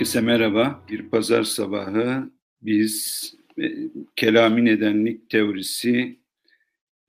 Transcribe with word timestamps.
Herkese 0.00 0.20
merhaba. 0.20 0.84
Bir 0.90 1.02
pazar 1.02 1.42
sabahı 1.42 2.30
biz 2.62 3.24
e, 3.58 3.72
kelami 4.16 4.64
nedenlik 4.64 5.30
teorisi, 5.30 6.18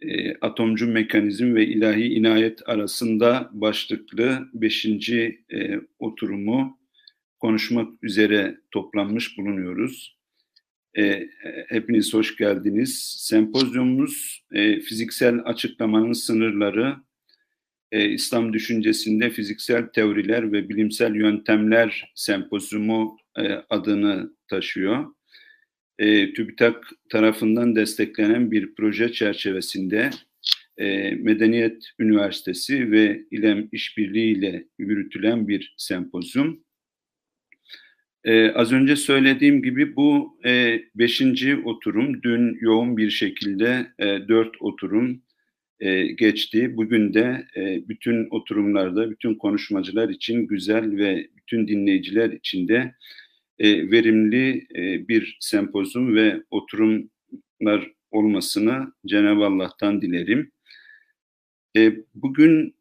e, 0.02 0.36
atomcu 0.36 0.88
mekanizm 0.88 1.56
ve 1.56 1.68
ilahi 1.68 2.04
inayet 2.04 2.70
arasında 2.70 3.50
başlıklı 3.54 4.50
beşinci 4.54 5.46
e, 5.54 5.80
oturumu 6.00 6.80
konuşmak 7.40 8.04
üzere 8.04 8.58
toplanmış 8.72 9.38
bulunuyoruz. 9.38 10.18
E, 10.98 11.30
hepiniz 11.68 12.14
hoş 12.14 12.38
geldiniz. 12.38 13.16
Sempozyumumuz 13.20 14.46
e, 14.52 14.80
fiziksel 14.80 15.40
açıklamanın 15.46 16.14
sınırları, 16.14 16.96
e, 17.92 18.10
İslam 18.10 18.54
düşüncesinde 18.54 19.30
fiziksel 19.30 19.88
teoriler 19.88 20.52
ve 20.52 20.70
bilimsel 20.70 21.16
yöntemler 21.16 22.12
sempozyumu 22.16 23.18
e, 23.38 23.44
adını 23.70 24.36
taşıyor. 24.48 25.06
E, 26.00 26.34
TÜBİTAK 26.34 26.92
tarafından 27.10 27.76
desteklenen 27.76 28.52
bir 28.52 28.76
proje 28.76 29.12
çerçevesinde 29.12 30.10
e, 30.78 31.12
Medeniyet 31.12 31.84
Üniversitesi 32.00 32.92
ve 32.92 33.26
İLEM 33.32 33.70
İşbirliği 33.72 34.38
ile 34.38 34.66
yürütülen 34.80 35.48
bir 35.48 35.76
sempozyum. 35.78 36.64
Ee, 38.24 38.52
az 38.52 38.72
önce 38.72 38.96
söylediğim 38.96 39.64
gibi 39.64 39.96
bu 39.96 40.40
e, 40.46 40.82
beşinci 40.96 41.58
oturum 41.58 42.24
dün 42.24 42.58
yoğun 42.62 42.98
bir 42.98 43.10
şekilde 43.10 43.88
e, 44.00 44.06
dört 44.06 44.62
oturum 44.62 45.22
e, 45.82 46.04
geçti. 46.04 46.78
Bugün 46.78 47.14
de 47.14 47.48
e, 47.56 47.88
bütün 47.88 48.28
oturumlarda, 48.30 49.12
bütün 49.12 49.36
konuşmacılar 49.36 50.10
için 50.10 50.48
güzel 50.48 50.98
ve 50.98 51.28
bütün 51.38 51.68
dinleyiciler 51.68 52.30
için 52.30 52.68
de 52.68 52.96
e, 53.60 53.92
verimli 53.92 54.68
e, 54.76 55.08
bir 55.08 55.38
sempozum 55.40 56.16
ve 56.16 56.44
oturumlar 56.52 57.92
olmasını 58.12 58.94
Cenab-ı 59.06 59.46
Allah'tan 59.46 60.02
dilerim. 60.02 60.52
E, 61.78 61.94
bugün 62.16 62.76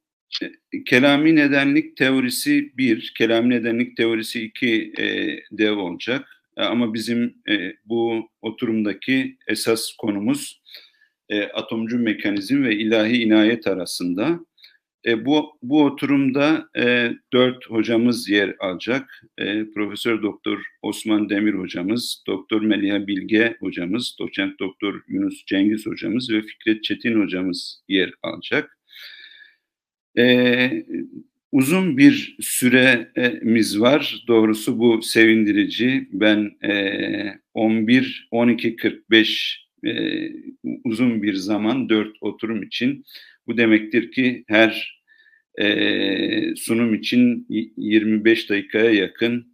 e, 0.72 0.84
kelami 0.84 1.36
nedenlik 1.36 1.96
teorisi 1.96 2.72
bir, 2.76 3.12
kelami 3.18 3.50
nedenlik 3.50 3.96
teorisi 3.96 4.42
iki 4.42 4.92
e, 4.98 5.36
dev 5.52 5.72
olacak. 5.72 6.42
E, 6.56 6.62
ama 6.62 6.94
bizim 6.94 7.34
e, 7.48 7.72
bu 7.84 8.30
oturumdaki 8.42 9.36
esas 9.48 9.92
konumuz 9.98 10.59
e, 11.30 11.42
atomcu 11.42 11.98
mekanizm 11.98 12.62
ve 12.62 12.76
ilahi 12.76 13.22
inayet 13.22 13.66
arasında. 13.66 14.40
E, 15.06 15.24
bu, 15.24 15.58
bu 15.62 15.84
oturumda 15.84 16.68
e, 16.76 17.12
dört 17.32 17.66
hocamız 17.66 18.28
yer 18.28 18.54
alacak. 18.60 19.22
E, 19.38 19.64
Profesör 19.74 20.22
Doktor 20.22 20.58
Osman 20.82 21.30
Demir 21.30 21.54
hocamız, 21.54 22.22
Doktor 22.26 22.60
Meliha 22.62 23.06
Bilge 23.06 23.56
hocamız, 23.60 24.16
Doçent 24.20 24.60
Doktor 24.60 25.00
Yunus 25.08 25.44
Cengiz 25.46 25.86
hocamız 25.86 26.30
ve 26.30 26.42
Fikret 26.42 26.84
Çetin 26.84 27.20
hocamız 27.22 27.82
yer 27.88 28.12
alacak. 28.22 28.78
E, 30.18 30.84
uzun 31.52 31.98
bir 31.98 32.36
süremiz 32.40 33.80
var. 33.80 34.24
Doğrusu 34.28 34.78
bu 34.78 35.02
sevindirici. 35.02 36.08
Ben 36.12 36.50
e, 36.64 37.40
11 37.54 38.28
12 38.30 38.76
45 38.76 39.69
e, 39.86 39.92
uzun 40.84 41.22
bir 41.22 41.34
zaman 41.34 41.88
dört 41.88 42.16
oturum 42.20 42.62
için 42.62 43.04
bu 43.46 43.56
demektir 43.56 44.12
ki 44.12 44.44
her 44.48 45.00
e, 45.60 46.56
sunum 46.56 46.94
için 46.94 47.46
25 47.76 48.50
dakikaya 48.50 48.90
yakın 48.90 49.46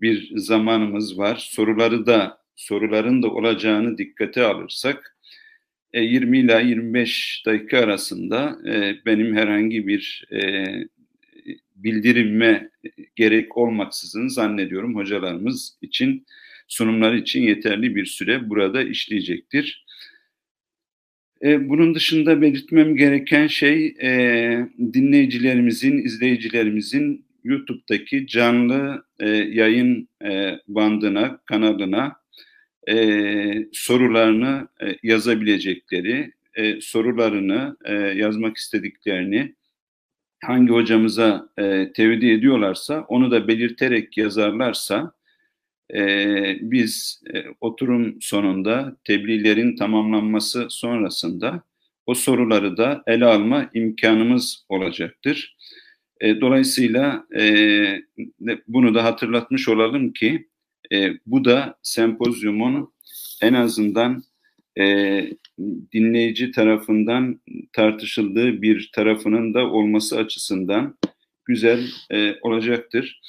bir 0.00 0.30
zamanımız 0.36 1.18
var. 1.18 1.36
Soruları 1.50 2.06
da 2.06 2.38
soruların 2.56 3.22
da 3.22 3.30
olacağını 3.30 3.98
dikkate 3.98 4.42
alırsak 4.42 5.16
20 5.94 6.38
e, 6.38 6.40
ila 6.40 6.60
25 6.60 7.42
dakika 7.46 7.78
arasında 7.78 8.58
e, 8.66 8.96
benim 9.06 9.36
herhangi 9.36 9.86
bir 9.86 10.24
e, 10.32 10.64
bildirilme 11.76 12.70
gerek 13.16 13.56
olmaksızın 13.56 14.28
zannediyorum 14.28 14.96
hocalarımız 14.96 15.78
için 15.82 16.26
sunumları 16.68 17.18
için 17.18 17.42
yeterli 17.42 17.96
bir 17.96 18.06
süre 18.06 18.50
burada 18.50 18.82
işleyecektir. 18.82 19.84
E, 21.44 21.68
bunun 21.68 21.94
dışında 21.94 22.40
belirtmem 22.42 22.96
gereken 22.96 23.46
şey 23.46 23.86
e, 23.86 24.10
dinleyicilerimizin, 24.92 25.98
izleyicilerimizin 25.98 27.26
YouTube'daki 27.44 28.26
canlı 28.26 29.04
e, 29.20 29.28
yayın 29.28 30.08
bandına, 30.68 31.40
kanalına 31.46 32.16
sorularını 33.72 34.68
yazabilecekleri, 35.02 36.32
sorularını 36.80 37.76
yazmak 38.16 38.56
istediklerini 38.56 39.54
hangi 40.42 40.72
hocamıza 40.72 41.48
tevdi 41.94 42.30
ediyorlarsa 42.30 43.00
onu 43.08 43.30
da 43.30 43.48
belirterek 43.48 44.16
yazarlarsa 44.16 45.12
e, 45.94 46.00
biz 46.60 47.22
e, 47.34 47.44
oturum 47.60 48.16
sonunda 48.20 48.96
tebliğlerin 49.04 49.76
tamamlanması 49.76 50.66
sonrasında 50.70 51.62
o 52.06 52.14
soruları 52.14 52.76
da 52.76 53.02
ele 53.06 53.24
alma 53.24 53.70
imkanımız 53.74 54.64
olacaktır. 54.68 55.56
E, 56.20 56.40
dolayısıyla 56.40 57.26
e, 57.38 57.44
bunu 58.68 58.94
da 58.94 59.04
hatırlatmış 59.04 59.68
olalım 59.68 60.12
ki 60.12 60.48
e, 60.92 61.12
bu 61.26 61.44
da 61.44 61.78
sempozyumun 61.82 62.92
en 63.42 63.54
azından 63.54 64.22
e, 64.78 64.84
dinleyici 65.92 66.50
tarafından 66.50 67.40
tartışıldığı 67.72 68.62
bir 68.62 68.90
tarafının 68.94 69.54
da 69.54 69.70
olması 69.70 70.18
açısından 70.18 70.98
güzel 71.44 71.86
e, 72.10 72.34
olacaktır. 72.42 73.20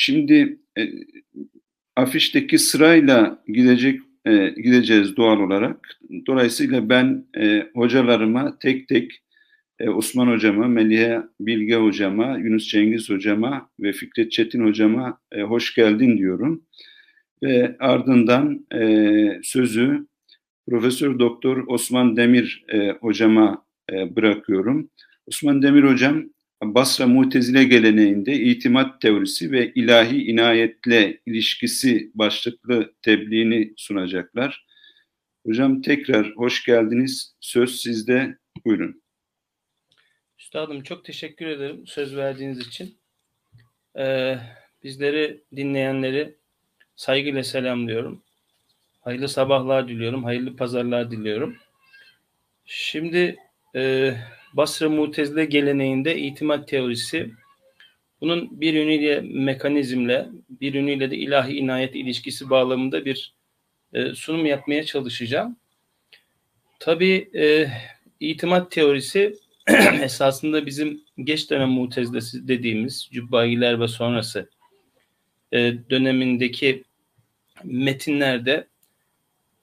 Şimdi 0.00 0.58
e, 0.78 0.82
afişteki 1.96 2.58
sırayla 2.58 3.42
gidecek 3.48 4.00
e, 4.26 4.48
gideceğiz 4.48 5.16
doğal 5.16 5.40
olarak. 5.40 5.88
Dolayısıyla 6.26 6.88
ben 6.88 7.26
e, 7.36 7.66
hocalarıma 7.74 8.58
tek 8.58 8.88
tek 8.88 9.22
e, 9.78 9.88
Osman 9.88 10.26
hocama, 10.26 10.68
Melihe 10.68 11.22
Bilge 11.40 11.74
hocama, 11.76 12.38
Yunus 12.38 12.68
Cengiz 12.68 13.10
hocama 13.10 13.70
ve 13.80 13.92
Fikret 13.92 14.32
Çetin 14.32 14.66
hocama 14.66 15.20
e, 15.32 15.42
hoş 15.42 15.74
geldin 15.74 16.18
diyorum. 16.18 16.62
Ve 17.42 17.76
ardından 17.78 18.66
e, 18.74 19.40
sözü 19.42 20.06
Profesör 20.68 21.18
Doktor 21.18 21.64
Osman 21.66 22.16
Demir 22.16 22.64
e, 22.72 22.90
hocama 22.90 23.64
e, 23.92 24.16
bırakıyorum. 24.16 24.90
Osman 25.26 25.62
Demir 25.62 25.82
hocam 25.82 26.24
Basra 26.62 27.06
Mutezile 27.06 27.64
geleneğinde 27.64 28.34
itimat 28.34 29.00
teorisi 29.00 29.52
ve 29.52 29.72
ilahi 29.74 30.24
inayetle 30.24 31.20
ilişkisi 31.26 32.10
başlıklı 32.14 32.94
tebliğini 33.02 33.74
sunacaklar. 33.76 34.66
Hocam 35.46 35.82
tekrar 35.82 36.30
hoş 36.36 36.64
geldiniz. 36.64 37.34
Söz 37.40 37.80
sizde. 37.80 38.38
Buyurun. 38.64 39.02
Üstadım 40.38 40.82
çok 40.82 41.04
teşekkür 41.04 41.46
ederim 41.46 41.86
söz 41.86 42.16
verdiğiniz 42.16 42.58
için. 42.58 42.98
Ee, 43.98 44.38
bizleri 44.82 45.44
dinleyenleri 45.56 46.36
saygıyla 46.96 47.44
selamlıyorum. 47.44 48.22
Hayırlı 49.00 49.28
sabahlar 49.28 49.88
diliyorum. 49.88 50.24
Hayırlı 50.24 50.56
pazarlar 50.56 51.10
diliyorum. 51.10 51.56
Şimdi 52.64 53.36
e, 53.76 54.14
Basra 54.58 54.88
Mutezile 54.88 55.44
geleneğinde 55.44 56.18
itimat 56.18 56.68
teorisi 56.68 57.30
bunun 58.20 58.60
bir 58.60 58.72
yönüyle 58.72 59.20
mekanizmle, 59.20 60.28
bir 60.50 60.74
yönüyle 60.74 61.10
de 61.10 61.16
ilahi 61.16 61.52
inayet 61.52 61.94
ilişkisi 61.94 62.50
bağlamında 62.50 63.04
bir 63.04 63.34
e, 63.92 64.14
sunum 64.14 64.46
yapmaya 64.46 64.84
çalışacağım. 64.84 65.56
Tabii 66.80 67.30
e, 67.34 67.68
itimat 68.20 68.70
teorisi 68.70 69.34
esasında 70.02 70.66
bizim 70.66 71.00
geç 71.24 71.50
dönem 71.50 71.70
mutezilesi 71.70 72.48
dediğimiz 72.48 73.08
Cübbayiler 73.12 73.80
ve 73.80 73.88
sonrası 73.88 74.50
e, 75.52 75.74
dönemindeki 75.90 76.84
metinlerde 77.64 78.66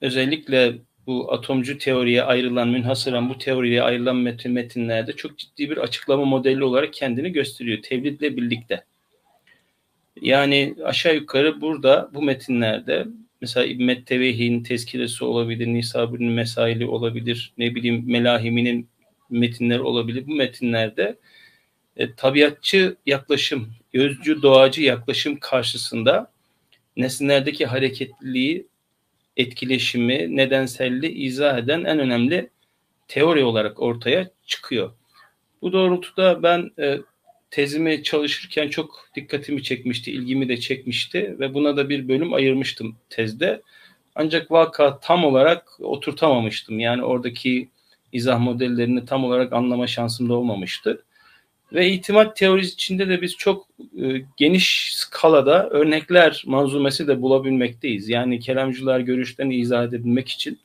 özellikle 0.00 0.78
bu 1.06 1.32
atomcu 1.32 1.78
teoriye 1.78 2.22
ayrılan, 2.22 2.68
münhasıran 2.68 3.28
bu 3.28 3.38
teoriye 3.38 3.82
ayrılan 3.82 4.16
metin, 4.16 4.52
metinlerde 4.52 5.12
çok 5.12 5.38
ciddi 5.38 5.70
bir 5.70 5.76
açıklama 5.76 6.24
modeli 6.24 6.64
olarak 6.64 6.92
kendini 6.92 7.32
gösteriyor 7.32 7.82
tevhidle 7.82 8.36
birlikte. 8.36 8.84
Yani 10.20 10.74
aşağı 10.84 11.14
yukarı 11.14 11.60
burada 11.60 12.10
bu 12.14 12.22
metinlerde 12.22 13.06
mesela 13.40 13.66
İbn 13.66 13.94
Tevehhi'nin 13.94 14.62
tezkiresi 14.62 15.24
olabilir, 15.24 15.66
Nisabu'nun 15.66 16.32
mesaili 16.32 16.86
olabilir, 16.86 17.52
ne 17.58 17.74
bileyim 17.74 18.04
Melahimi'nin 18.06 18.88
metinleri 19.30 19.80
olabilir. 19.80 20.26
Bu 20.26 20.34
metinlerde 20.34 21.16
e, 21.96 22.14
tabiatçı 22.14 22.96
yaklaşım, 23.06 23.68
özcü 23.94 24.42
doğacı 24.42 24.82
yaklaşım 24.82 25.36
karşısında 25.40 26.32
nesnelerdeki 26.96 27.66
hareketliliği, 27.66 28.66
etkileşimi, 29.36 30.36
nedenselliği 30.36 31.12
izah 31.12 31.58
eden 31.58 31.84
en 31.84 31.98
önemli 31.98 32.50
teori 33.08 33.44
olarak 33.44 33.82
ortaya 33.82 34.30
çıkıyor. 34.46 34.92
Bu 35.62 35.72
doğrultuda 35.72 36.42
ben 36.42 36.70
e, 36.78 36.98
tezimi 37.50 38.02
çalışırken 38.02 38.68
çok 38.68 39.08
dikkatimi 39.14 39.62
çekmişti, 39.62 40.12
ilgimi 40.12 40.48
de 40.48 40.56
çekmişti 40.56 41.36
ve 41.40 41.54
buna 41.54 41.76
da 41.76 41.88
bir 41.88 42.08
bölüm 42.08 42.32
ayırmıştım 42.32 42.96
tezde. 43.10 43.62
Ancak 44.14 44.50
vaka 44.50 45.00
tam 45.00 45.24
olarak 45.24 45.80
oturtamamıştım. 45.80 46.80
Yani 46.80 47.04
oradaki 47.04 47.68
izah 48.12 48.40
modellerini 48.40 49.04
tam 49.04 49.24
olarak 49.24 49.52
anlama 49.52 49.86
şansım 49.86 50.28
da 50.28 50.34
olmamıştı. 50.34 51.04
Ve 51.72 51.90
itimat 51.90 52.36
teorisi 52.36 52.74
içinde 52.74 53.08
de 53.08 53.22
biz 53.22 53.36
çok 53.36 53.66
e, 54.02 54.22
geniş 54.36 54.94
skalada 54.94 55.68
örnekler 55.68 56.44
manzumesi 56.46 57.08
de 57.08 57.22
bulabilmekteyiz. 57.22 58.08
Yani 58.08 58.40
kelamcılar 58.40 59.00
görüşlerini 59.00 59.56
izah 59.56 59.84
edebilmek 59.84 60.28
için 60.28 60.58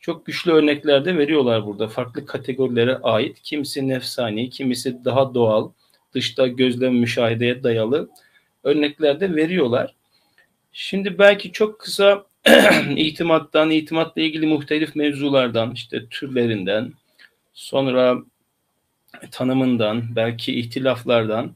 çok 0.00 0.26
güçlü 0.26 0.52
örnekler 0.52 1.04
de 1.04 1.18
veriyorlar 1.18 1.66
burada. 1.66 1.88
Farklı 1.88 2.26
kategorilere 2.26 2.96
ait. 2.96 3.42
Kimisi 3.42 3.88
nefsani, 3.88 4.50
kimisi 4.50 5.04
daha 5.04 5.34
doğal, 5.34 5.70
dışta 6.14 6.46
gözlem 6.46 6.94
müşahedeye 6.94 7.62
dayalı 7.62 8.08
örnekler 8.64 9.20
de 9.20 9.36
veriyorlar. 9.36 9.94
Şimdi 10.72 11.18
belki 11.18 11.52
çok 11.52 11.78
kısa 11.78 12.26
itimattan, 12.96 13.70
itimatla 13.70 14.22
ilgili 14.22 14.46
muhtelif 14.46 14.96
mevzulardan, 14.96 15.72
işte 15.72 16.06
türlerinden, 16.10 16.92
sonra 17.54 18.18
tanımından, 19.30 20.16
belki 20.16 20.60
ihtilaflardan, 20.60 21.54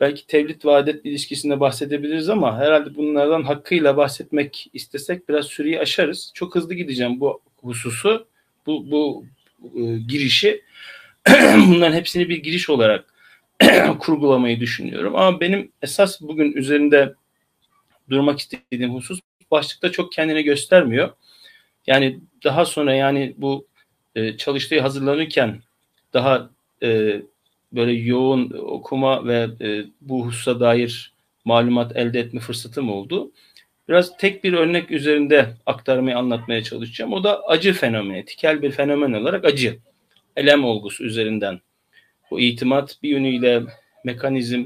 belki 0.00 0.26
tevlit 0.26 0.64
ve 0.64 0.70
adet 0.70 1.06
ilişkisinde 1.06 1.60
bahsedebiliriz 1.60 2.28
ama 2.28 2.58
herhalde 2.58 2.94
bunlardan 2.94 3.42
hakkıyla 3.42 3.96
bahsetmek 3.96 4.70
istesek 4.72 5.28
biraz 5.28 5.46
süreyi 5.46 5.80
aşarız. 5.80 6.30
Çok 6.34 6.54
hızlı 6.54 6.74
gideceğim 6.74 7.20
bu 7.20 7.40
hususu, 7.62 8.26
bu, 8.66 8.90
bu 8.90 9.24
e, 9.62 9.98
girişi. 10.08 10.62
Bunların 11.54 11.96
hepsini 11.96 12.28
bir 12.28 12.42
giriş 12.42 12.70
olarak 12.70 13.14
kurgulamayı 13.98 14.60
düşünüyorum. 14.60 15.16
Ama 15.16 15.40
benim 15.40 15.72
esas 15.82 16.20
bugün 16.20 16.52
üzerinde 16.52 17.14
durmak 18.10 18.38
istediğim 18.38 18.94
husus 18.94 19.20
başlıkta 19.50 19.92
çok 19.92 20.12
kendini 20.12 20.42
göstermiyor. 20.42 21.10
Yani 21.86 22.20
daha 22.44 22.64
sonra 22.64 22.94
yani 22.94 23.34
bu 23.36 23.66
e, 24.14 24.36
çalıştığı 24.36 24.80
hazırlanırken 24.80 25.62
daha 26.12 26.50
e, 26.82 27.22
böyle 27.72 27.92
yoğun 27.92 28.50
okuma 28.50 29.26
ve 29.26 29.48
e, 29.60 29.84
bu 30.00 30.26
hususa 30.26 30.60
dair 30.60 31.12
malumat 31.44 31.96
elde 31.96 32.20
etme 32.20 32.40
fırsatım 32.40 32.90
oldu. 32.90 33.30
Biraz 33.88 34.16
tek 34.16 34.44
bir 34.44 34.52
örnek 34.52 34.90
üzerinde 34.90 35.54
aktarmayı 35.66 36.18
anlatmaya 36.18 36.62
çalışacağım. 36.62 37.12
O 37.12 37.24
da 37.24 37.42
acı 37.42 37.72
fenomeni, 37.72 38.24
tikel 38.24 38.62
bir 38.62 38.70
fenomen 38.70 39.12
olarak 39.12 39.44
acı. 39.44 39.78
Elem 40.36 40.64
olgusu 40.64 41.04
üzerinden. 41.04 41.60
Bu 42.30 42.40
itimat 42.40 42.98
bir 43.02 43.08
yönüyle 43.08 43.62
mekanizm, 44.04 44.64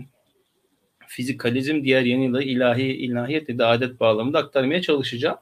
fizikalizm, 1.06 1.84
diğer 1.84 2.02
yönüyle 2.02 2.44
ilahi, 2.44 2.82
ilahiyet 2.82 3.48
da 3.58 3.68
adet 3.68 4.00
bağlamında 4.00 4.38
aktarmaya 4.38 4.82
çalışacağım. 4.82 5.38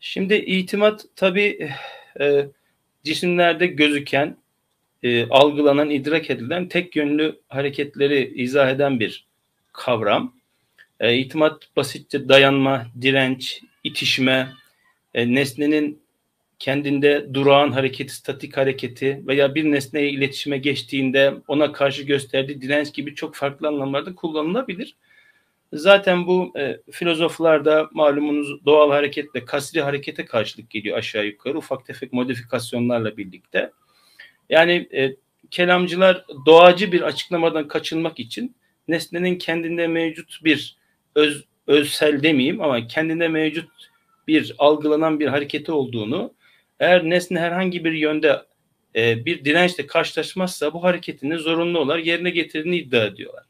Şimdi 0.00 0.34
itimat 0.34 1.04
tabi 1.16 1.70
e, 2.20 2.46
cisimlerde 3.04 3.66
gözüken, 3.66 4.36
e, 5.04 5.28
algılanan, 5.28 5.90
idrak 5.90 6.30
edilen 6.30 6.68
tek 6.68 6.96
yönlü 6.96 7.40
hareketleri 7.48 8.32
izah 8.34 8.70
eden 8.70 9.00
bir 9.00 9.26
kavram. 9.72 10.34
E, 11.00 11.16
itimat 11.16 11.76
basitçe 11.76 12.28
dayanma, 12.28 12.86
direnç, 13.00 13.62
itişme, 13.84 14.52
e, 15.14 15.34
nesnenin 15.34 16.02
kendinde 16.58 17.34
durağan 17.34 17.72
hareketi, 17.72 18.14
statik 18.14 18.56
hareketi 18.56 19.22
veya 19.26 19.54
bir 19.54 19.64
nesneye 19.64 20.10
iletişime 20.10 20.58
geçtiğinde 20.58 21.34
ona 21.48 21.72
karşı 21.72 22.02
gösterdiği 22.02 22.60
direnç 22.60 22.94
gibi 22.94 23.14
çok 23.14 23.34
farklı 23.34 23.68
anlamlarda 23.68 24.14
kullanılabilir. 24.14 24.96
Zaten 25.72 26.26
bu 26.26 26.52
e, 26.58 26.80
filozoflarda 26.90 27.88
malumunuz 27.92 28.64
doğal 28.64 28.90
hareketle 28.90 29.44
kasri 29.44 29.80
harekete 29.80 30.24
karşılık 30.24 30.70
geliyor 30.70 30.98
aşağı 30.98 31.26
yukarı 31.26 31.58
ufak 31.58 31.86
tefek 31.86 32.12
modifikasyonlarla 32.12 33.16
birlikte. 33.16 33.70
Yani 34.50 34.88
e, 34.94 35.16
kelamcılar 35.50 36.24
doğacı 36.46 36.92
bir 36.92 37.02
açıklamadan 37.02 37.68
kaçınmak 37.68 38.18
için 38.18 38.56
nesnenin 38.88 39.38
kendinde 39.38 39.86
mevcut 39.86 40.44
bir 40.44 40.76
öz, 41.14 41.44
özsel 41.66 42.22
demeyeyim 42.22 42.60
ama 42.60 42.86
kendinde 42.86 43.28
mevcut 43.28 43.70
bir 44.28 44.54
algılanan 44.58 45.20
bir 45.20 45.26
hareketi 45.26 45.72
olduğunu 45.72 46.34
eğer 46.80 47.04
nesne 47.04 47.40
herhangi 47.40 47.84
bir 47.84 47.92
yönde 47.92 48.42
e, 48.96 49.24
bir 49.24 49.44
dirençle 49.44 49.86
karşılaşmazsa 49.86 50.72
bu 50.72 50.82
hareketini 50.82 51.38
zorunlu 51.38 51.78
olarak 51.78 52.06
yerine 52.06 52.30
getirdiğini 52.30 52.76
iddia 52.76 53.04
ediyorlar. 53.04 53.44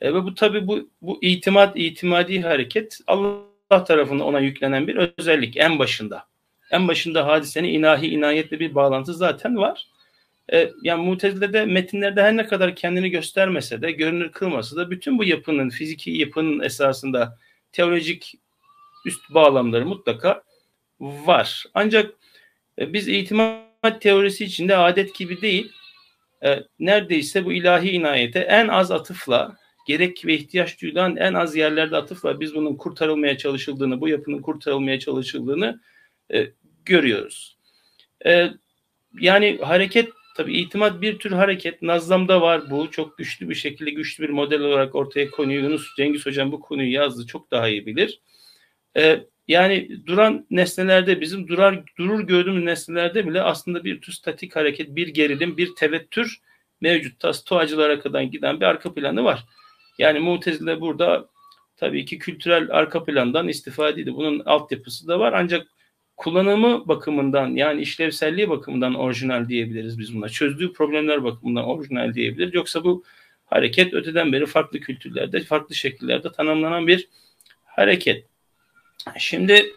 E, 0.00 0.14
ve 0.14 0.24
bu 0.24 0.34
tabi 0.34 0.66
bu, 0.66 0.90
bu 1.02 1.18
itimat, 1.22 1.76
itimadi 1.76 2.40
hareket 2.40 2.98
Allah 3.06 3.84
tarafından 3.84 4.26
ona 4.26 4.40
yüklenen 4.40 4.86
bir 4.86 5.10
özellik 5.18 5.56
en 5.56 5.78
başında. 5.78 6.24
En 6.70 6.88
başında 6.88 7.26
hadisenin 7.26 7.68
inahi 7.68 8.06
inayetle 8.06 8.60
bir 8.60 8.74
bağlantı 8.74 9.14
zaten 9.14 9.56
var. 9.56 9.88
E, 10.52 10.70
yani 10.82 11.04
Mutezile'de 11.04 11.64
metinlerde 11.64 12.22
her 12.22 12.36
ne 12.36 12.46
kadar 12.46 12.76
kendini 12.76 13.10
göstermese 13.10 13.82
de, 13.82 13.92
görünür 13.92 14.32
kılmasa 14.32 14.76
da 14.76 14.90
bütün 14.90 15.18
bu 15.18 15.24
yapının, 15.24 15.70
fiziki 15.70 16.10
yapının 16.10 16.60
esasında 16.60 17.38
teolojik 17.72 18.34
üst 19.06 19.20
bağlamları 19.30 19.86
mutlaka 19.86 20.42
var. 21.00 21.64
Ancak 21.74 22.14
e, 22.78 22.92
biz 22.92 23.08
itimat 23.08 24.00
teorisi 24.00 24.44
içinde 24.44 24.76
adet 24.76 25.14
gibi 25.14 25.40
değil, 25.40 25.72
e, 26.44 26.58
neredeyse 26.78 27.44
bu 27.44 27.52
ilahi 27.52 27.90
inayete 27.90 28.38
en 28.38 28.68
az 28.68 28.90
atıfla, 28.90 29.56
gerek 29.86 30.26
ve 30.26 30.34
ihtiyaç 30.34 30.82
duyulan 30.82 31.16
en 31.16 31.34
az 31.34 31.56
yerlerde 31.56 31.96
atıfla 31.96 32.40
biz 32.40 32.54
bunun 32.54 32.76
kurtarılmaya 32.76 33.38
çalışıldığını, 33.38 34.00
bu 34.00 34.08
yapının 34.08 34.42
kurtarılmaya 34.42 34.98
çalışıldığını 34.98 35.80
görüyoruz. 36.84 37.56
Yani 39.20 39.58
hareket 39.62 40.08
Tabii 40.40 40.58
itimat 40.58 41.02
bir 41.02 41.18
tür 41.18 41.32
hareket. 41.32 41.82
Nazlam'da 41.82 42.40
var 42.40 42.70
bu. 42.70 42.90
Çok 42.90 43.18
güçlü 43.18 43.48
bir 43.48 43.54
şekilde 43.54 43.90
güçlü 43.90 44.24
bir 44.24 44.30
model 44.30 44.60
olarak 44.60 44.94
ortaya 44.94 45.30
konuyor. 45.30 45.62
Yunus 45.62 45.96
Cengiz 45.96 46.26
Hocam 46.26 46.52
bu 46.52 46.60
konuyu 46.60 46.92
yazdı. 46.92 47.26
Çok 47.26 47.50
daha 47.50 47.68
iyi 47.68 47.86
bilir. 47.86 48.20
Ee, 48.96 49.20
yani 49.48 50.06
duran 50.06 50.46
nesnelerde 50.50 51.20
bizim 51.20 51.48
durar 51.48 51.82
durur 51.98 52.20
gördüğümüz 52.20 52.64
nesnelerde 52.64 53.26
bile 53.26 53.42
aslında 53.42 53.84
bir 53.84 54.00
tür 54.00 54.12
statik 54.12 54.56
hareket, 54.56 54.96
bir 54.96 55.08
gerilim, 55.08 55.56
bir 55.56 55.74
tevettür 55.74 56.40
mevcut. 56.80 57.20
Tas 57.20 57.40
stoacılara 57.40 58.00
kadar 58.00 58.22
giden 58.22 58.60
bir 58.60 58.66
arka 58.66 58.94
planı 58.94 59.24
var. 59.24 59.44
Yani 59.98 60.18
Mutezile 60.18 60.80
burada 60.80 61.28
tabii 61.76 62.04
ki 62.04 62.18
kültürel 62.18 62.68
arka 62.70 63.04
plandan 63.04 63.48
istifade 63.48 63.92
edildi. 63.92 64.14
Bunun 64.14 64.42
altyapısı 64.46 65.08
da 65.08 65.20
var 65.20 65.32
ancak 65.32 65.66
kullanımı 66.20 66.88
bakımından 66.88 67.48
yani 67.48 67.82
işlevselliği 67.82 68.50
bakımından 68.50 68.94
orijinal 68.94 69.48
diyebiliriz 69.48 69.98
biz 69.98 70.14
buna. 70.14 70.28
Çözdüğü 70.28 70.72
problemler 70.72 71.24
bakımından 71.24 71.64
orijinal 71.64 72.14
diyebiliriz. 72.14 72.54
Yoksa 72.54 72.84
bu 72.84 73.04
hareket 73.46 73.94
öteden 73.94 74.32
beri 74.32 74.46
farklı 74.46 74.80
kültürlerde, 74.80 75.40
farklı 75.40 75.74
şekillerde 75.74 76.32
tanımlanan 76.32 76.86
bir 76.86 77.08
hareket. 77.64 78.26
Şimdi 79.18 79.72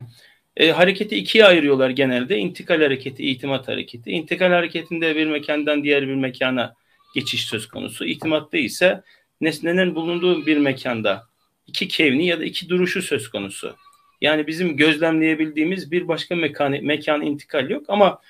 e, 0.56 0.70
hareketi 0.70 1.16
ikiye 1.16 1.44
ayırıyorlar 1.44 1.90
genelde. 1.90 2.38
İntikal 2.38 2.80
hareketi, 2.82 3.22
itimat 3.22 3.68
hareketi. 3.68 4.10
İntikal 4.10 4.50
hareketinde 4.50 5.16
bir 5.16 5.26
mekandan 5.26 5.84
diğer 5.84 6.08
bir 6.08 6.14
mekana 6.14 6.74
geçiş 7.14 7.44
söz 7.44 7.68
konusu. 7.68 8.04
İtimatta 8.04 8.58
ise 8.58 9.02
nesnenin 9.40 9.94
bulunduğu 9.94 10.46
bir 10.46 10.56
mekanda 10.56 11.26
iki 11.66 11.88
kevni 11.88 12.26
ya 12.26 12.40
da 12.40 12.44
iki 12.44 12.68
duruşu 12.68 13.02
söz 13.02 13.30
konusu. 13.30 13.76
Yani 14.20 14.46
bizim 14.46 14.76
gözlemleyebildiğimiz 14.76 15.92
bir 15.92 16.08
başka 16.08 16.36
mekan, 16.36 16.84
mekan 16.84 17.22
intikal 17.22 17.70
yok 17.70 17.84
ama 17.88 18.20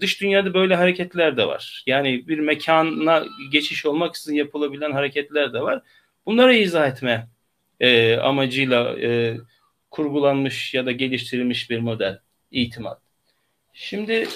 dış 0.00 0.20
dünyada 0.20 0.54
böyle 0.54 0.74
hareketler 0.74 1.36
de 1.36 1.46
var. 1.46 1.84
Yani 1.86 2.28
bir 2.28 2.38
mekana 2.38 3.24
geçiş 3.52 3.86
olmaksızın 3.86 4.34
yapılabilen 4.34 4.92
hareketler 4.92 5.52
de 5.52 5.60
var. 5.60 5.82
Bunları 6.26 6.54
izah 6.54 6.88
etme 6.88 7.28
e, 7.80 8.16
amacıyla 8.16 9.00
e, 9.00 9.36
kurgulanmış 9.90 10.74
ya 10.74 10.86
da 10.86 10.92
geliştirilmiş 10.92 11.70
bir 11.70 11.78
model 11.78 12.18
itimat. 12.50 13.00
Şimdi 13.72 14.28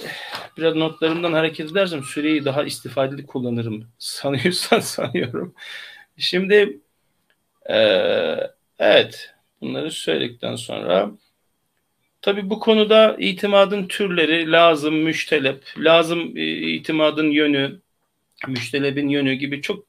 biraz 0.57 0.75
notlarımdan 0.75 1.33
hareket 1.33 1.71
edersem 1.71 2.03
süreyi 2.03 2.45
daha 2.45 2.65
istifadeli 2.65 3.27
kullanırım 3.27 3.89
sanıyorsan 3.99 4.81
sanıyorum. 4.81 5.55
Şimdi 6.17 6.81
e, 7.71 7.77
evet 8.79 9.34
Bunları 9.65 9.91
söyledikten 9.91 10.57
sonra 10.57 11.11
tabi 12.23 12.51
bu 12.51 12.61
konuda 12.61 13.17
itimadın 13.19 13.87
türleri 13.87 14.53
lazım, 14.53 14.95
müştelep, 14.95 15.65
lazım 15.79 16.37
e, 16.37 16.53
itimadın 16.53 17.31
yönü, 17.31 17.81
müştelebin 18.49 19.09
yönü 19.09 19.35
gibi 19.35 19.63
çok 19.63 19.85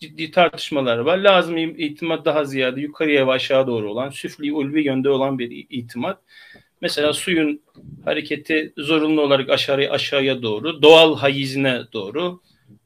ciddi 0.00 0.30
tartışmalar 0.30 0.98
var. 0.98 1.18
Lazım 1.18 1.56
itimat 1.58 2.24
daha 2.24 2.44
ziyade 2.44 2.80
yukarıya 2.80 3.26
ve 3.26 3.30
aşağı 3.32 3.66
doğru 3.66 3.90
olan, 3.90 4.10
süfli 4.10 4.52
ulvi 4.52 4.84
yönde 4.84 5.10
olan 5.10 5.38
bir 5.38 5.66
itimat. 5.70 6.22
Mesela 6.80 7.12
suyun 7.12 7.62
hareketi 8.04 8.72
zorunlu 8.78 9.20
olarak 9.20 9.50
aşağıya 9.50 9.92
aşağıya 9.92 10.42
doğru, 10.42 10.82
doğal 10.82 11.16
hayizine 11.16 11.82
doğru. 11.92 12.40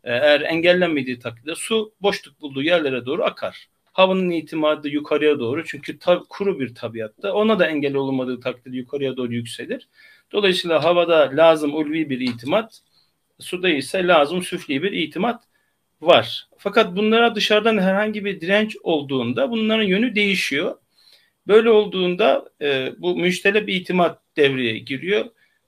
Eğer 0.04 0.40
engellenmediği 0.40 1.18
takdirde 1.18 1.54
su 1.54 1.92
boşluk 2.02 2.40
bulduğu 2.40 2.62
yerlere 2.62 3.06
doğru 3.06 3.24
akar. 3.24 3.68
Havanın 3.92 4.30
itimadı 4.30 4.88
yukarıya 4.88 5.38
doğru 5.38 5.64
çünkü 5.64 5.92
tab- 5.98 6.28
kuru 6.28 6.60
bir 6.60 6.74
tabiatta. 6.74 7.32
Ona 7.32 7.58
da 7.58 7.66
engel 7.66 7.94
olmadığı 7.94 8.40
takdirde 8.40 8.76
yukarıya 8.76 9.16
doğru 9.16 9.34
yükselir. 9.34 9.88
Dolayısıyla 10.32 10.84
havada 10.84 11.30
lazım 11.36 11.74
ulvi 11.74 12.10
bir 12.10 12.20
itimat, 12.20 12.80
suda 13.38 13.68
ise 13.68 14.06
lazım 14.06 14.42
süfli 14.42 14.82
bir 14.82 14.92
itimat 14.92 15.44
var. 16.00 16.48
Fakat 16.58 16.96
bunlara 16.96 17.34
dışarıdan 17.34 17.78
herhangi 17.78 18.24
bir 18.24 18.40
direnç 18.40 18.76
olduğunda 18.82 19.50
bunların 19.50 19.84
yönü 19.84 20.14
değişiyor. 20.14 20.76
Böyle 21.46 21.70
olduğunda 21.70 22.50
e, 22.62 22.92
bu 22.98 23.16
müştelep 23.16 23.68
itimat 23.68 24.18
devreye 24.36 24.78
giriyor 24.78 25.24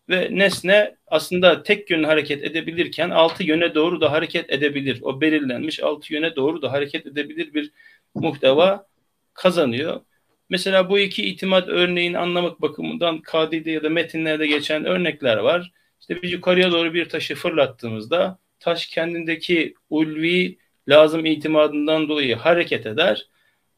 ve 0.09 0.29
nesne 0.31 0.97
aslında 1.07 1.63
tek 1.63 1.91
yönlü 1.91 2.07
hareket 2.07 2.45
edebilirken 2.45 3.11
altı 3.11 3.45
yöne 3.45 3.75
doğru 3.75 4.01
da 4.01 4.13
hareket 4.13 4.51
edebilir. 4.51 4.99
O 5.03 5.21
belirlenmiş 5.21 5.81
altı 5.83 6.15
yöne 6.15 6.37
doğru 6.37 6.63
da 6.63 6.73
hareket 6.73 7.07
edebilir 7.07 7.55
bir 7.55 7.71
muhteva 8.15 8.87
kazanıyor. 9.35 10.01
Mesela 10.49 10.91
bu 10.91 10.99
iki 10.99 11.27
itimat 11.27 11.69
örneğini 11.69 12.19
anlamak 12.19 12.63
bakımından 12.63 13.21
kadide 13.21 13.71
ya 13.71 13.83
da 13.83 13.89
metinlerde 13.89 14.47
geçen 14.47 14.85
örnekler 14.85 15.37
var. 15.37 15.73
İşte 16.01 16.23
biz 16.23 16.33
yukarıya 16.33 16.73
doğru 16.73 16.95
bir 16.95 17.09
taşı 17.09 17.35
fırlattığımızda 17.35 18.39
taş 18.61 18.87
kendindeki 18.87 19.75
ulvi 19.91 20.59
lazım 20.89 21.27
itimadından 21.27 22.09
dolayı 22.09 22.37
hareket 22.37 22.87
eder. 22.87 23.29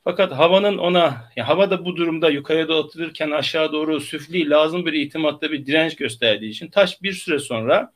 Fakat 0.04 0.32
havanın 0.32 0.78
ona, 0.78 1.30
yani 1.36 1.46
hava 1.46 1.70
da 1.70 1.84
bu 1.84 1.96
durumda 1.96 2.30
yukarıya 2.30 2.68
doğru 2.68 2.86
atılırken 2.86 3.30
aşağı 3.30 3.72
doğru 3.72 4.00
süfli 4.00 4.50
lazım 4.50 4.86
bir 4.86 4.92
itimatta 4.92 5.52
bir 5.52 5.66
direnç 5.66 5.96
gösterdiği 5.96 6.50
için 6.50 6.70
taş 6.70 7.02
bir 7.02 7.12
süre 7.12 7.38
sonra 7.38 7.92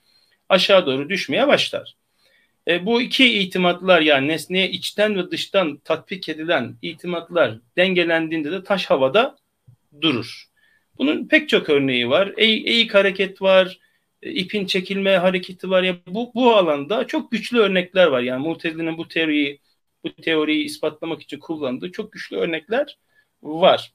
aşağı 0.49 0.87
doğru 0.87 1.09
düşmeye 1.09 1.49
başlar. 1.49 1.97
E, 2.69 2.87
bu 2.87 3.03
iki 3.03 3.39
itimatlar 3.41 4.01
yani 4.01 4.29
nesneye 4.29 4.71
içten 4.71 5.17
ve 5.17 5.31
dıştan 5.31 5.77
tatbik 5.77 6.29
edilen 6.29 6.77
itimatlar 6.83 7.59
dengelendiğinde 7.77 8.53
de 8.53 8.65
taş 8.65 8.87
havada 8.87 9.37
durur. 10.01 10.45
Bunun 10.99 11.29
pek 11.29 11.49
çok 11.49 11.69
örneği 11.71 12.11
var. 12.11 12.33
E, 12.37 12.45
eğik 12.45 12.95
hareket 12.95 13.43
var, 13.43 13.79
e, 14.23 14.31
ipin 14.31 14.67
çekilme 14.67 15.17
hareketi 15.17 15.71
var. 15.71 15.83
Ya 15.83 15.97
bu 16.07 16.33
bu 16.35 16.57
alanda 16.57 17.07
çok 17.07 17.31
güçlü 17.33 17.59
örnekler 17.59 18.07
var. 18.07 18.21
Yani 18.21 18.49
Mutezile'nin 18.49 18.99
bu 18.99 19.09
teoriyi 19.09 19.61
bu 20.05 20.15
teoriyi 20.15 20.65
ispatlamak 20.65 21.23
için 21.23 21.39
kullandığı 21.39 21.93
çok 21.93 22.13
güçlü 22.13 22.37
örnekler 22.37 22.99
var. 23.43 23.93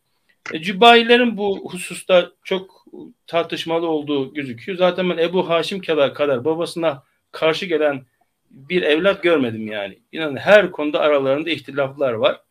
E, 0.53 0.61
Cübbayilerin 0.61 1.37
bu 1.37 1.71
hususta 1.71 2.31
çok 2.43 2.85
tartışmalı 3.27 3.87
olduğu 3.87 4.33
gözüküyor. 4.33 4.77
Zaten 4.77 5.09
ben 5.09 5.17
Ebu 5.17 5.49
Haşim 5.49 5.81
kadar 5.81 6.13
kadar 6.13 6.45
babasına 6.45 7.03
karşı 7.31 7.65
gelen 7.65 8.05
bir 8.53 8.81
evlat 8.81 9.24
görmedim 9.24 9.67
yani. 9.67 10.00
İnanın 10.12 10.38
her 10.38 10.72
konuda 10.72 11.00
aralarında 11.00 11.50
ihtilaflar 11.50 12.13
var. 12.13 12.41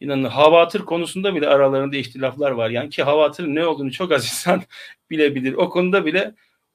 İnanın 0.00 0.24
havatır 0.24 0.80
konusunda 0.80 1.34
bile 1.34 1.48
aralarında 1.48 1.96
ihtilaflar 1.96 2.50
var. 2.50 2.70
Yani 2.70 2.90
ki 2.90 3.02
havatır 3.02 3.46
ne 3.46 3.66
olduğunu 3.66 3.92
çok 3.92 4.12
az 4.12 4.24
insan 4.30 4.62
bilebilir. 5.10 5.54
O 5.54 5.70
konuda 5.70 6.06
bile 6.06 6.34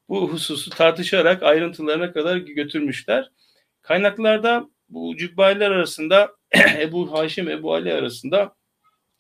bu 0.10 0.30
hususu 0.34 0.70
tartışarak 0.70 1.44
ayrıntılarına 1.44 2.14
kadar 2.14 2.38
götürmüşler. 2.38 3.32
Kaynaklarda 3.82 4.70
bu 4.90 5.18
cübbailer 5.18 5.72
arasında 5.72 6.36
Ebu 6.80 7.14
Haşim, 7.14 7.50
Ebu 7.50 7.74
Ali 7.74 7.94
arasında 7.94 8.56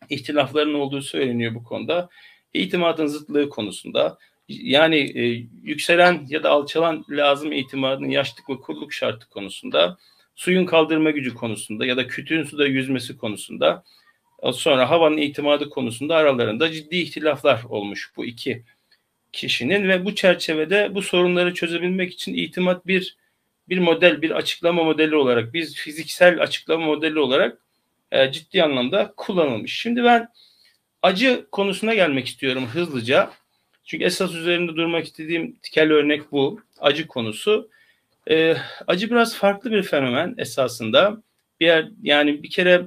ihtilafların 0.09 0.73
olduğu 0.73 1.01
söyleniyor 1.01 1.55
bu 1.55 1.63
konuda. 1.63 2.09
İtimadın 2.53 3.07
zıtlığı 3.07 3.49
konusunda 3.49 4.17
yani 4.49 4.97
e, 4.97 5.45
yükselen 5.63 6.25
ya 6.29 6.43
da 6.43 6.49
alçalan 6.49 7.05
lazım 7.09 7.51
itimadın 7.51 8.09
yaşlık 8.09 8.49
ve 8.49 8.57
kuruluk 8.57 8.93
şartı 8.93 9.29
konusunda, 9.29 9.97
suyun 10.35 10.65
kaldırma 10.65 11.11
gücü 11.11 11.33
konusunda 11.33 11.85
ya 11.85 11.97
da 11.97 12.07
kütüğün 12.07 12.43
suda 12.43 12.67
yüzmesi 12.67 13.17
konusunda, 13.17 13.83
sonra 14.53 14.89
havanın 14.89 15.17
itimadı 15.17 15.69
konusunda 15.69 16.15
aralarında 16.15 16.71
ciddi 16.71 16.97
ihtilaflar 16.97 17.63
olmuş 17.63 18.11
bu 18.17 18.25
iki 18.25 18.63
kişinin 19.31 19.87
ve 19.87 20.05
bu 20.05 20.15
çerçevede 20.15 20.95
bu 20.95 21.01
sorunları 21.01 21.53
çözebilmek 21.53 22.13
için 22.13 22.33
itimat 22.33 22.87
bir 22.87 23.17
bir 23.69 23.77
model, 23.77 24.21
bir 24.21 24.31
açıklama 24.31 24.83
modeli 24.83 25.15
olarak, 25.15 25.53
biz 25.53 25.75
fiziksel 25.75 26.41
açıklama 26.41 26.85
modeli 26.85 27.19
olarak 27.19 27.57
e, 28.11 28.31
ciddi 28.31 28.63
anlamda 28.63 29.13
kullanılmış. 29.17 29.79
Şimdi 29.81 30.03
ben 30.03 30.29
acı 31.01 31.47
konusuna 31.51 31.93
gelmek 31.93 32.27
istiyorum 32.27 32.65
hızlıca. 32.65 33.31
Çünkü 33.89 34.05
esas 34.05 34.35
üzerinde 34.35 34.75
durmak 34.75 35.05
istediğim 35.05 35.55
tikel 35.55 35.91
örnek 35.91 36.31
bu. 36.31 36.61
Acı 36.79 37.07
konusu. 37.07 37.69
E, 38.29 38.55
acı 38.87 39.09
biraz 39.11 39.35
farklı 39.35 39.71
bir 39.71 39.83
fenomen 39.83 40.35
esasında. 40.37 41.23
Bir 41.59 41.65
yer, 41.65 41.89
yani 42.03 42.43
bir 42.43 42.49
kere 42.49 42.85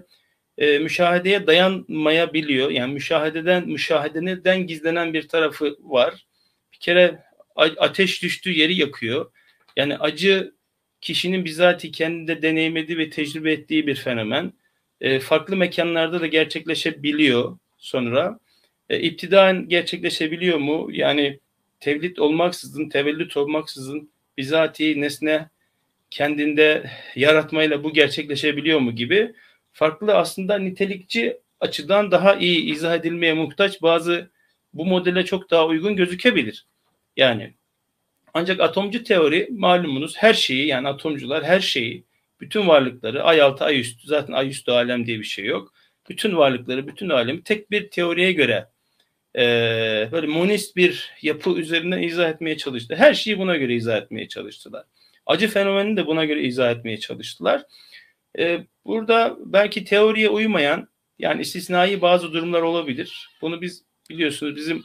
e, 0.58 0.78
müşahedeye 0.78 1.46
dayanmayabiliyor. 1.46 2.70
Yani 2.70 2.92
müşahededen 2.92 3.68
müşahedeneden 3.68 4.66
gizlenen 4.66 5.12
bir 5.12 5.28
tarafı 5.28 5.76
var. 5.80 6.26
Bir 6.72 6.78
kere 6.78 7.22
ateş 7.56 8.22
düştüğü 8.22 8.52
yeri 8.52 8.74
yakıyor. 8.74 9.32
Yani 9.76 9.98
acı 9.98 10.54
kişinin 11.00 11.44
bizatihi 11.44 11.92
kendinde 11.92 12.42
deneyimlediği 12.42 12.98
ve 12.98 13.10
tecrübe 13.10 13.52
ettiği 13.52 13.86
bir 13.86 13.94
fenomen. 13.94 14.52
E, 15.00 15.20
farklı 15.20 15.56
mekanlarda 15.56 16.20
da 16.20 16.26
gerçekleşebiliyor 16.26 17.58
sonra. 17.78 18.38
E, 18.92 19.00
iptidaen 19.00 19.68
gerçekleşebiliyor 19.68 20.58
mu? 20.58 20.88
Yani 20.92 21.40
tevlit 21.80 22.18
olmaksızın, 22.18 22.88
tevellüt 22.88 23.36
olmaksızın 23.36 24.10
bizatihi 24.38 25.00
nesne 25.00 25.48
kendinde 26.10 26.90
yaratmayla 27.16 27.84
bu 27.84 27.92
gerçekleşebiliyor 27.92 28.78
mu 28.80 28.92
gibi 28.94 29.34
farklı 29.72 30.14
aslında 30.16 30.58
nitelikçi 30.58 31.38
açıdan 31.60 32.10
daha 32.10 32.34
iyi 32.34 32.72
izah 32.72 32.94
edilmeye 32.94 33.34
muhtaç 33.34 33.82
bazı 33.82 34.30
bu 34.74 34.86
modele 34.86 35.24
çok 35.24 35.50
daha 35.50 35.66
uygun 35.66 35.96
gözükebilir. 35.96 36.66
Yani 37.16 37.54
ancak 38.34 38.60
atomcu 38.60 39.04
teori 39.04 39.48
malumunuz 39.50 40.16
her 40.16 40.34
şeyi 40.34 40.66
yani 40.66 40.88
atomcular 40.88 41.44
her 41.44 41.60
şeyi 41.60 42.04
bütün 42.40 42.68
varlıkları 42.68 43.22
ay 43.24 43.42
altı 43.42 43.64
ay 43.64 43.80
üstü 43.80 44.06
zaten 44.06 44.32
ay 44.32 44.48
üstü 44.48 44.70
alem 44.72 45.06
diye 45.06 45.18
bir 45.18 45.24
şey 45.24 45.44
yok. 45.44 45.74
Bütün 46.08 46.36
varlıkları 46.36 46.86
bütün 46.88 47.08
alemi 47.08 47.42
tek 47.42 47.70
bir 47.70 47.90
teoriye 47.90 48.32
göre 48.32 48.71
e, 49.36 49.42
böyle 50.12 50.26
monist 50.26 50.76
bir 50.76 51.10
yapı 51.22 51.50
üzerinden 51.50 52.02
izah 52.02 52.30
etmeye 52.30 52.56
çalıştı. 52.56 52.94
Her 52.96 53.14
şeyi 53.14 53.38
buna 53.38 53.56
göre 53.56 53.74
izah 53.74 53.96
etmeye 53.96 54.28
çalıştılar. 54.28 54.84
Acı 55.26 55.48
fenomenini 55.48 55.96
de 55.96 56.06
buna 56.06 56.24
göre 56.24 56.42
izah 56.42 56.70
etmeye 56.70 56.96
çalıştılar. 56.96 57.62
E, 58.38 58.66
burada 58.84 59.36
belki 59.40 59.84
teoriye 59.84 60.28
uymayan 60.28 60.88
yani 61.18 61.42
istisnai 61.42 62.02
bazı 62.02 62.32
durumlar 62.32 62.62
olabilir. 62.62 63.30
Bunu 63.40 63.60
biz 63.60 63.84
biliyorsunuz 64.10 64.56
bizim 64.56 64.82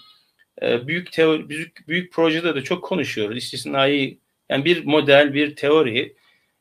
e, 0.62 0.88
büyük 0.88 1.12
teori 1.12 1.50
büyük 1.50 1.88
büyük 1.88 2.14
projede 2.14 2.56
de 2.56 2.64
çok 2.64 2.84
konuşuyoruz. 2.84 3.38
İstisnai 3.38 4.20
yani 4.50 4.66
bir 4.66 4.86
model, 4.86 5.34
bir 5.34 5.56
teori 5.56 6.16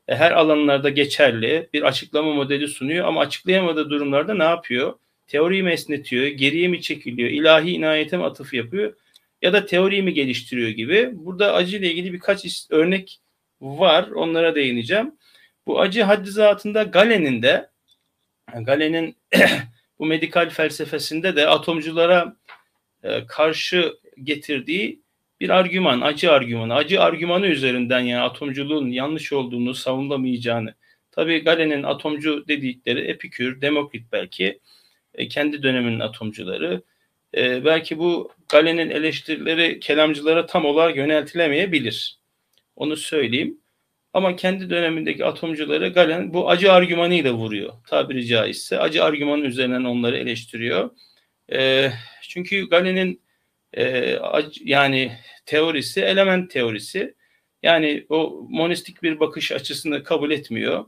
e, 0.08 0.16
her 0.16 0.32
alanlarda 0.32 0.90
geçerli 0.90 1.68
bir 1.72 1.82
açıklama 1.82 2.34
modeli 2.34 2.68
sunuyor 2.68 3.06
ama 3.06 3.20
açıklayamadığı 3.20 3.90
durumlarda 3.90 4.34
ne 4.34 4.44
yapıyor? 4.44 4.94
Teoriyi 5.26 5.62
mi 5.62 5.72
esnetiyor, 5.72 6.26
geriye 6.26 6.68
mi 6.68 6.82
çekiliyor, 6.82 7.30
ilahi 7.30 7.70
inayete 7.70 8.16
mi 8.16 8.24
atıf 8.24 8.54
yapıyor 8.54 8.94
ya 9.42 9.52
da 9.52 9.66
teoriyi 9.66 10.02
mi 10.02 10.14
geliştiriyor 10.14 10.68
gibi. 10.68 11.10
Burada 11.12 11.54
acı 11.54 11.76
ile 11.76 11.90
ilgili 11.90 12.12
birkaç 12.12 12.66
örnek 12.70 13.20
var. 13.60 14.08
Onlara 14.08 14.54
değineceğim. 14.54 15.14
Bu 15.66 15.80
acı 15.80 16.02
haddi 16.02 16.30
zatında 16.30 16.82
Galen'in 16.82 17.42
de 17.42 17.70
Galen'in 18.54 19.16
bu 19.98 20.06
medikal 20.06 20.50
felsefesinde 20.50 21.36
de 21.36 21.48
atomculara 21.48 22.36
e, 23.02 23.26
karşı 23.26 23.96
getirdiği 24.22 25.00
bir 25.40 25.50
argüman, 25.50 26.00
acı 26.00 26.32
argümanı. 26.32 26.74
Acı 26.74 27.02
argümanı 27.02 27.46
üzerinden 27.46 28.00
yani 28.00 28.22
atomculuğun 28.22 28.90
yanlış 28.90 29.32
olduğunu 29.32 29.74
savunamayacağını. 29.74 30.74
Tabii 31.10 31.38
Galen'in 31.38 31.82
atomcu 31.82 32.48
dedikleri 32.48 33.00
Epikür, 33.00 33.60
Demokrit 33.60 34.12
belki 34.12 34.60
e, 35.16 35.28
kendi 35.28 35.62
döneminin 35.62 36.00
atomcuları. 36.00 36.82
E, 37.36 37.64
belki 37.64 37.98
bu 37.98 38.32
Galen'in 38.48 38.90
eleştirileri 38.90 39.80
kelamcılara 39.80 40.46
tam 40.46 40.64
olarak 40.64 40.96
yöneltilemeyebilir. 40.96 42.18
Onu 42.76 42.96
söyleyeyim. 42.96 43.60
Ama 44.12 44.36
kendi 44.36 44.70
dönemindeki 44.70 45.24
atomcuları 45.24 45.88
Galen 45.88 46.34
bu 46.34 46.50
acı 46.50 46.72
argümanıyla 46.72 47.32
vuruyor. 47.32 47.72
Tabiri 47.88 48.26
caizse 48.26 48.78
acı 48.78 49.04
argümanı 49.04 49.44
üzerinden 49.44 49.84
onları 49.84 50.18
eleştiriyor. 50.18 50.90
E, 51.52 51.90
çünkü 52.22 52.68
Galen'in 52.68 53.26
yani 54.64 55.12
teorisi 55.46 56.00
element 56.00 56.50
teorisi. 56.50 57.14
Yani 57.62 58.06
o 58.08 58.46
monistik 58.50 59.02
bir 59.02 59.20
bakış 59.20 59.52
açısını 59.52 60.02
kabul 60.02 60.30
etmiyor. 60.30 60.84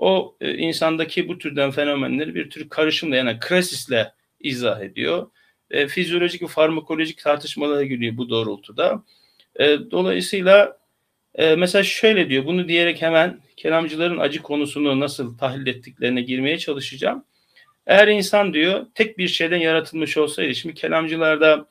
O 0.00 0.36
e, 0.40 0.54
insandaki 0.54 1.28
bu 1.28 1.38
türden 1.38 1.70
fenomenleri 1.70 2.34
bir 2.34 2.50
tür 2.50 2.68
karışımla 2.68 3.16
yani 3.16 3.38
krasisle 3.40 4.12
izah 4.40 4.80
ediyor. 4.80 5.30
E, 5.70 5.88
fizyolojik 5.88 6.42
ve 6.42 6.46
farmakolojik 6.46 7.18
tartışmalara 7.18 7.84
giriyor 7.84 8.16
bu 8.16 8.30
doğrultuda. 8.30 9.04
E, 9.60 9.78
dolayısıyla 9.90 10.78
e, 11.34 11.56
mesela 11.56 11.84
şöyle 11.84 12.28
diyor, 12.28 12.46
bunu 12.46 12.68
diyerek 12.68 13.02
hemen 13.02 13.40
kelamcıların 13.56 14.18
acı 14.18 14.42
konusunu 14.42 15.00
nasıl 15.00 15.38
tahlil 15.38 15.66
ettiklerine 15.66 16.22
girmeye 16.22 16.58
çalışacağım. 16.58 17.24
Eğer 17.86 18.08
insan 18.08 18.54
diyor 18.54 18.86
tek 18.94 19.18
bir 19.18 19.28
şeyden 19.28 19.56
yaratılmış 19.60 20.16
olsaydı, 20.16 20.54
şimdi 20.54 20.74
kelamcılarda 20.74 21.68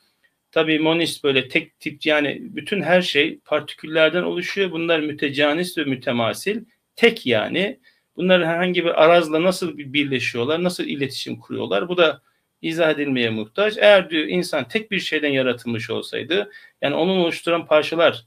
tabii 0.51 0.79
monist 0.79 1.23
böyle 1.23 1.47
tek 1.47 1.79
tip 1.79 2.05
yani 2.05 2.37
bütün 2.41 2.81
her 2.81 3.01
şey 3.01 3.39
partiküllerden 3.45 4.23
oluşuyor. 4.23 4.71
Bunlar 4.71 4.99
mütecanis 4.99 5.77
ve 5.77 5.83
mütemasil. 5.83 6.65
Tek 6.95 7.25
yani. 7.25 7.79
Bunlar 8.19 8.45
herhangi 8.45 8.85
bir 8.85 9.03
arazla 9.03 9.43
nasıl 9.43 9.77
birleşiyorlar, 9.77 10.63
nasıl 10.63 10.83
iletişim 10.83 11.39
kuruyorlar? 11.39 11.89
Bu 11.89 11.97
da 11.97 12.21
izah 12.61 12.89
edilmeye 12.89 13.29
muhtaç. 13.29 13.77
Eğer 13.77 14.09
diyor 14.09 14.25
insan 14.27 14.67
tek 14.67 14.91
bir 14.91 14.99
şeyden 14.99 15.29
yaratılmış 15.29 15.89
olsaydı, 15.89 16.51
yani 16.81 16.95
onun 16.95 17.17
oluşturan 17.17 17.65
parçalar 17.65 18.25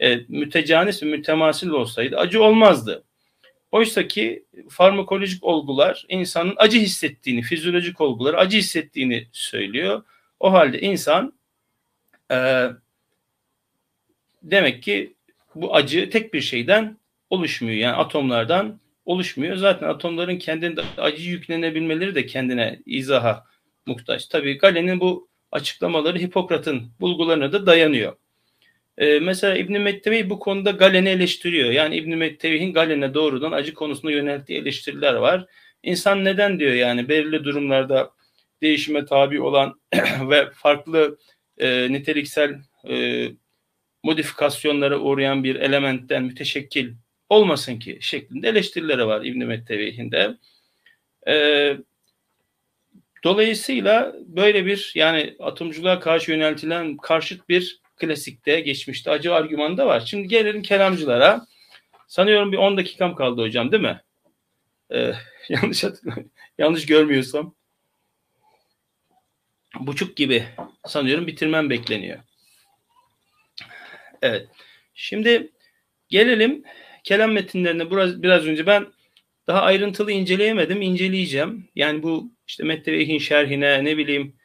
e, 0.00 0.16
mütecanis 0.28 1.02
ve 1.02 1.06
mütemasil 1.06 1.68
olsaydı 1.68 2.16
acı 2.16 2.42
olmazdı. 2.42 3.04
Oysa 3.72 4.08
ki 4.08 4.44
farmakolojik 4.68 5.44
olgular 5.44 6.06
insanın 6.08 6.54
acı 6.56 6.78
hissettiğini, 6.78 7.42
fizyolojik 7.42 8.00
olgular 8.00 8.34
acı 8.34 8.58
hissettiğini 8.58 9.28
söylüyor. 9.32 10.02
O 10.40 10.52
halde 10.52 10.80
insan 10.80 11.32
e, 12.32 12.68
demek 14.42 14.82
ki 14.82 15.14
bu 15.54 15.74
acı 15.74 16.10
tek 16.10 16.34
bir 16.34 16.40
şeyden 16.40 16.98
oluşmuyor. 17.30 17.76
Yani 17.76 17.96
atomlardan 17.96 18.81
oluşmuyor. 19.04 19.56
Zaten 19.56 19.88
atomların 19.88 20.38
kendinde 20.38 20.82
acı 20.98 21.30
yüklenebilmeleri 21.30 22.14
de 22.14 22.26
kendine 22.26 22.82
izaha 22.86 23.44
muhtaç. 23.86 24.26
Tabii 24.26 24.58
Galen'in 24.58 25.00
bu 25.00 25.28
açıklamaları 25.52 26.18
Hipokrat'ın 26.18 26.82
bulgularına 27.00 27.52
da 27.52 27.66
dayanıyor. 27.66 28.16
Ee, 28.98 29.18
mesela 29.20 29.56
İbn 29.56 29.80
Mettevi 29.80 30.30
bu 30.30 30.38
konuda 30.38 30.70
Galen'i 30.70 31.08
eleştiriyor. 31.08 31.70
Yani 31.70 31.96
İbn 31.96 32.14
Mettevi'nin 32.14 32.72
Galen'e 32.72 33.14
doğrudan 33.14 33.52
acı 33.52 33.74
konusunda 33.74 34.12
yönelttiği 34.12 34.58
eleştiriler 34.58 35.14
var. 35.14 35.46
İnsan 35.82 36.24
neden 36.24 36.60
diyor 36.60 36.72
yani 36.72 37.08
belirli 37.08 37.44
durumlarda 37.44 38.10
değişime 38.62 39.04
tabi 39.04 39.40
olan 39.40 39.80
ve 40.30 40.50
farklı 40.50 41.18
e, 41.58 41.92
niteliksel 41.92 42.54
e, 42.88 43.26
modifikasyonlara 44.02 44.98
uğrayan 44.98 45.44
bir 45.44 45.56
elementten 45.56 46.22
müteşekkil 46.22 46.92
olmasın 47.32 47.78
ki 47.78 47.98
şeklinde 48.00 48.48
eleştirileri 48.48 49.06
var 49.06 49.24
İbn-i 49.24 49.44
Mettevi'hinde. 49.44 50.36
E, 51.28 51.76
dolayısıyla 53.24 54.14
böyle 54.26 54.66
bir 54.66 54.92
yani 54.94 55.36
atomculuğa 55.40 56.00
karşı 56.00 56.30
yöneltilen 56.30 56.96
karşıt 56.96 57.48
bir 57.48 57.80
klasikte 57.96 58.60
geçmişte 58.60 59.10
acı 59.10 59.34
argüman 59.34 59.76
da 59.76 59.86
var. 59.86 60.00
Şimdi 60.00 60.28
gelelim 60.28 60.62
kelamcılara. 60.62 61.46
Sanıyorum 62.08 62.52
bir 62.52 62.56
10 62.56 62.76
dakikam 62.76 63.14
kaldı 63.14 63.42
hocam 63.42 63.72
değil 63.72 63.82
mi? 63.82 64.00
Ee, 64.92 65.12
yanlış 65.48 65.84
yanlış 66.58 66.86
görmüyorsam. 66.86 67.54
Buçuk 69.80 70.16
gibi 70.16 70.44
sanıyorum 70.86 71.26
bitirmem 71.26 71.70
bekleniyor. 71.70 72.18
Evet. 74.22 74.48
Şimdi 74.94 75.52
gelelim 76.08 76.64
kelam 77.04 77.32
metinlerine 77.32 77.90
biraz, 77.90 78.22
biraz 78.22 78.46
önce 78.46 78.66
ben 78.66 78.86
daha 79.46 79.62
ayrıntılı 79.62 80.12
inceleyemedim. 80.12 80.82
inceleyeceğim. 80.82 81.68
Yani 81.76 82.02
bu 82.02 82.32
işte 82.46 82.64
Metteveh'in 82.64 83.18
şerhine 83.18 83.84
ne 83.84 83.96
bileyim 83.98 84.36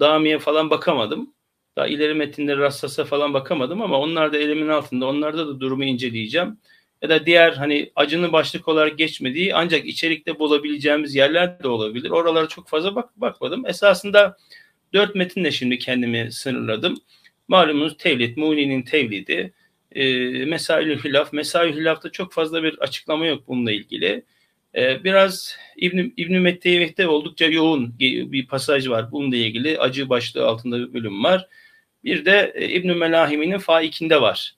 Dami'ye 0.00 0.38
falan 0.38 0.70
bakamadım. 0.70 1.34
Daha 1.76 1.86
ileri 1.86 2.14
metinleri 2.14 2.58
Rassas'a 2.58 3.04
falan 3.04 3.34
bakamadım 3.34 3.82
ama 3.82 3.98
onlar 4.00 4.32
da 4.32 4.38
elimin 4.38 4.68
altında. 4.68 5.06
Onlarda 5.06 5.46
da 5.46 5.60
durumu 5.60 5.84
inceleyeceğim. 5.84 6.58
Ya 7.02 7.08
da 7.08 7.26
diğer 7.26 7.52
hani 7.52 7.92
acının 7.96 8.32
başlık 8.32 8.68
olarak 8.68 8.98
geçmediği 8.98 9.54
ancak 9.54 9.86
içerikte 9.86 10.38
bulabileceğimiz 10.38 11.14
yerler 11.14 11.62
de 11.62 11.68
olabilir. 11.68 12.10
Oralara 12.10 12.48
çok 12.48 12.68
fazla 12.68 12.94
bak 12.94 13.16
bakmadım. 13.16 13.66
Esasında 13.66 14.36
dört 14.92 15.14
metinle 15.14 15.50
şimdi 15.50 15.78
kendimi 15.78 16.32
sınırladım. 16.32 17.00
Malumunuz 17.48 17.96
tevlid, 17.96 18.36
Muni'nin 18.36 18.82
tevlidi, 18.82 19.52
e, 19.96 20.44
Mesail-i 20.44 21.04
Hilaf. 21.04 21.32
Mesail-i 21.32 21.76
Hilaf'ta 21.76 22.10
çok 22.12 22.32
fazla 22.32 22.62
bir 22.62 22.78
açıklama 22.78 23.26
yok 23.26 23.42
bununla 23.48 23.72
ilgili. 23.72 24.24
E, 24.74 25.04
biraz 25.04 25.56
İbn 25.76 26.12
İbn 26.16 26.34
Metteyeveh'te 26.36 27.08
oldukça 27.08 27.46
yoğun 27.46 27.98
bir 27.98 28.46
pasaj 28.46 28.88
var 28.88 29.12
bununla 29.12 29.36
ilgili. 29.36 29.78
Acı 29.78 30.08
başlığı 30.08 30.46
altında 30.46 30.78
bir 30.78 30.94
bölüm 30.94 31.24
var. 31.24 31.48
Bir 32.04 32.24
de 32.24 32.52
e, 32.54 32.68
İbn 32.68 32.98
Melahimi'nin 32.98 33.58
Faik'inde 33.58 34.20
var. 34.20 34.54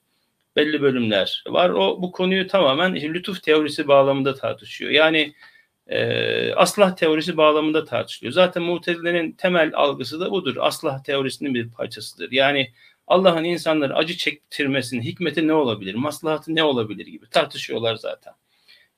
Belli 0.57 0.83
bölümler 0.83 1.44
var. 1.46 1.70
O 1.70 2.03
bu 2.03 2.12
konuyu 2.12 2.46
tamamen 2.46 2.94
lütuf 2.94 3.42
teorisi 3.42 3.88
bağlamında 3.88 4.35
tartışıyor. 4.35 4.90
Yani 4.90 5.35
e, 5.87 6.53
aslah 6.55 6.96
teorisi 6.96 7.37
bağlamında 7.37 7.85
tartışılıyor. 7.85 8.33
Zaten 8.33 8.62
Mutezile'nin 8.62 9.33
temel 9.33 9.70
algısı 9.74 10.20
da 10.20 10.31
budur. 10.31 10.57
Aslah 10.61 11.03
teorisinin 11.03 11.55
bir 11.55 11.70
parçasıdır. 11.70 12.33
Yani 12.33 12.72
Allah'ın 13.09 13.44
insanları 13.44 13.97
acı 13.97 14.16
çektirmesinin 14.16 15.03
hikmeti 15.03 15.49
ne 15.49 15.53
olabilir, 15.53 15.94
maslahatı 15.94 16.55
ne 16.55 16.62
olabilir 16.62 17.07
gibi 17.07 17.31
tartışıyorlar 17.31 17.97
zaten. 17.97 18.33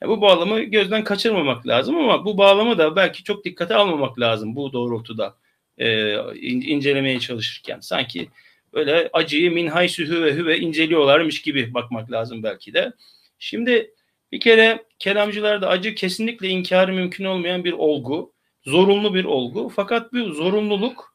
Yani 0.03 0.11
bu 0.11 0.21
bağlamı 0.21 0.61
gözden 0.61 1.05
kaçırmamak 1.05 1.67
lazım 1.67 1.97
ama 1.97 2.25
bu 2.25 2.39
bağlamı 2.39 2.79
da 2.79 2.97
belki 2.97 3.25
çok 3.25 3.45
dikkate 3.45 3.75
almamak 3.75 4.21
lazım 4.21 4.57
bu 4.57 4.73
doğrultuda 4.73 5.37
e, 5.79 6.15
incelemeye 6.43 7.21
çalışırken. 7.21 7.81
Sanki 7.81 8.29
böyle 8.73 9.11
acıyı 9.13 9.53
min 9.53 9.67
haysühü 9.67 10.23
ve 10.23 10.35
hüve 10.35 10.59
inceliyorlarmış 10.59 11.43
gibi 11.43 11.75
bakmak 11.75 12.13
lazım 12.13 12.43
belki 12.43 12.75
de. 12.75 12.93
Şimdi 13.39 13.95
bir 14.33 14.41
kere 14.41 14.85
kelamcılarda 14.99 15.69
acı 15.69 15.95
kesinlikle 15.95 16.49
inkarı 16.49 16.93
mümkün 16.93 17.25
olmayan 17.25 17.65
bir 17.65 17.73
olgu, 17.73 18.33
zorunlu 18.63 19.15
bir 19.15 19.25
olgu. 19.25 19.69
Fakat 19.69 20.13
bu 20.13 20.19
zorunluluk 20.19 21.10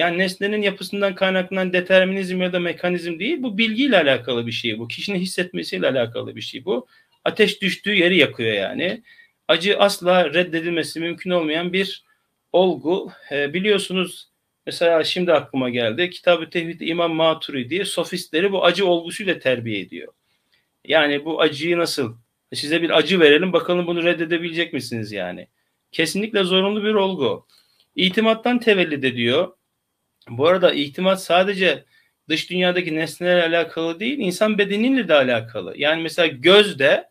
yani 0.00 0.18
nesnenin 0.18 0.62
yapısından 0.62 1.14
kaynaklanan 1.14 1.72
determinizm 1.72 2.42
ya 2.42 2.52
da 2.52 2.60
mekanizm 2.60 3.18
değil. 3.18 3.42
Bu 3.42 3.58
bilgiyle 3.58 3.96
alakalı 3.96 4.46
bir 4.46 4.52
şey 4.52 4.78
bu. 4.78 4.88
Kişinin 4.88 5.18
hissetmesiyle 5.18 5.88
alakalı 5.88 6.36
bir 6.36 6.40
şey 6.40 6.64
bu. 6.64 6.86
Ateş 7.24 7.62
düştüğü 7.62 7.94
yeri 7.94 8.16
yakıyor 8.16 8.52
yani. 8.52 9.02
Acı 9.48 9.78
asla 9.78 10.34
reddedilmesi 10.34 11.00
mümkün 11.00 11.30
olmayan 11.30 11.72
bir 11.72 12.04
olgu. 12.52 13.12
E, 13.32 13.54
biliyorsunuz 13.54 14.28
mesela 14.66 15.04
şimdi 15.04 15.32
aklıma 15.32 15.70
geldi. 15.70 16.10
Kitab-ı 16.10 16.50
Tevhid 16.50 16.80
İmam 16.80 17.14
Maturidi 17.14 17.84
sofistleri 17.84 18.52
bu 18.52 18.64
acı 18.64 18.86
olgusuyla 18.86 19.38
terbiye 19.38 19.80
ediyor. 19.80 20.12
Yani 20.84 21.24
bu 21.24 21.40
acıyı 21.40 21.78
nasıl 21.78 22.16
size 22.54 22.82
bir 22.82 22.90
acı 22.98 23.20
verelim 23.20 23.52
bakalım 23.52 23.86
bunu 23.86 24.04
reddedebilecek 24.04 24.72
misiniz 24.72 25.12
yani. 25.12 25.48
Kesinlikle 25.92 26.44
zorunlu 26.44 26.84
bir 26.84 26.94
olgu. 26.94 27.46
İtimattan 27.96 28.60
tevellid 28.60 29.02
ediyor. 29.02 29.52
Bu 30.30 30.46
arada 30.46 30.72
itimat 30.74 31.22
sadece 31.22 31.84
dış 32.28 32.50
dünyadaki 32.50 32.94
nesnelerle 32.94 33.56
alakalı 33.56 34.00
değil, 34.00 34.18
insan 34.18 34.58
bedeniyle 34.58 35.08
de 35.08 35.14
alakalı. 35.14 35.74
Yani 35.76 36.02
mesela 36.02 36.26
gözde, 36.26 37.10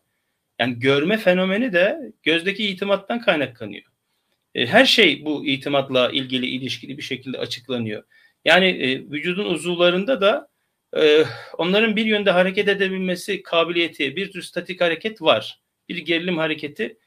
yani 0.58 0.78
görme 0.78 1.18
fenomeni 1.18 1.72
de 1.72 2.12
gözdeki 2.22 2.66
itimattan 2.66 3.20
kaynaklanıyor. 3.20 3.84
E, 4.54 4.66
her 4.66 4.84
şey 4.84 5.24
bu 5.24 5.46
itimatla 5.46 6.10
ilgili 6.10 6.46
ilişkili 6.46 6.98
bir 6.98 7.02
şekilde 7.02 7.38
açıklanıyor. 7.38 8.02
Yani 8.44 8.66
e, 8.66 9.10
vücudun 9.10 9.44
uzuvlarında 9.44 10.20
da 10.20 10.48
e, 10.96 11.24
onların 11.58 11.96
bir 11.96 12.06
yönde 12.06 12.30
hareket 12.30 12.68
edebilmesi 12.68 13.42
kabiliyeti, 13.42 14.16
bir 14.16 14.32
tür 14.32 14.42
statik 14.42 14.80
hareket 14.80 15.22
var. 15.22 15.60
Bir 15.88 15.98
gerilim 15.98 16.38
hareketi 16.38 16.98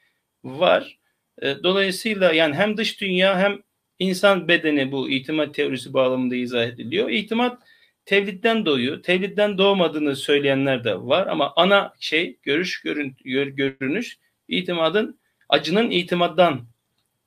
var. 0.44 0.98
E, 1.42 1.64
dolayısıyla 1.64 2.34
yani 2.34 2.56
hem 2.56 2.78
dış 2.78 3.02
dünya 3.02 3.40
hem 3.40 3.62
insan 4.04 4.48
bedeni 4.48 4.92
bu 4.92 5.10
itimat 5.10 5.56
teorisi 5.56 5.94
bağlamında 5.94 6.36
izah 6.36 6.64
ediliyor. 6.64 7.10
İtimat 7.10 7.62
tevlidden 8.06 8.66
doğuyor. 8.66 9.04
Tevlidden 9.04 9.58
doğmadığını 9.58 10.16
söyleyenler 10.16 10.84
de 10.84 10.96
var 11.02 11.28
ama 11.28 11.54
ana 11.56 11.94
şey 12.00 12.38
görüş, 12.44 12.82
görün, 12.82 13.16
görünüş 13.56 14.18
itimadın 14.48 15.20
acının 15.50 15.92
itimaddan 15.92 16.68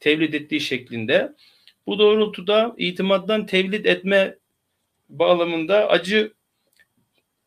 tevlid 0.01 0.33
ettiği 0.33 0.61
şeklinde. 0.61 1.33
Bu 1.87 1.99
doğrultuda 1.99 2.75
itimaddan 2.79 3.47
tevlid 3.47 3.85
etme 3.85 4.39
bağlamında 5.09 5.89
acı 5.89 6.33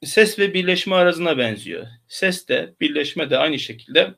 ses 0.03 0.39
ve 0.39 0.53
birleşme 0.53 0.95
arasına 0.95 1.37
benziyor. 1.37 1.87
Ses 2.07 2.47
de 2.47 2.73
birleşme 2.81 3.29
de 3.29 3.37
aynı 3.37 3.59
şekilde 3.59 4.15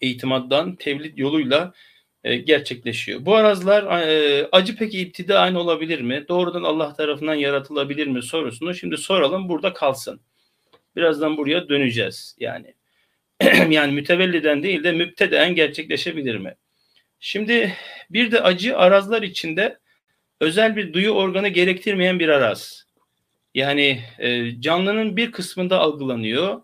itimaddan 0.00 0.76
tevlid 0.76 1.18
yoluyla 1.18 1.74
e, 2.26 2.36
gerçekleşiyor. 2.36 3.26
Bu 3.26 3.34
arazlar 3.34 4.00
e, 4.00 4.48
acı 4.52 4.76
peki 4.76 5.00
iptida 5.00 5.40
aynı 5.40 5.60
olabilir 5.60 6.00
mi? 6.00 6.24
Doğrudan 6.28 6.62
Allah 6.62 6.94
tarafından 6.94 7.34
yaratılabilir 7.34 8.06
mi 8.06 8.22
sorusunu 8.22 8.74
şimdi 8.74 8.96
soralım 8.96 9.48
burada 9.48 9.72
kalsın. 9.72 10.20
Birazdan 10.96 11.36
buraya 11.36 11.68
döneceğiz 11.68 12.36
yani. 12.38 12.74
yani 13.70 13.92
mütevelliden 13.92 14.62
değil 14.62 14.84
de 14.84 14.92
müpteden 14.92 15.54
gerçekleşebilir 15.54 16.36
mi? 16.36 16.54
Şimdi 17.20 17.72
bir 18.10 18.30
de 18.30 18.40
acı 18.40 18.78
arazlar 18.78 19.22
içinde 19.22 19.78
özel 20.40 20.76
bir 20.76 20.92
duyu 20.92 21.10
organı 21.10 21.48
gerektirmeyen 21.48 22.18
bir 22.18 22.28
araz. 22.28 22.86
Yani 23.54 24.02
e, 24.18 24.60
canlının 24.60 25.16
bir 25.16 25.32
kısmında 25.32 25.78
algılanıyor. 25.78 26.62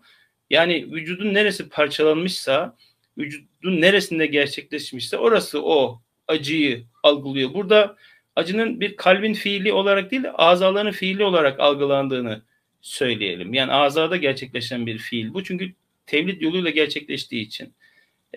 Yani 0.49 0.91
vücudun 0.91 1.33
neresi 1.33 1.69
parçalanmışsa, 1.69 2.77
vücudun 3.17 3.81
neresinde 3.81 4.25
gerçekleşmişse 4.25 5.17
orası 5.17 5.63
o 5.63 6.01
acıyı 6.27 6.83
algılıyor. 7.03 7.53
Burada 7.53 7.97
acının 8.35 8.79
bir 8.79 8.95
kalbin 8.95 9.33
fiili 9.33 9.73
olarak 9.73 10.11
değil, 10.11 10.23
azaların 10.33 10.91
fiili 10.91 11.23
olarak 11.23 11.59
algılandığını 11.59 12.41
söyleyelim. 12.81 13.53
Yani 13.53 13.71
azada 13.71 14.17
gerçekleşen 14.17 14.85
bir 14.85 14.97
fiil 14.97 15.33
bu. 15.33 15.43
Çünkü 15.43 15.73
tevlid 16.05 16.41
yoluyla 16.41 16.69
gerçekleştiği 16.69 17.45
için. 17.45 17.73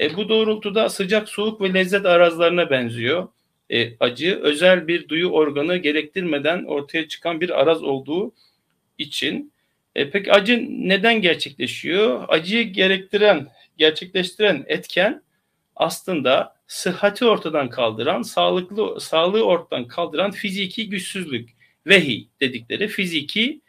E, 0.00 0.16
bu 0.16 0.28
doğrultuda 0.28 0.88
sıcak, 0.88 1.28
soğuk 1.28 1.60
ve 1.60 1.74
lezzet 1.74 2.06
arazlarına 2.06 2.70
benziyor. 2.70 3.28
E, 3.70 3.96
acı 4.00 4.40
özel 4.42 4.88
bir 4.88 5.08
duyu 5.08 5.28
organı 5.28 5.76
gerektirmeden 5.76 6.64
ortaya 6.64 7.08
çıkan 7.08 7.40
bir 7.40 7.60
araz 7.60 7.82
olduğu 7.82 8.34
için. 8.98 9.52
E, 9.94 10.10
peki 10.10 10.32
acı 10.32 10.66
neden 10.68 11.22
gerçekleşiyor? 11.22 12.24
Acıyı 12.28 12.72
gerektiren, 12.72 13.48
gerçekleştiren 13.76 14.64
etken 14.66 15.22
aslında 15.76 16.56
sıhhati 16.66 17.24
ortadan 17.24 17.70
kaldıran, 17.70 18.22
sağlıklı 18.22 19.00
sağlığı 19.00 19.44
ortadan 19.44 19.88
kaldıran 19.88 20.30
fiziki 20.30 20.88
güçsüzlük, 20.88 21.50
vehi 21.86 22.28
dedikleri 22.40 22.88
fiziki 22.88 23.60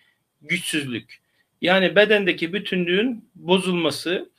güçsüzlük. 0.41 1.17
Yani 1.61 1.95
bedendeki 1.95 2.53
bütünlüğün 2.53 3.29
bozulması. 3.35 4.29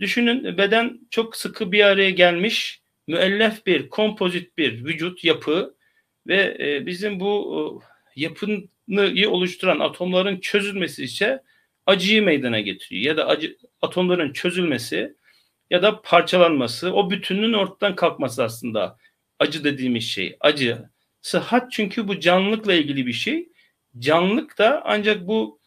Düşünün 0.00 0.58
beden 0.58 1.00
çok 1.10 1.36
sıkı 1.36 1.72
bir 1.72 1.84
araya 1.84 2.10
gelmiş, 2.10 2.82
müellef 3.06 3.66
bir, 3.66 3.88
kompozit 3.88 4.58
bir 4.58 4.84
vücut 4.84 5.24
yapı 5.24 5.74
ve 6.26 6.56
e, 6.60 6.86
bizim 6.86 7.20
bu 7.20 7.82
yapıyı 8.16 9.30
oluşturan 9.30 9.78
atomların 9.78 10.40
çözülmesi 10.40 11.04
ise 11.04 11.42
acıyı 11.86 12.22
meydana 12.22 12.60
getiriyor. 12.60 13.02
Ya 13.02 13.16
da 13.16 13.26
acı, 13.26 13.56
atomların 13.82 14.32
çözülmesi 14.32 15.16
ya 15.70 15.82
da 15.82 16.02
parçalanması, 16.02 16.94
o 16.94 17.10
bütünlüğün 17.10 17.52
ortadan 17.52 17.96
kalkması 17.96 18.44
aslında 18.44 18.98
acı 19.38 19.64
dediğimiz 19.64 20.04
şey. 20.04 20.36
Acı. 20.40 20.90
Sıhhat 21.20 21.72
çünkü 21.72 22.08
bu 22.08 22.20
canlılıkla 22.20 22.74
ilgili 22.74 23.06
bir 23.06 23.12
şey. 23.12 23.48
Canlılık 23.98 24.58
da 24.58 24.82
ancak 24.84 25.26
bu 25.26 25.60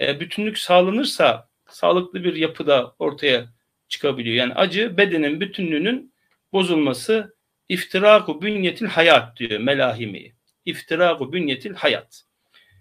e, 0.00 0.20
bütünlük 0.20 0.58
sağlanırsa 0.58 1.48
sağlıklı 1.68 2.24
bir 2.24 2.34
yapıda 2.34 2.94
ortaya 2.98 3.46
çıkabiliyor. 3.88 4.36
Yani 4.36 4.54
acı 4.54 4.96
bedenin 4.96 5.40
bütünlüğünün 5.40 6.14
bozulması 6.52 7.36
iftiraku 7.68 8.42
bünyetil 8.42 8.86
hayat 8.86 9.36
diyor 9.36 9.60
melahimi. 9.60 10.34
İftiraku 10.64 11.32
bünyetil 11.32 11.74
hayat. 11.74 12.24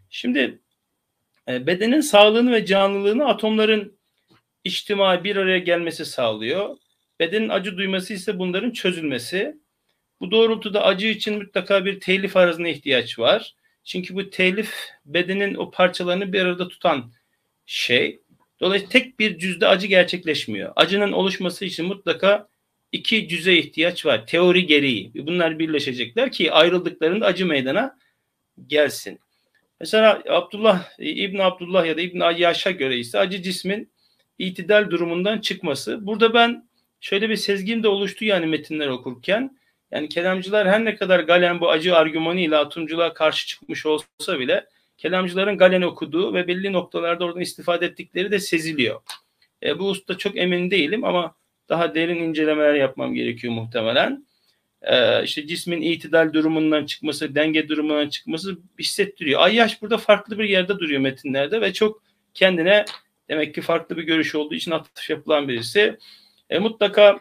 Şimdi 0.10 0.63
bedenin 1.48 2.02
sağlığını 2.02 2.52
ve 2.52 2.66
canlılığını 2.66 3.28
atomların 3.28 4.00
içtimai 4.64 5.24
bir 5.24 5.36
araya 5.36 5.60
gelmesi 5.60 6.06
sağlıyor. 6.06 6.78
Bedenin 7.20 7.50
acı 7.50 7.78
duyması 7.78 8.14
ise 8.14 8.40
bunların 8.40 8.72
çözülmesi. 8.72 9.56
Bu 10.20 10.32
doğrultuda 10.32 10.84
acı 10.84 11.08
için 11.08 11.38
mutlaka 11.38 11.86
bir 11.86 12.00
telif 12.00 12.38
arazına 12.38 12.68
ihtiyaç 12.68 13.20
var. 13.20 13.56
Çünkü 13.84 14.16
bu 14.16 14.30
telif 14.30 14.74
bedenin 15.06 15.56
o 15.56 15.72
parçalarını 15.72 16.34
bir 16.34 16.42
arada 16.42 16.68
tutan 16.68 17.14
şey. 17.66 18.20
Dolayısıyla 18.60 18.92
tek 18.92 19.20
bir 19.20 19.38
cüzde 19.38 19.68
acı 19.68 19.88
gerçekleşmiyor. 19.88 20.74
Acının 20.76 21.12
oluşması 21.12 21.66
için 21.66 21.86
mutlaka 21.86 22.48
iki 22.92 23.28
cüze 23.28 23.58
ihtiyaç 23.58 24.06
var. 24.06 24.28
Teori 24.28 24.66
gereği. 24.66 25.12
Bunlar 25.16 25.60
birleşecekler 25.60 26.32
ki 26.32 26.52
ayrıldıklarında 26.52 27.26
acı 27.26 27.46
meydana 27.46 27.98
gelsin. 28.68 29.20
Mesela 29.84 30.24
Abdullah 30.30 31.00
İbn 31.00 31.38
Abdullah 31.38 31.86
ya 31.86 31.98
da 31.98 32.02
İbn 32.02 32.20
Ayyaş'a 32.20 32.72
göre 32.72 32.98
ise 32.98 33.20
acı 33.20 33.42
cismin 33.42 33.92
itidal 34.40 34.90
durumundan 34.90 35.40
çıkması. 35.40 36.08
Burada 36.08 36.34
ben 36.34 36.70
şöyle 37.00 37.30
bir 37.30 37.36
sezgim 37.36 37.84
de 37.84 37.88
oluştu 37.88 38.26
yani 38.26 38.46
metinler 38.46 38.88
okurken. 38.88 39.58
Yani 39.92 40.10
kelamcılar 40.10 40.68
her 40.68 40.86
ne 40.86 40.96
kadar 40.96 41.20
Galen 41.20 41.60
bu 41.60 41.70
acı 41.70 41.96
argümanıyla 41.96 42.62
atomculuğa 42.62 43.14
karşı 43.14 43.48
çıkmış 43.48 43.86
olsa 43.86 44.40
bile 44.40 44.66
kelamcıların 44.98 45.58
Galen 45.58 45.82
okuduğu 45.82 46.34
ve 46.34 46.48
belli 46.48 46.74
noktalarda 46.74 47.26
oradan 47.26 47.42
istifade 47.42 47.86
ettikleri 47.86 48.32
de 48.32 48.40
seziliyor. 48.40 49.02
E, 49.64 49.80
bu 49.80 49.90
usta 49.90 50.18
çok 50.18 50.38
emin 50.38 50.72
değilim 50.72 51.04
ama 51.04 51.36
daha 51.70 51.96
derin 51.96 52.24
incelemeler 52.24 52.74
yapmam 52.74 53.14
gerekiyor 53.14 53.54
muhtemelen. 53.54 54.26
E, 54.84 55.24
işte 55.24 55.48
cismin 55.48 55.82
itidal 55.82 56.34
durumundan 56.34 56.86
çıkması, 56.86 57.36
denge 57.36 57.70
durumundan 57.70 58.10
çıkması 58.10 58.58
hissettiriyor. 58.80 59.42
Ayyaş 59.42 59.82
burada 59.82 59.98
farklı 59.98 60.40
bir 60.40 60.50
yerde 60.50 60.80
duruyor 60.80 61.02
metinlerde 61.02 61.62
ve 61.62 61.74
çok 61.74 62.04
kendine 62.34 62.86
demek 63.30 63.56
ki 63.56 63.62
farklı 63.62 63.98
bir 63.98 64.04
görüş 64.04 64.36
olduğu 64.36 64.56
için 64.56 64.72
atıf 64.72 65.10
yapılan 65.10 65.48
birisi. 65.48 65.98
E, 66.50 66.60
mutlaka 66.60 67.20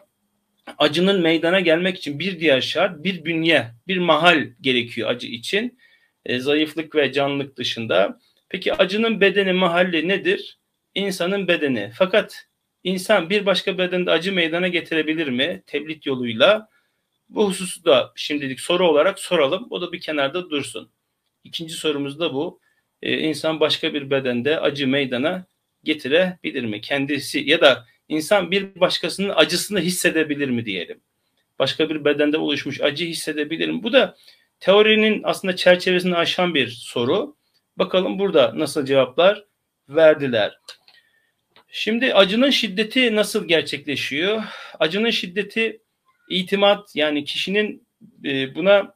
acının 0.77 1.21
meydana 1.21 1.59
gelmek 1.59 1.97
için 1.97 2.19
bir 2.19 2.39
diğer 2.39 2.61
şart 2.61 3.03
bir 3.03 3.25
bünye, 3.25 3.67
bir 3.87 3.97
mahal 3.97 4.47
gerekiyor 4.61 5.09
acı 5.09 5.27
için. 5.27 5.79
E, 6.25 6.39
zayıflık 6.39 6.95
ve 6.95 7.11
canlılık 7.11 7.57
dışında. 7.57 8.19
Peki 8.49 8.73
acının 8.73 9.21
bedeni, 9.21 9.53
mahalli 9.53 10.07
nedir? 10.07 10.59
İnsanın 10.95 11.47
bedeni. 11.47 11.91
Fakat 11.95 12.47
insan 12.83 13.29
bir 13.29 13.45
başka 13.45 13.77
bedende 13.77 14.11
acı 14.11 14.33
meydana 14.33 14.67
getirebilir 14.67 15.27
mi? 15.27 15.63
Teblit 15.67 16.05
yoluyla. 16.05 16.69
Bu 17.33 17.47
hususu 17.47 17.85
da 17.85 18.11
şimdilik 18.15 18.59
soru 18.59 18.87
olarak 18.87 19.19
soralım. 19.19 19.67
O 19.69 19.81
da 19.81 19.91
bir 19.91 20.01
kenarda 20.01 20.49
dursun. 20.49 20.91
İkinci 21.43 21.73
sorumuz 21.73 22.19
da 22.19 22.33
bu. 22.33 22.59
Ee, 23.01 23.17
insan 23.17 23.59
başka 23.59 23.93
bir 23.93 24.09
bedende 24.09 24.59
acı 24.59 24.87
meydana 24.87 25.45
getirebilir 25.83 26.63
mi? 26.65 26.81
Kendisi 26.81 27.39
ya 27.39 27.61
da 27.61 27.85
insan 28.09 28.51
bir 28.51 28.79
başkasının 28.79 29.29
acısını 29.35 29.79
hissedebilir 29.79 30.49
mi 30.49 30.65
diyelim. 30.65 31.01
Başka 31.59 31.89
bir 31.89 32.05
bedende 32.05 32.37
oluşmuş 32.37 32.81
acı 32.81 33.05
hissedebilir 33.05 33.69
mi? 33.69 33.83
Bu 33.83 33.93
da 33.93 34.15
teorinin 34.59 35.21
aslında 35.23 35.55
çerçevesini 35.55 36.15
aşan 36.15 36.55
bir 36.55 36.67
soru. 36.67 37.35
Bakalım 37.77 38.19
burada 38.19 38.51
nasıl 38.55 38.85
cevaplar 38.85 39.45
verdiler. 39.89 40.59
Şimdi 41.67 42.13
acının 42.13 42.49
şiddeti 42.49 43.15
nasıl 43.15 43.47
gerçekleşiyor? 43.47 44.43
Acının 44.79 45.09
şiddeti 45.09 45.82
itimat 46.33 46.95
yani 46.95 47.23
kişinin 47.23 47.87
e, 48.25 48.55
buna 48.55 48.93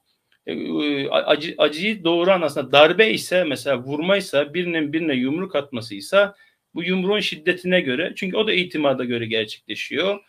e, 0.48 1.08
acı, 1.10 1.56
acıyı 1.58 2.04
doğuran 2.04 2.42
aslında 2.42 2.72
darbe 2.72 3.10
ise 3.10 3.44
mesela 3.44 3.78
vurmaysa 3.84 4.54
birinin 4.54 4.94
birine 4.94 5.14
yumruk 5.14 5.56
atmasıysa 5.56 6.36
bu 6.76 6.84
yumruğun 6.84 7.20
şiddetine 7.20 7.82
göre 7.82 8.14
çünkü 8.16 8.38
o 8.38 8.48
da 8.48 8.54
itimada 8.54 9.06
göre 9.06 9.26
gerçekleşiyor. 9.26 10.20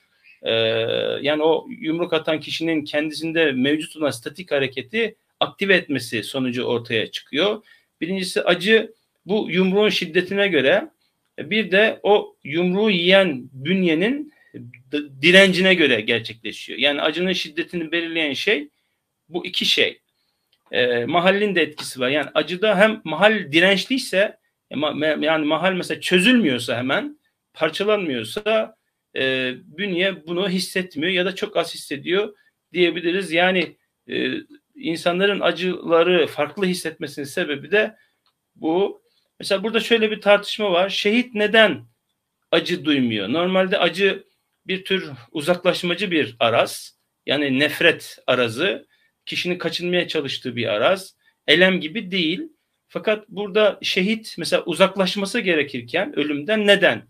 Ee, 0.42 0.53
yani 1.23 1.42
o 1.42 1.66
yumruk 1.68 2.12
atan 2.12 2.40
kişinin 2.40 2.85
kendisinde 2.85 3.53
mevcut 3.53 3.97
olan 3.97 4.11
statik 4.11 4.53
hareketi 4.53 5.16
aktive 5.40 5.75
etmesi 5.75 6.23
sonucu 6.23 6.62
ortaya 6.64 7.11
çıkıyor. 7.11 7.64
Birincisi 8.01 8.42
acı 8.42 8.94
bu 9.27 9.47
yumruğun 9.51 9.88
şiddetine 9.88 10.49
göre 10.49 10.90
bir 11.38 11.71
de 11.71 12.01
o 12.03 12.37
yumruğu 12.44 12.90
yiyen 12.90 13.49
bünyenin 13.53 14.33
direncine 15.22 15.74
göre 15.74 16.01
gerçekleşiyor. 16.01 16.79
Yani 16.79 17.03
acının 17.03 17.33
şiddetini 17.33 17.92
belirleyen 17.92 18.33
şey 18.33 18.68
bu 19.29 19.46
iki 19.46 19.64
şey. 19.64 20.01
E, 20.72 21.05
mahallin 21.05 21.55
de 21.55 21.62
etkisi 21.62 22.01
var. 22.01 22.09
Yani 22.09 22.31
acıda 22.35 22.79
hem 22.79 23.01
mahal 23.05 23.53
dirençliyse 23.53 24.38
yani 25.20 25.46
mahal 25.46 25.72
mesela 25.72 26.01
çözülmüyorsa 26.01 26.77
hemen 26.77 27.18
parçalanmıyorsa 27.55 28.77
e, 29.16 29.55
bünye 29.64 30.27
bunu 30.27 30.48
hissetmiyor 30.48 31.12
ya 31.12 31.24
da 31.24 31.35
çok 31.35 31.57
az 31.57 31.74
hissediyor 31.74 32.37
diyebiliriz. 32.72 33.33
Yani 33.33 33.77
e, 34.11 34.33
insanların 34.74 35.40
acıları 35.40 36.27
farklı 36.27 36.66
hissetmesinin 36.66 37.27
sebebi 37.27 37.70
de 37.70 37.96
bu. 38.57 39.03
Mesela 39.40 39.62
burada 39.62 39.81
şöyle 39.81 40.11
bir 40.11 40.20
tartışma 40.20 40.72
var. 40.72 40.88
Şehit 40.88 41.35
neden 41.35 41.85
acı 42.51 42.85
duymuyor? 42.85 43.29
Normalde 43.33 43.79
acı 43.79 44.24
bir 44.68 44.85
tür 44.85 45.11
uzaklaşmacı 45.33 46.11
bir 46.11 46.37
araz. 46.40 46.98
Yani 47.26 47.59
nefret 47.59 48.18
arazı. 48.26 48.87
Kişinin 49.26 49.59
kaçınmaya 49.59 50.09
çalıştığı 50.09 50.57
bir 50.57 50.66
araz. 50.66 51.16
Elem 51.46 51.81
gibi 51.81 52.11
değil. 52.11 52.42
Fakat 52.88 53.28
burada 53.28 53.78
şehit 53.83 54.35
mesela 54.38 54.64
uzaklaşması 54.64 55.40
gerekirken 55.40 56.18
ölümden 56.18 56.66
neden? 56.66 57.09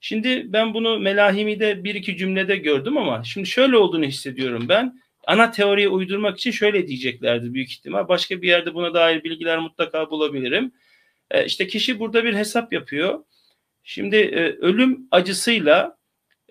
Şimdi 0.00 0.52
ben 0.52 0.74
bunu 0.74 0.98
Melahimi'de 0.98 1.84
bir 1.84 1.94
iki 1.94 2.16
cümlede 2.16 2.56
gördüm 2.56 2.98
ama 2.98 3.24
şimdi 3.24 3.46
şöyle 3.46 3.76
olduğunu 3.76 4.04
hissediyorum 4.04 4.66
ben. 4.68 5.00
Ana 5.26 5.50
teoriye 5.50 5.88
uydurmak 5.88 6.38
için 6.38 6.50
şöyle 6.50 6.88
diyeceklerdi 6.88 7.54
büyük 7.54 7.70
ihtimal. 7.70 8.08
Başka 8.08 8.42
bir 8.42 8.48
yerde 8.48 8.74
buna 8.74 8.94
dair 8.94 9.24
bilgiler 9.24 9.58
mutlaka 9.58 10.10
bulabilirim. 10.10 10.72
E, 11.30 11.44
işte 11.44 11.66
kişi 11.66 11.98
burada 11.98 12.24
bir 12.24 12.34
hesap 12.34 12.72
yapıyor. 12.72 13.24
Şimdi 13.84 14.16
e, 14.16 14.40
ölüm 14.40 15.08
acısıyla 15.10 15.99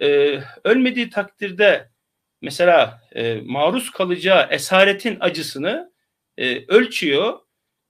e, 0.02 0.40
ölmediği 0.64 1.10
takdirde 1.10 1.90
mesela 2.42 3.02
e, 3.16 3.36
maruz 3.36 3.90
kalacağı 3.92 4.48
esaretin 4.52 5.18
acısını 5.20 5.94
e, 6.38 6.66
ölçüyor 6.66 7.40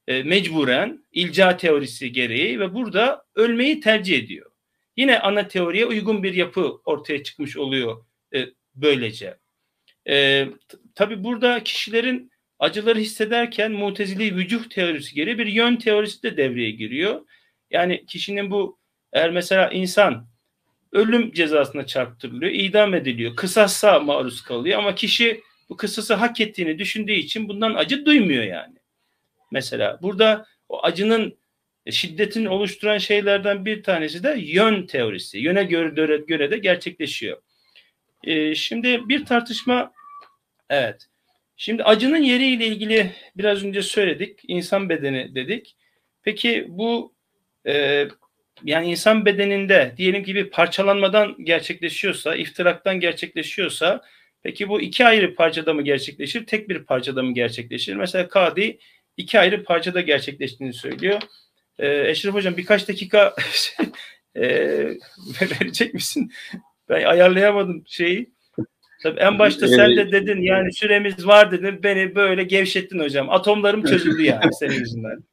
e, 0.08 0.24
mecburen 0.24 1.06
ilca 1.12 1.58
teorisi 1.58 2.12
gereği 2.12 2.60
ve 2.60 2.74
burada 2.74 3.26
ölmeyi 3.36 3.80
tercih 3.80 4.18
ediyor. 4.18 4.52
Yine 4.98 5.20
ana 5.20 5.48
teoriye 5.48 5.86
uygun 5.86 6.24
bir 6.24 6.34
yapı 6.34 6.82
ortaya 6.86 7.24
çıkmış 7.24 7.58
oluyor 7.58 8.06
e, 8.36 8.46
böylece. 8.76 9.38
E, 10.10 10.48
Tabi 10.96 11.24
burada 11.24 11.64
kişilerin 11.64 12.32
acıları 12.60 13.00
hissederken 13.00 13.72
mutezili 13.72 14.36
vücuh 14.36 14.70
teorisi 14.70 15.16
gereği 15.16 15.38
bir 15.38 15.48
yön 15.48 15.76
teorisi 15.76 16.24
de 16.24 16.38
devreye 16.38 16.72
giriyor. 16.72 17.26
Yani 17.72 18.06
kişinin 18.06 18.52
bu 18.52 18.80
eğer 19.14 19.32
mesela 19.32 19.70
insan 19.70 20.29
ölüm 20.92 21.32
cezasına 21.32 21.86
çarptırılıyor, 21.86 22.52
idam 22.52 22.94
ediliyor, 22.94 23.36
kısasa 23.36 24.00
maruz 24.00 24.42
kalıyor 24.42 24.80
ama 24.80 24.96
kişi 24.96 25.42
bu 25.70 25.78
kısası 25.78 26.14
hak 26.14 26.42
ettiğini 26.42 26.80
düşündüğü 26.80 27.14
için 27.14 27.50
bundan 27.50 27.74
acı 27.74 28.06
duymuyor 28.06 28.44
yani. 28.44 28.76
Mesela 29.52 30.00
burada 30.02 30.46
o 30.70 30.84
acının 30.84 31.38
şiddetini 31.92 32.50
oluşturan 32.50 32.98
şeylerden 32.98 33.66
bir 33.66 33.84
tanesi 33.84 34.24
de 34.24 34.36
yön 34.40 34.86
teorisi. 34.86 35.38
Yöne 35.38 35.64
göre, 35.64 36.18
göre 36.18 36.52
de 36.52 36.58
gerçekleşiyor. 36.58 37.42
Ee, 38.24 38.56
şimdi 38.56 39.10
bir 39.10 39.26
tartışma 39.26 39.92
evet. 40.70 41.06
Şimdi 41.58 41.84
acının 41.84 42.24
yeriyle 42.24 42.68
ilgili 42.68 43.12
biraz 43.36 43.66
önce 43.66 43.82
söyledik. 43.82 44.40
İnsan 44.48 44.90
bedeni 44.90 45.36
dedik. 45.36 45.76
Peki 46.24 46.66
bu 46.70 47.14
e, 47.68 48.08
yani 48.64 48.92
insan 48.92 49.26
bedeninde 49.26 49.94
diyelim 49.98 50.24
ki 50.24 50.36
bir 50.36 50.50
parçalanmadan 50.50 51.36
gerçekleşiyorsa, 51.44 52.36
iftiraktan 52.36 53.00
gerçekleşiyorsa 53.00 54.02
peki 54.44 54.70
bu 54.70 54.82
iki 54.82 55.06
ayrı 55.06 55.36
parçada 55.36 55.74
mı 55.74 55.82
gerçekleşir, 55.82 56.46
tek 56.46 56.70
bir 56.70 56.84
parçada 56.84 57.24
mı 57.24 57.34
gerçekleşir? 57.34 57.96
Mesela 57.96 58.28
Kadi 58.28 58.80
iki 59.18 59.40
ayrı 59.40 59.64
parçada 59.64 60.02
gerçekleştiğini 60.02 60.74
söylüyor. 60.74 61.22
Ee, 61.80 62.10
Eşref 62.10 62.34
Hocam 62.34 62.58
birkaç 62.58 62.88
dakika 62.88 63.36
e, 64.36 64.42
verecek 65.42 65.94
misin? 65.94 66.32
Ben 66.90 67.04
ayarlayamadım 67.04 67.84
şeyi. 67.88 68.30
Tabii 69.04 69.20
en 69.20 69.40
başta 69.40 69.68
sen 69.68 69.98
de 69.98 70.12
dedin 70.12 70.42
yani 70.42 70.74
süremiz 70.74 71.28
var 71.28 71.52
dedin. 71.52 71.84
Beni 71.84 72.16
böyle 72.16 72.44
gevşettin 72.44 73.00
hocam. 73.00 73.30
Atomlarım 73.30 73.84
çözüldü 73.84 74.24
yani 74.24 74.54
senin 74.60 74.80
yüzünden. 74.80 75.24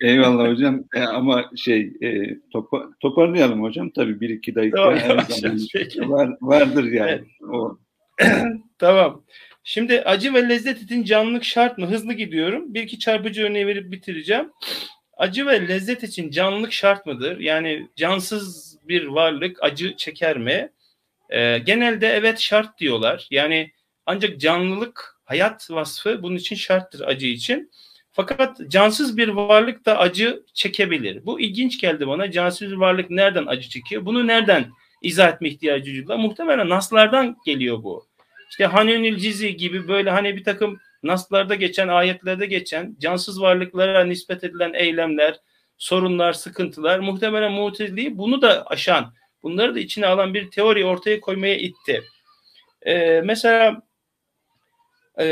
Eyvallah 0.00 0.48
hocam 0.48 0.84
e, 0.94 1.00
ama 1.00 1.50
şey 1.56 1.92
e, 2.02 2.38
topa, 2.52 2.88
toparlayalım 3.00 3.62
hocam 3.62 3.90
tabii 3.90 4.20
bir 4.20 4.28
iki 4.28 4.54
dakika 4.54 4.76
tamam, 4.76 4.96
her 4.96 5.18
zaman 5.18 6.10
var, 6.10 6.36
vardır 6.40 6.84
yani. 6.84 7.10
Evet. 7.10 7.24
O. 7.52 7.78
tamam. 8.78 9.24
Şimdi 9.64 10.00
acı 10.00 10.34
ve 10.34 10.48
lezzet 10.48 10.82
için 10.82 11.04
canlılık 11.04 11.44
şart 11.44 11.78
mı? 11.78 11.86
Hızlı 11.86 12.12
gidiyorum. 12.12 12.74
Bir 12.74 12.82
iki 12.82 12.98
çarpıcı 12.98 13.42
örneği 13.44 13.66
verip 13.66 13.92
bitireceğim. 13.92 14.50
Acı 15.16 15.46
ve 15.46 15.68
lezzet 15.68 16.02
için 16.02 16.30
canlılık 16.30 16.72
şart 16.72 17.06
mıdır? 17.06 17.38
Yani 17.38 17.88
cansız 17.96 18.78
bir 18.88 19.06
varlık 19.06 19.62
acı 19.62 19.96
çeker 19.96 20.38
mi? 20.38 20.70
Ee, 21.30 21.58
genelde 21.58 22.08
evet 22.08 22.38
şart 22.40 22.78
diyorlar. 22.78 23.28
Yani 23.30 23.72
ancak 24.06 24.40
canlılık 24.40 25.16
hayat 25.24 25.70
vasfı 25.70 26.22
bunun 26.22 26.36
için 26.36 26.56
şarttır 26.56 27.00
acı 27.00 27.26
için. 27.26 27.70
Fakat 28.16 28.60
cansız 28.68 29.16
bir 29.16 29.28
varlık 29.28 29.86
da 29.86 29.98
acı 29.98 30.42
çekebilir. 30.54 31.26
Bu 31.26 31.40
ilginç 31.40 31.80
geldi 31.80 32.06
bana. 32.06 32.30
Cansız 32.30 32.70
bir 32.70 32.76
varlık 32.76 33.10
nereden 33.10 33.46
acı 33.46 33.68
çekiyor? 33.68 34.04
Bunu 34.04 34.26
nereden 34.26 34.70
izah 35.02 35.32
etme 35.32 35.48
ihtiyacı 35.48 35.92
duydular? 35.92 36.16
Muhtemelen 36.16 36.68
naslardan 36.68 37.36
geliyor 37.46 37.82
bu. 37.82 38.06
İşte 38.50 38.66
Hanenül 38.66 39.16
Cizi 39.16 39.56
gibi 39.56 39.88
böyle 39.88 40.10
hani 40.10 40.36
bir 40.36 40.44
takım 40.44 40.78
naslarda 41.02 41.54
geçen, 41.54 41.88
ayetlerde 41.88 42.46
geçen 42.46 42.96
cansız 43.00 43.40
varlıklara 43.40 44.04
nispet 44.04 44.44
edilen 44.44 44.72
eylemler, 44.74 45.36
sorunlar, 45.78 46.32
sıkıntılar 46.32 46.98
muhtemelen 46.98 47.52
muteziliği 47.52 48.18
bunu 48.18 48.42
da 48.42 48.66
aşan, 48.66 49.14
bunları 49.42 49.74
da 49.74 49.78
içine 49.78 50.06
alan 50.06 50.34
bir 50.34 50.50
teori 50.50 50.84
ortaya 50.84 51.20
koymaya 51.20 51.56
itti. 51.56 52.02
Ee, 52.86 53.20
mesela 53.24 53.82
e, 55.20 55.26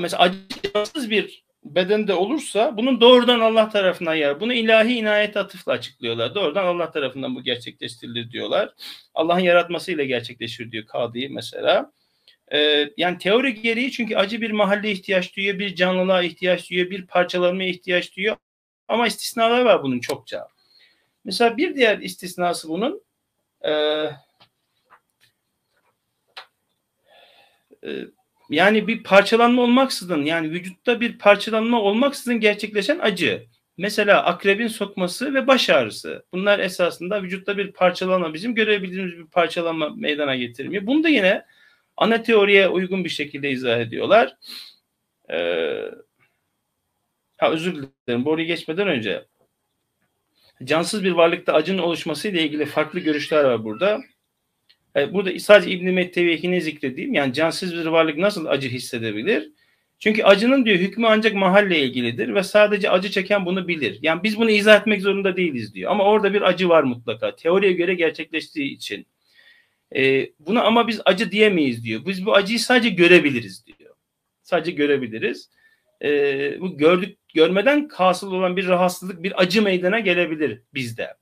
mesela 0.00 0.22
acımasız 0.22 1.10
bir 1.10 1.41
bedende 1.64 2.14
olursa 2.14 2.76
bunun 2.76 3.00
doğrudan 3.00 3.40
Allah 3.40 3.68
tarafından 3.68 4.14
yer. 4.14 4.40
Bunu 4.40 4.52
ilahi 4.52 4.94
inayet 4.94 5.36
atıfla 5.36 5.72
açıklıyorlar. 5.72 6.34
Doğrudan 6.34 6.64
Allah 6.64 6.90
tarafından 6.90 7.34
bu 7.34 7.42
gerçekleştirilir 7.42 8.30
diyorlar. 8.30 8.74
Allah'ın 9.14 9.40
yaratmasıyla 9.40 10.04
gerçekleşir 10.04 10.72
diyor 10.72 10.86
Kadı 10.86 11.18
mesela. 11.30 11.92
Ee, 12.52 12.90
yani 12.96 13.18
teori 13.18 13.62
gereği 13.62 13.92
çünkü 13.92 14.16
acı 14.16 14.40
bir 14.40 14.50
mahalle 14.50 14.90
ihtiyaç 14.90 15.36
duyuyor, 15.36 15.58
bir 15.58 15.74
canlılığa 15.74 16.22
ihtiyaç 16.22 16.70
duyuyor, 16.70 16.90
bir 16.90 17.06
parçalanmaya 17.06 17.68
ihtiyaç 17.68 18.16
duyuyor. 18.16 18.36
Ama 18.88 19.06
istisnalar 19.06 19.64
var 19.64 19.82
bunun 19.82 20.00
çokça. 20.00 20.48
Mesela 21.24 21.56
bir 21.56 21.74
diğer 21.74 21.98
istisnası 21.98 22.68
bunun 22.68 23.02
e, 23.64 23.72
yani 28.52 28.86
bir 28.86 29.02
parçalanma 29.02 29.62
olmaksızın 29.62 30.22
yani 30.24 30.50
vücutta 30.50 31.00
bir 31.00 31.18
parçalanma 31.18 31.80
olmaksızın 31.80 32.40
gerçekleşen 32.40 32.98
acı. 32.98 33.46
Mesela 33.76 34.24
akrebin 34.24 34.68
sokması 34.68 35.34
ve 35.34 35.46
baş 35.46 35.70
ağrısı. 35.70 36.24
Bunlar 36.32 36.58
esasında 36.58 37.22
vücutta 37.22 37.56
bir 37.58 37.72
parçalanma 37.72 38.34
bizim 38.34 38.54
görebildiğimiz 38.54 39.18
bir 39.18 39.26
parçalanma 39.26 39.88
meydana 39.88 40.36
getirmiyor. 40.36 40.86
Bunu 40.86 41.04
da 41.04 41.08
yine 41.08 41.44
ana 41.96 42.22
teoriye 42.22 42.68
uygun 42.68 43.04
bir 43.04 43.10
şekilde 43.10 43.50
izah 43.50 43.80
ediyorlar. 43.80 44.36
Ee, 45.30 45.90
ha 47.38 47.50
özür 47.50 47.74
dilerim. 47.74 48.24
Bu 48.24 48.30
oraya 48.30 48.44
geçmeden 48.44 48.88
önce 48.88 49.24
cansız 50.64 51.04
bir 51.04 51.12
varlıkta 51.12 51.52
acının 51.52 51.78
oluşması 51.78 52.28
ile 52.28 52.42
ilgili 52.42 52.66
farklı 52.66 53.00
görüşler 53.00 53.44
var 53.44 53.64
burada. 53.64 54.00
E, 54.96 55.12
burada 55.12 55.38
sadece 55.38 55.70
İbn-i 55.70 55.92
Mettevihini 55.92 56.62
zikredeyim. 56.62 57.14
Yani 57.14 57.32
cansız 57.32 57.74
bir 57.74 57.86
varlık 57.86 58.18
nasıl 58.18 58.46
acı 58.46 58.68
hissedebilir? 58.68 59.50
Çünkü 59.98 60.22
acının 60.22 60.64
diyor 60.64 60.78
hükmü 60.78 61.06
ancak 61.06 61.34
mahalle 61.34 61.78
ilgilidir 61.78 62.34
ve 62.34 62.42
sadece 62.42 62.90
acı 62.90 63.10
çeken 63.10 63.46
bunu 63.46 63.68
bilir. 63.68 63.98
Yani 64.02 64.22
biz 64.22 64.38
bunu 64.38 64.50
izah 64.50 64.80
etmek 64.80 65.02
zorunda 65.02 65.36
değiliz 65.36 65.74
diyor. 65.74 65.90
Ama 65.90 66.04
orada 66.04 66.34
bir 66.34 66.42
acı 66.42 66.68
var 66.68 66.82
mutlaka. 66.82 67.36
Teoriye 67.36 67.72
göre 67.72 67.94
gerçekleştiği 67.94 68.70
için. 68.74 69.06
E, 69.96 70.30
buna 70.38 70.62
ama 70.62 70.88
biz 70.88 71.00
acı 71.04 71.30
diyemeyiz 71.30 71.84
diyor. 71.84 72.06
Biz 72.06 72.26
bu 72.26 72.34
acıyı 72.34 72.60
sadece 72.60 72.88
görebiliriz 72.88 73.66
diyor. 73.66 73.94
Sadece 74.42 74.70
görebiliriz. 74.70 75.50
E, 76.04 76.60
bu 76.60 76.76
gördük 76.76 77.18
görmeden 77.34 77.88
hasıl 77.92 78.32
olan 78.32 78.56
bir 78.56 78.68
rahatsızlık, 78.68 79.22
bir 79.22 79.42
acı 79.42 79.62
meydana 79.62 80.00
gelebilir 80.00 80.62
bizde. 80.74 81.14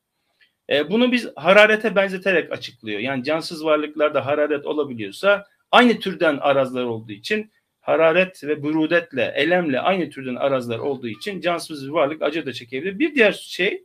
E, 0.71 0.91
bunu 0.91 1.13
biz 1.13 1.29
hararete 1.37 1.97
benzeterek 1.97 2.53
açıklıyor. 2.53 3.01
Yani 3.01 3.25
cansız 3.25 3.65
varlıklarda 3.65 4.27
hararet 4.27 4.67
olabiliyorsa 4.67 5.47
aynı 5.71 6.01
türden 6.01 6.37
arazlar 6.37 6.85
olduğu 6.85 7.13
için 7.13 7.53
hararet 7.81 8.45
ve 8.45 8.63
burudetle, 8.63 9.33
elemle 9.37 9.81
aynı 9.81 10.11
türden 10.11 10.35
arazlar 10.35 10.79
olduğu 10.79 11.09
için 11.09 11.41
cansız 11.41 11.87
bir 11.87 11.93
varlık 11.93 12.23
acı 12.23 12.47
da 12.47 12.53
çekebilir. 12.53 12.99
Bir 12.99 13.15
diğer 13.15 13.33
şey 13.33 13.85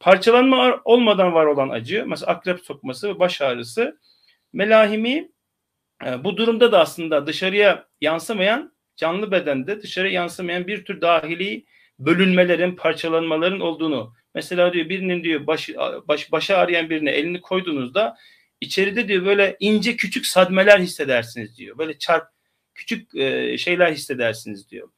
parçalanma 0.00 0.80
olmadan 0.84 1.34
var 1.34 1.46
olan 1.46 1.68
acı. 1.68 2.04
Mesela 2.06 2.32
akrep 2.32 2.60
sokması 2.60 3.08
ve 3.08 3.18
baş 3.18 3.42
ağrısı. 3.42 3.98
Melahimi 4.52 5.30
e, 6.06 6.24
bu 6.24 6.36
durumda 6.36 6.72
da 6.72 6.80
aslında 6.80 7.26
dışarıya 7.26 7.86
yansımayan 8.00 8.72
canlı 8.96 9.30
bedende 9.30 9.82
dışarıya 9.82 10.12
yansımayan 10.12 10.66
bir 10.66 10.84
tür 10.84 11.00
dahili 11.00 11.64
bölünmelerin, 11.98 12.76
parçalanmaların 12.76 13.60
olduğunu 13.60 14.14
Mesela 14.36 14.72
diyor 14.72 14.88
birinin 14.88 15.24
diyor 15.24 15.46
baş, 15.46 15.70
baş, 16.08 16.32
başa 16.32 16.56
ağrıyan 16.56 16.90
birine 16.90 17.10
elini 17.10 17.40
koyduğunuzda 17.40 18.16
içeride 18.60 19.08
diyor 19.08 19.24
böyle 19.24 19.56
ince 19.60 19.96
küçük 19.96 20.26
sadmeler 20.26 20.78
hissedersiniz 20.80 21.58
diyor. 21.58 21.78
Böyle 21.78 21.98
çarp 21.98 22.28
küçük 22.74 23.14
e, 23.14 23.58
şeyler 23.58 23.92
hissedersiniz 23.92 24.70
diyor. 24.70 24.88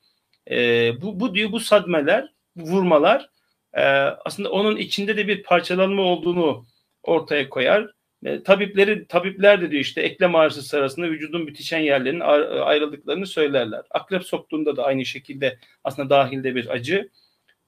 E, 0.50 0.56
bu, 1.02 1.20
bu 1.20 1.34
diyor 1.34 1.52
bu 1.52 1.60
sadmeler, 1.60 2.32
bu 2.56 2.62
vurmalar 2.62 3.30
e, 3.74 3.82
aslında 4.24 4.50
onun 4.50 4.76
içinde 4.76 5.16
de 5.16 5.28
bir 5.28 5.42
parçalanma 5.42 6.02
olduğunu 6.02 6.66
ortaya 7.02 7.48
koyar. 7.48 7.90
E, 8.24 8.42
tabipleri 8.42 9.06
tabipler 9.06 9.62
de 9.62 9.70
diyor 9.70 9.82
işte 9.82 10.00
eklem 10.00 10.34
ağrısı 10.34 10.62
sırasında 10.62 11.06
vücudun 11.10 11.46
bitişen 11.46 11.80
yerlerinin 11.80 12.20
ayrıldıklarını 12.60 13.26
söylerler. 13.26 13.82
Akrep 13.90 14.24
soktuğunda 14.24 14.76
da 14.76 14.84
aynı 14.84 15.04
şekilde 15.04 15.58
aslında 15.84 16.10
dahilde 16.10 16.54
bir 16.54 16.68
acı 16.68 17.08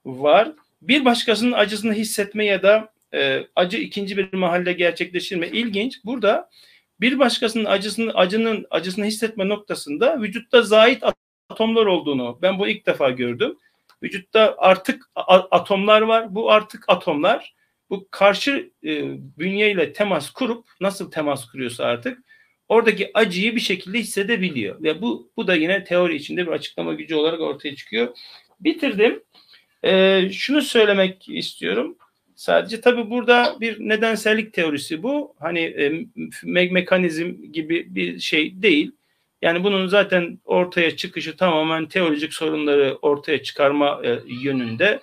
var 0.04 0.52
bir 0.82 1.04
başkasının 1.04 1.52
acısını 1.52 1.94
hissetme 1.94 2.44
ya 2.44 2.62
da 2.62 2.92
e, 3.14 3.46
acı 3.56 3.76
ikinci 3.76 4.16
bir 4.16 4.32
mahalle 4.32 4.72
gerçekleştirme 4.72 5.48
ilginç. 5.48 6.04
Burada 6.04 6.50
bir 7.00 7.18
başkasının 7.18 7.64
acısını 7.64 8.14
acının 8.14 8.66
acısını 8.70 9.04
hissetme 9.04 9.48
noktasında 9.48 10.22
vücutta 10.22 10.62
zait 10.62 11.02
atomlar 11.48 11.86
olduğunu 11.86 12.38
ben 12.42 12.58
bu 12.58 12.68
ilk 12.68 12.86
defa 12.86 13.10
gördüm. 13.10 13.56
Vücutta 14.02 14.54
artık 14.58 15.10
atomlar 15.50 16.02
var. 16.02 16.34
Bu 16.34 16.50
artık 16.50 16.84
atomlar 16.88 17.54
bu 17.90 18.08
karşı 18.10 18.70
e, 18.84 19.02
bünyeyle 19.38 19.92
temas 19.92 20.30
kurup 20.30 20.68
nasıl 20.80 21.10
temas 21.10 21.46
kuruyorsa 21.46 21.84
artık 21.84 22.18
oradaki 22.68 23.10
acıyı 23.14 23.56
bir 23.56 23.60
şekilde 23.60 23.98
hissedebiliyor. 23.98 24.82
Ve 24.82 25.02
bu 25.02 25.32
bu 25.36 25.46
da 25.46 25.54
yine 25.54 25.84
teori 25.84 26.16
içinde 26.16 26.46
bir 26.46 26.52
açıklama 26.52 26.94
gücü 26.94 27.14
olarak 27.14 27.40
ortaya 27.40 27.76
çıkıyor. 27.76 28.16
Bitirdim. 28.60 29.22
E, 29.84 30.22
şunu 30.32 30.62
söylemek 30.62 31.28
istiyorum. 31.28 31.96
Sadece 32.34 32.80
tabii 32.80 33.10
burada 33.10 33.56
bir 33.60 33.80
nedensellik 33.80 34.52
teorisi 34.52 35.02
bu. 35.02 35.34
Hani 35.40 35.60
e, 35.60 35.88
me- 36.44 36.70
mekanizm 36.70 37.52
gibi 37.52 37.94
bir 37.94 38.18
şey 38.18 38.62
değil. 38.62 38.92
Yani 39.42 39.64
bunun 39.64 39.86
zaten 39.86 40.38
ortaya 40.44 40.96
çıkışı 40.96 41.36
tamamen 41.36 41.86
teolojik 41.86 42.34
sorunları 42.34 42.98
ortaya 43.02 43.42
çıkarma 43.42 44.00
e, 44.04 44.18
yönünde. 44.42 45.00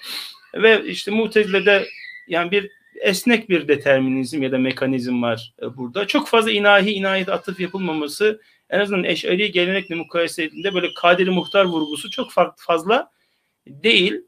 Ve 0.56 0.86
işte 0.86 1.12
Mutezile'de 1.12 1.86
yani 2.28 2.52
bir 2.52 2.72
esnek 3.02 3.50
bir 3.50 3.68
determinizm 3.68 4.42
ya 4.44 4.52
da 4.52 4.58
mekanizm 4.58 5.22
var 5.22 5.54
e, 5.62 5.78
burada. 5.78 6.08
Çok 6.08 6.28
fazla 6.28 6.52
inahi 6.52 6.92
inayet 6.92 7.30
atıf 7.30 7.60
yapılmaması 7.60 8.42
en 8.70 8.80
azından 8.80 9.04
eşari 9.04 9.52
gelenekle 9.52 9.96
mukayese 9.96 10.44
edildiğinde 10.44 10.74
böyle 10.74 10.94
kaderi 10.94 11.30
muhtar 11.30 11.66
vurgusu 11.66 12.10
çok 12.10 12.32
fazla 12.58 13.12
değil. 13.68 14.22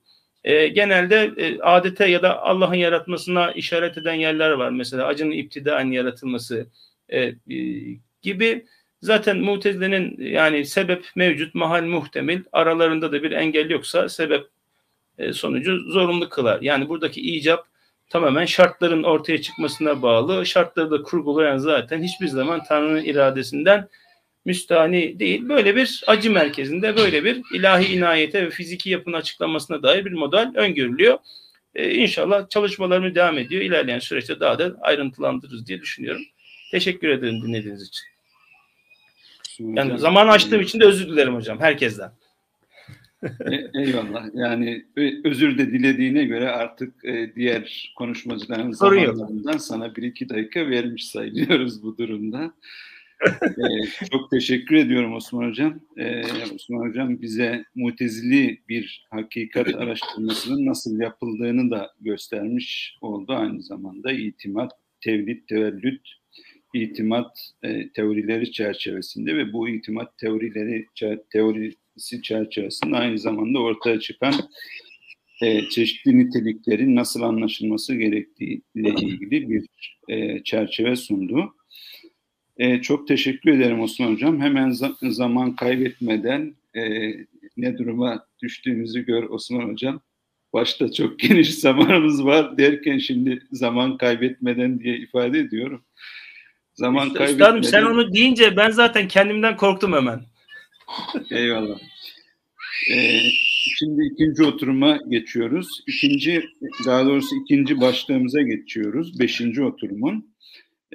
E, 0.44 0.68
genelde 0.68 1.32
e, 1.38 1.60
adete 1.62 2.06
ya 2.06 2.22
da 2.22 2.42
Allah'ın 2.42 2.74
yaratmasına 2.76 3.52
işaret 3.52 3.98
eden 3.98 4.14
yerler 4.14 4.52
var. 4.52 4.70
Mesela 4.70 5.06
acının 5.06 5.32
iptidaen 5.32 5.92
yaratılması 5.92 6.68
e, 7.10 7.20
e, 7.20 7.36
gibi 8.22 8.66
zaten 9.02 9.38
mutezilenin 9.38 10.18
yani 10.20 10.66
sebep 10.66 11.06
mevcut, 11.16 11.56
mahal 11.56 11.84
muhtemel 11.84 12.44
aralarında 12.52 13.12
da 13.12 13.24
bir 13.24 13.32
engel 13.32 13.70
yoksa 13.70 14.10
sebep 14.10 14.48
e, 15.18 15.34
sonucu 15.34 15.80
zorunlu 15.92 16.30
kılar. 16.30 16.62
Yani 16.62 16.90
buradaki 16.90 17.22
icap 17.22 17.66
tamamen 18.10 18.46
şartların 18.46 19.04
ortaya 19.04 19.42
çıkmasına 19.42 20.02
bağlı. 20.02 20.46
Şartları 20.46 20.92
da 20.92 21.04
kurgulayan 21.04 21.58
zaten 21.58 22.04
hiçbir 22.04 22.28
zaman 22.28 22.64
Tanrı'nın 22.64 23.04
iradesinden 23.04 23.88
müstahni 24.50 25.20
değil. 25.20 25.50
Böyle 25.50 25.76
bir 25.76 26.04
acı 26.08 26.32
merkezinde 26.32 26.98
böyle 26.98 27.24
bir 27.24 27.42
ilahi 27.54 27.86
inayete 27.94 28.46
ve 28.46 28.50
fiziki 28.50 28.90
yapının 28.90 29.18
açıklamasına 29.18 29.84
dair 29.84 30.06
bir 30.06 30.12
model 30.12 30.52
öngörülüyor. 30.56 31.18
Ee, 31.76 31.94
inşallah 31.94 32.50
çalışmalarımız 32.50 33.16
devam 33.16 33.38
ediyor. 33.38 33.62
İlerleyen 33.62 34.00
süreçte 34.00 34.40
daha 34.40 34.60
da 34.60 34.76
ayrıntılandırırız 34.82 35.68
diye 35.68 35.82
düşünüyorum. 35.82 36.22
Teşekkür 36.72 37.10
ederim 37.10 37.42
dinlediğiniz 37.42 37.88
için. 37.88 38.06
Yani 39.60 40.00
zaman 40.00 40.28
açtığım 40.28 40.62
için 40.62 40.80
de 40.80 40.86
özür 40.86 41.08
dilerim 41.08 41.36
hocam 41.36 41.60
herkesten. 41.60 42.12
E, 43.24 43.80
eyvallah. 43.82 44.26
Yani 44.34 44.86
özür 45.24 45.58
de 45.58 45.72
dilediğine 45.72 46.24
göre 46.24 46.50
artık 46.50 47.06
e, 47.06 47.36
diğer 47.36 47.94
konuşmacıların 47.98 48.72
zamanlarından 48.72 49.58
sana 49.58 49.96
bir 49.96 50.04
iki 50.04 50.30
dakika 50.30 50.70
vermiş 50.70 51.08
sayılıyoruz 51.08 51.84
bu 51.84 51.98
durumda. 51.98 52.54
Ee, 53.26 54.06
çok 54.12 54.32
teşekkür 54.32 54.76
ediyorum 54.76 55.14
Osman 55.14 55.50
Hocam. 55.50 55.80
Ee, 55.98 56.24
Osman 56.56 56.90
Hocam 56.90 57.22
bize 57.22 57.66
mutezili 57.76 58.62
bir 58.70 59.08
hakikat 59.10 59.76
araştırmasının 59.76 60.66
nasıl 60.66 61.00
yapıldığını 61.00 61.72
da 61.72 61.92
göstermiş 62.02 62.98
oldu. 63.02 63.34
Aynı 63.34 63.62
zamanda 63.64 64.12
itimat, 64.12 64.72
tevlid, 65.02 65.48
tevellüt, 65.48 66.02
itimat 66.74 67.52
e, 67.64 67.90
teorileri 67.90 68.52
çerçevesinde 68.52 69.38
ve 69.38 69.54
bu 69.54 69.70
itimat 69.70 70.18
teorileri 70.18 70.86
teorisi 71.30 72.22
çerçevesinde 72.22 72.96
aynı 72.96 73.18
zamanda 73.18 73.60
ortaya 73.60 74.00
çıkan 74.00 74.34
e, 75.42 75.70
çeşitli 75.70 76.20
niteliklerin 76.20 76.96
nasıl 76.96 77.22
anlaşılması 77.22 77.96
gerektiği 77.96 78.62
ile 78.76 78.90
ilgili 78.90 79.50
bir 79.50 79.68
e, 80.10 80.44
çerçeve 80.44 80.96
sundu. 80.96 81.54
E, 82.60 82.82
çok 82.82 83.08
teşekkür 83.08 83.52
ederim 83.52 83.80
Osman 83.80 84.14
Hocam. 84.14 84.42
Hemen 84.42 84.70
za- 84.70 85.12
zaman 85.12 85.56
kaybetmeden 85.56 86.56
e, 86.76 86.82
ne 87.58 87.78
duruma 87.78 88.26
düştüğümüzü 88.42 89.06
gör 89.06 89.24
Osman 89.24 89.70
Hocam. 89.70 90.02
Başta 90.54 90.92
çok 90.92 91.20
geniş 91.20 91.56
zamanımız 91.56 92.26
var 92.26 92.58
derken 92.58 92.98
şimdi 92.98 93.44
zaman 93.52 93.98
kaybetmeden 93.98 94.80
diye 94.80 94.98
ifade 94.98 95.40
ediyorum. 95.40 95.86
Zaman 96.74 97.08
Üst, 97.08 97.18
kaybetmeden... 97.18 97.56
Üstadım 97.56 97.64
sen 97.64 97.84
onu 97.84 98.14
deyince 98.14 98.58
ben 98.58 98.70
zaten 98.70 99.08
kendimden 99.08 99.58
korktum 99.58 99.94
hemen. 99.94 100.22
Eyvallah. 101.32 101.80
Ee, 102.92 103.20
şimdi 103.78 104.10
ikinci 104.14 104.44
oturuma 104.44 105.00
geçiyoruz. 105.10 105.68
İkinci, 105.88 106.44
daha 106.86 107.06
doğrusu 107.06 107.36
ikinci 107.44 107.82
başlığımıza 107.82 108.42
geçiyoruz. 108.42 109.20
Beşinci 109.20 109.64
oturumun. 109.64 110.29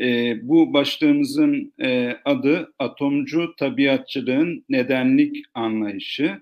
E, 0.01 0.37
bu 0.49 0.73
başlığımızın 0.73 1.73
e, 1.83 2.17
adı 2.25 2.75
atomcu 2.79 3.55
tabiatçılığın 3.59 4.65
nedenlik 4.69 5.45
anlayışı. 5.55 6.41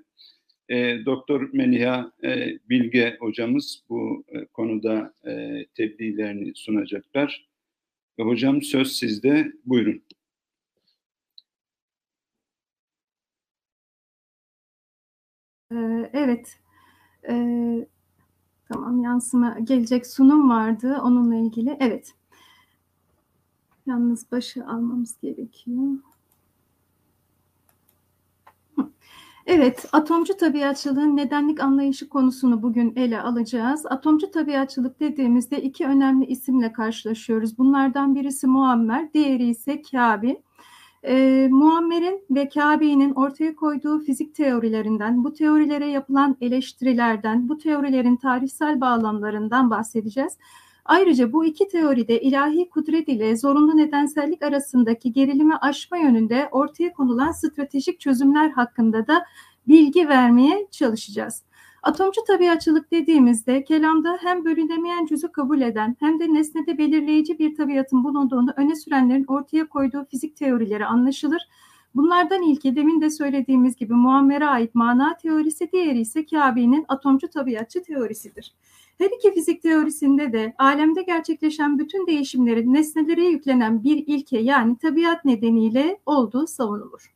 E, 0.68 1.04
Doktor 1.06 1.50
Meliha 1.52 2.12
e, 2.24 2.58
Bilge 2.68 3.16
hocamız 3.20 3.84
bu 3.88 4.24
e, 4.28 4.44
konuda 4.44 5.14
e, 5.26 5.64
tebliğlerini 5.74 6.52
sunacaklar. 6.54 7.48
E, 8.18 8.22
hocam 8.22 8.62
söz 8.62 8.92
sizde. 8.92 9.52
Buyurun. 9.64 10.02
Evet. 16.12 16.58
Ee, 17.28 17.86
tamam 18.72 19.02
yansıma 19.02 19.58
gelecek 19.64 20.06
sunum 20.06 20.50
vardı 20.50 20.98
onunla 21.02 21.36
ilgili. 21.36 21.76
Evet. 21.80 22.14
Yalnız 23.86 24.32
başı 24.32 24.66
almamız 24.66 25.20
gerekiyor. 25.22 25.98
Evet, 29.46 29.86
atomcu 29.92 30.36
tabiatçılığın 30.36 31.16
nedenlik 31.16 31.60
anlayışı 31.60 32.08
konusunu 32.08 32.62
bugün 32.62 32.92
ele 32.96 33.20
alacağız. 33.20 33.86
Atomcu 33.86 34.30
tabiatçılık 34.30 35.00
dediğimizde 35.00 35.62
iki 35.62 35.86
önemli 35.86 36.26
isimle 36.26 36.72
karşılaşıyoruz. 36.72 37.58
Bunlardan 37.58 38.14
birisi 38.14 38.46
Muammer, 38.46 39.12
diğeri 39.12 39.48
ise 39.48 39.82
Kabi. 39.82 40.42
E, 41.02 41.48
Muammer'in 41.50 42.24
ve 42.30 42.48
Kabe'nin 42.48 43.12
ortaya 43.14 43.54
koyduğu 43.54 43.98
fizik 43.98 44.34
teorilerinden, 44.34 45.24
bu 45.24 45.32
teorilere 45.32 45.86
yapılan 45.86 46.36
eleştirilerden, 46.40 47.48
bu 47.48 47.58
teorilerin 47.58 48.16
tarihsel 48.16 48.80
bağlamlarından 48.80 49.70
bahsedeceğiz. 49.70 50.38
Ayrıca 50.84 51.32
bu 51.32 51.44
iki 51.44 51.68
teoride 51.68 52.20
ilahi 52.20 52.68
kudret 52.68 53.08
ile 53.08 53.36
zorunlu 53.36 53.76
nedensellik 53.76 54.42
arasındaki 54.42 55.12
gerilimi 55.12 55.56
aşma 55.56 55.96
yönünde 55.96 56.48
ortaya 56.52 56.92
konulan 56.92 57.32
stratejik 57.32 58.00
çözümler 58.00 58.50
hakkında 58.50 59.06
da 59.06 59.24
bilgi 59.68 60.08
vermeye 60.08 60.66
çalışacağız. 60.70 61.42
Atomcu 61.82 62.20
tabiatçılık 62.26 62.90
dediğimizde 62.90 63.64
kelamda 63.64 64.18
hem 64.20 64.44
bölünemeyen 64.44 65.06
cüzü 65.06 65.32
kabul 65.32 65.60
eden 65.60 65.96
hem 66.00 66.20
de 66.20 66.34
nesnede 66.34 66.78
belirleyici 66.78 67.38
bir 67.38 67.54
tabiatın 67.54 68.04
bulunduğunu 68.04 68.50
öne 68.56 68.76
sürenlerin 68.76 69.24
ortaya 69.24 69.68
koyduğu 69.68 70.04
fizik 70.04 70.36
teorileri 70.36 70.86
anlaşılır. 70.86 71.42
Bunlardan 71.94 72.42
ilki 72.42 72.76
demin 72.76 73.00
de 73.00 73.10
söylediğimiz 73.10 73.76
gibi 73.76 73.94
Muammer'e 73.94 74.46
ait 74.46 74.74
mana 74.74 75.16
teorisi, 75.16 75.72
diğeri 75.72 76.00
ise 76.00 76.26
Kabe'nin 76.26 76.84
atomcu 76.88 77.28
tabiatçı 77.28 77.82
teorisidir. 77.82 78.54
Her 79.02 79.10
iki 79.10 79.34
fizik 79.34 79.62
teorisinde 79.62 80.32
de 80.32 80.54
alemde 80.58 81.02
gerçekleşen 81.02 81.78
bütün 81.78 82.06
değişimlerin 82.06 82.74
nesnelere 82.74 83.24
yüklenen 83.24 83.84
bir 83.84 84.04
ilke 84.06 84.38
yani 84.38 84.76
tabiat 84.78 85.24
nedeniyle 85.24 85.98
olduğu 86.06 86.46
savunulur. 86.46 87.14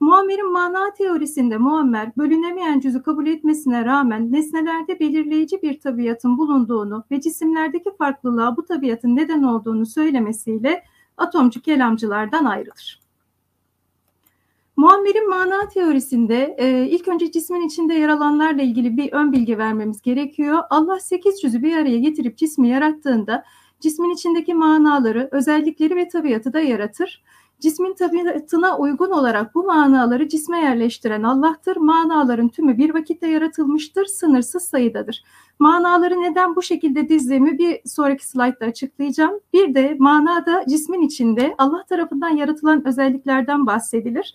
Muammer'in 0.00 0.52
mana 0.52 0.92
teorisinde 0.92 1.58
Muammer 1.58 2.12
bölünemeyen 2.16 2.80
cüzü 2.80 3.02
kabul 3.02 3.26
etmesine 3.26 3.84
rağmen 3.84 4.32
nesnelerde 4.32 5.00
belirleyici 5.00 5.62
bir 5.62 5.80
tabiatın 5.80 6.38
bulunduğunu 6.38 7.04
ve 7.10 7.20
cisimlerdeki 7.20 7.96
farklılığa 7.98 8.56
bu 8.56 8.64
tabiatın 8.64 9.16
neden 9.16 9.42
olduğunu 9.42 9.86
söylemesiyle 9.86 10.84
atomcu 11.16 11.62
kelamcılardan 11.62 12.44
ayrılır. 12.44 13.01
Muammer'in 14.76 15.28
mana 15.28 15.68
teorisinde 15.68 16.56
e, 16.58 16.86
ilk 16.88 17.08
önce 17.08 17.30
cismin 17.30 17.66
içinde 17.66 17.94
yer 17.94 18.08
alanlarla 18.08 18.62
ilgili 18.62 18.96
bir 18.96 19.12
ön 19.12 19.32
bilgi 19.32 19.58
vermemiz 19.58 20.02
gerekiyor. 20.02 20.62
Allah 20.70 21.00
sekiz 21.00 21.40
cüzü 21.40 21.62
bir 21.62 21.76
araya 21.76 21.98
getirip 21.98 22.38
cismi 22.38 22.68
yarattığında 22.68 23.44
cismin 23.80 24.10
içindeki 24.10 24.54
manaları, 24.54 25.28
özellikleri 25.32 25.96
ve 25.96 26.08
tabiatı 26.08 26.52
da 26.52 26.60
yaratır. 26.60 27.22
Cismin 27.60 27.94
tabiatına 27.94 28.78
uygun 28.78 29.10
olarak 29.10 29.54
bu 29.54 29.64
manaları 29.64 30.28
cisme 30.28 30.60
yerleştiren 30.60 31.22
Allah'tır. 31.22 31.76
Manaların 31.76 32.48
tümü 32.48 32.78
bir 32.78 32.94
vakitte 32.94 33.28
yaratılmıştır, 33.28 34.04
sınırsız 34.04 34.62
sayıdadır. 34.62 35.24
Manaları 35.58 36.22
neden 36.22 36.56
bu 36.56 36.62
şekilde 36.62 37.08
dizdiğimi 37.08 37.58
bir 37.58 37.80
sonraki 37.86 38.28
slaytta 38.28 38.66
açıklayacağım. 38.66 39.40
Bir 39.52 39.74
de 39.74 39.96
manada 39.98 40.64
cismin 40.68 41.02
içinde 41.02 41.54
Allah 41.58 41.84
tarafından 41.88 42.30
yaratılan 42.30 42.86
özelliklerden 42.86 43.66
bahsedilir. 43.66 44.34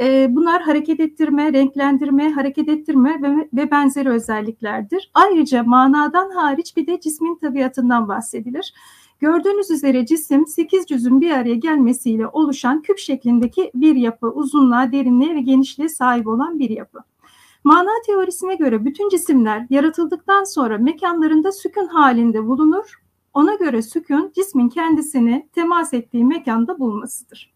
E, 0.00 0.26
bunlar 0.30 0.62
hareket 0.62 1.00
ettirme, 1.00 1.52
renklendirme, 1.52 2.32
hareket 2.32 2.68
ettirme 2.68 3.22
ve, 3.22 3.48
ve 3.52 3.70
benzeri 3.70 4.08
özelliklerdir. 4.08 5.10
Ayrıca 5.14 5.62
manadan 5.62 6.30
hariç 6.30 6.76
bir 6.76 6.86
de 6.86 7.00
cismin 7.00 7.36
tabiatından 7.36 8.08
bahsedilir. 8.08 8.74
Gördüğünüz 9.20 9.70
üzere 9.70 10.06
cisim 10.06 10.46
8 10.46 10.86
cüzün 10.86 11.20
bir 11.20 11.30
araya 11.30 11.54
gelmesiyle 11.54 12.26
oluşan 12.26 12.82
küp 12.82 12.98
şeklindeki 12.98 13.70
bir 13.74 13.96
yapı, 13.96 14.26
uzunluğa, 14.26 14.92
derinliğe 14.92 15.34
ve 15.34 15.40
genişliğe 15.40 15.88
sahip 15.88 16.26
olan 16.26 16.58
bir 16.58 16.70
yapı. 16.70 16.98
Mana 17.64 17.90
teorisine 18.06 18.54
göre 18.54 18.84
bütün 18.84 19.08
cisimler 19.08 19.66
yaratıldıktan 19.70 20.44
sonra 20.44 20.78
mekanlarında 20.78 21.52
sükun 21.52 21.86
halinde 21.86 22.46
bulunur. 22.46 23.02
Ona 23.34 23.54
göre 23.54 23.82
sükun 23.82 24.32
cismin 24.34 24.68
kendisini 24.68 25.48
temas 25.52 25.94
ettiği 25.94 26.24
mekanda 26.24 26.78
bulmasıdır. 26.78 27.55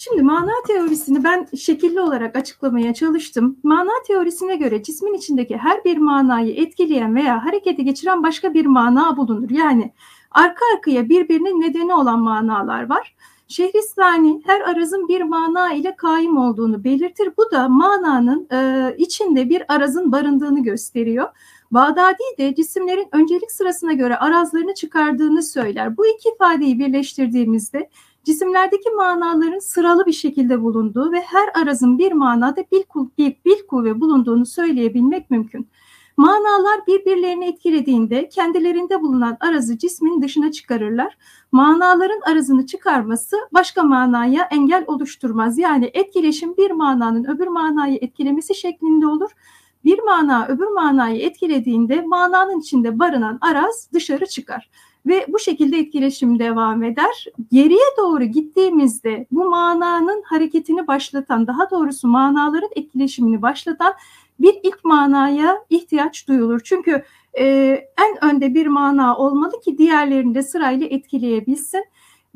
Şimdi 0.00 0.22
mana 0.22 0.52
teorisini 0.66 1.24
ben 1.24 1.46
şekilli 1.56 2.00
olarak 2.00 2.36
açıklamaya 2.36 2.94
çalıştım. 2.94 3.56
Mana 3.62 3.90
teorisine 4.06 4.56
göre 4.56 4.82
cismin 4.82 5.14
içindeki 5.14 5.56
her 5.56 5.84
bir 5.84 5.96
manayı 5.96 6.54
etkileyen 6.54 7.14
veya 7.14 7.44
harekete 7.44 7.82
geçiren 7.82 8.22
başka 8.22 8.54
bir 8.54 8.66
mana 8.66 9.16
bulunur. 9.16 9.50
Yani 9.50 9.92
arka 10.30 10.64
arkaya 10.74 11.08
birbirinin 11.08 11.60
nedeni 11.60 11.94
olan 11.94 12.20
manalar 12.20 12.88
var. 12.88 13.14
Şehristlani 13.48 14.42
her 14.46 14.60
arazın 14.60 15.08
bir 15.08 15.22
mana 15.22 15.72
ile 15.72 15.96
kaim 15.96 16.36
olduğunu 16.36 16.84
belirtir. 16.84 17.32
Bu 17.36 17.50
da 17.50 17.68
mananın 17.68 18.48
e, 18.52 18.94
içinde 18.98 19.48
bir 19.48 19.74
arazın 19.74 20.12
barındığını 20.12 20.62
gösteriyor. 20.62 21.28
Bağdadi 21.70 22.22
de 22.38 22.54
cisimlerin 22.54 23.08
öncelik 23.12 23.52
sırasına 23.52 23.92
göre 23.92 24.16
arazlarını 24.16 24.74
çıkardığını 24.74 25.42
söyler. 25.42 25.96
Bu 25.96 26.06
iki 26.06 26.28
ifadeyi 26.28 26.78
birleştirdiğimizde 26.78 27.90
cisimlerdeki 28.28 28.90
manaların 28.90 29.58
sıralı 29.58 30.06
bir 30.06 30.12
şekilde 30.12 30.62
bulunduğu 30.62 31.12
ve 31.12 31.20
her 31.20 31.62
arazın 31.62 31.98
bir 31.98 32.12
manada 32.12 32.64
bir, 32.72 32.84
bir, 33.18 33.36
bir 33.44 33.66
kuvve 33.66 34.00
bulunduğunu 34.00 34.46
söyleyebilmek 34.46 35.30
mümkün. 35.30 35.68
Manalar 36.16 36.86
birbirlerini 36.86 37.44
etkilediğinde 37.48 38.28
kendilerinde 38.28 39.02
bulunan 39.02 39.36
arazı 39.40 39.78
cismin 39.78 40.22
dışına 40.22 40.52
çıkarırlar. 40.52 41.18
Manaların 41.52 42.20
arazını 42.32 42.66
çıkarması 42.66 43.36
başka 43.52 43.82
manaya 43.82 44.42
engel 44.42 44.84
oluşturmaz. 44.86 45.58
Yani 45.58 45.90
etkileşim 45.94 46.56
bir 46.56 46.70
mananın 46.70 47.24
öbür 47.24 47.46
manayı 47.46 47.98
etkilemesi 48.00 48.54
şeklinde 48.54 49.06
olur. 49.06 49.30
Bir 49.84 49.98
mana 49.98 50.46
öbür 50.48 50.68
manayı 50.68 51.22
etkilediğinde 51.22 52.00
mananın 52.00 52.60
içinde 52.60 52.98
barınan 52.98 53.38
araz 53.40 53.88
dışarı 53.92 54.26
çıkar 54.26 54.70
ve 55.06 55.26
bu 55.28 55.38
şekilde 55.38 55.78
etkileşim 55.78 56.38
devam 56.38 56.82
eder. 56.82 57.26
Geriye 57.52 57.86
doğru 57.98 58.24
gittiğimizde 58.24 59.26
bu 59.30 59.50
mananın 59.50 60.22
hareketini 60.22 60.86
başlatan, 60.86 61.46
daha 61.46 61.70
doğrusu 61.70 62.08
manaların 62.08 62.70
etkileşimini 62.76 63.42
başlatan 63.42 63.94
bir 64.40 64.54
ilk 64.62 64.84
manaya 64.84 65.56
ihtiyaç 65.70 66.28
duyulur. 66.28 66.60
Çünkü 66.64 67.02
e, 67.38 67.44
en 67.98 68.24
önde 68.24 68.54
bir 68.54 68.66
mana 68.66 69.16
olmalı 69.16 69.60
ki 69.60 69.78
diğerlerini 69.78 70.34
de 70.34 70.42
sırayla 70.42 70.86
etkileyebilsin. 70.86 71.84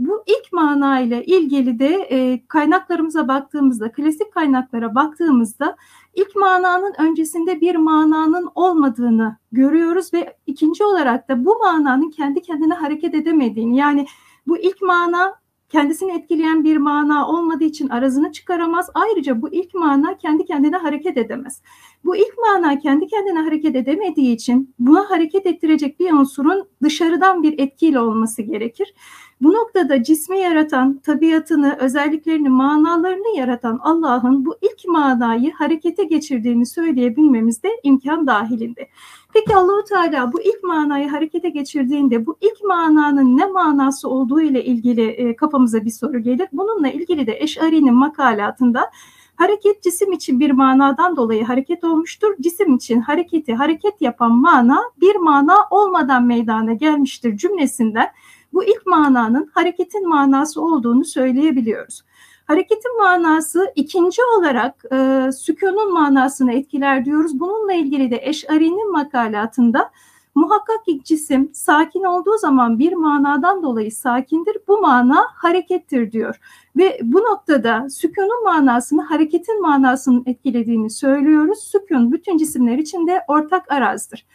Bu 0.07 0.23
ilk 0.27 0.53
mana 0.53 1.01
ile 1.01 1.25
ilgili 1.25 1.79
de 1.79 1.95
e, 2.11 2.47
kaynaklarımıza 2.47 3.29
baktığımızda, 3.29 3.93
klasik 3.93 4.33
kaynaklara 4.33 4.95
baktığımızda 4.95 5.77
ilk 6.15 6.37
mananın 6.37 6.95
öncesinde 6.99 7.61
bir 7.61 7.77
mananın 7.77 8.51
olmadığını 8.55 9.37
görüyoruz 9.53 10.15
ve 10.15 10.37
ikinci 10.47 10.85
olarak 10.85 11.29
da 11.29 11.45
bu 11.45 11.59
mananın 11.59 12.11
kendi 12.11 12.43
kendine 12.43 12.75
hareket 12.75 13.15
edemediğini 13.15 13.77
yani 13.77 14.07
bu 14.47 14.59
ilk 14.59 14.83
mana 14.83 15.43
kendisini 15.69 16.13
etkileyen 16.13 16.65
bir 16.65 16.77
mana 16.77 17.29
olmadığı 17.29 17.65
için 17.65 17.89
arazını 17.89 18.33
çıkaramaz. 18.33 18.91
Ayrıca 18.95 19.43
bu 19.43 19.53
ilk 19.53 19.75
mana 19.75 20.19
kendi 20.19 20.45
kendine 20.45 20.77
hareket 20.77 21.17
edemez. 21.17 21.63
Bu 22.05 22.17
ilk 22.17 22.39
mana 22.39 22.79
kendi 22.79 23.07
kendine 23.07 23.39
hareket 23.39 23.77
edemediği 23.77 24.35
için 24.35 24.75
buna 24.79 25.11
hareket 25.11 25.47
ettirecek 25.47 26.01
bir 26.01 26.13
unsurun 26.13 26.69
dışarıdan 26.83 27.43
bir 27.43 27.59
etkiyle 27.59 28.01
olması 28.01 28.43
gerekir. 28.43 28.95
Bu 29.43 29.53
noktada 29.53 30.03
cismi 30.03 30.41
yaratan, 30.41 30.99
tabiatını, 30.99 31.77
özelliklerini, 31.81 32.49
manalarını 32.49 33.39
yaratan 33.39 33.81
Allah'ın 33.83 34.47
bu 34.47 34.57
ilk 34.63 34.89
manayı 34.89 35.53
harekete 35.53 36.05
geçirdiğini 36.05 36.67
söyleyebilmemiz 36.67 37.63
de 37.63 37.69
imkan 37.83 38.27
dahilinde. 38.27 38.89
Peki 39.35 39.57
Allahu 39.57 39.85
Teala 39.85 40.33
bu 40.33 40.43
ilk 40.43 40.65
manayı 40.65 41.09
harekete 41.09 41.49
geçirdiğinde 41.49 42.27
bu 42.27 42.37
ilk 42.41 42.65
mananın 42.65 43.39
ne 43.39 43.47
manası 43.47 44.09
olduğu 44.09 44.41
ile 44.41 44.65
ilgili 44.65 45.03
e, 45.03 45.37
kafamıza 45.37 45.85
bir 45.85 45.91
soru 45.91 46.19
gelir. 46.19 46.49
Bununla 46.53 46.89
ilgili 46.89 47.27
de 47.27 47.37
Eş'ari'nin 47.41 47.95
makalatında 47.95 48.91
hareket 49.37 49.83
cisim 49.83 50.13
için 50.13 50.41
bir 50.41 50.51
manadan 50.51 51.17
dolayı 51.17 51.45
hareket 51.45 51.85
olmuştur. 51.85 52.35
Cisim 52.41 52.77
için 52.77 53.01
hareketi 53.01 53.55
hareket 53.55 54.01
yapan 54.01 54.33
mana 54.33 54.83
bir 55.01 55.17
mana 55.17 55.57
olmadan 55.71 56.25
meydana 56.25 56.73
gelmiştir 56.73 57.37
cümlesinden 57.37 58.09
bu 58.53 58.65
ilk 58.65 58.87
mananın 58.87 59.51
hareketin 59.55 60.09
manası 60.09 60.63
olduğunu 60.63 61.05
söyleyebiliyoruz. 61.05 62.03
Hareketin 62.47 63.01
manası 63.01 63.73
ikinci 63.75 64.23
olarak 64.39 64.85
e, 64.93 65.29
sükunun 65.33 65.93
manasını 65.93 66.53
etkiler 66.53 67.05
diyoruz. 67.05 67.41
Bununla 67.41 67.73
ilgili 67.73 68.11
de 68.11 68.21
Eş'ari'nin 68.23 68.93
makalatında 68.93 69.91
muhakkak 70.35 70.85
ki 70.85 71.01
cisim 71.05 71.51
sakin 71.55 72.05
olduğu 72.05 72.39
zaman 72.39 72.79
bir 72.79 72.93
manadan 72.93 73.63
dolayı 73.63 73.93
sakindir. 73.93 74.57
Bu 74.69 74.81
mana 74.81 75.27
harekettir 75.35 76.13
diyor. 76.13 76.41
Ve 76.77 76.99
bu 77.03 77.19
noktada 77.19 77.91
sükunun 77.91 78.45
manasını 78.45 79.03
hareketin 79.03 79.63
manasının 79.63 80.23
etkilediğini 80.27 80.91
söylüyoruz. 80.91 81.59
Sükun 81.59 82.13
bütün 82.13 82.37
cisimler 82.37 82.79
için 82.79 83.07
de 83.07 83.21
ortak 83.29 83.73
arazdır. 83.73 84.27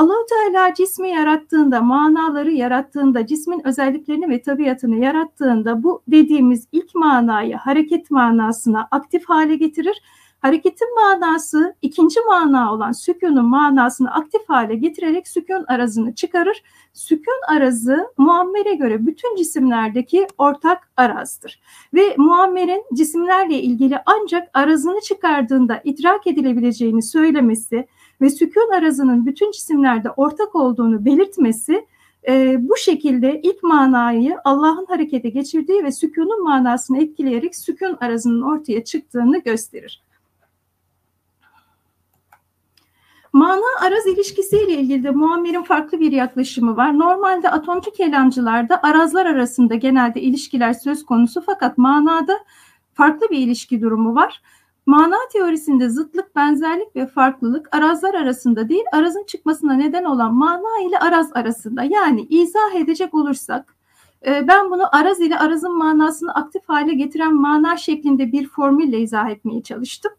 Allahu 0.00 0.26
Teala 0.26 0.74
cismi 0.74 1.10
yarattığında, 1.10 1.80
manaları 1.80 2.50
yarattığında, 2.50 3.26
cismin 3.26 3.66
özelliklerini 3.66 4.28
ve 4.28 4.42
tabiatını 4.42 4.96
yarattığında 4.96 5.82
bu 5.82 6.02
dediğimiz 6.08 6.68
ilk 6.72 6.94
manayı 6.94 7.56
hareket 7.56 8.10
manasına 8.10 8.88
aktif 8.90 9.24
hale 9.28 9.56
getirir. 9.56 10.02
Hareketin 10.38 10.94
manası 10.94 11.74
ikinci 11.82 12.20
mana 12.28 12.74
olan 12.74 12.92
sükunun 12.92 13.44
manasını 13.44 14.14
aktif 14.14 14.48
hale 14.48 14.74
getirerek 14.74 15.28
sükun 15.28 15.64
arazını 15.68 16.14
çıkarır. 16.14 16.62
Sükun 16.92 17.40
arazı 17.48 18.06
muammere 18.18 18.74
göre 18.74 19.06
bütün 19.06 19.36
cisimlerdeki 19.36 20.26
ortak 20.38 20.90
arazdır. 20.96 21.60
Ve 21.94 22.14
muammerin 22.18 22.84
cisimlerle 22.94 23.62
ilgili 23.62 23.98
ancak 24.06 24.48
arazını 24.54 25.00
çıkardığında 25.00 25.80
idrak 25.84 26.26
edilebileceğini 26.26 27.02
söylemesi, 27.02 27.86
ve 28.20 28.30
sükun 28.30 28.72
arazının 28.72 29.26
bütün 29.26 29.50
cisimlerde 29.50 30.10
ortak 30.10 30.54
olduğunu 30.54 31.04
belirtmesi 31.04 31.86
e, 32.28 32.56
bu 32.68 32.76
şekilde 32.76 33.40
ilk 33.42 33.62
manayı 33.62 34.36
Allah'ın 34.44 34.86
harekete 34.86 35.28
geçirdiği 35.28 35.84
ve 35.84 35.92
sükunun 35.92 36.44
manasını 36.44 37.02
etkileyerek 37.02 37.56
sükun 37.56 37.96
arazının 38.00 38.42
ortaya 38.42 38.84
çıktığını 38.84 39.38
gösterir. 39.38 40.02
Mana 43.32 43.86
araz 43.86 44.06
ilişkisiyle 44.06 44.72
ilgili 44.72 45.04
de 45.04 45.10
Muammer'in 45.10 45.62
farklı 45.62 46.00
bir 46.00 46.12
yaklaşımı 46.12 46.76
var. 46.76 46.98
Normalde 46.98 47.50
atomcu 47.50 47.90
kelamcılarda 47.90 48.82
arazlar 48.82 49.26
arasında 49.26 49.74
genelde 49.74 50.20
ilişkiler 50.20 50.72
söz 50.72 51.06
konusu 51.06 51.42
fakat 51.46 51.78
manada 51.78 52.38
farklı 52.94 53.30
bir 53.30 53.38
ilişki 53.38 53.80
durumu 53.80 54.14
var. 54.14 54.42
Mana 54.86 55.16
teorisinde 55.32 55.88
zıtlık, 55.88 56.36
benzerlik 56.36 56.96
ve 56.96 57.06
farklılık 57.06 57.76
arazlar 57.76 58.14
arasında 58.14 58.68
değil, 58.68 58.84
arazın 58.92 59.24
çıkmasına 59.24 59.72
neden 59.72 60.04
olan 60.04 60.34
mana 60.34 60.88
ile 60.88 60.98
araz 60.98 61.30
arasında. 61.34 61.82
Yani 61.82 62.26
izah 62.30 62.74
edecek 62.74 63.14
olursak, 63.14 63.76
e, 64.26 64.48
ben 64.48 64.70
bunu 64.70 64.96
araz 64.96 65.20
ile 65.20 65.38
arazın 65.38 65.78
manasını 65.78 66.34
aktif 66.34 66.62
hale 66.68 66.94
getiren 66.94 67.34
mana 67.34 67.76
şeklinde 67.76 68.32
bir 68.32 68.48
formülle 68.48 69.00
izah 69.00 69.30
etmeye 69.30 69.62
çalıştım. 69.62 70.12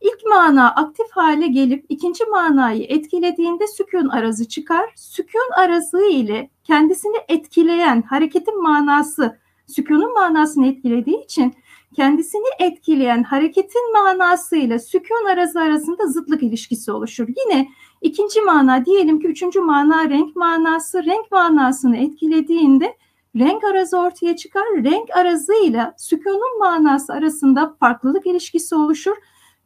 İlk 0.00 0.26
mana 0.28 0.74
aktif 0.74 1.06
hale 1.10 1.46
gelip 1.46 1.86
ikinci 1.88 2.24
manayı 2.24 2.84
etkilediğinde 2.88 3.66
sükun 3.66 4.08
arazı 4.08 4.48
çıkar. 4.48 4.90
Sükun 4.96 5.50
arazı 5.56 6.04
ile 6.04 6.50
kendisini 6.64 7.16
etkileyen 7.28 8.02
hareketin 8.02 8.62
manası 8.62 9.38
sükunun 9.66 10.12
manasını 10.12 10.66
etkilediği 10.66 11.24
için 11.24 11.54
kendisini 11.96 12.46
etkileyen 12.58 13.22
hareketin 13.22 13.92
manasıyla 13.92 14.78
sükun 14.78 15.26
arası 15.28 15.60
arasında 15.60 16.06
zıtlık 16.06 16.42
ilişkisi 16.42 16.92
oluşur. 16.92 17.28
Yine 17.28 17.68
ikinci 18.00 18.40
mana 18.40 18.84
diyelim 18.84 19.20
ki 19.20 19.26
üçüncü 19.26 19.60
mana 19.60 20.08
renk 20.08 20.36
manası 20.36 21.04
renk 21.04 21.32
manasını 21.32 21.96
etkilediğinde 21.96 22.96
renk 23.36 23.64
arazı 23.64 23.98
ortaya 23.98 24.36
çıkar. 24.36 24.64
Renk 24.76 25.16
arazıyla 25.16 25.94
sükunun 25.98 26.58
manası 26.58 27.12
arasında 27.12 27.76
farklılık 27.80 28.26
ilişkisi 28.26 28.74
oluşur. 28.74 29.16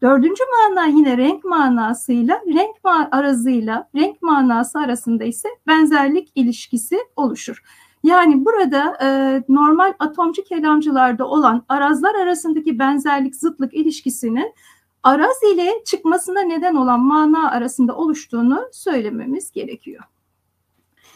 Dördüncü 0.03 0.43
mana 0.59 0.87
yine 0.87 1.17
renk 1.17 1.45
manasıyla 1.45 2.41
renk 2.47 2.77
arazıyla 3.11 3.89
renk 3.95 4.23
manası 4.23 4.79
arasında 4.79 5.25
ise 5.25 5.49
benzerlik 5.67 6.33
ilişkisi 6.35 6.99
oluşur. 7.17 7.63
Yani 8.03 8.45
burada 8.45 8.99
e, 9.03 9.09
normal 9.49 9.93
atomcu 9.99 10.45
kelamcılarda 10.45 11.27
olan 11.27 11.65
arazlar 11.69 12.15
arasındaki 12.15 12.79
benzerlik 12.79 13.37
zıtlık 13.37 13.75
ilişkisinin 13.75 14.55
araz 15.03 15.43
ile 15.55 15.71
çıkmasına 15.85 16.41
neden 16.41 16.75
olan 16.75 17.01
mana 17.01 17.51
arasında 17.51 17.97
oluştuğunu 17.97 18.69
söylememiz 18.73 19.53
gerekiyor. 19.53 20.05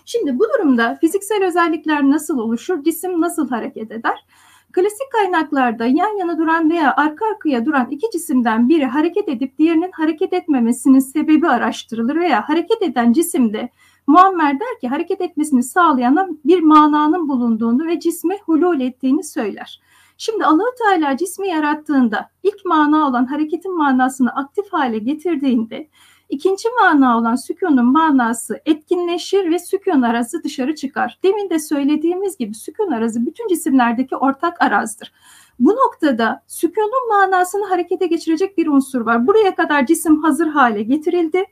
Şimdi 0.05 0.39
bu 0.39 0.45
durumda 0.55 0.99
fiziksel 1.01 1.45
özellikler 1.45 2.03
nasıl 2.03 2.39
oluşur, 2.39 2.85
cisim 2.85 3.21
nasıl 3.21 3.49
hareket 3.49 3.91
eder? 3.91 4.27
Klasik 4.73 5.13
kaynaklarda 5.13 5.87
yan 5.87 6.19
yana 6.19 6.39
duran 6.39 6.71
veya 6.71 6.97
arka 6.97 7.27
arkaya 7.27 7.67
duran 7.67 7.91
iki 7.91 8.11
cisimden 8.13 8.69
biri 8.69 8.87
hareket 8.87 9.29
edip 9.29 9.59
diğerinin 9.59 9.91
hareket 9.93 10.33
etmemesinin 10.33 10.99
sebebi 10.99 11.49
araştırılır 11.49 12.17
veya 12.17 12.49
hareket 12.49 12.83
eden 12.83 13.13
cisimde 13.13 13.71
Muammer 14.07 14.61
der 14.61 14.81
ki 14.81 14.89
hareket 14.89 15.21
etmesini 15.21 15.63
sağlayan 15.63 16.41
bir 16.45 16.61
mananın 16.61 17.29
bulunduğunu 17.29 17.87
ve 17.87 18.01
cisme 18.01 18.39
hulul 18.47 18.81
ettiğini 18.81 19.25
söyler. 19.25 19.81
Şimdi 20.19 20.45
Allahu 20.45 20.75
Teala 20.79 21.17
cismi 21.17 21.49
yarattığında 21.49 22.31
ilk 22.43 22.65
mana 22.65 23.09
olan 23.09 23.27
hareketin 23.27 23.77
manasını 23.77 24.35
aktif 24.35 24.73
hale 24.73 24.99
getirdiğinde 24.99 25.89
ikinci 26.29 26.69
mana 26.81 27.19
olan 27.19 27.35
sükunun 27.35 27.85
manası 27.85 28.61
etkinleşir 28.67 29.51
ve 29.51 29.59
sükun 29.59 30.03
arası 30.03 30.45
dışarı 30.45 30.75
çıkar. 30.75 31.19
Demin 31.25 31.51
de 31.51 31.59
söylediğimiz 31.59 32.37
gibi 32.37 32.55
sükun 32.55 32.91
arası 32.91 33.27
bütün 33.27 33.49
cisimlerdeki 33.49 34.17
ortak 34.17 34.63
arazdır. 34.63 35.13
Bu 35.59 35.71
noktada 35.71 36.43
sükunun 36.47 37.09
manasını 37.09 37.67
harekete 37.67 38.07
geçirecek 38.07 38.59
bir 38.59 38.67
unsur 38.67 39.01
var. 39.01 39.27
Buraya 39.27 39.55
kadar 39.55 39.87
cisim 39.87 40.23
hazır 40.23 40.47
hale 40.47 40.83
getirildi 40.83 41.45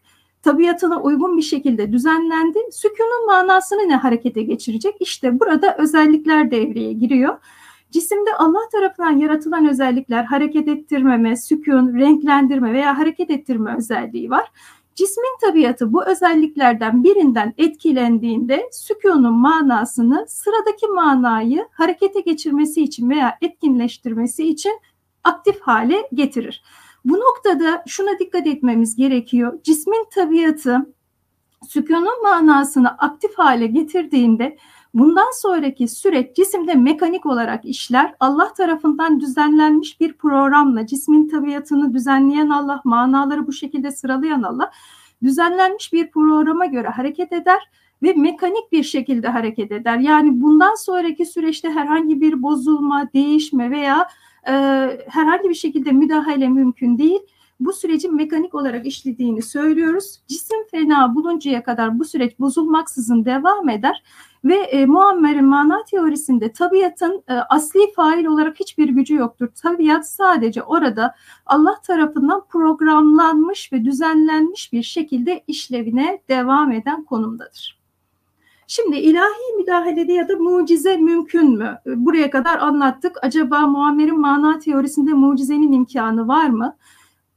tabiatına 0.44 1.02
uygun 1.02 1.36
bir 1.36 1.42
şekilde 1.42 1.92
düzenlendi. 1.92 2.58
Sükunun 2.72 3.26
manasını 3.26 3.88
ne 3.88 3.96
harekete 3.96 4.42
geçirecek? 4.42 4.94
İşte 5.00 5.40
burada 5.40 5.76
özellikler 5.78 6.50
devreye 6.50 6.92
giriyor. 6.92 7.38
Cisimde 7.90 8.34
Allah 8.38 8.68
tarafından 8.72 9.10
yaratılan 9.10 9.68
özellikler 9.68 10.24
hareket 10.24 10.68
ettirmeme, 10.68 11.36
sükun, 11.36 11.98
renklendirme 11.98 12.72
veya 12.72 12.98
hareket 12.98 13.30
ettirme 13.30 13.76
özelliği 13.76 14.30
var. 14.30 14.52
Cismin 14.94 15.38
tabiatı 15.40 15.92
bu 15.92 16.04
özelliklerden 16.04 17.04
birinden 17.04 17.54
etkilendiğinde 17.58 18.68
sükunun 18.72 19.34
manasını 19.34 20.24
sıradaki 20.28 20.86
manayı 20.86 21.68
harekete 21.72 22.20
geçirmesi 22.20 22.82
için 22.82 23.10
veya 23.10 23.38
etkinleştirmesi 23.40 24.48
için 24.48 24.80
aktif 25.24 25.60
hale 25.60 26.08
getirir. 26.14 26.62
Bu 27.04 27.14
noktada 27.14 27.84
şuna 27.86 28.18
dikkat 28.18 28.46
etmemiz 28.46 28.96
gerekiyor. 28.96 29.58
Cismin 29.62 30.06
tabiatı 30.14 30.94
sükunun 31.68 32.22
manasını 32.22 32.88
aktif 32.88 33.38
hale 33.38 33.66
getirdiğinde 33.66 34.56
bundan 34.94 35.40
sonraki 35.40 35.88
süreç 35.88 36.36
cisimde 36.36 36.74
mekanik 36.74 37.26
olarak 37.26 37.64
işler. 37.64 38.14
Allah 38.20 38.52
tarafından 38.52 39.20
düzenlenmiş 39.20 40.00
bir 40.00 40.12
programla 40.12 40.86
cismin 40.86 41.28
tabiatını 41.28 41.94
düzenleyen 41.94 42.48
Allah, 42.48 42.80
manaları 42.84 43.46
bu 43.46 43.52
şekilde 43.52 43.90
sıralayan 43.90 44.42
Allah 44.42 44.70
düzenlenmiş 45.22 45.92
bir 45.92 46.10
programa 46.10 46.66
göre 46.66 46.88
hareket 46.88 47.32
eder 47.32 47.70
ve 48.02 48.12
mekanik 48.12 48.72
bir 48.72 48.82
şekilde 48.82 49.28
hareket 49.28 49.72
eder. 49.72 49.98
Yani 49.98 50.40
bundan 50.40 50.74
sonraki 50.74 51.26
süreçte 51.26 51.70
herhangi 51.70 52.20
bir 52.20 52.42
bozulma, 52.42 53.12
değişme 53.14 53.70
veya 53.70 54.08
e, 54.46 54.52
herhangi 55.08 55.48
bir 55.48 55.54
şekilde 55.54 55.92
müdahale 55.92 56.48
mümkün 56.48 56.98
değil. 56.98 57.20
Bu 57.60 57.72
sürecin 57.72 58.16
mekanik 58.16 58.54
olarak 58.54 58.86
işlediğini 58.86 59.42
söylüyoruz. 59.42 60.20
Cisim 60.28 60.66
fena 60.70 61.14
buluncaya 61.14 61.62
kadar 61.62 61.98
bu 61.98 62.04
süreç 62.04 62.38
bozulmaksızın 62.38 63.24
devam 63.24 63.68
eder 63.68 64.02
ve 64.44 64.54
e, 64.54 64.86
Muammer'in 64.86 65.44
mana 65.44 65.84
teorisinde 65.84 66.52
tabiatın 66.52 67.24
e, 67.28 67.32
asli 67.32 67.92
fail 67.96 68.24
olarak 68.24 68.60
hiçbir 68.60 68.88
gücü 68.88 69.14
yoktur. 69.14 69.48
Tabiat 69.62 70.08
sadece 70.08 70.62
orada 70.62 71.14
Allah 71.46 71.80
tarafından 71.86 72.46
programlanmış 72.48 73.72
ve 73.72 73.84
düzenlenmiş 73.84 74.72
bir 74.72 74.82
şekilde 74.82 75.44
işlevine 75.46 76.22
devam 76.28 76.72
eden 76.72 77.04
konumdadır. 77.04 77.83
Şimdi 78.76 78.96
ilahi 78.96 79.56
müdahalede 79.58 80.12
ya 80.12 80.28
da 80.28 80.36
mucize 80.36 80.96
mümkün 80.96 81.58
mü? 81.58 81.78
Buraya 81.86 82.30
kadar 82.30 82.58
anlattık. 82.58 83.16
Acaba 83.22 83.60
Muammer'in 83.60 84.20
mana 84.20 84.58
teorisinde 84.58 85.12
mucizenin 85.12 85.72
imkanı 85.72 86.28
var 86.28 86.48
mı? 86.48 86.76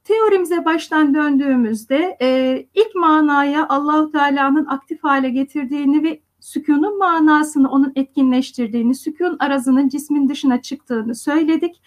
Teorimize 0.03 0.65
baştan 0.65 1.13
döndüğümüzde 1.13 2.17
e, 2.21 2.57
ilk 2.73 2.95
manaya 2.95 3.67
Allahu 3.69 4.11
Teala'nın 4.11 4.65
aktif 4.65 5.03
hale 5.03 5.29
getirdiğini 5.29 6.03
ve 6.03 6.21
sükunun 6.39 6.97
manasını 6.97 7.69
onun 7.69 7.91
etkinleştirdiğini, 7.95 8.95
sükun 8.95 9.35
arazının 9.39 9.89
cismin 9.89 10.29
dışına 10.29 10.61
çıktığını 10.61 11.15
söyledik. 11.15 11.81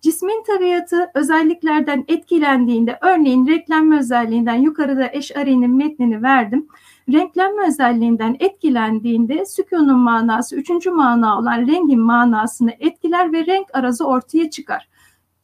Cismin 0.00 0.44
tabiatı 0.46 1.10
özelliklerden 1.14 2.04
etkilendiğinde, 2.08 2.98
örneğin 3.00 3.46
renklenme 3.46 3.98
özelliğinden 3.98 4.54
yukarıda 4.54 5.10
Eş'ari'nin 5.12 5.76
metnini 5.76 6.22
verdim 6.22 6.68
renklenme 7.12 7.66
özelliğinden 7.66 8.36
etkilendiğinde 8.40 9.44
sükunun 9.46 9.98
manası 9.98 10.56
üçüncü 10.56 10.90
mana 10.90 11.38
olan 11.38 11.66
rengin 11.66 12.00
manasını 12.00 12.72
etkiler 12.78 13.32
ve 13.32 13.46
renk 13.46 13.66
arazı 13.72 14.06
ortaya 14.06 14.50
çıkar. 14.50 14.88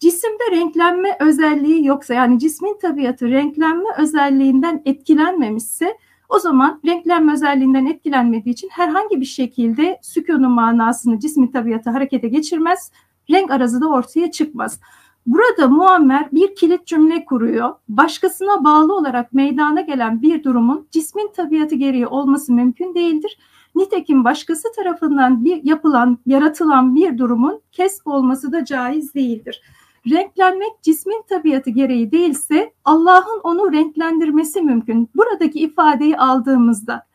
Cisimde 0.01 0.51
renklenme 0.51 1.17
özelliği 1.21 1.87
yoksa 1.87 2.15
yani 2.15 2.39
cismin 2.39 2.79
tabiatı 2.83 3.31
renklenme 3.31 3.89
özelliğinden 3.99 4.83
etkilenmemişse 4.85 5.97
o 6.29 6.39
zaman 6.39 6.81
renklenme 6.87 7.33
özelliğinden 7.33 7.87
etkilenmediği 7.87 8.53
için 8.53 8.69
herhangi 8.69 9.21
bir 9.21 9.27
şekilde 9.27 9.99
sükunun 10.03 10.53
manasını 10.53 11.19
cismin 11.19 11.47
tabiatı 11.47 11.91
harekete 11.91 12.29
geçirmez, 12.29 12.93
renk 13.31 13.51
arazı 13.51 13.81
da 13.81 13.89
ortaya 13.89 14.31
çıkmaz. 14.31 14.81
Burada 15.27 15.69
Muammer 15.69 16.29
bir 16.33 16.55
kilit 16.55 16.87
cümle 16.87 17.25
kuruyor. 17.25 17.75
Başkasına 17.89 18.65
bağlı 18.65 18.97
olarak 18.97 19.33
meydana 19.33 19.81
gelen 19.81 20.23
bir 20.23 20.45
durumun 20.45 20.89
cismin 20.91 21.33
tabiatı 21.37 21.75
gereği 21.75 22.07
olması 22.07 22.53
mümkün 22.53 22.95
değildir. 22.95 23.39
Nitekim 23.75 24.25
başkası 24.25 24.69
tarafından 24.77 25.45
bir 25.45 25.65
yapılan, 25.65 26.19
yaratılan 26.27 26.97
bir 26.97 27.19
durumun 27.19 27.61
kesb 27.73 28.07
olması 28.07 28.53
da 28.53 28.65
caiz 28.65 29.15
değildir. 29.15 29.63
Renklenmek 30.11 30.83
cismin 30.83 31.23
tabiatı 31.29 31.71
gereği 31.71 32.13
değilse 32.13 32.73
Allah'ın 32.85 33.41
onu 33.43 33.73
renklendirmesi 33.73 34.63
mümkün. 34.63 35.11
Buradaki 35.17 35.61
ifadeyi 35.61 36.19
aldığımızda 36.19 37.07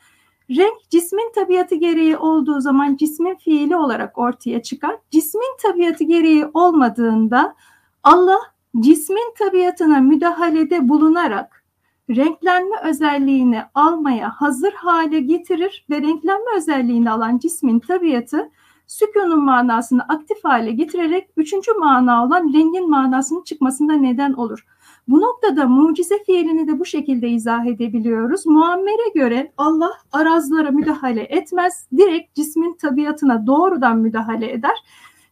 renk 0.58 0.90
cismin 0.90 1.32
tabiatı 1.36 1.76
gereği 1.76 2.18
olduğu 2.18 2.62
zaman 2.62 2.96
cismin 2.96 3.36
fiili 3.36 3.76
olarak 3.76 4.18
ortaya 4.18 4.62
çıkar. 4.62 4.98
Cismin 5.12 5.58
tabiatı 5.62 6.04
gereği 6.04 6.46
olmadığında 6.54 7.56
Allah 8.04 8.40
cismin 8.80 9.34
tabiatına 9.40 10.00
müdahalede 10.00 10.90
bulunarak 10.90 11.62
renklenme 12.10 12.76
özelliğini 12.84 13.62
almaya 13.76 14.30
hazır 14.30 14.74
hale 14.74 15.20
getirir 15.20 15.86
ve 15.90 16.02
renklenme 16.02 16.58
özelliğini 16.58 17.12
alan 17.12 17.38
cismin 17.38 17.80
tabiatı 17.80 18.50
sükunun 18.88 19.44
manasını 19.44 20.04
aktif 20.04 20.38
hale 20.44 20.72
getirerek 20.72 21.30
üçüncü 21.38 21.74
mana 21.74 22.26
olan 22.26 22.54
rengin 22.54 22.90
manasının 22.90 23.44
çıkmasında 23.44 23.94
neden 23.94 24.34
olur. 24.34 24.66
Bu 25.08 25.22
noktada 25.22 25.68
mucize 25.68 26.24
fiilini 26.24 26.68
de 26.68 26.80
bu 26.80 26.86
şekilde 26.86 27.30
izah 27.30 27.66
edebiliyoruz. 27.66 28.46
Muammer'e 28.46 29.20
göre 29.20 29.54
Allah 29.58 29.92
arazlara 30.12 30.72
müdahale 30.72 31.22
etmez, 31.22 31.88
direkt 31.98 32.36
cismin 32.36 32.74
tabiatına 32.74 33.48
doğrudan 33.48 33.98
müdahale 33.98 34.52
eder 34.52 34.76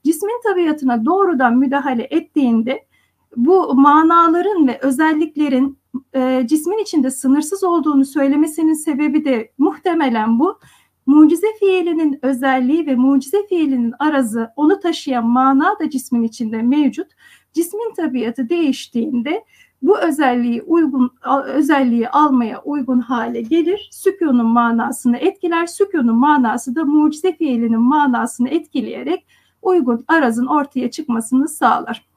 cismin 0.05 0.41
tabiatına 0.43 1.05
doğrudan 1.05 1.57
müdahale 1.57 2.07
ettiğinde 2.09 2.85
bu 3.35 3.75
manaların 3.75 4.67
ve 4.67 4.79
özelliklerin 4.81 5.77
e, 6.13 6.47
cismin 6.47 6.77
içinde 6.77 7.11
sınırsız 7.11 7.63
olduğunu 7.63 8.05
söylemesinin 8.05 8.73
sebebi 8.73 9.25
de 9.25 9.51
muhtemelen 9.57 10.39
bu. 10.39 10.59
Mucize 11.09 11.47
fiilinin 11.59 12.19
özelliği 12.21 12.87
ve 12.87 12.95
mucize 12.95 13.47
fiilinin 13.47 13.93
arazı 13.99 14.49
onu 14.55 14.79
taşıyan 14.79 15.27
mana 15.27 15.79
da 15.79 15.89
cismin 15.89 16.23
içinde 16.23 16.61
mevcut. 16.61 17.07
Cismin 17.53 17.93
tabiatı 17.93 18.49
değiştiğinde 18.49 19.45
bu 19.81 19.99
özelliği 19.99 20.61
uygun 20.61 21.11
özelliği 21.45 22.09
almaya 22.09 22.61
uygun 22.61 22.99
hale 22.99 23.41
gelir. 23.41 23.89
Sükunun 23.91 24.45
manasını 24.45 25.17
etkiler. 25.17 25.67
Sükunun 25.67 26.15
manası 26.15 26.75
da 26.75 26.85
mucize 26.85 27.35
fiilinin 27.35 27.81
manasını 27.81 28.49
etkileyerek 28.49 29.25
uygun 29.61 30.05
arazın 30.07 30.45
ortaya 30.45 30.91
çıkmasını 30.91 31.47
sağlar. 31.47 32.07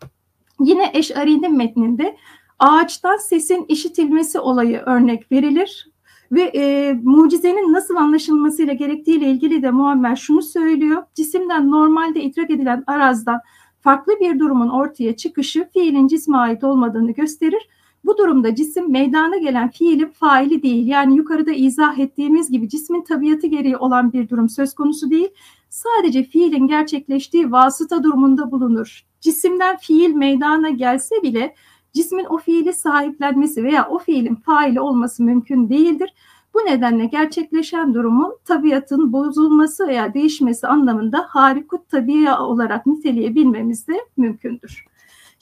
Yine 0.60 0.90
Eş'ari'nin 0.94 1.56
metninde 1.56 2.16
ağaçtan 2.58 3.16
sesin 3.16 3.64
işitilmesi 3.68 4.38
olayı 4.38 4.78
örnek 4.78 5.32
verilir 5.32 5.91
ve 6.32 6.42
e, 6.42 6.92
mucizenin 7.02 7.72
nasıl 7.72 7.96
anlaşılmasıyla 7.96 8.72
gerektiğiyle 8.72 9.30
ilgili 9.30 9.62
de 9.62 9.70
Muammer 9.70 10.16
şunu 10.16 10.42
söylüyor. 10.42 11.02
Cisimden 11.14 11.70
normalde 11.70 12.22
idrak 12.22 12.50
edilen 12.50 12.84
arazdan 12.86 13.40
farklı 13.80 14.12
bir 14.20 14.38
durumun 14.38 14.68
ortaya 14.68 15.16
çıkışı 15.16 15.68
fiilin 15.72 16.06
cisme 16.06 16.36
ait 16.36 16.64
olmadığını 16.64 17.12
gösterir. 17.12 17.68
Bu 18.04 18.18
durumda 18.18 18.54
cisim 18.54 18.90
meydana 18.90 19.36
gelen 19.36 19.70
fiilin 19.70 20.08
faili 20.08 20.62
değil. 20.62 20.86
Yani 20.86 21.16
yukarıda 21.16 21.52
izah 21.52 21.98
ettiğimiz 21.98 22.50
gibi 22.50 22.68
cismin 22.68 23.02
tabiatı 23.02 23.46
gereği 23.46 23.76
olan 23.76 24.12
bir 24.12 24.28
durum 24.28 24.48
söz 24.48 24.74
konusu 24.74 25.10
değil. 25.10 25.28
Sadece 25.68 26.22
fiilin 26.22 26.66
gerçekleştiği 26.66 27.52
vasıta 27.52 28.02
durumunda 28.02 28.50
bulunur. 28.50 29.06
Cisimden 29.20 29.76
fiil 29.76 30.14
meydana 30.14 30.70
gelse 30.70 31.14
bile 31.22 31.54
cismin 31.92 32.24
o 32.24 32.38
fiili 32.38 32.72
sahiplenmesi 32.72 33.64
veya 33.64 33.88
o 33.88 33.98
fiilin 33.98 34.34
faili 34.34 34.80
olması 34.80 35.22
mümkün 35.22 35.68
değildir. 35.68 36.14
Bu 36.54 36.58
nedenle 36.58 37.06
gerçekleşen 37.06 37.94
durumu 37.94 38.38
tabiatın 38.44 39.12
bozulması 39.12 39.88
veya 39.88 40.14
değişmesi 40.14 40.66
anlamında 40.66 41.26
harikut 41.28 41.88
tabiya 41.88 42.40
olarak 42.40 42.86
niteleyebilmemiz 42.86 43.88
de 43.88 44.04
mümkündür. 44.16 44.84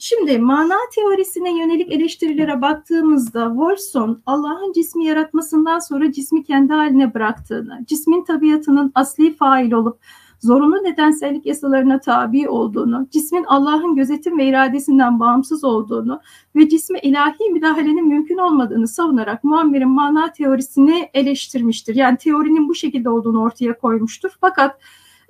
Şimdi 0.03 0.39
mana 0.39 0.75
teorisine 0.95 1.59
yönelik 1.59 1.91
eleştirilere 1.91 2.61
baktığımızda 2.61 3.47
Wolfson 3.47 4.21
Allah'ın 4.25 4.73
cismi 4.73 5.05
yaratmasından 5.05 5.79
sonra 5.79 6.11
cismi 6.11 6.43
kendi 6.43 6.73
haline 6.73 7.13
bıraktığını, 7.13 7.85
cismin 7.85 8.23
tabiatının 8.23 8.91
asli 8.95 9.35
fail 9.35 9.71
olup 9.71 9.99
zorunlu 10.41 10.83
nedensellik 10.83 11.45
yasalarına 11.45 11.99
tabi 11.99 12.49
olduğunu, 12.49 13.07
cismin 13.11 13.43
Allah'ın 13.43 13.95
gözetim 13.95 14.37
ve 14.37 14.45
iradesinden 14.45 15.19
bağımsız 15.19 15.63
olduğunu 15.63 16.21
ve 16.55 16.69
cisme 16.69 16.99
ilahi 16.99 17.49
müdahalenin 17.51 18.07
mümkün 18.07 18.37
olmadığını 18.37 18.87
savunarak 18.87 19.43
Muammer'in 19.43 19.89
mana 19.89 20.31
teorisini 20.31 21.09
eleştirmiştir. 21.13 21.95
Yani 21.95 22.17
teorinin 22.17 22.69
bu 22.69 22.75
şekilde 22.75 23.09
olduğunu 23.09 23.41
ortaya 23.41 23.77
koymuştur. 23.77 24.29
Fakat 24.41 24.79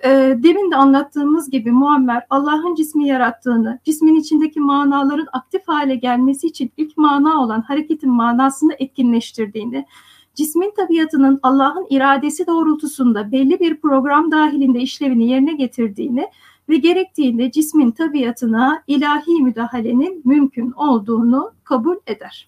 e, 0.04 0.08
demin 0.42 0.70
de 0.70 0.76
anlattığımız 0.76 1.50
gibi 1.50 1.72
Muammer 1.72 2.26
Allah'ın 2.30 2.74
cismi 2.74 3.08
yarattığını, 3.08 3.80
cismin 3.84 4.14
içindeki 4.14 4.60
manaların 4.60 5.28
aktif 5.32 5.68
hale 5.68 5.94
gelmesi 5.94 6.46
için 6.46 6.72
ilk 6.76 6.96
mana 6.96 7.42
olan 7.42 7.60
hareketin 7.60 8.10
manasını 8.10 8.72
etkinleştirdiğini, 8.78 9.86
cismin 10.34 10.72
tabiatının 10.76 11.40
Allah'ın 11.42 11.86
iradesi 11.90 12.46
doğrultusunda 12.46 13.32
belli 13.32 13.60
bir 13.60 13.80
program 13.80 14.30
dahilinde 14.30 14.80
işlevini 14.80 15.30
yerine 15.30 15.52
getirdiğini 15.52 16.28
ve 16.68 16.76
gerektiğinde 16.76 17.50
cismin 17.50 17.90
tabiatına 17.90 18.82
ilahi 18.86 19.42
müdahalenin 19.42 20.22
mümkün 20.24 20.70
olduğunu 20.70 21.52
kabul 21.64 21.96
eder. 22.06 22.46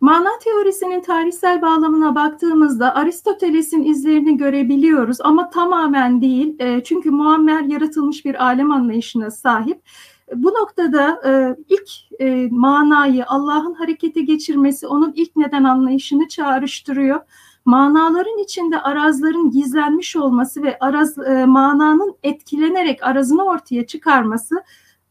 Mana 0.00 0.28
teorisinin 0.44 1.00
tarihsel 1.00 1.62
bağlamına 1.62 2.14
baktığımızda 2.14 2.94
Aristoteles'in 2.94 3.82
izlerini 3.82 4.36
görebiliyoruz 4.36 5.20
ama 5.20 5.50
tamamen 5.50 6.20
değil. 6.20 6.56
E, 6.58 6.84
çünkü 6.84 7.10
Muammer 7.10 7.60
yaratılmış 7.62 8.24
bir 8.24 8.44
alem 8.44 8.70
anlayışına 8.70 9.30
sahip. 9.30 9.82
Bu 10.34 10.48
noktada 10.48 11.20
e, 11.26 11.56
ilk 11.68 12.20
e, 12.20 12.48
manayı 12.50 13.24
Allah'ın 13.26 13.74
harekete 13.74 14.20
geçirmesi 14.20 14.86
onun 14.86 15.12
ilk 15.16 15.36
neden 15.36 15.64
anlayışını 15.64 16.28
çağrıştırıyor. 16.28 17.20
Manaların 17.64 18.38
içinde 18.38 18.80
arazların 18.80 19.50
gizlenmiş 19.50 20.16
olması 20.16 20.62
ve 20.62 20.78
araz 20.80 21.18
e, 21.18 21.46
mananın 21.46 22.16
etkilenerek 22.22 23.02
arazını 23.02 23.44
ortaya 23.44 23.86
çıkarması 23.86 24.54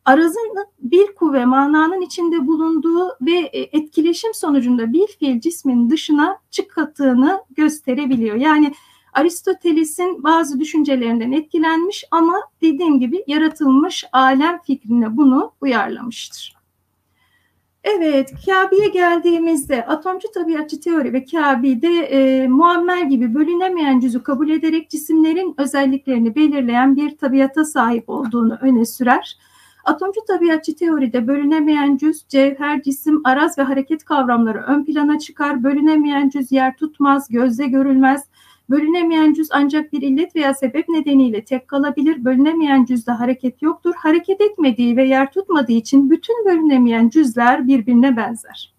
arazın 0.05 0.55
bir 0.79 1.15
kuvve 1.15 1.45
mananın 1.45 2.01
içinde 2.01 2.47
bulunduğu 2.47 3.07
ve 3.21 3.49
etkileşim 3.53 4.33
sonucunda 4.33 4.93
bir 4.93 5.07
fiil 5.07 5.41
cismin 5.41 5.89
dışına 5.89 6.37
çıkattığını 6.51 7.43
gösterebiliyor. 7.55 8.35
Yani 8.35 8.73
Aristoteles'in 9.13 10.23
bazı 10.23 10.59
düşüncelerinden 10.59 11.31
etkilenmiş 11.31 12.05
ama 12.11 12.41
dediğim 12.61 12.99
gibi 12.99 13.23
yaratılmış 13.27 14.05
alem 14.11 14.61
fikrine 14.61 15.17
bunu 15.17 15.51
uyarlamıştır. 15.61 16.63
Evet, 17.83 18.33
Kabe'ye 18.45 18.87
geldiğimizde 18.87 19.85
atomcu 19.85 20.31
tabiatçı 20.31 20.79
teori 20.79 21.13
ve 21.13 21.25
Kabe'de 21.25 21.87
e, 21.87 22.47
muammer 22.47 23.01
gibi 23.01 23.35
bölünemeyen 23.35 23.99
cüzü 23.99 24.23
kabul 24.23 24.49
ederek 24.49 24.89
cisimlerin 24.89 25.55
özelliklerini 25.57 26.35
belirleyen 26.35 26.95
bir 26.95 27.17
tabiata 27.17 27.65
sahip 27.65 28.09
olduğunu 28.09 28.57
öne 28.61 28.85
sürer. 28.85 29.37
Atomcu 29.83 30.21
tabiatçı 30.27 30.75
teoride 30.75 31.27
bölünemeyen 31.27 31.97
cüz, 31.97 32.27
cevher, 32.29 32.81
cisim, 32.81 33.21
araz 33.23 33.57
ve 33.57 33.63
hareket 33.63 34.05
kavramları 34.05 34.63
ön 34.67 34.85
plana 34.85 35.19
çıkar. 35.19 35.63
Bölünemeyen 35.63 36.29
cüz 36.29 36.51
yer 36.51 36.77
tutmaz, 36.77 37.27
gözle 37.29 37.67
görülmez. 37.67 38.25
Bölünemeyen 38.69 39.33
cüz 39.33 39.47
ancak 39.51 39.93
bir 39.93 40.01
illet 40.01 40.35
veya 40.35 40.53
sebep 40.53 40.89
nedeniyle 40.89 41.45
tek 41.45 41.67
kalabilir. 41.67 42.25
Bölünemeyen 42.25 42.85
cüzde 42.85 43.11
hareket 43.11 43.61
yoktur. 43.61 43.93
Hareket 43.97 44.41
etmediği 44.41 44.97
ve 44.97 45.07
yer 45.07 45.31
tutmadığı 45.31 45.71
için 45.71 46.09
bütün 46.09 46.45
bölünemeyen 46.45 47.09
cüzler 47.09 47.67
birbirine 47.67 48.17
benzer. 48.17 48.73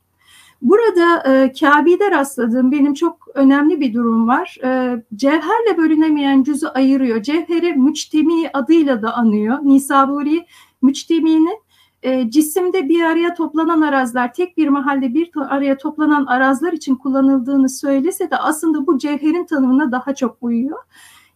Burada 0.62 1.32
e, 1.32 1.52
Kabe'de 1.52 2.10
rastladığım 2.10 2.72
benim 2.72 2.94
çok 2.94 3.28
önemli 3.34 3.80
bir 3.80 3.94
durum 3.94 4.28
var. 4.28 4.58
E, 4.64 5.02
cevherle 5.14 5.76
bölünemeyen 5.76 6.42
cüzü 6.42 6.66
ayırıyor. 6.66 7.22
Cevheri 7.22 7.72
müçtemi 7.72 8.50
adıyla 8.52 9.02
da 9.02 9.14
anıyor. 9.14 9.58
Nisaburi 9.62 10.46
müçteminin 10.82 11.63
e, 12.04 12.30
cisimde 12.30 12.88
bir 12.88 13.02
araya 13.02 13.34
toplanan 13.34 13.80
arazlar 13.80 14.32
tek 14.32 14.56
bir 14.56 14.68
mahalde 14.68 15.14
bir 15.14 15.30
araya 15.48 15.78
toplanan 15.78 16.26
arazlar 16.26 16.72
için 16.72 16.94
kullanıldığını 16.94 17.68
söylese 17.68 18.30
de 18.30 18.36
aslında 18.36 18.86
bu 18.86 18.98
cevherin 18.98 19.44
tanımına 19.44 19.92
daha 19.92 20.14
çok 20.14 20.36
uyuyor. 20.40 20.78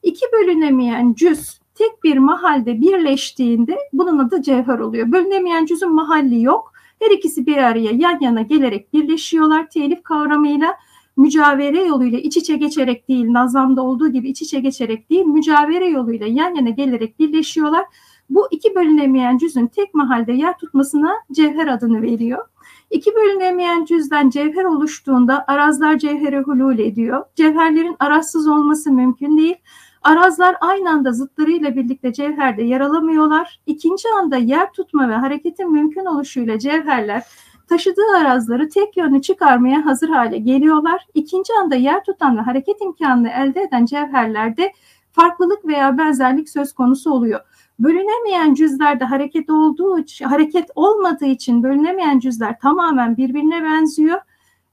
İki 0.02 0.26
bölünemeyen 0.32 1.14
cüz 1.14 1.60
tek 1.74 2.04
bir 2.04 2.18
mahalde 2.18 2.80
birleştiğinde 2.80 3.78
bunun 3.92 4.18
adı 4.18 4.42
cevher 4.42 4.78
oluyor. 4.78 5.12
Bölünemeyen 5.12 5.66
cüzün 5.66 5.94
mahalli 5.94 6.42
yok. 6.42 6.72
Her 7.00 7.10
ikisi 7.10 7.46
bir 7.46 7.56
araya 7.56 7.90
yan 7.90 8.18
yana 8.20 8.42
gelerek 8.42 8.92
birleşiyorlar. 8.92 9.70
Telif 9.70 10.02
kavramıyla 10.02 10.74
mücavere 11.16 11.82
yoluyla 11.82 12.18
iç 12.18 12.36
içe 12.36 12.56
geçerek 12.56 13.08
değil, 13.08 13.32
nazamda 13.32 13.82
olduğu 13.82 14.08
gibi 14.08 14.28
iç 14.28 14.42
içe 14.42 14.60
geçerek 14.60 15.10
değil, 15.10 15.24
mücavere 15.24 15.88
yoluyla 15.88 16.26
yan 16.26 16.54
yana 16.54 16.70
gelerek 16.70 17.18
birleşiyorlar 17.18 17.84
bu 18.30 18.48
iki 18.50 18.74
bölünemeyen 18.74 19.38
cüzün 19.38 19.66
tek 19.66 19.94
mahalde 19.94 20.32
yer 20.32 20.58
tutmasına 20.58 21.12
cevher 21.32 21.66
adını 21.66 22.02
veriyor. 22.02 22.44
İki 22.90 23.14
bölünemeyen 23.14 23.84
cüzden 23.84 24.30
cevher 24.30 24.64
oluştuğunda 24.64 25.44
arazlar 25.46 25.98
cevhere 25.98 26.40
hulul 26.40 26.78
ediyor. 26.78 27.24
Cevherlerin 27.36 27.96
arazsız 27.98 28.48
olması 28.48 28.92
mümkün 28.92 29.38
değil. 29.38 29.56
Arazlar 30.02 30.56
aynı 30.60 30.90
anda 30.90 31.12
zıtlarıyla 31.12 31.76
birlikte 31.76 32.12
cevherde 32.12 32.62
yer 32.62 32.80
alamıyorlar. 32.80 33.60
İkinci 33.66 34.08
anda 34.18 34.36
yer 34.36 34.72
tutma 34.72 35.08
ve 35.08 35.14
hareketin 35.14 35.72
mümkün 35.72 36.04
oluşuyla 36.04 36.58
cevherler 36.58 37.22
taşıdığı 37.68 38.16
arazları 38.20 38.68
tek 38.68 38.96
yönlü 38.96 39.22
çıkarmaya 39.22 39.84
hazır 39.86 40.08
hale 40.08 40.38
geliyorlar. 40.38 41.06
İkinci 41.14 41.52
anda 41.62 41.74
yer 41.74 42.04
tutan 42.04 42.36
ve 42.36 42.40
hareket 42.40 42.82
imkanını 42.82 43.28
elde 43.28 43.62
eden 43.62 43.84
cevherlerde 43.84 44.72
farklılık 45.12 45.66
veya 45.66 45.98
benzerlik 45.98 46.50
söz 46.50 46.72
konusu 46.72 47.10
oluyor. 47.12 47.40
Bölünemeyen 47.78 48.54
cüzlerde 48.54 49.04
hareket 49.04 49.50
olduğu 49.50 50.04
hareket 50.22 50.70
olmadığı 50.74 51.26
için 51.26 51.62
bölünemeyen 51.62 52.18
cüzler 52.18 52.60
tamamen 52.60 53.16
birbirine 53.16 53.64
benziyor. 53.64 54.18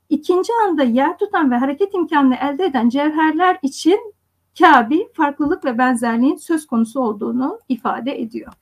İkinci 0.10 0.54
anda 0.68 0.84
yer 0.84 1.18
tutan 1.18 1.52
ve 1.52 1.56
hareket 1.56 1.94
imkanını 1.94 2.36
elde 2.36 2.66
eden 2.66 2.90
cevherler 2.90 3.58
için 3.62 4.14
Kabi 4.60 5.08
farklılık 5.14 5.66
ve 5.66 5.78
benzerliğin 5.78 6.36
söz 6.36 6.68
konusu 6.68 7.00
olduğunu 7.00 7.60
ifade 7.70 8.22
ediyor. 8.22 8.54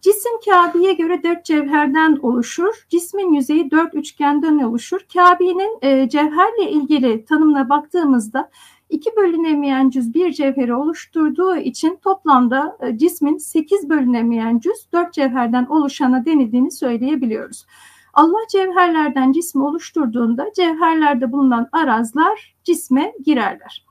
Cisim 0.00 0.32
Kabi'ye 0.44 0.92
göre 0.92 1.22
dört 1.22 1.44
cevherden 1.44 2.18
oluşur. 2.22 2.86
Cismin 2.88 3.32
yüzeyi 3.32 3.70
dört 3.70 3.94
üçgenden 3.94 4.58
oluşur. 4.58 5.00
Kabi'nin 5.14 5.78
e, 5.82 6.08
cevherle 6.08 6.70
ilgili 6.70 7.24
tanımına 7.24 7.68
baktığımızda 7.68 8.50
iki 8.90 9.10
bölünemeyen 9.16 9.90
cüz 9.90 10.14
bir 10.14 10.32
cevheri 10.32 10.74
oluşturduğu 10.74 11.56
için 11.56 11.98
toplamda 12.02 12.78
e, 12.80 12.98
cismin 12.98 13.38
sekiz 13.38 13.88
bölünemeyen 13.88 14.58
cüz 14.58 14.92
dört 14.92 15.12
cevherden 15.12 15.66
oluşana 15.66 16.24
denildiğini 16.24 16.70
söyleyebiliyoruz. 16.70 17.66
Allah 18.14 18.46
cevherlerden 18.52 19.32
cismi 19.32 19.64
oluşturduğunda 19.64 20.46
cevherlerde 20.56 21.32
bulunan 21.32 21.68
arazlar 21.72 22.56
cisme 22.64 23.12
girerler. 23.24 23.89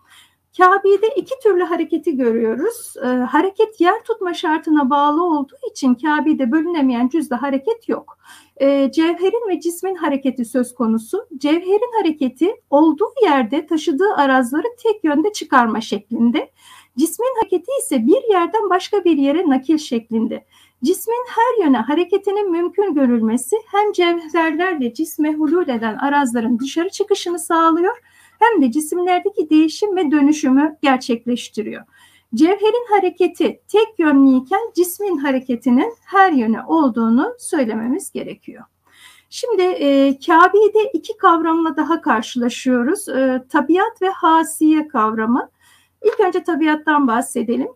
Kabe'de 0.60 1.08
iki 1.16 1.40
türlü 1.44 1.64
hareketi 1.64 2.18
görüyoruz. 2.18 2.94
E, 3.04 3.08
hareket 3.08 3.82
yer 3.82 4.04
tutma 4.04 4.34
şartına 4.34 4.90
bağlı 4.90 5.24
olduğu 5.24 5.58
için 5.72 5.96
Kabe'de 5.96 6.52
bölünemeyen 6.52 7.08
cüzde 7.08 7.36
hareket 7.36 7.90
yok. 7.90 8.18
E, 8.58 8.92
cevherin 8.92 9.50
ve 9.50 9.60
cismin 9.60 9.96
hareketi 9.96 10.46
söz 10.46 10.76
konusu. 10.76 11.28
Cevherin 11.38 12.02
hareketi 12.02 12.56
olduğu 12.70 13.10
yerde 13.24 13.68
taşıdığı 13.68 14.14
arazları 14.16 14.68
tek 14.84 15.04
yönde 15.04 15.34
çıkarma 15.34 15.82
şeklinde. 15.82 16.52
Cismin 16.98 17.36
hareketi 17.40 17.72
ise 17.80 18.08
bir 18.08 18.34
yerden 18.34 18.70
başka 18.70 19.04
bir 19.04 19.18
yere 19.18 19.50
nakil 19.50 19.78
şeklinde. 19.78 20.46
Cismin 20.84 21.26
her 21.28 21.66
yöne 21.66 21.78
hareketinin 21.78 22.52
mümkün 22.52 22.94
görülmesi 22.94 23.56
hem 23.72 23.92
cevherlerle 23.92 24.94
cisme 24.94 25.34
hulul 25.34 25.68
eden 25.68 25.96
arazların 25.96 26.60
dışarı 26.60 26.90
çıkışını 26.90 27.40
sağlıyor 27.40 27.98
hem 28.40 28.62
de 28.62 28.72
cisimlerdeki 28.72 29.50
değişim 29.50 29.96
ve 29.96 30.12
dönüşümü 30.12 30.78
gerçekleştiriyor. 30.82 31.84
Cevherin 32.36 32.88
hareketi 32.90 33.62
tek 33.68 34.00
yönlüyken 34.00 34.72
cismin 34.76 35.18
hareketinin 35.18 35.94
her 36.06 36.32
yöne 36.32 36.64
olduğunu 36.64 37.36
söylememiz 37.40 38.12
gerekiyor. 38.12 38.64
Şimdi 39.30 39.62
e, 39.62 40.20
Kabe'de 40.26 40.92
iki 40.94 41.18
kavramla 41.18 41.78
daha 41.78 42.02
karşılaşıyoruz. 42.02 43.10
E, 43.10 43.44
tabiat 43.50 44.02
ve 44.02 44.10
hasiye 44.10 44.88
kavramı. 44.88 45.50
İlk 46.06 46.20
önce 46.20 46.44
tabiattan 46.44 47.08
bahsedelim. 47.08 47.68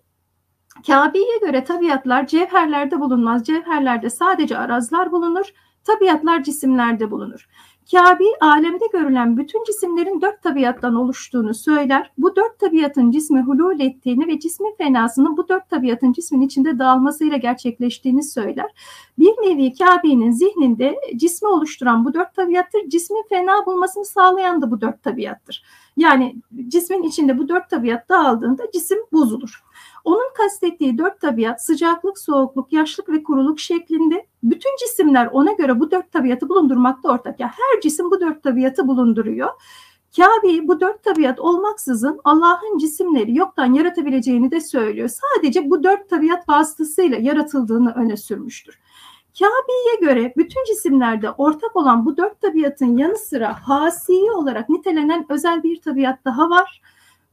Kabe'ye 0.87 1.37
göre 1.41 1.63
tabiatlar 1.63 2.27
cevherlerde 2.27 2.99
bulunmaz. 2.99 3.43
Cevherlerde 3.43 4.09
sadece 4.09 4.57
arazlar 4.57 5.11
bulunur. 5.11 5.45
Tabiatlar 5.83 6.43
cisimlerde 6.43 7.11
bulunur. 7.11 7.47
Kabe 7.91 8.23
alemde 8.41 8.85
görülen 8.93 9.37
bütün 9.37 9.63
cisimlerin 9.63 10.21
dört 10.21 10.43
tabiattan 10.43 10.95
oluştuğunu 10.95 11.53
söyler. 11.53 12.11
Bu 12.17 12.35
dört 12.35 12.59
tabiatın 12.59 13.11
cismi 13.11 13.41
hulul 13.41 13.79
ettiğini 13.79 14.27
ve 14.27 14.39
cismin 14.39 14.75
fenasının 14.77 15.37
bu 15.37 15.49
dört 15.49 15.69
tabiatın 15.69 16.13
cismin 16.13 16.41
içinde 16.41 16.79
dağılmasıyla 16.79 17.37
gerçekleştiğini 17.37 18.23
söyler. 18.23 18.71
Bir 19.19 19.29
nevi 19.29 19.73
Kabe'nin 19.73 20.31
zihninde 20.31 20.95
cismi 21.15 21.47
oluşturan 21.47 22.05
bu 22.05 22.13
dört 22.13 22.35
tabiattır. 22.35 22.89
Cismin 22.89 23.25
fena 23.29 23.65
bulmasını 23.65 24.05
sağlayan 24.05 24.61
da 24.61 24.71
bu 24.71 24.81
dört 24.81 25.03
tabiattır. 25.03 25.63
Yani 25.97 26.35
cismin 26.67 27.03
içinde 27.03 27.37
bu 27.37 27.49
dört 27.49 27.69
tabiat 27.69 28.09
dağıldığında 28.09 28.63
cisim 28.73 28.97
bozulur. 29.11 29.63
Onun 30.03 30.33
kastettiği 30.33 30.97
dört 30.97 31.21
tabiat 31.21 31.65
sıcaklık, 31.65 32.19
soğukluk, 32.19 32.73
yaşlık 32.73 33.09
ve 33.09 33.23
kuruluk 33.23 33.59
şeklinde 33.59 34.27
bütün 34.43 34.77
cisimler 34.79 35.29
ona 35.31 35.51
göre 35.51 35.79
bu 35.79 35.91
dört 35.91 36.11
tabiatı 36.11 36.49
bulundurmakta 36.49 37.09
ortak. 37.09 37.39
Yani 37.39 37.51
her 37.51 37.81
cisim 37.81 38.11
bu 38.11 38.21
dört 38.21 38.43
tabiatı 38.43 38.87
bulunduruyor. 38.87 39.49
Kabe 40.17 40.67
bu 40.67 40.79
dört 40.79 41.03
tabiat 41.03 41.39
olmaksızın 41.39 42.19
Allah'ın 42.23 42.77
cisimleri 42.77 43.37
yoktan 43.37 43.73
yaratabileceğini 43.73 44.51
de 44.51 44.61
söylüyor. 44.61 45.09
Sadece 45.09 45.69
bu 45.69 45.83
dört 45.83 46.09
tabiat 46.09 46.49
vasıtasıyla 46.49 47.17
yaratıldığını 47.17 47.93
öne 47.93 48.17
sürmüştür. 48.17 48.79
Kabe'ye 49.39 49.95
göre 50.09 50.33
bütün 50.37 50.65
cisimlerde 50.65 51.31
ortak 51.31 51.75
olan 51.75 52.05
bu 52.05 52.17
dört 52.17 52.41
tabiatın 52.41 52.97
yanı 52.97 53.17
sıra 53.17 53.67
hasiye 53.67 54.31
olarak 54.31 54.69
nitelenen 54.69 55.25
özel 55.29 55.63
bir 55.63 55.81
tabiat 55.81 56.25
daha 56.25 56.49
var. 56.49 56.81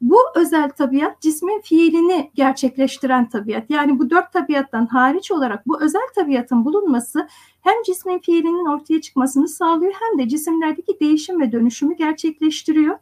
Bu 0.01 0.19
özel 0.35 0.71
tabiat 0.71 1.21
cismin 1.21 1.61
fiilini 1.61 2.31
gerçekleştiren 2.35 3.29
tabiat. 3.29 3.71
Yani 3.71 3.99
bu 3.99 4.11
dört 4.11 4.33
tabiattan 4.33 4.87
hariç 4.87 5.31
olarak 5.31 5.67
bu 5.67 5.83
özel 5.83 6.09
tabiatın 6.15 6.65
bulunması 6.65 7.29
hem 7.61 7.83
cismin 7.87 8.19
fiilinin 8.19 8.67
ortaya 8.67 9.01
çıkmasını 9.01 9.49
sağlıyor 9.49 9.93
hem 10.01 10.19
de 10.19 10.29
cisimlerdeki 10.29 11.01
değişim 11.01 11.41
ve 11.41 11.53
dönüşümü 11.53 11.97
gerçekleştiriyor. 11.97 12.99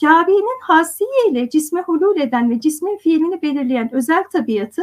Kabe'nin 0.00 0.60
hasiye 0.62 1.30
ile 1.30 1.50
cisme 1.50 1.82
hulul 1.82 2.16
eden 2.16 2.50
ve 2.50 2.60
cismin 2.60 2.96
fiilini 2.96 3.42
belirleyen 3.42 3.94
özel 3.94 4.24
tabiatı 4.32 4.82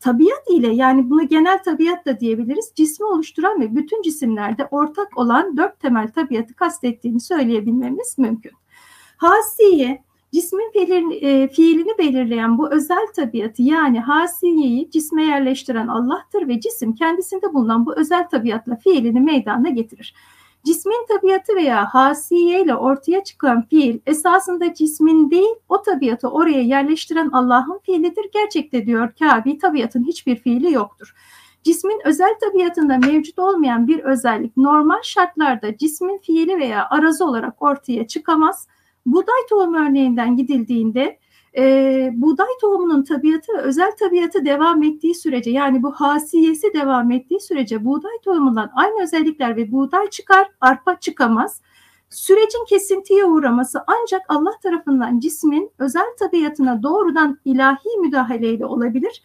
tabiat 0.00 0.50
ile 0.50 0.74
yani 0.74 1.10
buna 1.10 1.22
genel 1.22 1.62
tabiat 1.62 2.06
da 2.06 2.20
diyebiliriz. 2.20 2.72
Cismi 2.74 3.06
oluşturan 3.06 3.60
ve 3.60 3.76
bütün 3.76 4.02
cisimlerde 4.02 4.68
ortak 4.70 5.18
olan 5.18 5.56
dört 5.56 5.80
temel 5.80 6.08
tabiatı 6.08 6.54
kastettiğini 6.54 7.20
söyleyebilmemiz 7.20 8.18
mümkün. 8.18 8.52
Hasiye 9.16 10.04
cismin 10.34 10.70
e, 11.10 11.48
fiilini 11.48 11.98
belirleyen 11.98 12.58
bu 12.58 12.70
özel 12.70 13.06
tabiatı 13.16 13.62
yani 13.62 14.00
hasiyeyi 14.00 14.90
cisme 14.90 15.24
yerleştiren 15.24 15.88
Allah'tır 15.88 16.48
ve 16.48 16.60
cisim 16.60 16.94
kendisinde 16.94 17.54
bulunan 17.54 17.86
bu 17.86 17.96
özel 17.96 18.28
tabiatla 18.28 18.76
fiilini 18.76 19.20
meydana 19.20 19.68
getirir. 19.68 20.14
Cismin 20.64 21.06
tabiatı 21.08 21.56
veya 21.56 21.94
hasiye 21.94 22.62
ile 22.62 22.74
ortaya 22.74 23.24
çıkan 23.24 23.62
fiil 23.62 23.98
esasında 24.06 24.74
cismin 24.74 25.30
değil 25.30 25.54
o 25.68 25.82
tabiatı 25.82 26.28
oraya 26.28 26.62
yerleştiren 26.62 27.30
Allah'ın 27.32 27.78
fiilidir. 27.78 28.30
Gerçekte 28.32 28.86
diyor 28.86 29.12
Kabe 29.18 29.58
tabiatın 29.58 30.04
hiçbir 30.04 30.36
fiili 30.36 30.72
yoktur. 30.72 31.14
Cismin 31.64 32.00
özel 32.04 32.34
tabiatında 32.40 32.98
mevcut 32.98 33.38
olmayan 33.38 33.88
bir 33.88 33.98
özellik 33.98 34.56
normal 34.56 35.02
şartlarda 35.02 35.76
cismin 35.76 36.18
fiili 36.18 36.58
veya 36.58 36.88
arazı 36.90 37.24
olarak 37.24 37.62
ortaya 37.62 38.06
çıkamaz. 38.06 38.68
Buğday 39.06 39.46
tohumu 39.50 39.76
örneğinden 39.76 40.36
gidildiğinde 40.36 41.18
e, 41.56 42.10
buğday 42.14 42.46
tohumunun 42.60 43.02
tabiatı 43.02 43.52
özel 43.56 43.92
tabiatı 44.00 44.44
devam 44.44 44.82
ettiği 44.82 45.14
sürece 45.14 45.50
yani 45.50 45.82
bu 45.82 45.92
hasiyesi 45.92 46.74
devam 46.74 47.10
ettiği 47.10 47.40
sürece 47.40 47.84
buğday 47.84 48.18
tohumundan 48.24 48.70
aynı 48.74 49.02
özellikler 49.02 49.56
ve 49.56 49.72
buğday 49.72 50.10
çıkar, 50.10 50.48
arpa 50.60 51.00
çıkamaz. 51.00 51.60
Sürecin 52.10 52.64
kesintiye 52.68 53.24
uğraması 53.24 53.84
ancak 53.86 54.22
Allah 54.28 54.58
tarafından 54.62 55.20
cismin 55.20 55.70
özel 55.78 56.16
tabiatına 56.18 56.82
doğrudan 56.82 57.38
ilahi 57.44 57.98
müdahaleyle 58.00 58.66
olabilir. 58.66 59.22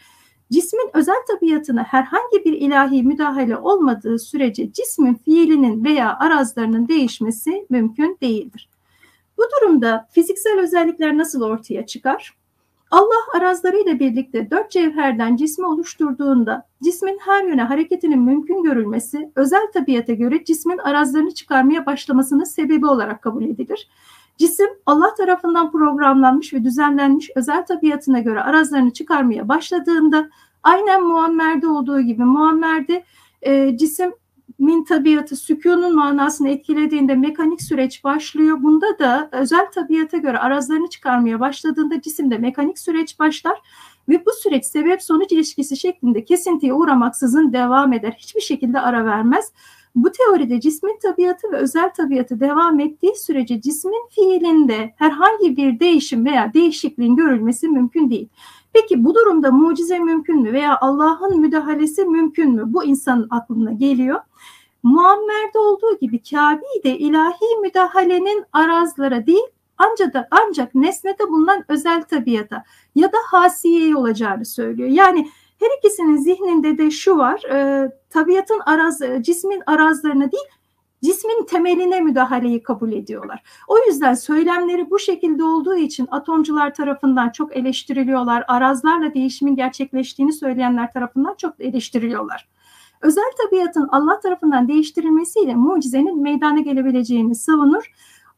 Cismin 0.52 0.90
özel 0.94 1.26
tabiatına 1.28 1.84
herhangi 1.84 2.46
bir 2.46 2.54
ilahi 2.54 3.04
müdahale 3.04 3.58
olmadığı 3.58 4.20
sürece 4.20 4.72
cismin 4.72 5.14
fiilinin 5.14 5.84
veya 5.84 6.18
arazlarının 6.20 6.88
değişmesi 6.88 7.66
mümkün 7.70 8.18
değildir. 8.22 8.70
Bu 9.40 9.44
durumda 9.58 10.08
fiziksel 10.12 10.60
özellikler 10.60 11.18
nasıl 11.18 11.42
ortaya 11.42 11.86
çıkar? 11.86 12.38
Allah 12.92 13.38
arazlarıyla 13.38 14.00
birlikte 14.00 14.52
dört 14.52 14.72
cevherden 14.72 15.36
cismi 15.36 15.66
oluşturduğunda 15.66 16.68
cismin 16.84 17.20
her 17.26 17.44
yöne 17.44 17.64
hareketinin 17.64 18.20
mümkün 18.20 18.64
görülmesi 18.64 19.32
özel 19.36 19.72
tabiata 19.74 20.14
göre 20.14 20.44
cismin 20.44 20.78
arazlarını 20.78 21.34
çıkarmaya 21.34 21.86
başlamasının 21.86 22.44
sebebi 22.44 22.86
olarak 22.86 23.22
kabul 23.22 23.44
edilir. 23.44 23.90
Cisim 24.38 24.70
Allah 24.86 25.14
tarafından 25.14 25.72
programlanmış 25.72 26.54
ve 26.54 26.64
düzenlenmiş 26.64 27.30
özel 27.36 27.66
tabiatına 27.66 28.20
göre 28.20 28.42
arazlarını 28.42 28.94
çıkarmaya 28.94 29.48
başladığında 29.48 30.30
aynen 30.64 31.04
Muammer'de 31.04 31.68
olduğu 31.68 32.02
gibi 32.02 32.24
Muammer'de 32.24 33.04
e, 33.42 33.78
cisim 33.78 34.14
min 34.60 34.84
tabiatı 34.84 35.36
sükunun 35.36 35.96
manasını 35.96 36.50
etkilediğinde 36.50 37.16
mekanik 37.16 37.62
süreç 37.62 38.04
başlıyor. 38.04 38.64
Bunda 38.64 39.00
da 39.00 39.30
özel 39.32 39.72
tabiata 39.72 40.18
göre 40.18 40.40
arazlarını 40.40 40.90
çıkarmaya 40.90 41.40
başladığında 41.40 42.02
cisimde 42.02 42.38
mekanik 42.38 42.80
süreç 42.80 43.20
başlar 43.20 43.62
ve 44.10 44.26
bu 44.26 44.32
süreç 44.32 44.66
sebep 44.66 45.04
sonuç 45.04 45.32
ilişkisi 45.32 45.78
şeklinde 45.78 46.26
kesintiye 46.26 46.74
uğramaksızın 46.74 47.54
devam 47.54 47.94
eder. 47.94 48.16
Hiçbir 48.18 48.42
şekilde 48.42 48.80
ara 48.80 49.06
vermez. 49.06 49.52
Bu 49.96 50.12
teoride 50.12 50.62
cismin 50.62 51.00
tabiatı 51.02 51.52
ve 51.52 51.58
özel 51.58 51.90
tabiatı 51.94 52.40
devam 52.40 52.80
ettiği 52.80 53.16
sürece 53.16 53.62
cismin 53.62 54.10
fiilinde 54.10 54.94
herhangi 54.98 55.58
bir 55.58 55.80
değişim 55.80 56.26
veya 56.26 56.54
değişikliğin 56.54 57.16
görülmesi 57.16 57.68
mümkün 57.68 58.10
değil. 58.10 58.30
Peki 58.74 59.04
bu 59.04 59.16
durumda 59.16 59.52
mucize 59.52 60.00
mümkün 60.00 60.42
mü 60.42 60.54
veya 60.54 60.78
Allah'ın 60.82 61.40
müdahalesi 61.40 62.06
mümkün 62.06 62.52
mü? 62.52 62.64
Bu 62.66 62.84
insanın 62.84 63.28
aklına 63.30 63.72
geliyor. 63.72 64.20
Muammer'de 64.84 65.60
olduğu 65.60 66.00
gibi 66.02 66.24
Kabe'de 66.24 66.98
ilahi 66.98 67.58
müdahalenin 67.62 68.46
arazlara 68.54 69.26
değil 69.26 69.46
ancak 69.80 70.14
da 70.14 70.28
ancak 70.32 70.76
nesnede 70.76 71.30
bulunan 71.30 71.66
özel 71.68 72.04
tabiata 72.04 72.64
ya 72.96 73.12
da 73.12 73.18
hasiyeye 73.26 73.96
olacağını 73.96 74.46
söylüyor. 74.46 74.90
Yani 74.90 75.30
her 75.60 75.68
ikisinin 75.80 76.18
zihninde 76.18 76.78
de 76.78 76.92
şu 76.92 77.18
var, 77.18 77.44
e, 77.44 77.90
tabiatın 78.10 78.60
araz, 78.66 79.02
cismin 79.22 79.64
arazlarına 79.66 80.32
değil, 80.32 80.44
cismin 81.04 81.46
temeline 81.46 82.02
müdahaleyi 82.02 82.64
kabul 82.64 82.92
ediyorlar. 82.92 83.44
O 83.68 83.78
yüzden 83.88 84.14
söylemleri 84.14 84.90
bu 84.90 85.00
şekilde 85.00 85.44
olduğu 85.44 85.76
için 85.76 86.08
atomcular 86.12 86.74
tarafından 86.74 87.30
çok 87.30 87.58
eleştiriliyorlar. 87.58 88.44
Arazlarla 88.48 89.14
değişimin 89.14 89.56
gerçekleştiğini 89.56 90.34
söyleyenler 90.34 90.94
tarafından 90.94 91.36
çok 91.38 91.62
eleştiriliyorlar. 91.62 92.50
Özel 93.02 93.32
tabiatın 93.38 93.88
Allah 93.92 94.20
tarafından 94.20 94.68
değiştirilmesiyle 94.68 95.56
mucizenin 95.56 96.22
meydana 96.22 96.60
gelebileceğini 96.60 97.36
savunur. 97.36 97.92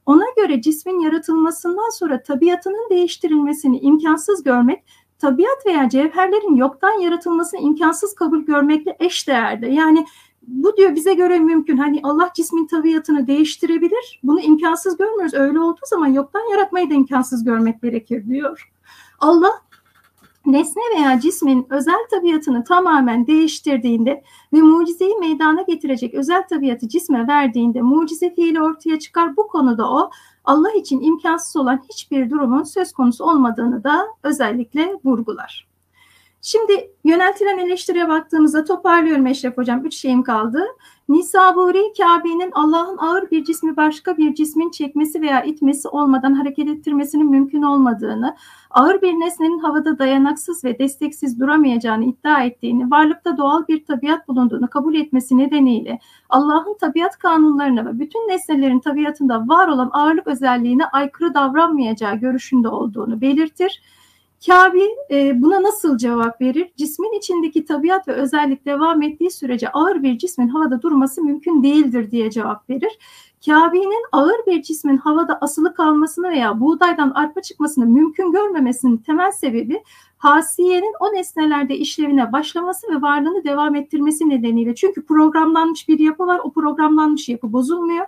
Ona 0.05 0.25
göre 0.37 0.61
cismin 0.61 0.99
yaratılmasından 0.99 1.89
sonra 1.89 2.23
tabiatının 2.23 2.89
değiştirilmesini 2.89 3.79
imkansız 3.79 4.43
görmek, 4.43 4.83
tabiat 5.19 5.65
veya 5.65 5.89
cevherlerin 5.89 6.55
yoktan 6.55 6.99
yaratılmasını 6.99 7.59
imkansız 7.59 8.15
kabul 8.15 8.39
görmekle 8.39 8.97
eş 8.99 9.27
değerde. 9.27 9.67
Yani 9.67 10.05
bu 10.47 10.77
diyor 10.77 10.95
bize 10.95 11.13
göre 11.13 11.39
mümkün. 11.39 11.77
Hani 11.77 11.99
Allah 12.03 12.31
cismin 12.35 12.67
tabiatını 12.67 13.27
değiştirebilir. 13.27 14.19
Bunu 14.23 14.41
imkansız 14.41 14.97
görmüyoruz. 14.97 15.33
Öyle 15.33 15.59
olduğu 15.59 15.85
zaman 15.85 16.07
yoktan 16.07 16.51
yaratmayı 16.51 16.89
da 16.89 16.93
imkansız 16.93 17.43
görmek 17.43 17.81
gerekir 17.81 18.27
diyor. 18.27 18.71
Allah 19.19 19.51
nesne 20.45 20.81
veya 20.95 21.19
cismin 21.19 21.67
özel 21.69 22.07
tabiatını 22.11 22.63
tamamen 22.63 23.27
değiştirdiğinde 23.27 24.23
ve 24.53 24.61
mucizeyi 24.61 25.17
meydana 25.19 25.61
getirecek 25.61 26.13
özel 26.13 26.47
tabiatı 26.47 26.87
cisme 26.87 27.27
verdiğinde 27.27 27.81
mucize 27.81 28.35
fiili 28.35 28.61
ortaya 28.61 28.99
çıkar. 28.99 29.37
Bu 29.37 29.47
konuda 29.47 29.91
o 29.91 30.11
Allah 30.45 30.71
için 30.71 31.01
imkansız 31.01 31.55
olan 31.55 31.81
hiçbir 31.89 32.29
durumun 32.29 32.63
söz 32.63 32.93
konusu 32.93 33.23
olmadığını 33.23 33.83
da 33.83 34.07
özellikle 34.23 34.95
vurgular. 35.03 35.70
Şimdi 36.41 36.91
yöneltilen 37.03 37.57
eleştiriye 37.57 38.07
baktığımızda 38.07 38.63
toparlıyorum 38.63 39.27
Eşref 39.27 39.57
Hocam. 39.57 39.85
Üç 39.85 39.95
şeyim 39.95 40.23
kaldı. 40.23 40.65
Nisaburi 41.09 41.93
Kabe'nin 41.97 42.51
Allah'ın 42.51 42.97
ağır 42.97 43.31
bir 43.31 43.43
cismi 43.43 43.77
başka 43.77 44.17
bir 44.17 44.35
cismin 44.35 44.71
çekmesi 44.71 45.21
veya 45.21 45.43
itmesi 45.43 45.87
olmadan 45.87 46.33
hareket 46.33 46.67
ettirmesinin 46.67 47.29
mümkün 47.29 47.61
olmadığını, 47.61 48.35
ağır 48.69 49.01
bir 49.01 49.13
nesnenin 49.13 49.59
havada 49.59 49.99
dayanaksız 49.99 50.63
ve 50.63 50.79
desteksiz 50.79 51.39
duramayacağını 51.39 52.05
iddia 52.05 52.43
ettiğini, 52.43 52.91
varlıkta 52.91 53.37
doğal 53.37 53.67
bir 53.67 53.85
tabiat 53.85 54.27
bulunduğunu 54.27 54.69
kabul 54.69 54.95
etmesi 54.95 55.37
nedeniyle 55.37 55.99
Allah'ın 56.29 56.77
tabiat 56.77 57.17
kanunlarına 57.17 57.85
ve 57.85 57.99
bütün 57.99 58.27
nesnelerin 58.27 58.79
tabiatında 58.79 59.47
var 59.47 59.67
olan 59.67 59.89
ağırlık 59.93 60.27
özelliğine 60.27 60.85
aykırı 60.85 61.33
davranmayacağı 61.33 62.15
görüşünde 62.15 62.67
olduğunu 62.67 63.21
belirtir 63.21 63.81
Kabi 64.45 64.83
e, 65.11 65.41
buna 65.41 65.63
nasıl 65.63 65.97
cevap 65.97 66.41
verir? 66.41 66.71
Cismin 66.77 67.17
içindeki 67.17 67.65
tabiat 67.65 68.07
ve 68.07 68.11
özellik 68.11 68.65
devam 68.65 69.01
ettiği 69.01 69.31
sürece 69.31 69.69
ağır 69.69 70.03
bir 70.03 70.17
cismin 70.17 70.47
havada 70.47 70.81
durması 70.81 71.21
mümkün 71.21 71.63
değildir 71.63 72.11
diye 72.11 72.31
cevap 72.31 72.69
verir. 72.69 72.99
Kabe'nin 73.45 74.05
ağır 74.11 74.45
bir 74.47 74.61
cismin 74.61 74.97
havada 74.97 75.37
asılı 75.41 75.73
kalmasını 75.73 76.29
veya 76.29 76.59
buğdaydan 76.59 77.11
arpa 77.15 77.41
çıkmasını 77.41 77.85
mümkün 77.85 78.31
görmemesinin 78.31 78.97
temel 78.97 79.31
sebebi 79.31 79.83
hasiyenin 80.17 80.93
o 80.99 81.13
nesnelerde 81.13 81.77
işlevine 81.77 82.31
başlaması 82.31 82.87
ve 82.87 83.01
varlığını 83.01 83.43
devam 83.43 83.75
ettirmesi 83.75 84.29
nedeniyle. 84.29 84.75
Çünkü 84.75 85.05
programlanmış 85.05 85.87
bir 85.87 85.99
yapı 85.99 86.27
var, 86.27 86.39
o 86.43 86.51
programlanmış 86.51 87.29
yapı 87.29 87.53
bozulmuyor. 87.53 88.05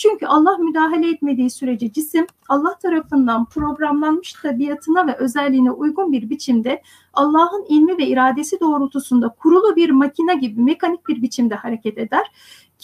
Çünkü 0.00 0.26
Allah 0.26 0.58
müdahale 0.58 1.10
etmediği 1.10 1.50
sürece 1.50 1.92
cisim 1.92 2.26
Allah 2.48 2.78
tarafından 2.78 3.44
programlanmış 3.44 4.32
tabiatına 4.32 5.06
ve 5.06 5.16
özelliğine 5.16 5.70
uygun 5.70 6.12
bir 6.12 6.30
biçimde 6.30 6.82
Allah'ın 7.14 7.64
ilmi 7.68 7.98
ve 7.98 8.06
iradesi 8.06 8.60
doğrultusunda 8.60 9.28
kurulu 9.28 9.76
bir 9.76 9.90
makine 9.90 10.34
gibi 10.34 10.60
mekanik 10.60 11.08
bir 11.08 11.22
biçimde 11.22 11.54
hareket 11.54 11.98
eder. 11.98 12.32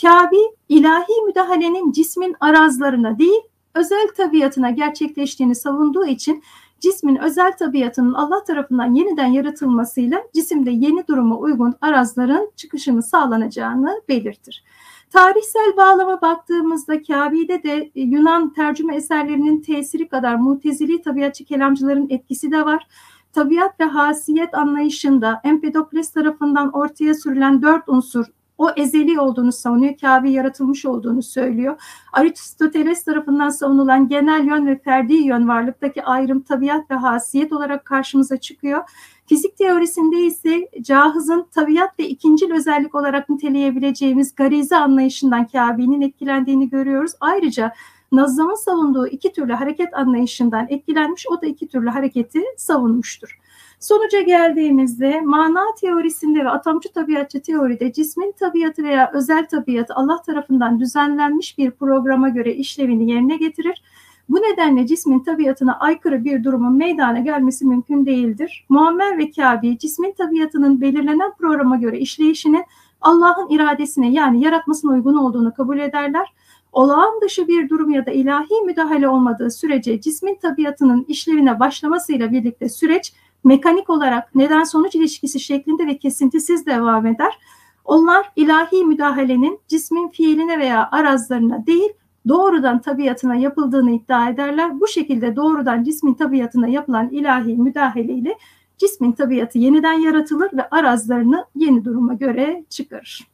Kabi 0.00 0.36
ilahi 0.68 1.22
müdahalenin 1.26 1.92
cismin 1.92 2.36
arazlarına 2.40 3.18
değil 3.18 3.40
özel 3.74 4.08
tabiatına 4.16 4.70
gerçekleştiğini 4.70 5.54
savunduğu 5.54 6.06
için 6.06 6.42
cismin 6.80 7.16
özel 7.16 7.56
tabiatının 7.56 8.14
Allah 8.14 8.44
tarafından 8.44 8.94
yeniden 8.94 9.26
yaratılmasıyla 9.26 10.22
cisimde 10.34 10.70
yeni 10.70 11.06
duruma 11.06 11.38
uygun 11.38 11.74
arazların 11.80 12.50
çıkışını 12.56 13.02
sağlanacağını 13.02 14.02
belirtir. 14.08 14.64
Tarihsel 15.10 15.76
bağlama 15.76 16.20
baktığımızda 16.20 17.02
Kabe'de 17.02 17.62
de 17.62 17.90
e, 17.94 18.00
Yunan 18.00 18.52
tercüme 18.52 18.96
eserlerinin 18.96 19.60
tesiri 19.60 20.08
kadar 20.08 20.34
mutezili 20.34 21.02
tabiatçı 21.02 21.44
kelamcıların 21.44 22.06
etkisi 22.10 22.50
de 22.50 22.66
var. 22.66 22.86
Tabiat 23.32 23.80
ve 23.80 23.84
hasiyet 23.84 24.54
anlayışında 24.54 25.40
Empedokles 25.44 26.10
tarafından 26.10 26.72
ortaya 26.72 27.14
sürülen 27.14 27.62
dört 27.62 27.88
unsur 27.88 28.26
o 28.58 28.70
ezeli 28.76 29.20
olduğunu 29.20 29.52
savunuyor. 29.52 29.94
Kabe 30.00 30.30
yaratılmış 30.30 30.86
olduğunu 30.86 31.22
söylüyor. 31.22 31.82
Aristoteles 32.12 33.04
tarafından 33.04 33.48
savunulan 33.48 34.08
genel 34.08 34.44
yön 34.44 34.66
ve 34.66 34.78
ferdi 34.78 35.14
yön 35.14 35.48
varlıktaki 35.48 36.02
ayrım 36.04 36.40
tabiat 36.40 36.90
ve 36.90 36.94
hasiyet 36.94 37.52
olarak 37.52 37.84
karşımıza 37.84 38.36
çıkıyor. 38.36 38.82
Fizik 39.26 39.56
teorisinde 39.56 40.16
ise 40.20 40.70
cahızın 40.82 41.46
tabiat 41.54 41.98
ve 41.98 42.08
ikincil 42.08 42.52
özellik 42.52 42.94
olarak 42.94 43.28
niteleyebileceğimiz 43.28 44.34
garize 44.34 44.76
anlayışından 44.76 45.46
Kabe'nin 45.46 46.00
etkilendiğini 46.00 46.68
görüyoruz. 46.68 47.12
Ayrıca 47.20 47.72
Nazım'ın 48.12 48.54
savunduğu 48.54 49.06
iki 49.06 49.32
türlü 49.32 49.52
hareket 49.52 49.94
anlayışından 49.94 50.66
etkilenmiş, 50.68 51.26
o 51.30 51.42
da 51.42 51.46
iki 51.46 51.68
türlü 51.68 51.88
hareketi 51.88 52.42
savunmuştur. 52.56 53.38
Sonuca 53.80 54.20
geldiğimizde 54.20 55.20
mana 55.20 55.64
teorisinde 55.80 56.44
ve 56.44 56.50
atomcu 56.50 56.92
tabiatçı 56.92 57.42
teoride 57.42 57.92
cismin 57.92 58.32
tabiatı 58.32 58.82
veya 58.82 59.10
özel 59.14 59.46
tabiatı 59.48 59.94
Allah 59.94 60.22
tarafından 60.22 60.80
düzenlenmiş 60.80 61.58
bir 61.58 61.70
programa 61.70 62.28
göre 62.28 62.54
işlevini 62.54 63.10
yerine 63.10 63.36
getirir. 63.36 63.82
Bu 64.28 64.36
nedenle 64.36 64.86
cismin 64.86 65.20
tabiatına 65.20 65.78
aykırı 65.78 66.24
bir 66.24 66.44
durumun 66.44 66.76
meydana 66.76 67.18
gelmesi 67.18 67.66
mümkün 67.66 68.06
değildir. 68.06 68.66
Muammer 68.68 69.18
ve 69.18 69.30
Kabe 69.30 69.78
cismin 69.78 70.12
tabiatının 70.12 70.80
belirlenen 70.80 71.32
programa 71.38 71.76
göre 71.76 71.98
işleyişinin 71.98 72.64
Allah'ın 73.00 73.48
iradesine 73.50 74.12
yani 74.12 74.44
yaratmasına 74.44 74.92
uygun 74.92 75.14
olduğunu 75.14 75.54
kabul 75.54 75.78
ederler. 75.78 76.32
Olağan 76.72 77.20
dışı 77.20 77.48
bir 77.48 77.68
durum 77.68 77.90
ya 77.90 78.06
da 78.06 78.10
ilahi 78.10 78.64
müdahale 78.66 79.08
olmadığı 79.08 79.50
sürece 79.50 80.00
cismin 80.00 80.34
tabiatının 80.34 81.04
işlevine 81.08 81.60
başlamasıyla 81.60 82.32
birlikte 82.32 82.68
süreç 82.68 83.12
mekanik 83.46 83.90
olarak 83.90 84.34
neden 84.34 84.64
sonuç 84.64 84.94
ilişkisi 84.94 85.40
şeklinde 85.40 85.86
ve 85.86 85.98
kesintisiz 85.98 86.66
devam 86.66 87.06
eder. 87.06 87.38
Onlar 87.84 88.32
ilahi 88.36 88.84
müdahalenin 88.84 89.60
cismin 89.68 90.08
fiiline 90.08 90.58
veya 90.58 90.88
arazlarına 90.92 91.66
değil 91.66 91.90
doğrudan 92.28 92.80
tabiatına 92.80 93.34
yapıldığını 93.34 93.90
iddia 93.90 94.28
ederler. 94.28 94.80
Bu 94.80 94.88
şekilde 94.88 95.36
doğrudan 95.36 95.84
cismin 95.84 96.14
tabiatına 96.14 96.68
yapılan 96.68 97.08
ilahi 97.08 97.56
müdahale 97.56 98.12
ile 98.12 98.38
cismin 98.78 99.12
tabiatı 99.12 99.58
yeniden 99.58 99.92
yaratılır 99.92 100.50
ve 100.52 100.68
arazlarını 100.70 101.44
yeni 101.56 101.84
duruma 101.84 102.14
göre 102.14 102.64
çıkarır. 102.70 103.26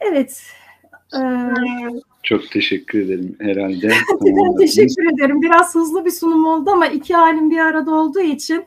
Evet. 0.00 0.42
E, 1.14 1.20
Çok 2.22 2.50
teşekkür 2.50 2.98
ederim 2.98 3.36
herhalde. 3.40 3.90
ben 4.24 4.56
teşekkür 4.58 5.14
ederim. 5.14 5.42
Biraz 5.42 5.74
hızlı 5.74 6.04
bir 6.04 6.10
sunum 6.10 6.46
oldu 6.46 6.70
ama 6.70 6.86
iki 6.86 7.14
halim 7.14 7.50
bir 7.50 7.58
arada 7.58 7.94
olduğu 7.94 8.20
için 8.20 8.64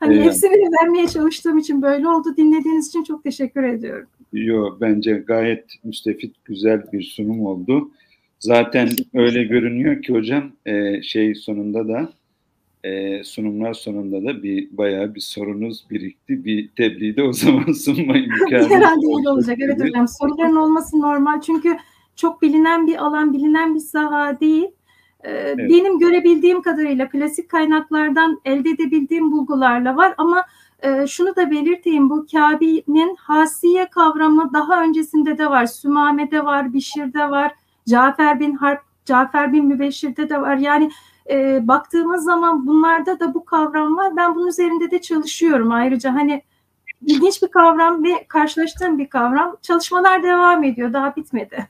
Hani 0.00 0.14
evet. 0.14 0.26
hepsini 0.26 0.70
vermeye 0.82 1.08
çalıştığım 1.08 1.58
için 1.58 1.82
böyle 1.82 2.08
oldu. 2.08 2.36
Dinlediğiniz 2.36 2.88
için 2.88 3.04
çok 3.04 3.24
teşekkür 3.24 3.62
ediyorum. 3.62 4.08
Yo 4.32 4.76
bence 4.80 5.12
gayet 5.12 5.64
müstefit 5.84 6.44
güzel 6.44 6.92
bir 6.92 7.02
sunum 7.02 7.46
oldu. 7.46 7.90
Zaten 8.38 8.88
öyle 9.14 9.44
görünüyor 9.44 10.02
ki 10.02 10.12
hocam 10.12 10.52
e, 10.66 11.02
şey 11.02 11.34
sonunda 11.34 11.88
da 11.88 12.12
e, 12.84 13.24
sunumlar 13.24 13.74
sonunda 13.74 14.24
da 14.24 14.42
bir 14.42 14.76
bayağı 14.76 15.14
bir 15.14 15.20
sorunuz 15.20 15.84
birikti. 15.90 16.44
Bir 16.44 16.68
tebliğ 16.68 17.16
de 17.16 17.22
o 17.22 17.32
zaman 17.32 17.72
sunma 17.72 18.16
imkanı. 18.16 18.68
Herhalde 18.70 19.06
öyle 19.18 19.28
olacak. 19.28 19.58
Evet 19.60 19.80
hocam 19.80 20.08
soruların 20.08 20.56
olması 20.56 21.00
normal. 21.00 21.40
Çünkü 21.40 21.76
çok 22.16 22.42
bilinen 22.42 22.86
bir 22.86 23.04
alan, 23.04 23.32
bilinen 23.32 23.74
bir 23.74 23.80
saha 23.80 24.40
değil. 24.40 24.66
Ee, 25.24 25.30
evet. 25.30 25.58
Benim 25.58 25.98
görebildiğim 25.98 26.62
kadarıyla 26.62 27.08
klasik 27.08 27.48
kaynaklardan 27.48 28.40
elde 28.44 28.70
edebildiğim 28.70 29.32
bulgularla 29.32 29.96
var 29.96 30.14
ama 30.18 30.44
e, 30.82 31.06
şunu 31.06 31.36
da 31.36 31.50
belirteyim 31.50 32.10
bu 32.10 32.26
Kabe'nin 32.32 33.16
hasiye 33.16 33.86
kavramı 33.86 34.50
daha 34.52 34.82
öncesinde 34.82 35.38
de 35.38 35.50
var. 35.50 35.66
Sümame'de 35.66 36.44
var, 36.44 36.72
Bişir'de 36.72 37.30
var, 37.30 37.52
Cafer 37.88 38.40
bin 38.40 38.54
Harp, 38.54 38.80
Cafer 39.04 39.52
bin 39.52 39.64
Mübeşşir'de 39.64 40.28
de 40.28 40.40
var. 40.40 40.56
Yani 40.56 40.90
e, 41.30 41.68
baktığımız 41.68 42.24
zaman 42.24 42.66
bunlarda 42.66 43.20
da 43.20 43.34
bu 43.34 43.44
kavram 43.44 43.96
var. 43.96 44.16
Ben 44.16 44.34
bunun 44.34 44.46
üzerinde 44.46 44.90
de 44.90 45.00
çalışıyorum 45.00 45.72
ayrıca 45.72 46.14
hani 46.14 46.42
ilginç 47.06 47.42
bir 47.42 47.48
kavram 47.48 48.04
ve 48.04 48.24
karşılaştığım 48.28 48.98
bir 48.98 49.08
kavram. 49.08 49.56
Çalışmalar 49.62 50.22
devam 50.22 50.64
ediyor, 50.64 50.92
daha 50.92 51.16
bitmedi. 51.16 51.68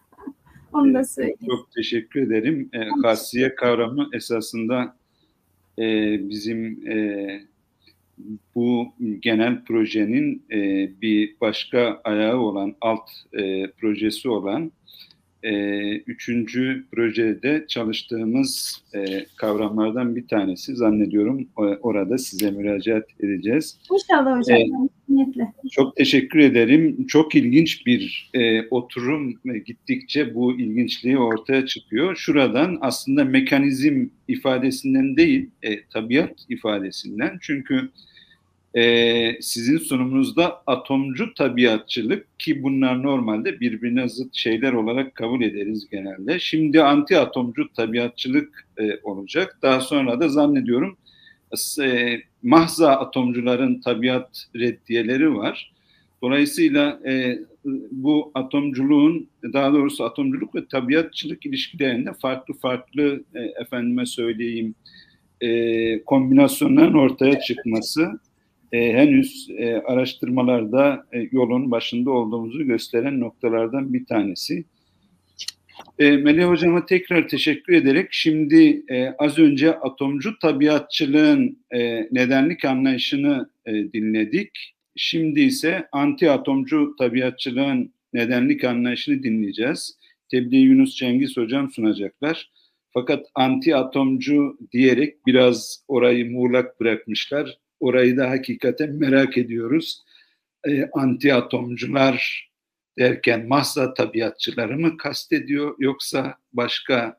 Onu 0.75 0.95
da 0.95 1.05
söyleyeyim. 1.05 1.39
Çok 1.47 1.73
teşekkür 1.73 2.23
ederim. 2.23 2.71
E, 2.73 2.79
hasiye 3.03 3.55
kavramı 3.55 4.09
esasında 4.13 4.97
e, 5.79 5.85
bizim 6.29 6.89
e, 6.89 7.41
bu 8.55 8.89
genel 9.21 9.65
projenin 9.65 10.43
e, 10.53 10.91
bir 11.03 11.37
başka 11.41 12.01
ayağı 12.05 12.39
olan, 12.39 12.75
alt 12.81 13.11
e, 13.33 13.71
projesi 13.71 14.29
olan 14.29 14.73
e, 15.43 15.53
üçüncü 15.97 16.85
projede 16.93 17.65
çalıştığımız 17.69 18.83
e, 18.95 19.27
kavramlardan 19.37 20.17
bir 20.17 20.29
tanesi 20.29 20.77
zannediyorum 20.77 21.41
e, 21.59 21.63
orada 21.63 22.19
size 22.19 22.51
müracaat 22.51 23.05
edeceğiz. 23.21 23.79
İnşallah 23.93 24.39
hocam. 24.39 24.59
E, 24.59 24.65
çok 25.71 25.97
teşekkür 25.97 26.39
ederim. 26.39 27.07
Çok 27.07 27.35
ilginç 27.35 27.87
bir 27.87 28.31
e, 28.35 28.69
oturum 28.69 29.35
gittikçe 29.67 30.35
bu 30.35 30.61
ilginçliği 30.61 31.19
ortaya 31.19 31.67
çıkıyor. 31.67 32.17
Şuradan 32.17 32.79
aslında 32.81 33.25
mekanizm 33.25 34.07
ifadesinden 34.29 35.17
değil, 35.17 35.51
e, 35.63 35.85
tabiat 35.85 36.33
ifadesinden. 36.49 37.39
Çünkü 37.41 37.91
e, 38.77 39.43
sizin 39.43 39.79
sunumunuzda 39.79 40.63
atomcu 40.67 41.35
tabiatçılık 41.35 42.39
ki 42.41 42.63
bunlar 42.63 43.03
normalde 43.03 43.61
birbirine 43.61 44.09
zıt 44.09 44.35
şeyler 44.35 44.73
olarak 44.73 45.15
kabul 45.15 45.43
ederiz 45.43 45.89
genelde. 45.91 46.39
Şimdi 46.39 46.83
anti 46.83 47.19
atomcu 47.19 47.73
tabiatçılık 47.77 48.69
e, 48.79 48.99
olacak. 49.03 49.59
Daha 49.63 49.81
sonra 49.81 50.21
da 50.21 50.29
zannediyorum 50.29 50.97
e, 51.83 52.23
mahza 52.43 52.91
atomcuların 52.91 53.81
tabiat 53.81 54.47
reddiyeleri 54.57 55.35
var. 55.35 55.73
Dolayısıyla 56.23 57.01
e, 57.07 57.39
bu 57.91 58.31
atomculuğun 58.35 59.29
daha 59.53 59.73
doğrusu 59.73 60.05
atomculuk 60.05 60.55
ve 60.55 60.67
tabiatçılık 60.67 61.47
ilişkilerinde 61.47 62.13
farklı 62.13 62.55
farklı 62.55 63.25
e, 63.35 63.41
efendime 63.41 64.07
söyleyeyim 64.07 64.75
e, 65.41 66.05
kombinasyonların 66.05 66.95
ortaya 66.95 67.41
çıkması 67.41 68.21
e, 68.73 68.93
henüz 68.93 69.49
e, 69.59 69.75
araştırmalarda 69.75 71.07
e, 71.13 71.29
yolun 71.33 71.71
başında 71.71 72.11
olduğumuzu 72.11 72.65
gösteren 72.65 73.21
noktalardan 73.21 73.93
bir 73.93 74.07
tanesi. 74.07 74.65
E, 75.99 76.11
Melih 76.11 76.45
Hocam'a 76.45 76.87
tekrar 76.87 77.29
teşekkür 77.29 77.73
ederek 77.73 78.09
şimdi 78.11 78.85
e, 78.91 79.15
az 79.19 79.39
önce 79.39 79.75
atomcu 79.75 80.39
tabiatçılığın 80.39 81.59
e, 81.71 82.09
nedenlik 82.13 82.65
anlayışını 82.65 83.51
e, 83.67 83.73
dinledik. 83.73 84.75
Şimdi 84.97 85.41
ise 85.41 85.89
anti 85.93 86.31
atomcu 86.31 86.95
tabiatçılığın 86.99 87.93
nedenlik 88.13 88.65
anlayışını 88.65 89.23
dinleyeceğiz. 89.23 89.99
Tebliğ 90.31 90.57
Yunus 90.57 90.97
Cengiz 90.97 91.37
Hocam 91.37 91.71
sunacaklar. 91.71 92.51
Fakat 92.91 93.27
anti 93.35 93.77
atomcu 93.77 94.59
diyerek 94.73 95.27
biraz 95.27 95.85
orayı 95.89 96.31
muğlak 96.31 96.81
bırakmışlar. 96.81 97.59
Orayı 97.81 98.17
da 98.17 98.31
hakikaten 98.31 98.95
merak 98.95 99.39
ediyoruz. 99.39 100.03
E, 100.69 100.89
anti 100.93 101.35
atomcular 101.35 102.49
derken 102.99 103.49
Mahsa 103.49 103.95
tabiatçıları 103.95 104.79
mı 104.79 104.97
kastediyor 104.97 105.75
yoksa 105.79 106.35
başka 106.53 107.19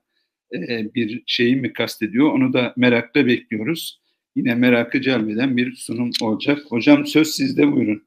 e, 0.53 0.93
bir 0.95 1.23
şeyi 1.25 1.55
mi 1.55 1.73
kastediyor 1.73 2.33
onu 2.33 2.53
da 2.53 2.73
merakla 2.77 3.25
bekliyoruz. 3.25 4.01
Yine 4.35 4.55
merakı 4.55 5.01
celbeden 5.01 5.57
bir 5.57 5.75
sunum 5.75 6.11
olacak. 6.21 6.59
Hocam 6.69 7.05
söz 7.07 7.27
sizde 7.27 7.71
buyurun. 7.71 8.03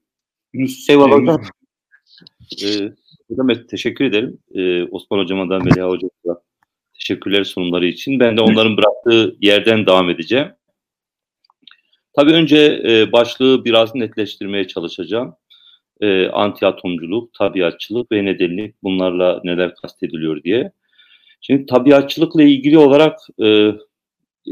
Yunus 0.52 0.90
Eyvallah 0.90 1.20
hocam. 1.20 1.42
Ee, 2.64 2.92
hocam 3.28 3.66
teşekkür 3.70 4.04
ederim. 4.04 4.38
Ee, 4.54 4.82
Osman 4.82 5.18
hocama 5.18 5.50
da 5.50 5.58
Melih 5.58 5.82
hocama 5.82 6.40
teşekkürler 6.94 7.44
sunumları 7.44 7.86
için. 7.86 8.20
Ben 8.20 8.36
de 8.36 8.40
onların 8.40 8.76
bıraktığı 8.76 9.36
yerden 9.40 9.86
devam 9.86 10.10
edeceğim. 10.10 10.48
Tabii 12.12 12.32
önce 12.32 12.82
e, 12.88 13.12
başlığı 13.12 13.64
biraz 13.64 13.94
netleştirmeye 13.94 14.66
çalışacağım 14.66 15.34
e, 16.00 16.28
anti 16.28 16.66
atomculuk, 16.66 17.34
tabiatçılık 17.34 18.12
ve 18.12 18.24
nedenlik 18.24 18.74
bunlarla 18.82 19.40
neler 19.44 19.74
kastediliyor 19.74 20.42
diye. 20.42 20.72
Şimdi 21.40 21.66
tabiatçılıkla 21.66 22.42
ilgili 22.42 22.78
olarak 22.78 23.18
e, 23.42 23.72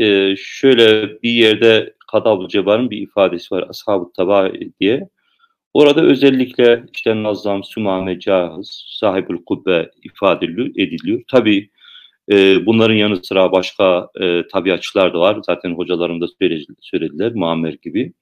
e, 0.04 0.36
şöyle 0.36 1.22
bir 1.22 1.30
yerde 1.30 1.94
Kadavlu 2.12 2.48
Cebar'ın 2.48 2.90
bir 2.90 2.98
ifadesi 2.98 3.54
var 3.54 3.66
Ashab-ı 3.68 4.12
Taba 4.12 4.52
diye. 4.80 5.08
Orada 5.74 6.02
özellikle 6.02 6.84
işte 6.94 7.22
Nazam, 7.22 7.64
Sümame, 7.64 8.20
Cahız, 8.20 8.84
Sahibül 8.88 9.44
Kubbe 9.46 9.90
ifade 10.02 10.46
ediliyor. 10.76 11.22
Tabi 11.28 11.70
e, 12.32 12.66
bunların 12.66 12.94
yanı 12.94 13.24
sıra 13.24 13.52
başka 13.52 14.08
e, 14.20 14.42
tabiatçılar 14.52 15.14
da 15.14 15.20
var. 15.20 15.38
Zaten 15.46 15.70
hocalarım 15.74 16.20
da 16.20 16.26
söylediler, 16.80 17.32
Muammer 17.34 17.72
gibi. 17.82 18.12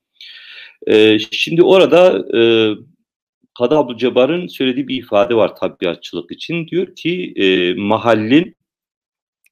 E, 0.86 1.18
şimdi 1.18 1.62
orada 1.62 2.24
e, 2.38 2.40
Kadı 3.58 3.78
Abdülcebbar'ın 3.78 4.46
söylediği 4.46 4.88
bir 4.88 4.96
ifade 4.96 5.34
var 5.34 5.56
tabiatçılık 5.56 6.30
için. 6.32 6.68
Diyor 6.68 6.94
ki 6.96 7.32
e, 7.36 7.74
mahallin 7.74 8.56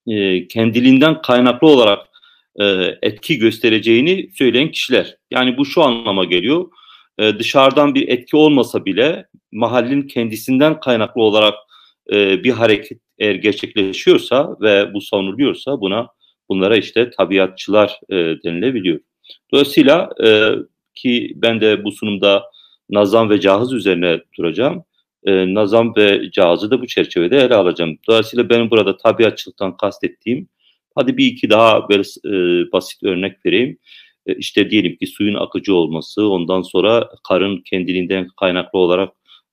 e, 0.06 0.48
kendiliğinden 0.48 1.22
kaynaklı 1.22 1.66
olarak 1.66 2.06
e, 2.60 2.64
etki 3.02 3.38
göstereceğini 3.38 4.30
söyleyen 4.34 4.70
kişiler. 4.70 5.16
Yani 5.30 5.56
bu 5.56 5.66
şu 5.66 5.82
anlama 5.82 6.24
geliyor. 6.24 6.70
E, 7.18 7.38
dışarıdan 7.38 7.94
bir 7.94 8.08
etki 8.08 8.36
olmasa 8.36 8.84
bile 8.84 9.26
mahallin 9.52 10.02
kendisinden 10.02 10.80
kaynaklı 10.80 11.22
olarak 11.22 11.54
e, 12.12 12.44
bir 12.44 12.50
hareket 12.50 13.00
eğer 13.18 13.34
gerçekleşiyorsa 13.34 14.56
ve 14.60 14.94
bu 14.94 15.00
savunuluyorsa 15.00 15.80
buna 15.80 16.08
bunlara 16.48 16.76
işte 16.76 17.10
tabiatçılar 17.10 18.00
e, 18.10 18.14
denilebiliyor. 18.14 19.00
Dolayısıyla 19.52 20.10
e, 20.24 20.50
ki 20.94 21.32
ben 21.36 21.60
de 21.60 21.84
bu 21.84 21.92
sunumda 21.92 22.51
nazam 22.92 23.30
ve 23.30 23.40
cahız 23.40 23.72
üzerine 23.72 24.20
duracağım. 24.38 24.84
E, 25.24 25.54
nazam 25.54 25.96
ve 25.96 26.30
cahızı 26.30 26.70
da 26.70 26.82
bu 26.82 26.86
çerçevede 26.86 27.36
ele 27.38 27.54
alacağım. 27.54 27.98
Dolayısıyla 28.08 28.48
benim 28.48 28.70
burada 28.70 28.96
tabiatçılıktan 28.96 29.76
kastettiğim, 29.76 30.48
hadi 30.94 31.16
bir 31.16 31.26
iki 31.26 31.50
daha 31.50 31.88
böyle 31.88 32.02
e, 32.26 32.32
basit 32.72 33.02
örnek 33.02 33.46
vereyim. 33.46 33.78
E, 34.26 34.34
işte 34.34 34.70
diyelim 34.70 34.96
ki 34.96 35.06
suyun 35.06 35.34
akıcı 35.34 35.74
olması, 35.74 36.28
ondan 36.28 36.62
sonra 36.62 37.10
karın 37.28 37.62
kendiliğinden 37.70 38.28
kaynaklı 38.40 38.78
olarak 38.78 39.12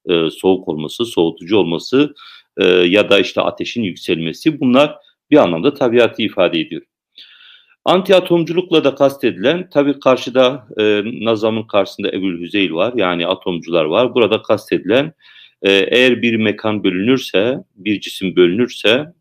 e, 0.10 0.30
soğuk 0.30 0.68
olması, 0.68 1.06
soğutucu 1.06 1.58
olması 1.58 2.14
e, 2.58 2.66
ya 2.68 3.10
da 3.10 3.20
işte 3.20 3.42
ateşin 3.42 3.84
yükselmesi 3.84 4.60
bunlar 4.60 4.96
bir 5.32 5.38
anlamda 5.38 5.74
tabiatı 5.74 6.22
ifade 6.22 6.60
ediyor. 6.60 6.82
Anti 7.86 8.16
atomculukla 8.16 8.84
da 8.84 8.96
kastedilen 8.96 9.70
tabii 9.70 10.00
karşıda 10.00 10.68
e, 10.78 11.02
Nazam'ın 11.26 11.64
karşısında 11.64 12.12
Ebul 12.12 12.40
Hüzeyl 12.40 12.74
var 12.74 12.94
yani 12.96 13.28
atomcular 13.28 13.86
var. 13.86 14.14
Burada 14.14 14.42
kastedilen 14.42 15.14
e, 15.62 15.72
eğer 15.72 16.22
bir 16.22 16.36
mekan 16.36 16.84
bölünürse, 16.84 17.64
bir 17.76 18.00
cisim 18.00 18.36
bölünürse 18.36 19.14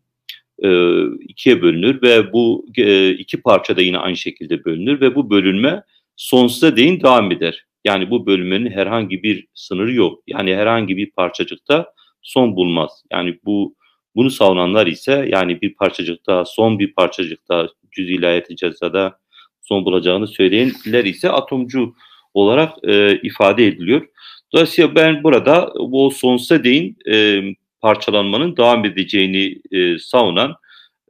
e, 0.63 1.01
ikiye 1.19 1.61
bölünür 1.61 2.01
ve 2.01 2.33
bu 2.33 2.65
e, 2.77 3.09
iki 3.09 3.41
parça 3.41 3.77
da 3.77 3.81
yine 3.81 3.97
aynı 3.97 4.17
şekilde 4.17 4.65
bölünür 4.65 5.01
ve 5.01 5.15
bu 5.15 5.29
bölünme 5.29 5.83
sonsuza 6.15 6.77
değin 6.77 7.01
devam 7.01 7.31
eder. 7.31 7.65
Yani 7.85 8.09
bu 8.09 8.25
bölünmenin 8.25 8.71
herhangi 8.71 9.23
bir 9.23 9.47
sınırı 9.53 9.93
yok. 9.93 10.23
Yani 10.27 10.55
herhangi 10.55 10.97
bir 10.97 11.11
parçacıkta 11.11 11.93
son 12.21 12.55
bulmaz. 12.55 13.03
Yani 13.11 13.39
bu 13.45 13.75
bunu 14.15 14.29
savunanlar 14.29 14.87
ise 14.87 15.29
yani 15.31 15.61
bir 15.61 15.73
parçacıkta, 15.73 16.45
son 16.45 16.79
bir 16.79 16.93
parçacıkta 16.93 17.67
cüz 17.91 18.09
ilahiyeti 18.09 18.55
cezada 18.55 19.19
son 19.61 19.85
bulacağını 19.85 20.27
söyleyenler 20.27 21.05
ise 21.05 21.29
atomcu 21.29 21.95
olarak 22.33 22.73
e, 22.83 23.19
ifade 23.23 23.67
ediliyor. 23.67 24.07
Dolayısıyla 24.53 24.95
ben 24.95 25.23
burada 25.23 25.73
bu 25.79 26.11
sonsuza 26.11 26.63
değin 26.63 26.97
e, 27.11 27.41
parçalanmanın 27.81 28.57
devam 28.57 28.85
edeceğini 28.85 29.61
e, 29.71 29.99
savunan 29.99 30.55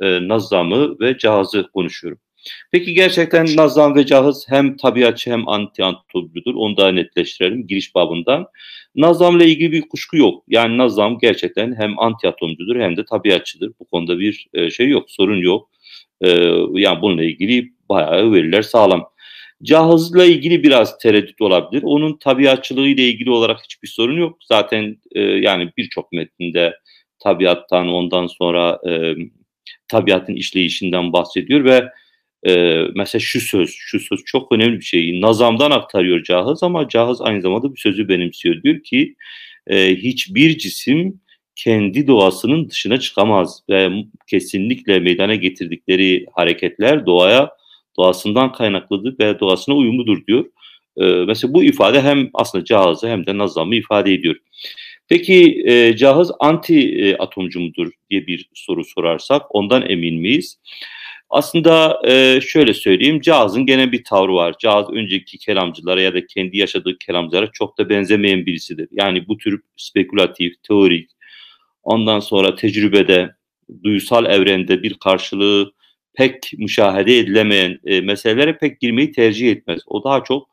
e, 0.01 0.27
Nazam'ı 0.27 0.99
ve 0.99 1.17
Cahaz'ı 1.17 1.67
konuşuyorum. 1.73 2.19
Peki 2.71 2.93
gerçekten 2.93 3.55
Nazam 3.55 3.95
ve 3.95 4.05
Cahız 4.05 4.45
hem 4.49 4.77
tabiatçı 4.77 5.32
hem 5.32 5.49
anti 5.49 5.84
antropolüdür. 5.84 6.53
Onu 6.53 6.77
da 6.77 6.91
netleştirelim 6.91 7.67
giriş 7.67 7.95
babından. 7.95 8.47
Nazam'la 8.95 9.43
ilgili 9.43 9.71
bir 9.71 9.82
kuşku 9.82 10.17
yok. 10.17 10.43
Yani 10.47 10.77
Nazam 10.77 11.19
gerçekten 11.19 11.75
hem 11.75 11.99
anti 11.99 12.34
hem 12.80 12.97
de 12.97 13.05
tabiatçıdır. 13.05 13.71
Bu 13.80 13.86
konuda 13.86 14.19
bir 14.19 14.47
e, 14.53 14.69
şey 14.69 14.89
yok, 14.89 15.11
sorun 15.11 15.38
yok. 15.38 15.69
E, 16.22 16.30
yani 16.74 17.01
bununla 17.01 17.24
ilgili 17.24 17.74
bayağı 17.89 18.32
veriler 18.32 18.61
sağlam. 18.61 19.09
Cahızla 19.63 20.26
ilgili 20.26 20.63
biraz 20.63 20.97
tereddüt 20.97 21.41
olabilir. 21.41 21.84
Onun 21.84 22.17
tabiatçılığı 22.17 22.88
ile 22.88 23.07
ilgili 23.07 23.32
olarak 23.32 23.63
hiçbir 23.63 23.88
sorun 23.88 24.17
yok. 24.17 24.38
Zaten 24.47 24.97
e, 25.15 25.22
yani 25.22 25.72
birçok 25.78 26.11
metninde 26.11 26.74
tabiattan 27.20 27.88
ondan 27.88 28.28
sonra 28.28 28.80
e, 28.89 29.15
tabiatın 29.88 30.34
işleyişinden 30.36 31.13
bahsediyor 31.13 31.65
ve 31.65 31.89
e, 32.47 32.84
mesela 32.95 33.20
şu 33.20 33.41
söz, 33.41 33.70
şu 33.70 33.99
söz 33.99 34.20
çok 34.26 34.51
önemli 34.51 34.80
bir 34.80 34.86
şey. 34.86 35.22
Nazamdan 35.22 35.72
aktarıyor 35.72 36.24
Cahız 36.24 36.63
ama 36.63 36.89
Cahız 36.89 37.22
aynı 37.22 37.41
zamanda 37.41 37.74
bir 37.76 37.80
sözü 37.80 38.07
benimsiyor. 38.07 38.63
Diyor 38.63 38.84
ki 38.84 39.15
e, 39.67 39.95
hiçbir 39.95 40.57
cisim 40.57 41.22
kendi 41.64 42.07
doğasının 42.07 42.70
dışına 42.70 42.99
çıkamaz 42.99 43.64
ve 43.70 43.89
kesinlikle 44.28 44.99
meydana 44.99 45.36
getirdikleri 45.36 46.26
hareketler 46.36 47.05
doğaya 47.05 47.51
doğasından 47.97 48.51
kaynaklıdır 48.51 49.20
ve 49.20 49.39
doğasına 49.39 49.76
uyumludur 49.76 50.26
diyor. 50.28 50.45
Ee, 50.97 51.03
mesela 51.03 51.53
bu 51.53 51.64
ifade 51.64 52.01
hem 52.01 52.30
aslında 52.34 52.66
cihazı 52.66 53.10
hem 53.10 53.26
de 53.26 53.38
nazamı 53.38 53.76
ifade 53.76 54.14
ediyor. 54.14 54.36
Peki 55.07 55.64
e, 55.66 55.97
cihaz 55.97 56.32
anti 56.39 56.80
e, 56.80 57.16
atomcu 57.16 57.60
mudur 57.60 57.91
diye 58.10 58.28
bir 58.28 58.49
soru 58.53 58.84
sorarsak 58.84 59.55
ondan 59.55 59.89
emin 59.89 60.16
miyiz? 60.16 60.60
Aslında 61.30 62.01
e, 62.07 62.41
şöyle 62.41 62.74
söyleyeyim, 62.74 63.22
cihazın 63.22 63.66
gene 63.66 63.91
bir 63.91 64.03
tavrı 64.03 64.34
var. 64.34 64.55
Cihaz 64.60 64.89
önceki 64.89 65.38
kelamcılara 65.38 66.01
ya 66.01 66.14
da 66.14 66.26
kendi 66.26 66.57
yaşadığı 66.57 66.97
kelamcılara 66.97 67.47
çok 67.53 67.78
da 67.78 67.89
benzemeyen 67.89 68.45
birisidir. 68.45 68.88
Yani 68.91 69.28
bu 69.28 69.38
tür 69.38 69.62
spekülatif, 69.78 70.53
teorik, 70.64 71.10
Ondan 71.84 72.19
sonra 72.19 72.55
tecrübede, 72.55 73.32
duysal 73.84 74.25
evrende 74.25 74.84
bir 74.84 74.93
karşılığı 74.93 75.71
pek 76.13 76.51
müşahede 76.57 77.17
edilemeyen 77.17 77.80
e, 77.86 78.01
meselelere 78.01 78.57
pek 78.57 78.80
girmeyi 78.80 79.11
tercih 79.11 79.51
etmez. 79.51 79.80
O 79.88 80.03
daha 80.03 80.23
çok 80.23 80.49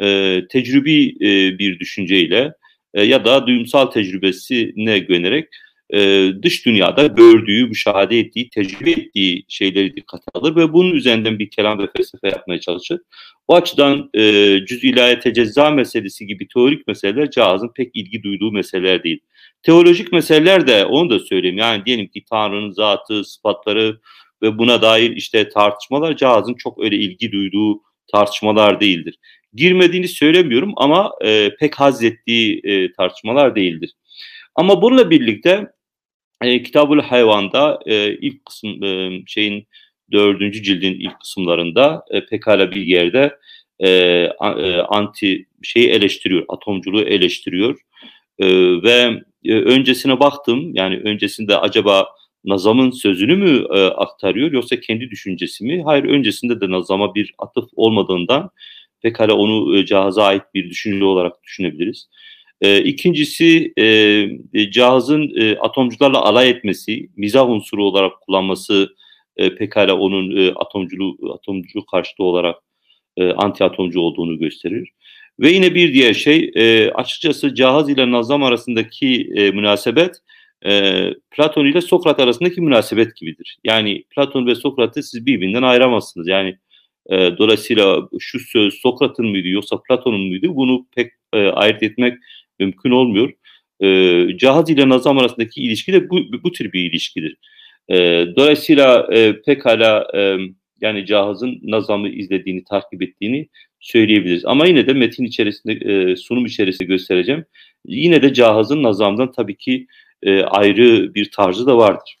e, 0.00 0.40
tecrübi 0.50 1.08
e, 1.20 1.58
bir 1.58 1.78
düşünceyle 1.78 2.52
e, 2.94 3.02
ya 3.02 3.24
da 3.24 3.46
duyumsal 3.46 3.86
tecrübesine 3.86 4.98
güvenerek 4.98 5.48
e, 5.94 6.30
dış 6.42 6.66
dünyada 6.66 7.06
gördüğü, 7.06 7.66
müşahede 7.66 8.18
ettiği, 8.18 8.50
tecrübe 8.50 8.90
ettiği 8.90 9.44
şeyleri 9.48 9.96
dikkate 9.96 10.24
alır 10.34 10.56
ve 10.56 10.72
bunun 10.72 10.94
üzerinden 10.94 11.38
bir 11.38 11.50
kelam 11.50 11.78
ve 11.78 11.88
felsefe 11.96 12.28
yapmaya 12.28 12.60
çalışır. 12.60 13.00
O 13.48 13.54
açıdan 13.54 14.10
e, 14.14 14.20
cüz 14.66 14.84
ilahe 14.84 15.20
tecezza 15.20 15.70
meselesi 15.70 16.26
gibi 16.26 16.48
teorik 16.48 16.86
meseleler 16.86 17.30
cihazın 17.30 17.70
pek 17.76 17.90
ilgi 17.94 18.22
duyduğu 18.22 18.52
meseleler 18.52 19.02
değil. 19.02 19.20
Teolojik 19.62 20.12
meseleler 20.12 20.66
de 20.66 20.84
onu 20.84 21.10
da 21.10 21.18
söyleyeyim. 21.18 21.58
Yani 21.58 21.84
diyelim 21.86 22.06
ki 22.06 22.24
Tanrı'nın 22.30 22.70
zatı, 22.70 23.24
sıfatları 23.24 24.00
ve 24.42 24.58
buna 24.58 24.82
dair 24.82 25.10
işte 25.16 25.48
tartışmalar 25.48 26.16
cihazın 26.16 26.54
çok 26.54 26.84
öyle 26.84 26.96
ilgi 26.96 27.32
duyduğu 27.32 27.82
tartışmalar 28.12 28.80
değildir. 28.80 29.18
girmediğini 29.54 30.08
söylemiyorum 30.08 30.72
ama 30.76 31.12
e, 31.24 31.56
pek 31.60 31.74
haz 31.74 32.04
ettiği 32.04 32.60
e, 32.64 32.92
tartışmalar 32.92 33.54
değildir. 33.56 33.92
Ama 34.54 34.82
bununla 34.82 35.10
birlikte 35.10 35.66
e, 36.42 36.62
Kitabul 36.62 37.00
Hayvan'da 37.00 37.80
e, 37.86 38.12
ilk 38.12 38.44
kısım 38.44 38.84
e, 38.84 39.22
şeyin 39.26 39.68
dördüncü 40.12 40.62
cildin 40.62 40.94
ilk 40.94 41.20
kısımlarında 41.20 42.04
e, 42.10 42.26
pekala 42.26 42.70
bir 42.70 42.82
yerde 42.82 43.36
e, 43.80 43.88
e, 43.88 44.76
anti 44.88 45.46
şeyi 45.62 45.88
eleştiriyor, 45.88 46.44
atomculuğu 46.48 47.02
eleştiriyor 47.02 47.80
e, 48.38 48.46
ve 48.82 49.22
e, 49.48 49.54
öncesine 49.54 50.20
baktım 50.20 50.74
yani 50.74 50.96
öncesinde 50.96 51.56
acaba 51.58 52.08
Nazam'ın 52.44 52.90
sözünü 52.90 53.36
mü 53.36 53.66
e, 53.74 53.84
aktarıyor 53.86 54.52
yoksa 54.52 54.80
kendi 54.80 55.10
düşüncesi 55.10 55.64
mi? 55.64 55.82
Hayır 55.84 56.04
öncesinde 56.04 56.60
de 56.60 56.70
Nazam'a 56.70 57.14
bir 57.14 57.34
atıf 57.38 57.64
olmadığından 57.76 58.50
pekala 59.02 59.34
onu 59.34 59.78
e, 59.78 59.94
ait 60.22 60.42
bir 60.54 60.70
düşünce 60.70 61.04
olarak 61.04 61.42
düşünebiliriz. 61.42 62.08
E, 62.60 62.82
ikincisi 62.82 63.72
e, 63.78 64.70
cihazın 64.70 65.56
atomcularla 65.60 66.22
alay 66.22 66.50
etmesi, 66.50 67.08
mizah 67.16 67.48
unsuru 67.48 67.86
olarak 67.86 68.20
kullanması 68.20 68.96
e, 69.36 69.54
pekala 69.54 69.98
onun 69.98 70.36
e, 70.36 70.52
atomculuğu, 70.52 71.32
atomcu 71.34 71.86
karşıtı 71.86 72.22
olarak 72.22 72.56
e, 73.16 73.32
anti 73.32 73.64
atomcu 73.64 74.00
olduğunu 74.00 74.38
gösterir. 74.38 74.90
Ve 75.40 75.50
yine 75.50 75.74
bir 75.74 75.92
diğer 75.92 76.14
şey 76.14 76.50
e, 76.54 76.90
açıkçası 76.90 77.54
cihaz 77.54 77.90
ile 77.90 78.10
nazam 78.10 78.42
arasındaki 78.42 79.30
e, 79.34 79.50
münasebet 79.50 80.16
e, 80.66 81.02
Platon 81.30 81.66
ile 81.66 81.80
Sokrat 81.80 82.20
arasındaki 82.20 82.60
münasebet 82.60 83.16
gibidir. 83.16 83.58
Yani 83.64 84.04
Platon 84.10 84.46
ve 84.46 84.54
Sokrat'ı 84.54 85.02
siz 85.02 85.26
birbirinden 85.26 85.62
ayıramazsınız. 85.62 86.28
Yani 86.28 86.58
e, 87.10 87.16
dolayısıyla 87.38 88.08
şu 88.18 88.38
söz 88.40 88.74
Sokrat'ın 88.74 89.26
mıydı 89.26 89.48
yoksa 89.48 89.82
Platon'un 89.88 90.20
muydu 90.20 90.56
bunu 90.56 90.86
pek 90.96 91.12
e, 91.32 91.38
ayırt 91.38 91.82
etmek 91.82 92.18
mümkün 92.58 92.90
olmuyor. 92.90 93.32
E, 93.80 94.38
cihaz 94.38 94.70
ile 94.70 94.88
nazam 94.88 95.18
arasındaki 95.18 95.62
ilişki 95.62 95.92
de 95.92 96.10
bu, 96.10 96.20
bu 96.44 96.52
tür 96.52 96.72
bir 96.72 96.90
ilişkidir. 96.90 97.36
E, 97.88 97.96
dolayısıyla 98.36 99.08
e, 99.12 99.42
pekala 99.42 100.06
e, 100.14 100.36
yani 100.80 101.06
cihazın 101.06 101.60
nazamı 101.62 102.08
izlediğini, 102.08 102.64
takip 102.64 103.02
ettiğini 103.02 103.48
söyleyebiliriz. 103.80 104.44
Ama 104.44 104.66
yine 104.66 104.86
de 104.86 104.92
metin 104.92 105.24
içerisinde, 105.24 105.72
e, 105.72 106.16
sunum 106.16 106.46
içerisinde 106.46 106.84
göstereceğim. 106.84 107.44
Yine 107.86 108.22
de 108.22 108.34
cihazın 108.34 108.82
nazamdan 108.82 109.32
tabii 109.32 109.56
ki 109.56 109.86
e, 110.22 110.42
ayrı 110.42 111.14
bir 111.14 111.30
tarzı 111.30 111.66
da 111.66 111.76
vardır. 111.76 112.18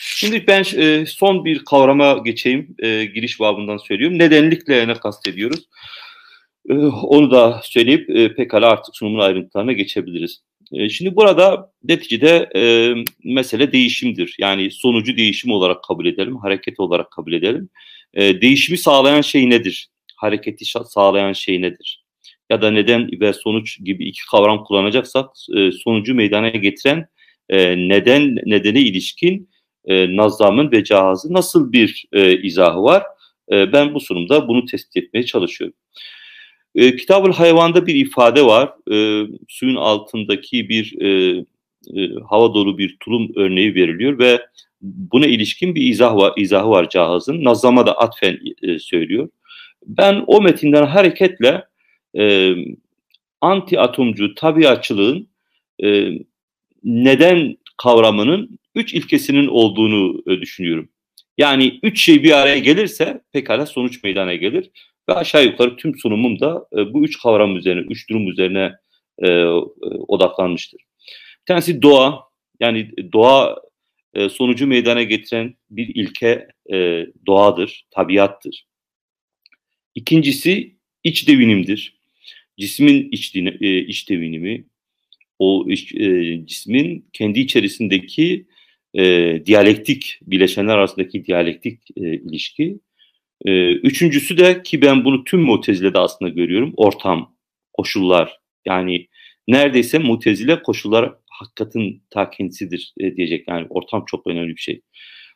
Şimdi 0.00 0.46
ben 0.46 0.64
e, 0.76 1.06
son 1.06 1.44
bir 1.44 1.64
kavrama 1.64 2.18
geçeyim. 2.24 2.74
E, 2.78 3.04
giriş 3.04 3.40
babından 3.40 3.76
söylüyorum. 3.76 4.18
Nedenlikle 4.18 4.88
ne 4.88 4.94
kastediyoruz? 4.94 5.68
E, 6.70 6.74
onu 6.86 7.30
da 7.30 7.60
söyleyip 7.64 8.10
e, 8.10 8.34
pekala 8.34 8.70
artık 8.70 8.96
sunumun 8.96 9.18
ayrıntılarına 9.20 9.72
geçebiliriz. 9.72 10.42
E, 10.72 10.88
şimdi 10.88 11.16
burada 11.16 11.72
neticede 11.84 12.50
e, 12.56 12.94
mesele 13.24 13.72
değişimdir. 13.72 14.36
Yani 14.38 14.70
sonucu 14.70 15.16
değişim 15.16 15.50
olarak 15.50 15.84
kabul 15.84 16.06
edelim, 16.06 16.36
hareket 16.36 16.80
olarak 16.80 17.10
kabul 17.10 17.32
edelim. 17.32 17.68
E, 18.14 18.40
değişimi 18.40 18.78
sağlayan 18.78 19.20
şey 19.20 19.50
nedir? 19.50 19.88
Hareketi 20.16 20.64
sağlayan 20.84 21.32
şey 21.32 21.62
nedir? 21.62 22.04
Ya 22.50 22.62
da 22.62 22.70
neden 22.70 23.20
ve 23.20 23.32
sonuç 23.32 23.84
gibi 23.84 24.08
iki 24.08 24.20
kavram 24.30 24.64
kullanacaksak 24.64 25.26
e, 25.56 25.72
sonucu 25.72 26.14
meydana 26.14 26.48
getiren 26.48 27.08
e, 27.48 27.76
neden 27.76 28.36
nedene 28.46 28.80
ilişkin 28.80 29.50
e, 29.84 30.16
nazamın 30.16 30.72
ve 30.72 30.84
cihazı 30.84 31.32
nasıl 31.32 31.72
bir 31.72 32.04
e, 32.12 32.42
izahı 32.42 32.82
var? 32.82 33.02
E, 33.52 33.72
ben 33.72 33.94
bu 33.94 34.00
sunumda 34.00 34.48
bunu 34.48 34.64
tespit 34.64 34.96
etmeye 34.96 35.22
çalışıyorum. 35.22 35.76
E, 36.78 36.96
Kitabul 36.96 37.32
Hayvan'da 37.32 37.86
bir 37.86 37.94
ifade 37.94 38.46
var. 38.46 38.72
E, 38.92 39.26
suyun 39.48 39.76
altındaki 39.76 40.68
bir 40.68 41.00
e, 41.00 41.08
e, 41.96 42.10
hava 42.30 42.54
dolu 42.54 42.78
bir 42.78 42.96
tulum 43.00 43.32
örneği 43.36 43.74
veriliyor 43.74 44.18
ve 44.18 44.46
buna 44.80 45.26
ilişkin 45.26 45.74
bir 45.74 45.82
izah 45.82 46.16
var, 46.16 46.32
izahı 46.36 46.70
var 46.70 46.88
cihazın. 46.88 47.44
Nazama 47.44 47.86
da 47.86 47.98
atfen 47.98 48.38
e, 48.62 48.78
söylüyor. 48.78 49.28
Ben 49.86 50.24
o 50.26 50.42
metinden 50.42 50.86
hareketle 50.86 51.64
e, 52.18 52.54
anti 53.40 53.80
atomcu 53.80 54.34
tabiatçılığın 54.34 55.28
e, 55.84 56.10
neden 56.84 57.56
kavramının 57.76 58.58
üç 58.74 58.94
ilkesinin 58.94 59.46
olduğunu 59.46 60.22
e, 60.26 60.40
düşünüyorum. 60.40 60.88
Yani 61.38 61.80
üç 61.82 62.00
şey 62.00 62.22
bir 62.22 62.32
araya 62.32 62.58
gelirse 62.58 63.20
pekala 63.32 63.66
sonuç 63.66 64.02
meydana 64.04 64.34
gelir. 64.34 64.70
Ve 65.08 65.14
aşağı 65.14 65.44
yukarı 65.44 65.76
tüm 65.76 65.98
sunumum 65.98 66.40
da 66.40 66.66
e, 66.72 66.92
bu 66.94 67.04
üç 67.04 67.18
kavram 67.18 67.56
üzerine, 67.56 67.80
üç 67.80 68.10
durum 68.10 68.28
üzerine 68.28 68.72
e, 69.18 69.28
e, 69.28 69.44
odaklanmıştır. 70.08 70.80
Bir 71.40 71.46
tanesi 71.46 71.82
doğa, 71.82 72.20
yani 72.60 72.90
doğa 73.12 73.56
e, 74.14 74.28
sonucu 74.28 74.66
meydana 74.66 75.02
getiren 75.02 75.54
bir 75.70 75.94
ilke 75.94 76.48
e, 76.72 77.06
doğadır, 77.26 77.86
tabiattır. 77.90 78.66
İkincisi 79.94 80.76
iç 81.04 81.28
devinimdir. 81.28 81.98
Cismin 82.58 83.08
iç, 83.12 83.36
e, 83.36 83.78
iç 83.78 84.08
devinimi, 84.08 84.64
o 85.38 85.66
iç, 85.70 85.94
e, 85.94 86.40
cismin 86.46 87.08
kendi 87.12 87.40
içerisindeki 87.40 88.46
e, 88.94 89.42
diyalektik, 89.46 90.18
bileşenler 90.22 90.78
arasındaki 90.78 91.24
diyalektik 91.24 91.80
e, 91.96 92.14
ilişki 92.14 92.78
ee, 93.44 93.72
üçüncüsü 93.72 94.38
de 94.38 94.62
ki 94.62 94.82
ben 94.82 95.04
bunu 95.04 95.24
tüm 95.24 95.40
Mutezile'de 95.40 95.98
aslında 95.98 96.30
görüyorum. 96.30 96.72
Ortam, 96.76 97.34
koşullar. 97.72 98.38
Yani 98.66 99.08
neredeyse 99.48 99.98
Mutezile 99.98 100.62
koşullar 100.62 101.14
hakikatin 101.30 102.02
ta 102.10 102.30
kendisidir 102.30 102.92
e, 103.00 103.16
diyecek. 103.16 103.48
Yani 103.48 103.66
ortam 103.70 104.04
çok 104.06 104.26
önemli 104.26 104.56
bir 104.56 104.60
şey. 104.60 104.80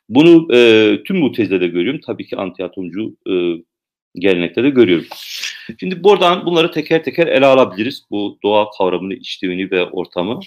Bunu 0.09 0.55
e, 0.55 0.97
tüm 1.03 1.17
Mutezile'de 1.17 1.67
görüyorum. 1.67 2.01
Tabii 2.05 2.25
ki 2.25 2.35
anti-atomcu 2.35 3.15
e, 3.29 3.63
gelenekte 4.15 4.63
de 4.63 4.69
görüyorum. 4.69 5.05
Şimdi 5.79 6.03
buradan 6.03 6.45
bunları 6.45 6.71
teker 6.71 7.03
teker 7.03 7.27
ele 7.27 7.45
alabiliriz. 7.45 8.03
Bu 8.11 8.39
doğa 8.43 8.69
kavramını, 8.77 9.13
işlevini 9.13 9.71
ve 9.71 9.83
ortamı. 9.83 10.39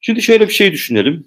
Şimdi 0.00 0.22
şöyle 0.22 0.48
bir 0.48 0.52
şey 0.52 0.72
düşünelim. 0.72 1.26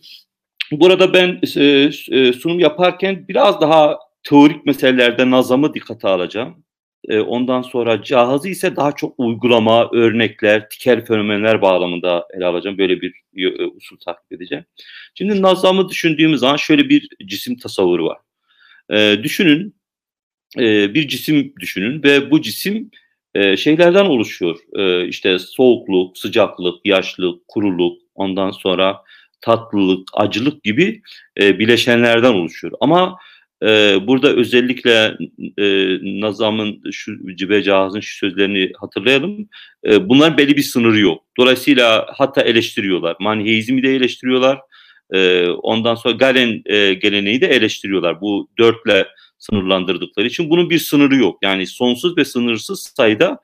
Burada 0.71 1.13
ben 1.13 1.39
e, 1.57 1.89
e, 2.11 2.33
sunum 2.33 2.59
yaparken 2.59 3.25
biraz 3.27 3.61
daha 3.61 3.97
teorik 4.27 4.65
meselelerde 4.65 5.31
nazamı 5.31 5.73
dikkate 5.73 6.07
alacağım. 6.07 6.63
E, 7.07 7.19
ondan 7.19 7.61
sonra 7.61 8.03
cihazı 8.03 8.49
ise 8.49 8.75
daha 8.75 8.91
çok 8.91 9.13
uygulama, 9.17 9.89
örnekler, 9.93 10.69
tikel 10.69 11.05
fenomenler 11.05 11.61
bağlamında 11.61 12.27
ele 12.33 12.45
alacağım. 12.45 12.77
Böyle 12.77 13.01
bir 13.01 13.13
e, 13.35 13.65
usul 13.65 13.97
takip 14.05 14.31
edeceğim. 14.31 14.65
Şimdi 15.15 15.41
nazamı 15.41 15.89
düşündüğümüz 15.89 16.39
zaman 16.39 16.55
şöyle 16.55 16.89
bir 16.89 17.09
cisim 17.25 17.57
tasavvuru 17.57 18.05
var. 18.05 18.17
E, 18.89 19.23
düşünün, 19.23 19.75
e, 20.57 20.93
bir 20.93 21.07
cisim 21.07 21.53
düşünün 21.59 22.03
ve 22.03 22.31
bu 22.31 22.41
cisim 22.41 22.91
e, 23.35 23.57
şeylerden 23.57 24.05
oluşuyor. 24.05 24.57
E, 24.75 25.07
işte 25.07 25.39
soğukluk, 25.39 26.17
sıcaklık, 26.17 26.85
yaşlılık, 26.85 27.47
kuruluk, 27.47 28.01
ondan 28.15 28.51
sonra 28.51 29.03
tatlılık, 29.41 30.09
acılık 30.13 30.63
gibi 30.63 31.01
e, 31.41 31.59
bileşenlerden 31.59 32.33
oluşuyor. 32.33 32.73
Ama 32.79 33.17
ee, 33.63 33.97
burada 34.07 34.33
özellikle 34.33 35.17
e, 35.57 35.97
Nazam'ın 36.21 36.91
şu 36.91 37.35
Cibe 37.35 37.63
Cihaz'ın 37.63 37.99
şu 37.99 38.17
sözlerini 38.17 38.71
hatırlayalım. 38.79 39.49
Ee, 39.85 40.09
bunlar 40.09 40.37
belli 40.37 40.57
bir 40.57 40.61
sınırı 40.61 40.99
yok. 40.99 41.23
Dolayısıyla 41.37 42.07
hatta 42.13 42.41
eleştiriyorlar. 42.41 43.15
Maniheizmi 43.19 43.83
de 43.83 43.95
eleştiriyorlar. 43.95 44.59
Ee, 45.13 45.47
ondan 45.47 45.95
sonra 45.95 46.13
Galen 46.13 46.61
e, 46.65 46.93
geleneği 46.93 47.41
de 47.41 47.47
eleştiriyorlar. 47.47 48.21
Bu 48.21 48.49
dörtle 48.59 49.07
sınırlandırdıkları 49.39 50.27
için 50.27 50.49
bunun 50.49 50.69
bir 50.69 50.79
sınırı 50.79 51.15
yok. 51.15 51.37
Yani 51.43 51.67
sonsuz 51.67 52.17
ve 52.17 52.25
sınırsız 52.25 52.93
sayıda 52.97 53.39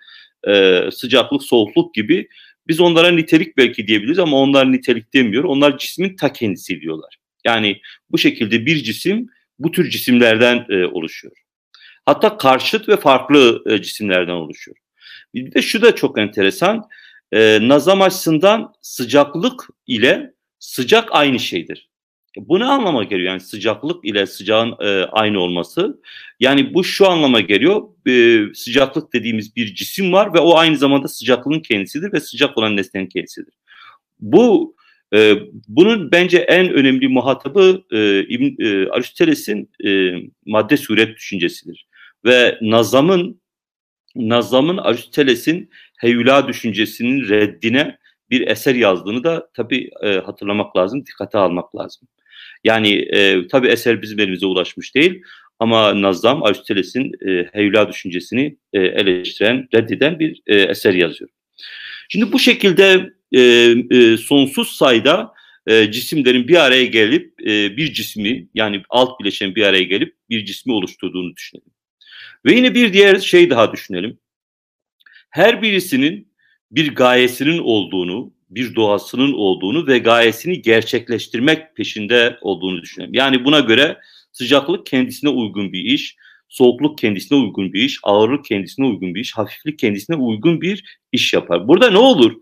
e, 0.48 0.82
sıcaklık, 0.92 1.44
soğukluk 1.44 1.96
gibi 1.96 2.28
biz 2.68 2.80
onlara 2.80 3.12
nitelik 3.12 3.58
belki 3.58 3.88
diyebiliriz 3.88 4.20
ama 4.20 4.38
onlar 4.38 4.72
nitelik 4.72 5.14
demiyor. 5.14 5.44
Onlar 5.44 5.78
cismin 5.78 6.16
ta 6.16 6.34
kendisi 6.34 6.82
diyorlar. 6.82 7.18
Yani 7.46 7.82
bu 8.12 8.18
şekilde 8.18 8.66
bir 8.66 8.84
cisim 8.84 9.30
bu 9.60 9.72
tür 9.72 9.90
cisimlerden 9.90 10.66
e, 10.70 10.86
oluşuyor. 10.86 11.34
Hatta 12.06 12.38
karşıt 12.38 12.90
ve 12.90 12.98
farklı 12.98 13.64
e, 13.66 13.82
cisimlerden 13.82 14.34
oluşuyor. 14.34 14.78
Bir 15.34 15.54
de 15.54 15.62
şu 15.62 15.82
da 15.82 15.96
çok 15.96 16.20
enteresan. 16.20 16.90
E, 17.32 17.60
nazam 17.62 18.02
açısından 18.02 18.74
sıcaklık 18.82 19.68
ile 19.88 20.34
sıcak 20.60 21.10
aynı 21.12 21.40
şeydir. 21.40 21.90
Bu 22.38 22.60
ne 22.60 22.66
anlama 22.66 23.04
geliyor? 23.04 23.30
Yani 23.30 23.40
sıcaklık 23.40 24.06
ile 24.06 24.26
sıcağın 24.26 24.76
e, 24.80 25.06
aynı 25.06 25.40
olması. 25.40 26.02
Yani 26.40 26.74
bu 26.74 26.84
şu 26.84 27.08
anlama 27.10 27.40
geliyor. 27.40 27.82
E, 28.08 28.46
sıcaklık 28.54 29.14
dediğimiz 29.14 29.56
bir 29.56 29.76
cisim 29.76 30.14
var 30.14 30.34
ve 30.34 30.40
o 30.40 30.58
aynı 30.58 30.78
zamanda 30.78 31.08
sıcaklığın 31.08 31.60
kendisidir 31.60 32.14
ve 32.14 32.20
sıcak 32.20 32.58
olan 32.58 32.78
nesnenin 32.78 33.08
kendisidir. 33.08 33.54
Bu 34.20 34.76
e, 35.14 35.36
bunun 35.68 36.12
bence 36.12 36.38
en 36.38 36.74
önemli 36.74 37.08
muhatabı 37.08 37.84
e, 37.92 38.20
İbn, 38.20 38.64
e, 38.64 38.90
Aristoteles'in 38.90 39.72
e, 39.86 40.14
madde 40.46 40.78
suret 40.78 41.16
düşüncesidir. 41.16 41.88
Ve 42.26 42.58
nazamın 42.62 43.44
Nazam'ın 44.16 44.78
Aristoteles'in 44.78 45.70
heyula 45.98 46.48
düşüncesinin 46.48 47.30
reddine 47.30 47.98
bir 48.30 48.48
eser 48.48 48.76
yazdığını 48.76 49.24
da 49.24 49.50
tabii 49.54 49.90
e, 50.04 50.20
hatırlamak 50.20 50.78
lazım, 50.78 51.06
dikkate 51.06 51.38
almak 51.38 51.76
lazım. 51.76 52.08
Yani 52.64 52.94
e, 52.94 53.48
tabii 53.48 53.68
eser 53.68 54.02
bizim 54.02 54.20
elimize 54.20 54.46
ulaşmış 54.46 54.96
değil 54.96 55.22
ama 55.60 56.02
Nazam 56.02 56.44
Aristoteles'in 56.44 57.12
e, 57.28 57.50
heyula 57.54 57.90
düşüncesini 57.90 58.58
e, 58.74 58.80
eleştiren, 58.80 59.68
reddeden 59.76 60.20
bir 60.20 60.42
e, 60.48 60.56
eser 60.56 60.94
yazıyor. 60.94 61.30
Şimdi 62.10 62.32
bu 62.32 62.40
şekilde 62.40 63.10
e, 63.34 63.40
e, 63.92 64.18
sonsuz 64.18 64.72
sayıda 64.72 65.34
e, 65.68 65.92
cisimlerin 65.92 66.48
bir 66.48 66.66
araya 66.66 66.86
gelip 66.86 67.42
e, 67.42 67.78
bir 67.78 67.94
cismi 67.94 68.48
yani 68.54 68.84
alt 68.90 69.20
bileşen 69.20 69.56
bir 69.56 69.64
araya 69.64 69.84
gelip 69.84 70.16
bir 70.30 70.46
cismi 70.46 70.74
oluşturduğunu 70.74 71.36
düşünelim. 71.36 71.72
Ve 72.46 72.56
yine 72.56 72.76
bir 72.76 72.94
diğer 72.94 73.20
şey 73.20 73.50
daha 73.50 73.74
düşünelim. 73.74 74.20
Her 75.30 75.62
birisinin 75.62 76.34
bir 76.72 76.96
gayesinin 76.96 77.58
olduğunu, 77.58 78.34
bir 78.50 78.76
doğasının 78.76 79.34
olduğunu 79.34 79.88
ve 79.88 79.98
gayesini 79.98 80.62
gerçekleştirmek 80.62 81.76
peşinde 81.76 82.38
olduğunu 82.42 82.82
düşünelim. 82.82 83.14
Yani 83.14 83.46
buna 83.46 83.60
göre 83.60 83.98
sıcaklık 84.32 84.86
kendisine 84.86 85.30
uygun 85.30 85.74
bir 85.74 85.80
iş, 85.80 86.16
soğukluk 86.50 86.98
kendisine 86.98 87.38
uygun 87.38 87.74
bir 87.74 87.82
iş, 87.82 88.00
ağırlık 88.04 88.46
kendisine 88.46 88.86
uygun 88.86 89.16
bir 89.16 89.22
iş, 89.22 89.38
hafiflik 89.38 89.80
kendisine 89.80 90.16
uygun 90.16 90.62
bir 90.62 91.00
iş 91.12 91.34
yapar. 91.34 91.68
Burada 91.68 91.92
ne 91.92 91.98
olur? 91.98 92.36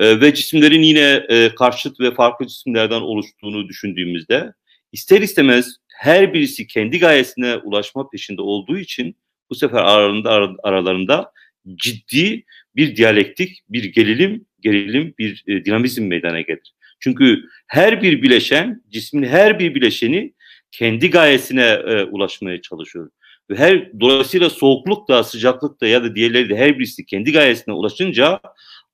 Ee, 0.00 0.20
ve 0.20 0.34
cisimlerin 0.34 0.82
yine 0.82 1.26
e, 1.28 1.54
karşıt 1.54 2.00
ve 2.00 2.14
farklı 2.14 2.46
cisimlerden 2.46 3.00
oluştuğunu 3.00 3.68
düşündüğümüzde 3.68 4.52
ister 4.92 5.20
istemez 5.20 5.76
her 5.88 6.34
birisi 6.34 6.66
kendi 6.66 6.98
gayesine 6.98 7.56
ulaşma 7.56 8.10
peşinde 8.10 8.42
olduğu 8.42 8.78
için 8.78 9.16
bu 9.50 9.54
sefer 9.54 9.78
aralarında 9.78 10.56
aralarında 10.62 11.32
ciddi 11.74 12.44
bir 12.76 12.96
diyalektik, 12.96 13.60
bir 13.68 13.84
gerilim, 13.84 14.46
gerilim, 14.60 15.14
bir 15.18 15.44
e, 15.46 15.64
dinamizm 15.64 16.06
meydana 16.06 16.40
gelir. 16.40 16.74
Çünkü 17.00 17.42
her 17.66 18.02
bir 18.02 18.22
bileşen, 18.22 18.82
cismin 18.90 19.28
her 19.28 19.58
bir 19.58 19.74
bileşeni 19.74 20.34
kendi 20.70 21.10
gayesine 21.10 21.64
e, 21.64 22.04
ulaşmaya 22.04 22.62
çalışıyor. 22.62 23.10
Ve 23.50 23.56
her 23.56 24.00
dolayısıyla 24.00 24.50
soğukluk 24.50 25.08
da 25.08 25.24
sıcaklık 25.24 25.80
da 25.80 25.86
ya 25.86 26.04
da 26.04 26.14
diğerleri 26.14 26.48
de 26.48 26.56
her 26.56 26.78
birisi 26.78 27.06
kendi 27.06 27.32
gayesine 27.32 27.74
ulaşınca 27.74 28.40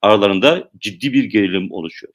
aralarında 0.01 0.69
ciddi 0.77 1.13
bir 1.13 1.23
gerilim 1.23 1.71
oluşuyor. 1.71 2.13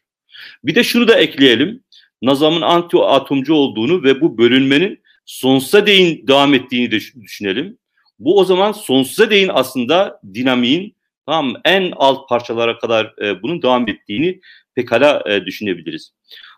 Bir 0.65 0.75
de 0.75 0.85
şunu 0.85 1.09
da 1.09 1.19
ekleyelim. 1.19 1.85
Nazam'ın 2.23 2.61
anti 2.61 2.97
atomcu 2.97 3.55
olduğunu 3.55 4.03
ve 4.03 4.21
bu 4.21 4.39
bölünmenin 4.39 5.03
sonsuza 5.25 5.87
değin 5.87 6.27
devam 6.27 6.55
ettiğini 6.55 6.91
de 6.91 6.99
düşünelim. 7.21 7.79
Bu 8.19 8.39
o 8.39 8.45
zaman 8.45 8.73
sonsuza 8.73 9.31
değin 9.31 9.51
aslında 9.53 10.21
dinamiğin 10.35 10.97
tamam 11.27 11.61
en 11.65 11.93
alt 11.97 12.29
parçalara 12.29 12.79
kadar 12.79 13.15
e, 13.23 13.43
bunun 13.43 13.63
devam 13.63 13.89
ettiğini 13.89 14.41
pekala 14.75 15.23
e, 15.27 15.45
düşünebiliriz. 15.45 16.13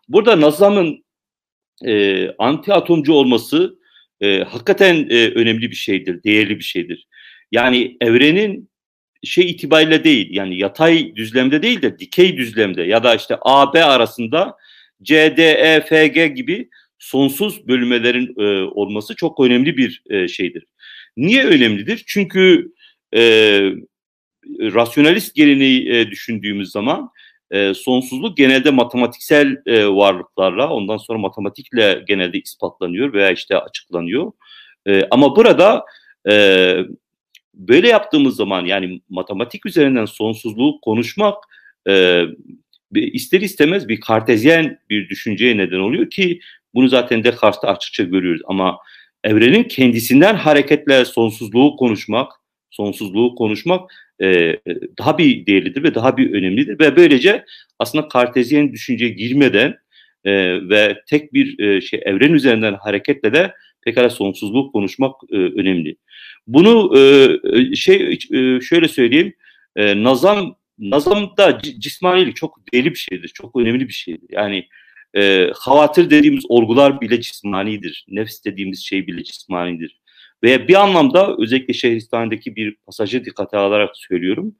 Burada 0.08 0.40
Nazam'ın 0.40 1.04
e, 1.84 2.28
anti 2.38 2.72
atomcu 2.72 3.12
olması 3.12 3.78
e, 4.20 4.38
hakikaten 4.38 5.06
e, 5.10 5.28
önemli 5.28 5.70
bir 5.70 5.76
şeydir, 5.76 6.22
değerli 6.22 6.58
bir 6.58 6.64
şeydir. 6.64 7.06
Yani 7.52 7.96
evrenin 8.00 8.70
şey 9.24 9.50
itibariyle 9.50 10.04
değil 10.04 10.28
yani 10.30 10.58
yatay 10.58 11.16
düzlemde 11.16 11.62
değil 11.62 11.82
de 11.82 11.98
dikey 11.98 12.36
düzlemde 12.36 12.82
ya 12.82 13.04
da 13.04 13.14
işte 13.14 13.36
A 13.40 13.74
B 13.74 13.84
arasında 13.84 14.56
C, 15.02 15.36
D, 15.36 15.42
E, 15.42 15.80
F, 15.80 16.06
G 16.06 16.26
gibi 16.26 16.68
sonsuz 16.98 17.68
bölümelerin 17.68 18.34
e, 18.38 18.62
olması 18.62 19.16
çok 19.16 19.40
önemli 19.40 19.76
bir 19.76 20.02
e, 20.10 20.28
şeydir. 20.28 20.64
Niye 21.16 21.44
önemlidir? 21.44 22.04
Çünkü 22.06 22.72
e, 23.16 23.22
rasyonalist 24.60 25.34
geleneği 25.34 25.90
e, 25.90 26.10
düşündüğümüz 26.10 26.70
zaman 26.70 27.10
e, 27.50 27.74
sonsuzluk 27.74 28.36
genelde 28.36 28.70
matematiksel 28.70 29.56
e, 29.66 29.86
varlıklarla 29.86 30.70
ondan 30.70 30.96
sonra 30.96 31.18
matematikle 31.18 32.04
genelde 32.08 32.38
ispatlanıyor 32.38 33.12
veya 33.12 33.30
işte 33.30 33.58
açıklanıyor. 33.58 34.32
E, 34.86 35.02
ama 35.10 35.36
burada 35.36 35.84
e, 36.30 36.76
böyle 37.54 37.88
yaptığımız 37.88 38.36
zaman 38.36 38.64
yani 38.64 39.00
matematik 39.08 39.66
üzerinden 39.66 40.04
sonsuzluğu 40.04 40.80
konuşmak 40.80 41.34
e, 41.88 42.24
ister 42.94 43.40
istemez 43.40 43.88
bir 43.88 44.00
kartezyen 44.00 44.78
bir 44.90 45.08
düşünceye 45.08 45.56
neden 45.56 45.78
oluyor 45.78 46.10
ki 46.10 46.40
bunu 46.74 46.88
zaten 46.88 47.24
Descartes'te 47.24 47.66
açıkça 47.66 48.02
görüyoruz 48.02 48.42
ama 48.44 48.78
evrenin 49.24 49.64
kendisinden 49.64 50.34
hareketle 50.34 51.04
sonsuzluğu 51.04 51.76
konuşmak, 51.76 52.32
sonsuzluğu 52.70 53.34
konuşmak 53.34 53.90
e, 54.22 54.56
daha 54.98 55.18
bir 55.18 55.46
değerlidir 55.46 55.82
ve 55.82 55.94
daha 55.94 56.16
bir 56.16 56.32
önemlidir 56.32 56.78
ve 56.78 56.96
böylece 56.96 57.44
aslında 57.78 58.08
kartezyen 58.08 58.72
düşünceye 58.72 59.10
girmeden 59.10 59.78
e, 60.24 60.32
ve 60.68 61.02
tek 61.06 61.32
bir 61.32 61.58
e, 61.58 61.80
şey 61.80 62.00
evren 62.04 62.32
üzerinden 62.32 62.74
hareketle 62.74 63.32
de 63.32 63.54
pekala 63.82 64.10
sonsuzluğu 64.10 64.72
konuşmak 64.72 65.14
e, 65.32 65.36
önemli. 65.36 65.96
Bunu 66.46 66.98
e, 66.98 67.74
şey 67.74 68.18
e, 68.32 68.60
şöyle 68.60 68.88
söyleyeyim, 68.88 69.34
e, 69.76 70.02
nazam 70.02 70.56
nazamda 70.78 71.60
cismanilik 71.78 72.36
çok 72.36 72.72
değerli 72.72 72.90
bir 72.90 72.98
şeydir, 72.98 73.28
çok 73.28 73.56
önemli 73.56 73.88
bir 73.88 73.92
şeydir. 73.92 74.28
Yani 74.30 74.68
e, 75.16 75.50
havatır 75.54 76.10
dediğimiz 76.10 76.44
olgular 76.48 77.00
bile 77.00 77.20
cismanidir, 77.20 78.06
nefs 78.08 78.44
dediğimiz 78.44 78.84
şey 78.84 79.06
bile 79.06 79.24
cismanidir. 79.24 80.00
Ve 80.42 80.68
bir 80.68 80.74
anlamda 80.74 81.36
özellikle 81.38 81.74
Şehristan'daki 81.74 82.56
bir 82.56 82.76
pasajı 82.86 83.24
dikkate 83.24 83.56
alarak 83.56 83.90
söylüyorum. 83.96 84.54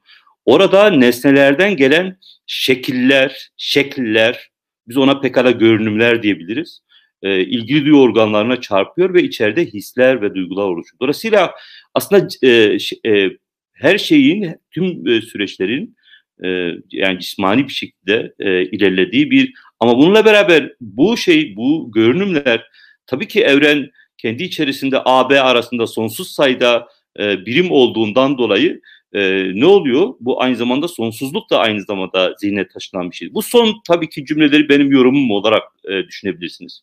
Orada 0.44 0.90
nesnelerden 0.90 1.76
gelen 1.76 2.18
şekiller, 2.46 3.50
şekiller, 3.56 4.50
biz 4.88 4.96
ona 4.96 5.20
pekala 5.20 5.50
görünümler 5.50 6.22
diyebiliriz. 6.22 6.80
E, 7.24 7.40
ilgili 7.40 7.84
duyu 7.84 8.00
organlarına 8.00 8.60
çarpıyor 8.60 9.14
ve 9.14 9.22
içeride 9.22 9.66
hisler 9.66 10.22
ve 10.22 10.34
duygular 10.34 10.64
oluşuyor. 10.64 11.00
Dolayısıyla 11.00 11.54
aslında 11.94 12.28
e, 12.42 12.78
e, 13.06 13.30
her 13.72 13.98
şeyin, 13.98 14.56
tüm 14.70 15.08
e, 15.08 15.20
süreçlerin 15.20 15.96
e, 16.44 16.70
yani 16.90 17.20
cismani 17.20 17.68
bir 17.68 17.72
şekilde 17.72 18.34
e, 18.38 18.62
ilerlediği 18.62 19.30
bir 19.30 19.52
ama 19.80 19.98
bununla 19.98 20.24
beraber 20.24 20.72
bu 20.80 21.16
şey, 21.16 21.56
bu 21.56 21.90
görünümler 21.94 22.66
tabii 23.06 23.28
ki 23.28 23.42
evren 23.42 23.90
kendi 24.18 24.42
içerisinde 24.42 24.98
AB 25.04 25.40
arasında 25.40 25.86
sonsuz 25.86 26.30
sayıda 26.30 26.88
e, 27.18 27.46
birim 27.46 27.70
olduğundan 27.70 28.38
dolayı 28.38 28.80
e, 29.14 29.52
ne 29.54 29.66
oluyor? 29.66 30.14
Bu 30.20 30.42
aynı 30.42 30.56
zamanda 30.56 30.88
sonsuzluk 30.88 31.50
da 31.50 31.58
aynı 31.58 31.82
zamanda 31.82 32.34
zihne 32.38 32.68
taşınan 32.68 33.10
bir 33.10 33.16
şey. 33.16 33.34
Bu 33.34 33.42
son 33.42 33.74
tabii 33.86 34.08
ki 34.08 34.24
cümleleri 34.24 34.68
benim 34.68 34.92
yorumum 34.92 35.30
olarak 35.30 35.62
e, 35.88 36.06
düşünebilirsiniz. 36.06 36.82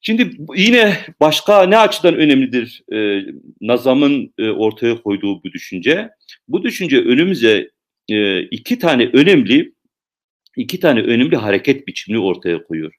Şimdi 0.00 0.30
yine 0.56 0.98
başka 1.20 1.62
ne 1.62 1.78
açıdan 1.78 2.14
önemlidir 2.14 2.82
e, 2.92 3.26
Nazam'ın 3.60 4.34
e, 4.38 4.50
ortaya 4.50 5.02
koyduğu 5.02 5.42
bu 5.42 5.52
düşünce? 5.52 6.10
Bu 6.48 6.64
düşünce 6.64 6.98
önümüze 6.98 7.70
e, 8.08 8.40
iki 8.42 8.78
tane 8.78 9.10
önemli 9.12 9.72
iki 10.56 10.80
tane 10.80 11.00
önemli 11.00 11.36
hareket 11.36 11.86
biçimini 11.86 12.22
ortaya 12.22 12.64
koyuyor. 12.64 12.92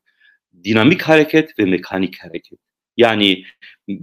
Dinamik 0.64 1.02
hareket 1.02 1.60
ve 1.60 1.66
mekanik 1.66 2.24
hareket. 2.24 2.60
Yani 3.00 3.44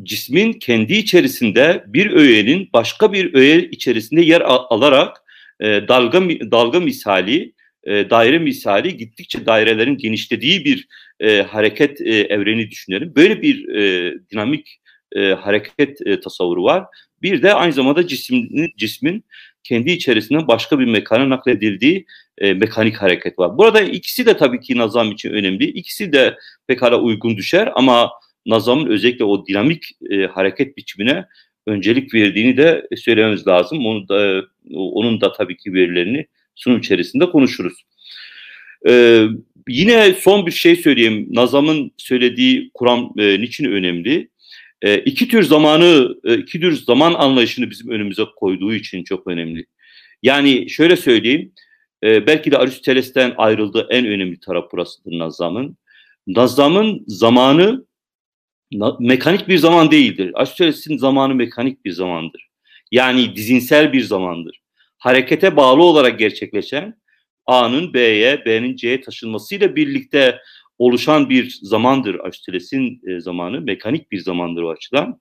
cismin 0.03 0.53
kendi 0.53 0.95
içerisinde 0.95 1.85
bir 1.87 2.11
öğenin 2.11 2.69
başka 2.73 3.13
bir 3.13 3.35
öğe 3.35 3.59
içerisinde 3.59 4.23
yer 4.23 4.41
alarak 4.47 5.17
e, 5.61 5.67
dalga 5.89 6.21
dalga 6.51 6.81
misali, 6.81 7.53
e, 7.85 8.11
daire 8.11 8.39
misali 8.39 8.97
gittikçe 8.97 9.47
dairelerin 9.47 9.97
genişlediği 9.97 10.65
bir 10.65 10.87
e, 11.21 11.43
hareket 11.43 12.01
e, 12.01 12.15
evreni 12.21 12.71
düşünelim. 12.71 13.13
Böyle 13.17 13.43
bir 13.43 13.69
e, 13.69 14.15
dinamik 14.33 14.81
e, 15.17 15.21
hareket 15.21 16.07
e, 16.07 16.21
tasavvuru 16.21 16.65
var. 16.65 16.85
Bir 17.23 17.43
de 17.43 17.55
aynı 17.55 17.73
zamanda 17.73 18.07
cismin, 18.07 18.73
cismin 18.77 19.25
kendi 19.65 19.91
içerisinden 19.91 20.49
başka 20.49 20.79
bir 20.79 20.85
mekana 20.85 21.29
nakledildiği 21.29 22.07
e, 22.39 22.55
mekanik 22.55 22.97
hareket 22.97 23.39
var. 23.39 23.59
Burada 23.59 23.81
ikisi 23.81 24.27
de 24.27 24.37
tabii 24.37 24.61
ki 24.61 24.79
nazam 24.79 25.13
için 25.13 25.31
önemli. 25.31 25.65
İkisi 25.65 26.13
de 26.13 26.37
pekala 26.67 27.01
uygun 27.01 27.37
düşer 27.37 27.73
ama 27.75 28.11
Nazam'ın 28.47 28.87
özellikle 28.87 29.25
o 29.25 29.47
dinamik 29.47 29.85
e, 30.11 30.27
hareket 30.27 30.77
biçimine 30.77 31.25
öncelik 31.67 32.15
verdiğini 32.15 32.57
de 32.57 32.89
söylememiz 32.97 33.47
lazım. 33.47 33.87
Onu 33.87 34.09
da 34.09 34.45
onun 34.75 35.21
da 35.21 35.33
tabii 35.33 35.57
ki 35.57 35.73
verilerini 35.73 36.27
sunum 36.55 36.79
içerisinde 36.79 37.31
konuşuruz. 37.31 37.85
Ee, 38.89 39.27
yine 39.69 40.15
son 40.15 40.47
bir 40.47 40.53
şey 40.53 40.77
söyleyeyim. 40.77 41.29
Nazam'ın 41.31 41.91
söylediği 41.97 42.71
kuram 42.75 43.13
e, 43.19 43.41
niçin 43.41 43.65
önemli? 43.65 44.29
E, 44.83 44.99
iki 44.99 45.29
tür 45.29 45.43
zamanı, 45.43 46.17
e, 46.25 46.35
iki 46.35 46.61
tür 46.61 46.73
zaman 46.73 47.15
anlayışını 47.15 47.71
bizim 47.71 47.91
önümüze 47.91 48.23
koyduğu 48.37 48.75
için 48.75 49.05
çok 49.05 49.27
önemli. 49.27 49.67
Yani 50.23 50.71
şöyle 50.71 50.97
söyleyeyim, 50.97 51.53
e, 52.05 52.27
belki 52.27 52.51
de 52.51 52.59
Aristoteles'ten 52.59 53.35
ayrıldığı 53.37 53.87
en 53.91 54.07
önemli 54.07 54.41
taraf 54.41 54.73
burasıdır 54.73 55.19
Nazam'ın. 55.19 55.77
Nazam'ın 56.27 57.05
zamanı 57.07 57.86
mekanik 59.01 59.49
bir 59.49 59.59
zaman 59.59 59.91
değildir. 59.91 60.31
Aristoteles'in 60.35 60.99
zamanı 60.99 61.35
mekanik 61.35 61.85
bir 61.85 61.93
zamandır. 61.93 62.49
Yani 62.91 63.37
dizinsel 63.37 63.93
bir 63.93 64.03
zamandır. 64.03 64.61
Harekete 64.99 65.57
bağlı 65.57 65.83
olarak 65.83 66.19
gerçekleşen 66.19 66.95
A'nın 67.47 67.95
B'ye, 67.95 68.43
B'nin 68.47 68.77
C'ye 68.77 69.01
taşınmasıyla 69.01 69.77
birlikte 69.77 70.39
oluşan 70.79 71.31
bir 71.31 71.59
zamandır 71.63 72.15
Aristoteles'in 72.15 73.01
e, 73.07 73.21
zamanı. 73.21 73.61
Mekanik 73.61 74.13
bir 74.13 74.19
zamandır 74.19 74.63
o 74.63 74.71
açıdan. 74.71 75.19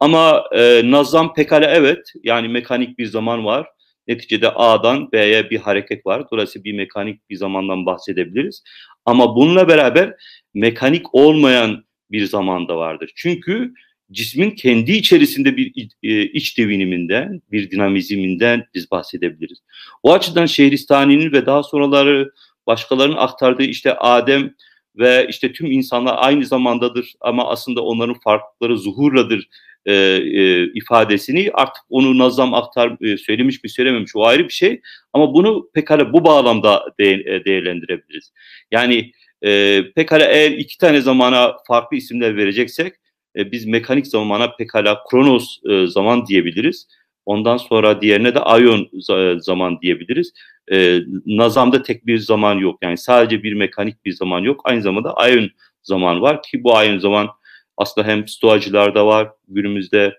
Ama 0.00 0.44
e, 0.56 0.82
nazam 0.90 1.34
pekala 1.34 1.70
evet 1.70 2.12
yani 2.22 2.48
mekanik 2.48 2.98
bir 2.98 3.06
zaman 3.06 3.44
var. 3.44 3.66
Neticede 4.08 4.50
A'dan 4.50 5.12
B'ye 5.12 5.50
bir 5.50 5.58
hareket 5.58 6.06
var. 6.06 6.24
Dolayısıyla 6.32 6.64
bir 6.64 6.72
mekanik 6.72 7.30
bir 7.30 7.36
zamandan 7.36 7.86
bahsedebiliriz. 7.86 8.62
Ama 9.04 9.36
bununla 9.36 9.68
beraber 9.68 10.14
mekanik 10.54 11.14
olmayan 11.14 11.84
bir 12.12 12.26
zaman 12.26 12.68
da 12.68 12.76
vardır. 12.76 13.12
Çünkü 13.14 13.74
cismin 14.12 14.50
kendi 14.50 14.92
içerisinde 14.92 15.56
bir 15.56 15.88
e, 16.02 16.22
iç 16.22 16.58
deviniminden, 16.58 17.42
bir 17.52 17.70
dinamizminden 17.70 18.66
biz 18.74 18.90
bahsedebiliriz. 18.90 19.58
O 20.02 20.12
açıdan 20.12 20.46
Şehristani'nin 20.46 21.32
ve 21.32 21.46
daha 21.46 21.62
sonraları 21.62 22.32
başkalarının 22.66 23.16
aktardığı 23.16 23.62
işte 23.62 23.94
Adem 23.94 24.54
ve 24.96 25.26
işte 25.28 25.52
tüm 25.52 25.72
insanlar 25.72 26.14
aynı 26.18 26.46
zamandadır 26.46 27.14
ama 27.20 27.50
aslında 27.50 27.82
onların 27.82 28.16
farklılıkları 28.24 28.78
zuhurladır 28.78 29.48
e, 29.86 29.92
e, 29.94 30.64
ifadesini 30.72 31.50
artık 31.54 31.82
onu 31.88 32.18
Nazam 32.18 32.54
aktar 32.54 32.96
e, 33.00 33.16
söylemiş 33.16 33.64
mi 33.64 33.70
söylememiş 33.70 34.16
o 34.16 34.24
ayrı 34.24 34.44
bir 34.44 34.52
şey 34.52 34.80
ama 35.12 35.34
bunu 35.34 35.70
pekala 35.74 36.12
bu 36.12 36.24
bağlamda 36.24 36.84
de, 37.00 37.10
e, 37.12 37.44
değerlendirebiliriz. 37.44 38.32
Yani 38.70 39.12
e, 39.44 39.82
pekala 39.96 40.24
eğer 40.24 40.50
iki 40.50 40.78
tane 40.78 41.00
zamana 41.00 41.56
farklı 41.66 41.96
isimler 41.96 42.36
vereceksek 42.36 42.94
e, 43.36 43.52
biz 43.52 43.66
mekanik 43.66 44.06
zamana 44.06 44.56
pekala 44.56 45.04
kronos 45.10 45.58
e, 45.70 45.86
zaman 45.86 46.26
diyebiliriz. 46.26 46.88
Ondan 47.26 47.56
sonra 47.56 48.00
diğerine 48.00 48.34
de 48.34 48.40
ayon 48.40 48.88
e, 49.16 49.40
zaman 49.40 49.80
diyebiliriz. 49.80 50.32
E, 50.72 51.00
Nazam'da 51.26 51.82
tek 51.82 52.06
bir 52.06 52.18
zaman 52.18 52.54
yok. 52.54 52.78
Yani 52.82 52.98
sadece 52.98 53.42
bir 53.42 53.52
mekanik 53.52 54.04
bir 54.04 54.12
zaman 54.12 54.40
yok. 54.40 54.60
Aynı 54.64 54.82
zamanda 54.82 55.14
ayon 55.14 55.50
zaman 55.82 56.20
var 56.20 56.42
ki 56.42 56.64
bu 56.64 56.76
ayon 56.76 56.98
zaman 56.98 57.28
aslında 57.76 58.06
hem 58.06 58.28
stoacılarda 58.28 59.06
var, 59.06 59.30
günümüzde 59.48 60.14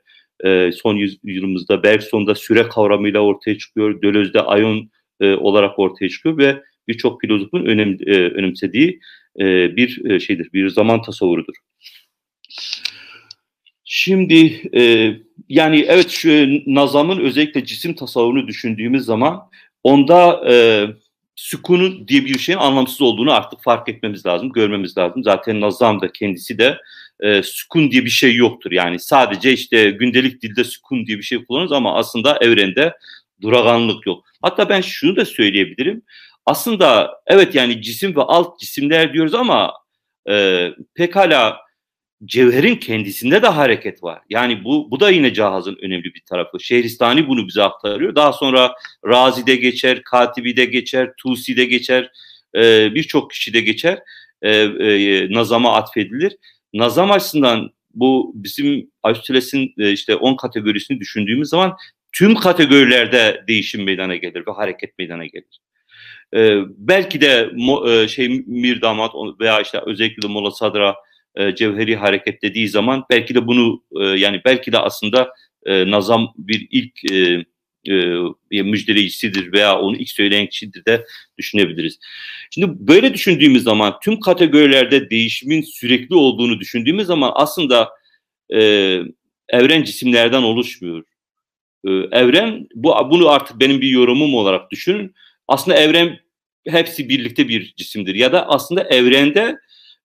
e, 0.45 0.71
son 0.71 0.95
yüzyılımızda 0.95 1.83
Bergson'da 1.83 2.35
süre 2.35 2.63
kavramıyla 2.63 3.19
ortaya 3.19 3.57
çıkıyor, 3.57 4.01
Döloz'da 4.01 4.47
ayon 4.47 4.89
e, 5.19 5.35
olarak 5.35 5.79
ortaya 5.79 6.09
çıkıyor 6.09 6.37
ve 6.37 6.63
birçok 6.87 7.21
filozofun 7.21 7.65
önem, 7.65 7.97
e, 8.05 8.15
önemsediği 8.15 8.99
e, 9.39 9.75
bir 9.75 10.11
e, 10.11 10.19
şeydir, 10.19 10.49
bir 10.53 10.69
zaman 10.69 11.01
tasavvurudur. 11.01 11.53
Şimdi 13.83 14.69
e, 14.75 15.13
yani 15.49 15.85
evet 15.87 16.09
şu 16.09 16.47
Nazam'ın 16.65 17.19
özellikle 17.19 17.65
cisim 17.65 17.93
tasavvurunu 17.93 18.47
düşündüğümüz 18.47 19.05
zaman 19.05 19.41
onda 19.83 20.51
e, 20.51 20.85
sükunun 21.35 22.07
diye 22.07 22.25
bir 22.25 22.39
şeyin 22.39 22.59
anlamsız 22.59 23.01
olduğunu 23.01 23.31
artık 23.31 23.63
fark 23.63 23.89
etmemiz 23.89 24.25
lazım, 24.25 24.51
görmemiz 24.51 24.97
lazım. 24.97 25.23
Zaten 25.23 25.61
Nazam 25.61 26.01
da 26.01 26.11
kendisi 26.11 26.57
de 26.57 26.77
e, 27.19 27.43
sükun 27.43 27.91
diye 27.91 28.05
bir 28.05 28.09
şey 28.09 28.35
yoktur. 28.35 28.71
Yani 28.71 28.99
sadece 28.99 29.53
işte 29.53 29.91
gündelik 29.91 30.41
dilde 30.41 30.63
sükun 30.63 31.05
diye 31.05 31.17
bir 31.17 31.23
şey 31.23 31.45
kullanırız 31.45 31.71
ama 31.71 31.95
aslında 31.95 32.37
evrende 32.41 32.93
duraganlık 33.41 34.07
yok. 34.07 34.25
Hatta 34.41 34.69
ben 34.69 34.81
şunu 34.81 35.15
da 35.15 35.25
söyleyebilirim. 35.25 36.01
Aslında 36.45 37.11
evet 37.27 37.55
yani 37.55 37.81
cisim 37.81 38.15
ve 38.15 38.21
alt 38.21 38.59
cisimler 38.59 39.13
diyoruz 39.13 39.33
ama 39.33 39.73
e, 40.29 40.67
pekala 40.95 41.57
cevherin 42.25 42.75
kendisinde 42.75 43.41
de 43.41 43.47
hareket 43.47 44.03
var. 44.03 44.21
Yani 44.29 44.63
bu 44.63 44.91
bu 44.91 44.99
da 44.99 45.09
yine 45.09 45.33
cihazın 45.33 45.77
önemli 45.81 46.03
bir 46.03 46.23
tarafı. 46.29 46.59
Şehristani 46.59 47.27
bunu 47.27 47.47
bize 47.47 47.63
aktarıyor. 47.63 48.15
Daha 48.15 48.33
sonra 48.33 48.75
Razi'de 49.05 49.55
geçer, 49.55 50.03
Katibi'de 50.03 50.65
geçer, 50.65 51.13
Tusi'de 51.17 51.65
geçer, 51.65 52.11
e, 52.55 52.95
birçok 52.95 53.31
kişide 53.31 53.61
geçer. 53.61 53.99
E, 54.41 54.51
e, 54.51 55.33
nazama 55.33 55.75
atfedilir. 55.75 56.37
Nazam 56.73 57.11
açısından 57.11 57.71
bu 57.93 58.31
bizim 58.35 58.91
Aristoteles'in 59.03 59.73
e, 59.77 59.91
işte 59.91 60.15
10 60.15 60.35
kategorisini 60.35 60.99
düşündüğümüz 60.99 61.49
zaman 61.49 61.77
tüm 62.11 62.35
kategorilerde 62.35 63.43
değişim 63.47 63.83
meydana 63.83 64.15
gelir 64.15 64.43
ve 64.47 64.51
hareket 64.51 64.99
meydana 64.99 65.25
gelir. 65.25 65.59
Ee, 66.35 66.59
belki 66.77 67.21
de 67.21 67.49
mo, 67.53 67.89
e, 67.89 68.07
şey 68.07 68.29
Mirdamat 68.47 69.11
veya 69.39 69.61
işte 69.61 69.81
özellikle 69.85 70.27
Mola 70.27 70.51
Sadra 70.51 70.95
e, 71.35 71.55
cevheri 71.55 71.95
hareket 71.95 72.41
dediği 72.41 72.69
zaman 72.69 73.03
belki 73.09 73.35
de 73.35 73.47
bunu 73.47 73.83
e, 74.01 74.05
yani 74.05 74.41
belki 74.45 74.71
de 74.71 74.77
aslında 74.77 75.33
e, 75.65 75.91
Nazam 75.91 76.33
bir 76.37 76.67
ilk 76.71 77.11
e, 77.11 77.45
e, 78.51 78.61
müjdeleyicisidir 78.61 79.53
veya 79.53 79.79
onu 79.79 79.97
ilk 79.97 80.09
söyleyen 80.09 80.47
kişidir 80.47 80.85
de 80.85 81.05
düşünebiliriz. 81.37 81.99
Şimdi 82.51 82.67
böyle 82.87 83.13
düşündüğümüz 83.13 83.63
zaman 83.63 83.99
tüm 84.03 84.19
kategorilerde 84.19 85.09
değişimin 85.09 85.61
sürekli 85.61 86.15
olduğunu 86.15 86.59
düşündüğümüz 86.59 87.07
zaman 87.07 87.31
aslında 87.35 87.89
e, 88.53 88.59
evren 89.49 89.83
cisimlerden 89.83 90.43
oluşmuyor. 90.43 91.03
E, 91.87 91.91
evren 91.91 92.67
bu 92.75 93.09
bunu 93.11 93.29
artık 93.29 93.59
benim 93.59 93.81
bir 93.81 93.89
yorumum 93.89 94.35
olarak 94.35 94.71
düşünün. 94.71 95.13
Aslında 95.47 95.77
evren 95.77 96.19
hepsi 96.67 97.09
birlikte 97.09 97.47
bir 97.47 97.73
cisimdir 97.77 98.15
ya 98.15 98.31
da 98.31 98.47
aslında 98.47 98.83
evrende 98.83 99.57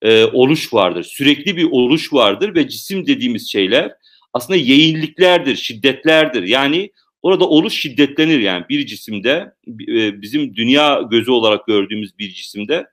e, 0.02 0.24
oluş 0.24 0.74
vardır. 0.74 1.04
Sürekli 1.04 1.56
bir 1.56 1.64
oluş 1.64 2.12
vardır 2.12 2.54
ve 2.54 2.68
cisim 2.68 3.06
dediğimiz 3.06 3.52
şeyler 3.52 3.92
aslında 4.32 4.56
yeğilliklerdir, 4.56 5.56
şiddetlerdir. 5.56 6.42
Yani 6.42 6.90
Orada 7.26 7.48
oluş 7.48 7.74
şiddetlenir 7.74 8.38
yani 8.38 8.64
bir 8.68 8.86
cisimde 8.86 9.52
e, 9.88 10.22
bizim 10.22 10.56
dünya 10.56 11.02
gözü 11.10 11.30
olarak 11.30 11.66
gördüğümüz 11.66 12.18
bir 12.18 12.34
cisimde 12.34 12.86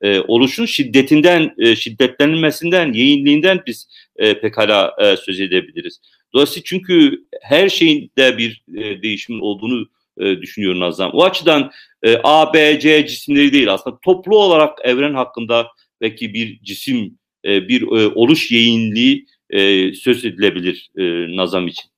e, 0.00 0.20
oluşun 0.20 0.66
şiddetinden, 0.66 1.54
e, 1.58 1.76
şiddetlenmesinden, 1.76 2.92
yayınlığından 2.92 3.62
biz 3.66 3.88
pekala 4.16 4.96
söz 5.24 5.40
edebiliriz. 5.40 6.00
Dolayısıyla 6.34 6.62
çünkü 6.64 7.24
her 7.42 7.68
şeyin 7.68 8.10
de 8.18 8.38
bir 8.38 8.64
değişimin 9.02 9.40
olduğunu 9.40 9.88
düşünüyor 10.18 10.80
Nazım. 10.80 11.10
O 11.12 11.24
açıdan 11.24 11.70
A, 12.24 12.54
B, 12.54 12.80
C 12.80 13.06
cisimleri 13.06 13.52
değil 13.52 13.72
aslında 13.72 13.98
toplu 14.02 14.38
olarak 14.38 14.78
evren 14.84 15.14
hakkında 15.14 15.66
belki 16.00 16.34
bir 16.34 16.60
cisim, 16.62 17.18
bir 17.44 17.82
oluş 18.14 18.52
yayınlığı 18.52 19.24
söz 19.94 20.24
edilebilir 20.24 20.90
Nazam 21.36 21.68
için. 21.68 21.90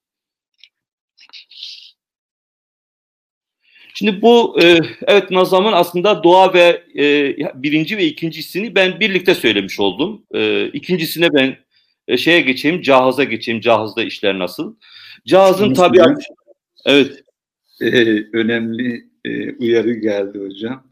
Şimdi 3.95 4.23
bu 4.23 4.63
e, 4.63 4.81
evet 5.07 5.31
Nazam'ın 5.31 5.73
aslında 5.73 6.25
doğa 6.25 6.55
ve 6.55 6.83
e, 6.99 7.37
birinci 7.55 7.97
ve 7.97 8.05
ikincisini 8.05 8.75
ben 8.75 9.01
birlikte 9.01 9.35
söylemiş 9.35 9.81
oldum. 9.81 10.23
E, 10.35 10.67
ikincisine 10.67 11.29
ben 11.33 11.57
e, 12.09 12.17
şeye 12.17 12.41
geçeyim, 12.41 12.83
cahaza 12.83 13.25
geçeyim. 13.25 13.61
Cahazda 13.61 14.03
işler 14.03 14.39
nasıl? 14.39 14.77
Cahazın 15.27 15.75
tabiatı... 15.75 16.23
Evet. 16.87 17.25
Ee, 17.81 18.27
önemli 18.33 19.05
e, 19.25 19.53
uyarı 19.53 19.93
geldi 19.93 20.39
hocam. 20.39 20.83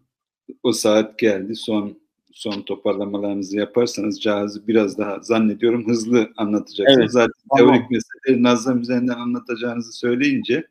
O 0.62 0.72
saat 0.72 1.18
geldi. 1.18 1.56
Son 1.56 1.98
son 2.32 2.62
toparlamalarınızı 2.62 3.56
yaparsanız 3.56 4.22
cihazı 4.22 4.68
biraz 4.68 4.98
daha 4.98 5.18
zannediyorum 5.22 5.88
hızlı 5.88 6.30
anlatacaksınız. 6.36 6.98
Evet, 7.00 7.10
Zaten 7.10 7.32
tamam. 7.58 7.74
teorik 7.74 7.90
meseleleri 7.90 8.42
Nazım 8.42 8.80
üzerinden 8.80 9.14
anlatacağınızı 9.14 9.92
söyleyince 9.92 10.64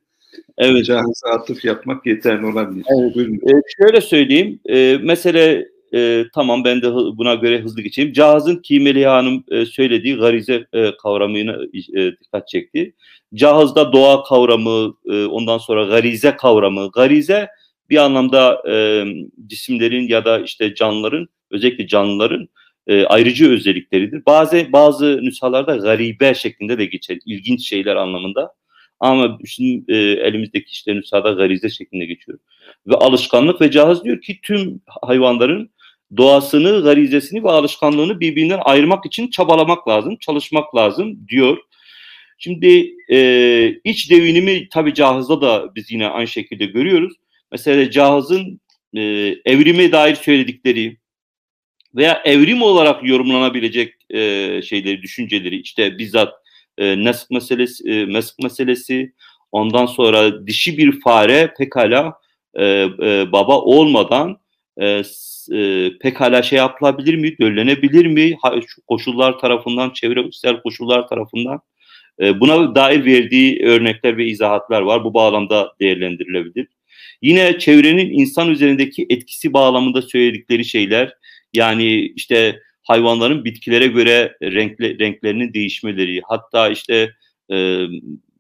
Evet. 0.58 0.86
Cahize 0.86 1.28
atıf 1.34 1.66
yapmak 1.66 2.06
yeterli 2.06 2.46
olabilir. 2.46 2.86
Evet. 3.00 3.16
Buyurun. 3.16 3.36
E, 3.36 3.62
şöyle 3.82 4.02
söyleyeyim. 4.02 4.60
E, 4.70 5.00
mesele 5.04 5.68
e, 5.94 6.26
tamam 6.34 6.64
ben 6.64 6.82
de 6.82 6.94
buna 6.94 7.36
göre 7.36 7.62
hızlı 7.62 7.82
geçeyim. 7.82 8.14
Cihazın 8.14 8.56
Kimeli 8.56 9.06
Hanım 9.06 9.44
e, 9.52 9.66
söylediği 9.66 10.16
garize 10.16 10.66
e, 10.74 10.98
kavramına 10.98 11.58
e, 11.96 12.12
dikkat 12.24 12.48
çekti. 12.48 12.94
Cihazda 13.34 13.94
doğa 13.94 14.24
kavramı, 14.24 14.94
e, 15.06 15.26
ondan 15.26 15.58
sonra 15.58 15.86
garize 15.86 16.36
kavramı. 16.36 16.92
Garize 16.92 17.48
bir 17.90 17.98
anlamda 17.98 18.64
e, 18.70 19.06
cisimlerin 19.48 20.08
ya 20.08 20.26
da 20.26 20.40
işte 20.40 20.76
canlıların, 20.76 21.28
özellikle 21.52 21.88
canlıların 21.88 22.48
e, 22.88 23.06
ayrıcı 23.06 23.52
özellikleridir. 23.52 24.26
Bazı 24.26 24.68
bazı 24.74 25.20
nüshalarda 25.22 25.76
garibe 25.76 26.34
şeklinde 26.34 26.78
de 26.78 26.86
geçer, 26.86 27.18
ilginç 27.26 27.70
şeyler 27.70 27.96
anlamında. 27.96 28.54
Ama 29.00 29.38
şimdi 29.46 29.92
e, 29.94 29.98
elimizdeki 29.98 30.72
işte 30.72 30.96
nüshada 30.96 31.32
garize 31.32 31.70
şeklinde 31.70 32.06
geçiyor. 32.06 32.40
Ve 32.88 32.96
alışkanlık 32.96 33.62
ve 33.62 33.72
cihaz 33.72 34.04
diyor 34.04 34.22
ki 34.22 34.40
tüm 34.44 34.82
hayvanların 35.02 35.70
doğasını, 36.18 36.84
garizesini 36.84 37.44
ve 37.44 37.50
alışkanlığını 37.50 38.20
birbirinden 38.20 38.60
ayırmak 38.64 39.06
için 39.06 39.30
çabalamak 39.30 39.88
lazım, 39.88 40.18
çalışmak 40.20 40.76
lazım 40.76 41.28
diyor. 41.28 41.58
Şimdi 42.38 42.94
e, 43.12 43.80
iç 43.84 44.12
devinimi 44.12 44.70
tabi 44.70 44.94
cihazda 44.94 45.42
da 45.42 45.76
biz 45.76 45.92
yine 45.92 46.08
aynı 46.08 46.28
şekilde 46.28 46.66
görüyoruz. 46.66 47.14
Mesela 47.52 47.92
cihazın 47.92 48.62
e, 48.94 49.02
evrime 49.46 49.92
dair 49.92 50.16
söyledikleri 50.16 50.98
veya 51.96 52.22
evrim 52.26 52.62
olarak 52.62 53.04
yorumlanabilecek 53.04 53.94
e, 54.10 54.20
şeyleri, 54.62 55.02
düşünceleri 55.02 55.60
işte 55.60 55.98
bizzat 55.98 56.34
e, 56.78 57.04
nesk 57.04 57.32
meselesi, 57.32 57.90
e, 57.90 58.06
mesk 58.06 58.40
meselesi, 58.40 59.14
Ondan 59.52 59.86
sonra 59.86 60.48
dişi 60.48 60.78
bir 60.78 61.02
fare 61.02 61.54
pekala 61.58 62.14
e, 62.56 62.66
e, 62.66 63.32
baba 63.32 63.62
olmadan 63.62 64.38
e, 64.78 65.02
e, 65.54 65.92
pekala 66.02 66.44
şey 66.44 66.58
yapılabilir 66.58 67.16
mi, 67.16 67.38
döllenebilir 67.38 68.06
mi? 68.06 68.36
Ha, 68.42 68.56
şu 68.68 68.82
koşullar 68.86 69.40
tarafından, 69.40 69.90
çevresel 69.90 70.62
koşullar 70.62 71.08
tarafından 71.08 71.60
e, 72.22 72.40
buna 72.40 72.76
dair 72.76 73.06
verdiği 73.06 73.64
örnekler 73.64 74.18
ve 74.18 74.26
izahatlar 74.26 74.82
var. 74.82 75.04
Bu 75.04 75.14
bağlamda 75.14 75.74
değerlendirilebilir. 75.80 76.68
Yine 77.22 77.60
çevrenin 77.60 78.10
insan 78.10 78.50
üzerindeki 78.50 79.06
etkisi 79.10 79.54
bağlamında 79.54 80.02
söyledikleri 80.02 80.66
şeyler, 80.66 81.14
yani 81.54 82.12
işte 82.16 82.60
hayvanların 82.84 83.46
bitkilere 83.46 83.88
göre 83.88 84.38
renkle, 84.44 85.00
renklerinin 85.00 85.54
değişmeleri, 85.54 86.22
hatta 86.28 86.70
işte 86.70 87.12
e, 87.52 87.86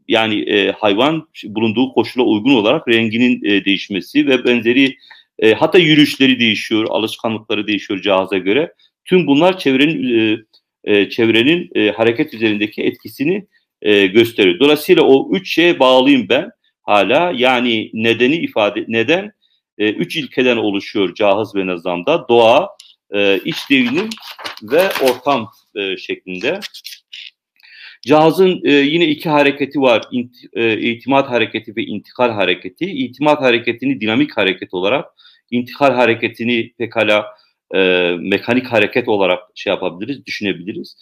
yani 0.07 0.41
e, 0.41 0.71
hayvan 0.71 1.27
bulunduğu 1.43 1.93
koşula 1.93 2.23
uygun 2.23 2.53
olarak 2.53 2.87
renginin 2.87 3.43
e, 3.45 3.65
değişmesi 3.65 4.27
ve 4.27 4.45
benzeri 4.45 4.95
e, 5.39 5.53
hatta 5.53 5.77
yürüyüşleri 5.77 6.39
değişiyor, 6.39 6.85
alışkanlıkları 6.89 7.67
değişiyor 7.67 8.01
cihaza 8.01 8.37
göre. 8.37 8.73
Tüm 9.05 9.27
bunlar 9.27 9.59
çevrenin 9.59 10.19
e, 10.19 10.37
e, 10.83 11.09
çevrenin 11.09 11.69
e, 11.75 11.91
hareket 11.91 12.33
üzerindeki 12.33 12.83
etkisini 12.83 13.47
e, 13.81 14.07
gösteriyor. 14.07 14.59
Dolayısıyla 14.59 15.03
o 15.03 15.29
üç 15.35 15.53
şeye 15.53 15.79
bağlıyım 15.79 16.29
ben 16.29 16.49
hala. 16.83 17.33
Yani 17.35 17.89
nedeni 17.93 18.35
ifade 18.35 18.85
neden 18.87 19.31
e, 19.77 19.89
üç 19.89 20.15
ilkeden 20.15 20.57
oluşuyor 20.57 21.15
cahız 21.15 21.55
ve 21.55 21.67
nazamda. 21.67 22.27
Doğa, 22.29 22.69
e, 23.13 23.39
iç 23.45 23.69
devinim 23.69 24.09
ve 24.63 24.89
ortam 25.03 25.51
e, 25.75 25.97
şeklinde. 25.97 26.59
Cihazın 28.01 28.61
e, 28.63 28.71
yine 28.71 29.07
iki 29.07 29.29
hareketi 29.29 29.81
var. 29.81 30.03
İnt, 30.11 30.35
e, 30.53 30.79
itimat 30.79 31.29
hareketi 31.29 31.75
ve 31.75 31.83
intikal 31.83 32.31
hareketi. 32.31 32.85
İtimat 32.85 33.41
hareketini 33.41 34.01
dinamik 34.01 34.37
hareket 34.37 34.73
olarak, 34.73 35.05
intikal 35.51 35.93
hareketini 35.93 36.73
pekala 36.77 37.25
e, 37.75 37.79
mekanik 38.19 38.67
hareket 38.67 39.07
olarak 39.07 39.39
şey 39.55 39.73
yapabiliriz, 39.73 40.25
düşünebiliriz. 40.25 40.97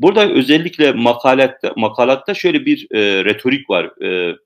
Burada 0.00 0.30
özellikle 0.30 0.92
makalatta, 0.92 1.72
makalatta 1.76 2.34
şöyle 2.34 2.66
bir 2.66 2.86
e, 2.90 3.24
retorik 3.24 3.70
var. 3.70 4.04
E, 4.04 4.36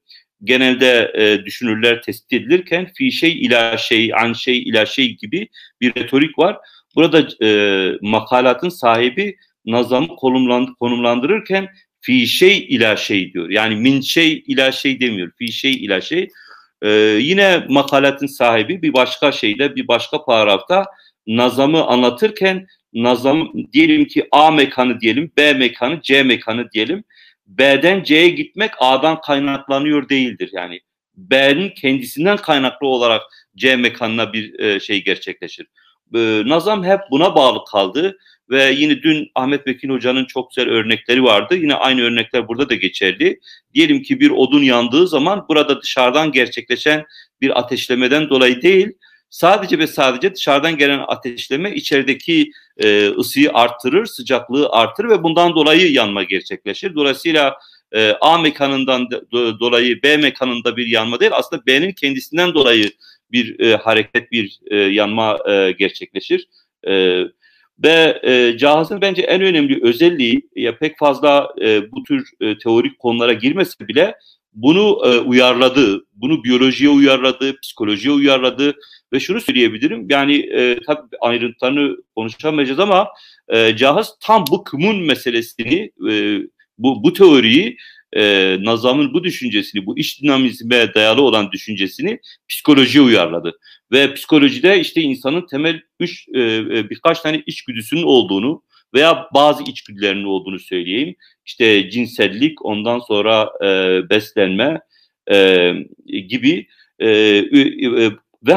genelde 0.45 1.13
e, 1.15 1.45
düşünürler 1.45 2.03
tespit 2.03 2.33
edilirken 2.33 2.93
fi 2.95 3.13
şey 3.13 3.33
ila 3.47 3.79
şey, 3.79 4.11
an 4.15 4.33
şey 4.33 4.59
ila 4.59 4.87
şey 4.87 5.17
gibi 5.17 5.49
bir 5.81 5.95
retorik 5.95 6.39
var. 6.39 6.59
Burada 6.97 7.29
e, 7.43 7.91
makalatın 8.03 8.69
sahibi 8.69 9.37
nazamı 9.67 10.09
konumlandırırken 10.81 11.69
fi 12.01 12.27
şey 12.27 12.59
ila 12.59 12.97
şey 12.97 13.33
diyor. 13.33 13.51
Yani 13.51 13.77
min 13.77 14.01
şey 14.01 14.45
ila 14.47 14.73
şey 14.73 15.01
demiyor. 15.01 15.33
Fi 15.39 15.53
şey 15.53 15.73
ila 15.73 16.01
şey. 16.01 16.29
Ee, 16.83 16.91
yine 17.21 17.67
makalatın 17.69 18.27
sahibi 18.27 18.83
bir 18.83 18.93
başka 18.93 19.33
şeyde 19.33 19.77
bir 19.77 19.89
başka 19.89 20.25
paragrafta 20.25 20.85
nazamı 21.27 21.85
anlatırken 21.85 22.67
nazam 22.95 23.53
diyelim 23.73 24.05
ki 24.05 24.29
A 24.31 24.51
mekanı 24.51 25.01
diyelim, 25.01 25.33
B 25.37 25.53
mekanı, 25.53 26.01
C 26.03 26.23
mekanı 26.23 26.71
diyelim. 26.71 27.05
B'den 27.47 28.03
C'ye 28.03 28.29
gitmek 28.29 28.71
A'dan 28.79 29.21
kaynaklanıyor 29.21 30.09
değildir. 30.09 30.51
Yani 30.53 30.81
B'nin 31.17 31.71
kendisinden 31.71 32.37
kaynaklı 32.37 32.87
olarak 32.87 33.23
C 33.57 33.77
mekanına 33.77 34.33
bir 34.33 34.59
e, 34.59 34.81
şey 34.81 35.05
gerçekleşir. 35.05 35.67
E, 36.15 36.43
nazam 36.47 36.85
hep 36.85 37.01
buna 37.11 37.35
bağlı 37.35 37.65
kaldı. 37.71 38.19
Ve 38.51 38.71
yine 38.71 39.03
dün 39.03 39.31
Ahmet 39.35 39.67
Mekin 39.67 39.91
Hoca'nın 39.91 40.25
çok 40.25 40.51
güzel 40.51 40.71
örnekleri 40.71 41.25
vardı. 41.25 41.57
Yine 41.57 41.75
aynı 41.75 42.03
örnekler 42.03 42.49
burada 42.49 42.69
da 42.69 42.75
geçerli. 42.75 43.41
Diyelim 43.75 44.03
ki 44.03 44.21
bir 44.21 44.31
odun 44.31 44.63
yandığı 44.63 45.09
zaman 45.09 45.47
burada 45.49 45.83
dışarıdan 45.83 46.33
gerçekleşen 46.33 47.05
bir 47.41 47.59
ateşlemeden 47.59 48.29
dolayı 48.29 48.63
değil, 48.63 48.93
sadece 49.35 49.79
ve 49.79 49.87
sadece 49.87 50.35
dışarıdan 50.35 50.77
gelen 50.77 51.05
ateşleme 51.09 51.75
içerideki 51.75 52.51
e, 52.77 53.09
ısıyı 53.09 53.51
artırır, 53.53 54.07
sıcaklığı 54.07 54.69
artırır 54.71 55.09
ve 55.09 55.23
bundan 55.23 55.55
dolayı 55.55 55.93
yanma 55.93 56.23
gerçekleşir. 56.23 56.95
Dolayısıyla 56.95 57.59
e, 57.93 58.13
A 58.21 58.39
mekanından 58.39 59.11
do, 59.11 59.61
dolayı 59.61 60.03
B 60.03 60.17
mekanında 60.17 60.77
bir 60.77 60.87
yanma 60.87 61.21
değil, 61.21 61.33
aslında 61.35 61.67
B'nin 61.67 61.93
kendisinden 61.93 62.55
dolayı 62.55 62.91
bir 63.33 63.61
e, 63.61 63.77
hareket, 63.77 64.33
bir 64.33 64.61
e, 64.71 64.77
yanma 64.77 65.39
e, 65.49 65.73
gerçekleşir. 65.79 66.49
E, 66.87 67.23
ve 67.85 68.21
e, 68.23 68.59
cihazın 68.59 69.01
bence 69.01 69.23
en 69.23 69.43
önemli 69.43 69.85
özelliği 69.85 70.49
ya 70.57 70.79
pek 70.79 70.99
fazla 70.99 71.55
e, 71.61 71.93
bu 71.93 72.03
tür 72.03 72.31
e, 72.41 72.59
teorik 72.59 72.99
konulara 72.99 73.33
girmese 73.33 73.89
bile 73.89 74.15
bunu 74.53 75.03
e, 75.05 75.19
uyarladı, 75.19 76.05
bunu 76.15 76.45
biyolojiye 76.45 76.91
uyarladı, 76.91 77.61
psikolojiye 77.61 78.15
uyarladı 78.15 78.75
ve 79.15 79.21
şunu 79.21 79.41
söyleyebilirim 79.41 80.07
yani 80.11 80.37
e, 80.37 80.81
tabii 80.87 81.17
ayrıntılarını 81.21 81.97
konuşamayacağız 82.17 82.81
ama 82.81 83.09
e, 83.49 83.77
cihaz 83.77 84.19
tam 84.21 84.45
bu 84.51 84.65
kımun 84.65 84.97
meselesini, 84.97 85.91
e, 86.11 86.39
bu, 86.79 87.05
bu 87.05 87.13
teoriyi 87.13 87.77
e, 88.17 88.57
Nazam'ın 88.61 89.15
bu 89.15 89.25
düşüncesini, 89.25 89.87
bu 89.87 89.99
iş 89.99 90.23
dinamizme 90.23 90.95
dayalı 90.95 91.23
olan 91.23 91.53
düşüncesini 91.53 92.21
psikolojiye 92.49 93.05
uyarladı. 93.05 93.59
Ve 93.93 94.15
psikolojide 94.15 94.81
işte 94.81 95.01
insanın 95.01 95.47
temel 95.47 95.81
üç, 96.01 96.29
e, 96.35 96.41
e, 96.41 96.91
birkaç 96.91 97.21
tane 97.21 97.43
içgüdüsünün 97.47 98.03
olduğunu 98.03 98.63
veya 98.95 99.29
bazı 99.35 99.63
içgüdülerinin 99.63 100.25
olduğunu 100.25 100.59
söyleyeyim. 100.59 101.15
İşte 101.47 101.91
cinsellik, 101.91 102.65
ondan 102.65 102.99
sonra 102.99 103.51
e, 103.65 104.01
beslenme 104.11 104.81
e, 105.31 105.73
gibi 106.29 106.67
e, 106.99 107.09
e, 107.09 108.11
ve 108.47 108.55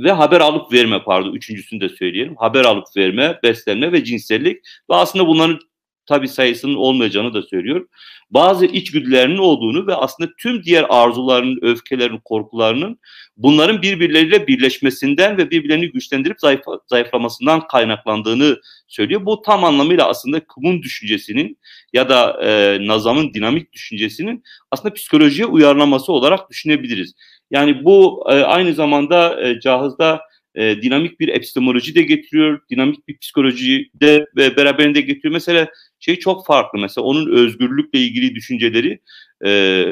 ve 0.00 0.12
haber 0.12 0.40
alıp 0.40 0.72
verme 0.72 1.02
pardon 1.02 1.32
üçüncüsünü 1.32 1.80
de 1.80 1.88
söyleyelim. 1.88 2.36
Haber 2.36 2.64
alıp 2.64 2.84
verme, 2.96 3.38
beslenme 3.42 3.92
ve 3.92 4.04
cinsellik 4.04 4.56
ve 4.90 4.94
aslında 4.94 5.26
bunların 5.26 5.58
tabi 6.06 6.28
sayısının 6.28 6.74
olmayacağını 6.74 7.34
da 7.34 7.42
söylüyor. 7.42 7.86
Bazı 8.30 8.66
içgüdülerinin 8.66 9.38
olduğunu 9.38 9.86
ve 9.86 9.94
aslında 9.94 10.30
tüm 10.38 10.64
diğer 10.64 10.86
arzularının, 10.88 11.58
öfkelerinin, 11.62 12.20
korkularının 12.24 12.98
bunların 13.36 13.82
birbirleriyle 13.82 14.46
birleşmesinden 14.46 15.38
ve 15.38 15.50
birbirlerini 15.50 15.90
güçlendirip 15.90 16.40
zayıf, 16.40 16.60
zayıflamasından 16.86 17.66
kaynaklandığını 17.66 18.60
söylüyor. 18.88 19.26
Bu 19.26 19.42
tam 19.42 19.64
anlamıyla 19.64 20.08
aslında 20.08 20.46
Kumun 20.46 20.82
düşüncesinin 20.82 21.58
ya 21.92 22.08
da 22.08 22.42
e, 22.42 22.78
Nazam'ın 22.86 23.34
dinamik 23.34 23.72
düşüncesinin 23.72 24.44
aslında 24.70 24.94
psikolojiye 24.94 25.46
uyarlaması 25.46 26.12
olarak 26.12 26.50
düşünebiliriz. 26.50 27.14
Yani 27.50 27.84
bu 27.84 28.24
e, 28.30 28.34
aynı 28.34 28.74
zamanda 28.74 29.48
e, 29.48 29.60
Cahız'da 29.60 30.20
e, 30.54 30.82
dinamik 30.82 31.20
bir 31.20 31.28
epistemoloji 31.28 31.94
de 31.94 32.02
getiriyor, 32.02 32.60
dinamik 32.70 33.08
bir 33.08 33.18
psikoloji 33.18 33.90
de 33.94 34.26
ve 34.36 34.56
beraberinde 34.56 35.00
getiriyor. 35.00 35.32
Mesela 35.32 35.68
şey 36.00 36.16
çok 36.16 36.46
farklı 36.46 36.78
mesela 36.78 37.04
onun 37.04 37.32
özgürlükle 37.32 37.98
ilgili 37.98 38.34
düşünceleri 38.34 39.00
e, 39.44 39.84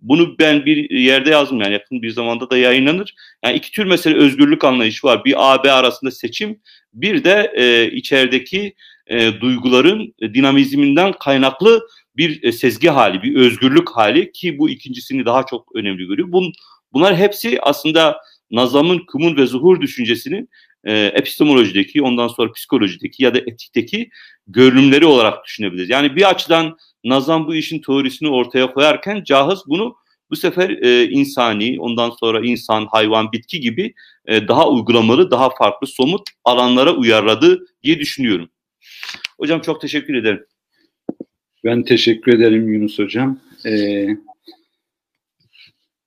bunu 0.00 0.38
ben 0.38 0.66
bir 0.66 0.90
yerde 0.90 1.30
yazdım 1.30 1.60
yani 1.60 1.72
yakın 1.72 2.02
bir 2.02 2.10
zamanda 2.10 2.50
da 2.50 2.58
yayınlanır. 2.58 3.14
Yani 3.44 3.56
iki 3.56 3.70
tür 3.70 3.84
mesela 3.84 4.18
özgürlük 4.18 4.64
anlayışı 4.64 5.06
var. 5.06 5.24
Bir 5.24 5.52
A 5.52 5.64
B 5.64 5.72
arasında 5.72 6.10
seçim, 6.10 6.60
bir 6.94 7.24
de 7.24 7.52
e, 7.56 7.90
içerideki 7.96 8.74
e, 9.06 9.40
duyguların 9.40 10.14
dinamizminden 10.34 11.12
kaynaklı 11.12 11.86
bir 12.16 12.42
e, 12.42 12.52
sezgi 12.52 12.88
hali, 12.88 13.22
bir 13.22 13.36
özgürlük 13.36 13.90
hali 13.90 14.32
ki 14.32 14.58
bu 14.58 14.70
ikincisini 14.70 15.24
daha 15.24 15.46
çok 15.46 15.76
önemli 15.76 16.06
görüyor. 16.06 16.32
Bun, 16.32 16.52
bunlar 16.94 17.16
hepsi 17.16 17.58
aslında 17.62 18.20
Nazam'ın 18.50 18.98
kumun 19.06 19.36
ve 19.36 19.46
zuhur 19.46 19.80
düşüncesinin 19.80 20.48
e, 20.84 20.92
epistemolojideki, 20.92 22.02
ondan 22.02 22.28
sonra 22.28 22.52
psikolojideki 22.52 23.24
ya 23.24 23.34
da 23.34 23.38
etikteki 23.38 24.10
görünümleri 24.46 25.06
olarak 25.06 25.44
düşünebiliriz. 25.44 25.90
Yani 25.90 26.16
bir 26.16 26.30
açıdan 26.30 26.76
Nazam 27.04 27.46
bu 27.46 27.54
işin 27.54 27.82
teorisini 27.82 28.28
ortaya 28.28 28.72
koyarken 28.72 29.24
Cahız 29.24 29.62
bunu 29.66 29.96
bu 30.30 30.36
sefer 30.36 30.70
e, 30.70 31.10
insani, 31.10 31.80
ondan 31.80 32.10
sonra 32.10 32.46
insan, 32.46 32.86
hayvan, 32.86 33.32
bitki 33.32 33.60
gibi 33.60 33.94
e, 34.26 34.48
daha 34.48 34.70
uygulamalı, 34.70 35.30
daha 35.30 35.50
farklı, 35.50 35.86
somut 35.86 36.22
alanlara 36.44 36.94
uyarladı 36.94 37.66
diye 37.82 37.98
düşünüyorum. 37.98 38.48
Hocam 39.38 39.60
çok 39.60 39.80
teşekkür 39.80 40.14
ederim. 40.14 40.46
Ben 41.64 41.82
teşekkür 41.82 42.34
ederim 42.34 42.72
Yunus 42.72 42.98
Hocam. 42.98 43.38
Ee, 43.66 44.08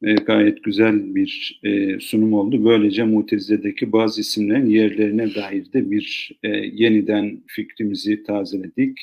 e, 0.07 0.13
gayet 0.13 0.63
güzel 0.63 1.15
bir 1.15 1.59
e, 1.63 1.99
sunum 1.99 2.34
oldu. 2.34 2.65
Böylece 2.65 3.03
Mutezile'deki 3.03 3.91
bazı 3.91 4.21
isimlerin 4.21 4.65
yerlerine 4.65 5.35
dair 5.35 5.73
de 5.73 5.91
bir 5.91 6.31
e, 6.43 6.49
yeniden 6.49 7.43
fikrimizi 7.47 8.23
tazeledik. 8.23 8.97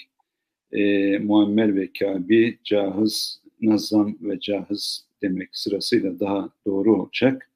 E, 0.72 1.18
Muammer 1.18 1.76
ve 1.76 1.88
Kabi, 1.98 2.58
Cahız, 2.64 3.42
Nazam 3.60 4.16
ve 4.20 4.40
Cahız 4.40 5.06
demek 5.22 5.48
sırasıyla 5.52 6.20
daha 6.20 6.50
doğru 6.66 7.02
olacak. 7.02 7.50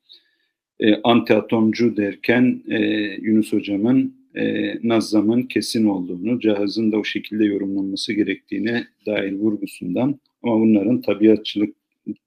E, 0.80 0.94
antiatomcu 0.94 1.96
derken 1.96 2.62
e, 2.70 2.78
Yunus 3.22 3.52
Hocam'ın 3.52 4.14
e, 4.34 4.74
Nazam'ın 4.88 5.42
kesin 5.42 5.86
olduğunu, 5.86 6.40
Cahız'ın 6.40 6.92
da 6.92 6.98
o 6.98 7.04
şekilde 7.04 7.44
yorumlanması 7.44 8.12
gerektiğine 8.12 8.86
dair 9.06 9.32
vurgusundan 9.32 10.20
ama 10.42 10.60
bunların 10.60 11.00
tabiatçılık 11.00 11.74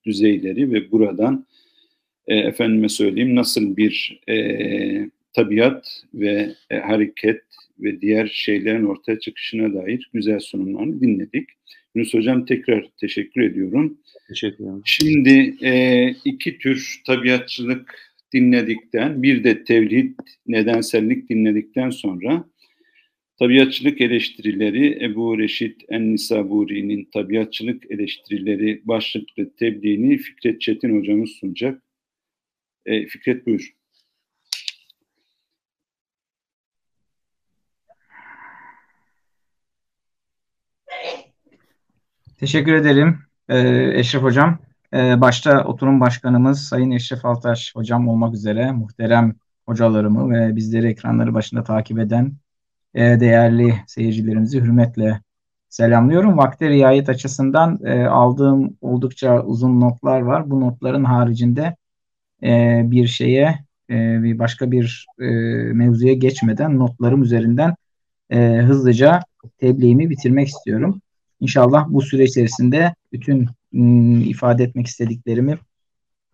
düzeyleri 0.06 0.72
ve 0.72 0.92
buradan 0.92 1.46
e, 2.28 2.36
efendime 2.36 2.90
söyleyeyim 2.90 3.36
nasıl 3.36 3.78
bir 3.78 4.22
e, 4.30 5.10
tabiat 5.34 6.04
ve 6.14 6.50
e, 6.70 6.78
hareket 6.78 7.42
ve 7.80 8.02
diğer 8.02 8.28
şeylerin 8.28 8.86
ortaya 8.86 9.20
çıkışına 9.20 9.74
dair 9.74 10.10
güzel 10.14 10.40
sunumlarını 10.40 11.02
dinledik. 11.02 11.50
Yunus 11.96 12.14
Hocam 12.14 12.46
tekrar 12.46 12.86
teşekkür 12.98 13.42
ediyorum. 13.42 13.98
Teşekkür 14.28 14.64
ederim. 14.64 14.82
Şimdi 14.86 15.56
e, 15.62 16.10
iki 16.26 16.58
tür 16.58 17.02
tabiatçılık 17.06 18.12
dinledikten, 18.34 19.24
bir 19.24 19.44
de 19.44 19.64
tevhid, 19.64 20.14
nedensellik 20.48 21.30
dinledikten 21.30 21.90
sonra 21.90 22.46
tabiatçılık 23.42 24.02
eleştirileri 24.02 25.06
Ebu 25.06 25.40
Reşit 25.40 25.82
En-Nisaburi'nin 25.90 27.10
tabiatçılık 27.14 27.92
eleştirileri 27.92 28.82
başlıklı 28.86 29.56
tebliğini 29.56 30.18
Fikret 30.18 30.62
Çetin 30.62 31.00
hocamız 31.00 31.30
sunacak. 31.30 31.84
E, 32.86 33.08
Fikret 33.08 33.48
buyur. 33.48 33.74
Teşekkür 42.40 42.74
ederim 42.74 43.20
ee, 43.50 43.92
Eşref 44.00 44.22
Hocam. 44.24 44.60
Ee, 44.94 45.22
başta 45.22 45.64
oturum 45.66 46.00
başkanımız 46.00 46.62
Sayın 46.64 46.92
Eşref 46.92 47.26
Altaş 47.26 47.76
Hocam 47.76 48.08
olmak 48.08 48.34
üzere 48.34 48.72
muhterem 48.72 49.36
hocalarımı 49.66 50.32
ve 50.32 50.56
bizleri 50.56 50.88
ekranları 50.88 51.34
başında 51.34 51.64
takip 51.64 52.00
eden 52.00 52.34
e, 52.94 53.20
değerli 53.20 53.76
seyircilerimizi 53.88 54.62
hürmetle 54.62 55.22
selamlıyorum. 55.70 56.38
Vakti 56.38 56.70
riayet 56.70 57.10
açısından 57.10 57.80
e, 57.86 58.06
aldığım 58.06 58.78
oldukça 58.82 59.44
uzun 59.44 59.82
notlar 59.82 60.22
var. 60.22 60.50
Bu 60.50 60.62
notların 60.62 61.04
haricinde 61.04 61.76
e, 62.44 62.82
bir 62.84 63.08
şeye, 63.08 63.60
bir 63.90 64.40
başka 64.40 64.72
bir 64.72 65.06
e, 65.20 65.26
mevzuya 65.74 66.14
geçmeden 66.14 66.80
notlarım 66.80 67.24
üzerinden 67.24 67.76
hızlıca 68.68 69.20
tebliğimi 69.58 70.10
bitirmek 70.10 70.48
istiyorum. 70.48 71.02
İnşallah 71.40 71.86
bu 71.90 72.02
süre 72.02 72.24
içerisinde 72.24 72.96
bütün 73.12 73.48
m, 73.72 74.24
ifade 74.24 74.64
etmek 74.64 74.88
istediklerimi 74.88 75.58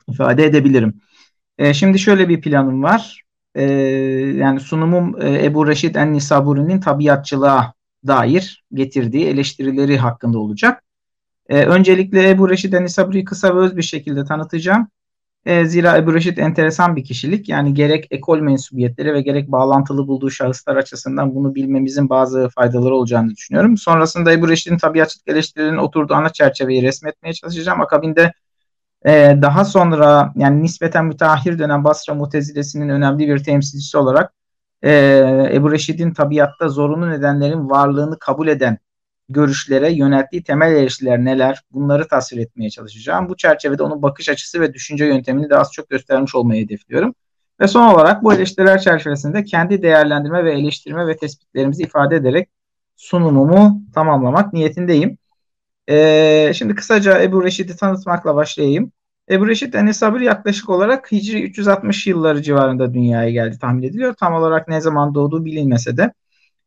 ifade 0.10 0.46
edebilirim. 0.46 1.02
Şimdi 1.74 2.00
şöyle 2.00 2.30
bir 2.30 2.42
planım 2.42 2.84
var. 2.84 3.22
E, 3.58 3.64
yani 4.38 4.60
sunumum 4.60 5.22
e, 5.22 5.46
Ebu 5.46 5.68
Reşid 5.68 5.96
En-Nisaburi'nin 5.96 6.80
tabiatçılığa 6.80 7.74
dair 8.08 8.64
getirdiği 8.74 9.26
eleştirileri 9.28 9.98
hakkında 9.98 10.40
olacak. 10.40 10.84
E, 11.50 11.66
öncelikle 11.66 12.30
Ebu 12.30 12.50
Reşid 12.50 12.74
En-Nisaburi'yi 12.74 13.26
kısa 13.26 13.56
ve 13.56 13.60
öz 13.60 13.78
bir 13.78 13.82
şekilde 13.82 14.26
tanıtacağım. 14.26 14.88
E, 15.46 15.66
zira 15.66 15.98
Ebu 15.98 16.14
Reşit 16.14 16.40
enteresan 16.40 16.96
bir 16.96 17.04
kişilik. 17.04 17.50
Yani 17.50 17.74
gerek 17.74 18.08
ekol 18.12 18.40
mensubiyetleri 18.40 19.14
ve 19.14 19.22
gerek 19.22 19.52
bağlantılı 19.52 20.08
bulduğu 20.08 20.30
şahıslar 20.30 20.76
açısından 20.76 21.36
bunu 21.36 21.56
bilmemizin 21.56 22.10
bazı 22.10 22.50
faydaları 22.50 22.96
olacağını 22.96 23.30
düşünüyorum. 23.30 23.78
Sonrasında 23.78 24.32
Ebu 24.32 24.50
Reşit'in 24.50 24.78
tabiatçılık 24.78 25.28
eleştirilerinin 25.28 25.78
oturduğu 25.78 26.14
ana 26.14 26.30
çerçeveyi 26.30 26.84
resmetmeye 26.84 27.34
çalışacağım. 27.34 27.82
Akabinde 27.82 28.34
e, 29.08 29.38
daha 29.42 29.66
sonra 29.66 30.34
yani 30.36 30.64
nispeten 30.64 31.06
müteahhir 31.06 31.60
dönem 31.60 31.84
Basra 31.84 32.14
Mutezilesi'nin 32.14 32.90
önemli 32.90 33.28
bir 33.28 33.44
temsilcisi 33.44 33.98
olarak 33.98 34.34
e, 34.82 34.92
Ebu 35.54 35.72
Reşit'in 35.72 36.14
tabiatta 36.14 36.70
zorunlu 36.70 37.10
nedenlerin 37.10 37.70
varlığını 37.70 38.20
kabul 38.20 38.48
eden 38.48 38.78
görüşlere 39.30 39.92
yönelttiği 39.92 40.44
temel 40.44 40.72
eleştiriler 40.72 41.26
neler? 41.26 41.64
Bunları 41.72 42.08
tasvir 42.08 42.38
etmeye 42.38 42.70
çalışacağım. 42.70 43.30
Bu 43.30 43.38
çerçevede 43.38 43.84
onun 43.84 44.02
bakış 44.02 44.30
açısı 44.30 44.62
ve 44.62 44.74
düşünce 44.74 45.06
yöntemini 45.06 45.50
de 45.50 45.58
az 45.58 45.72
çok 45.72 45.90
göstermiş 45.90 46.36
olmayı 46.36 46.66
hedefliyorum. 46.66 47.16
Ve 47.62 47.68
son 47.68 47.88
olarak 47.94 48.24
bu 48.24 48.34
eleştiriler 48.34 48.82
çerçevesinde 48.82 49.44
kendi 49.44 49.82
değerlendirme 49.82 50.46
ve 50.46 50.54
eleştirme 50.54 51.08
ve 51.08 51.18
tespitlerimizi 51.18 51.84
ifade 51.84 52.16
ederek 52.16 52.50
sunumumu 52.96 53.82
tamamlamak 53.94 54.54
niyetindeyim. 54.54 55.18
Ee, 55.90 56.52
şimdi 56.56 56.76
kısaca 56.76 57.22
Ebu 57.22 57.44
Reşit'i 57.44 57.78
tanıtmakla 57.78 58.36
başlayayım. 58.36 58.92
Ebu 59.32 59.48
Reşit 59.48 59.76
Enesabir 59.76 60.20
yaklaşık 60.20 60.70
olarak 60.70 61.12
Hicri 61.12 61.44
360 61.44 62.08
yılları 62.08 62.41
civarında 62.41 62.94
dünyaya 62.94 63.30
geldi 63.30 63.60
tahmin 63.60 63.84
ediliyor. 63.84 64.14
Tam 64.14 64.34
olarak 64.34 64.68
ne 64.68 64.82
zaman 64.82 65.16
doğduğu 65.16 65.45
bilinmese 65.45 65.98
de 65.98 66.14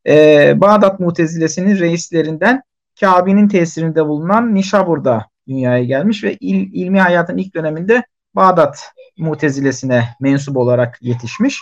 e, 0.07 0.61
Bağdat 0.61 1.01
Mutezilesinin 1.01 1.79
reislerinden 1.79 2.63
Kabe'nin 3.01 3.49
tesirinde 3.49 4.07
bulunan 4.07 4.55
Nişabur'da 4.55 5.27
dünyaya 5.49 5.85
gelmiş 5.85 6.25
ve 6.25 6.37
il, 6.41 6.73
ilmi 6.73 7.01
hayatın 7.01 7.37
ilk 7.37 7.55
döneminde 7.55 8.03
Bağdat 8.35 8.91
Mutezilesine 9.19 10.05
mensup 10.21 10.57
olarak 10.57 10.99
yetişmiş. 11.01 11.61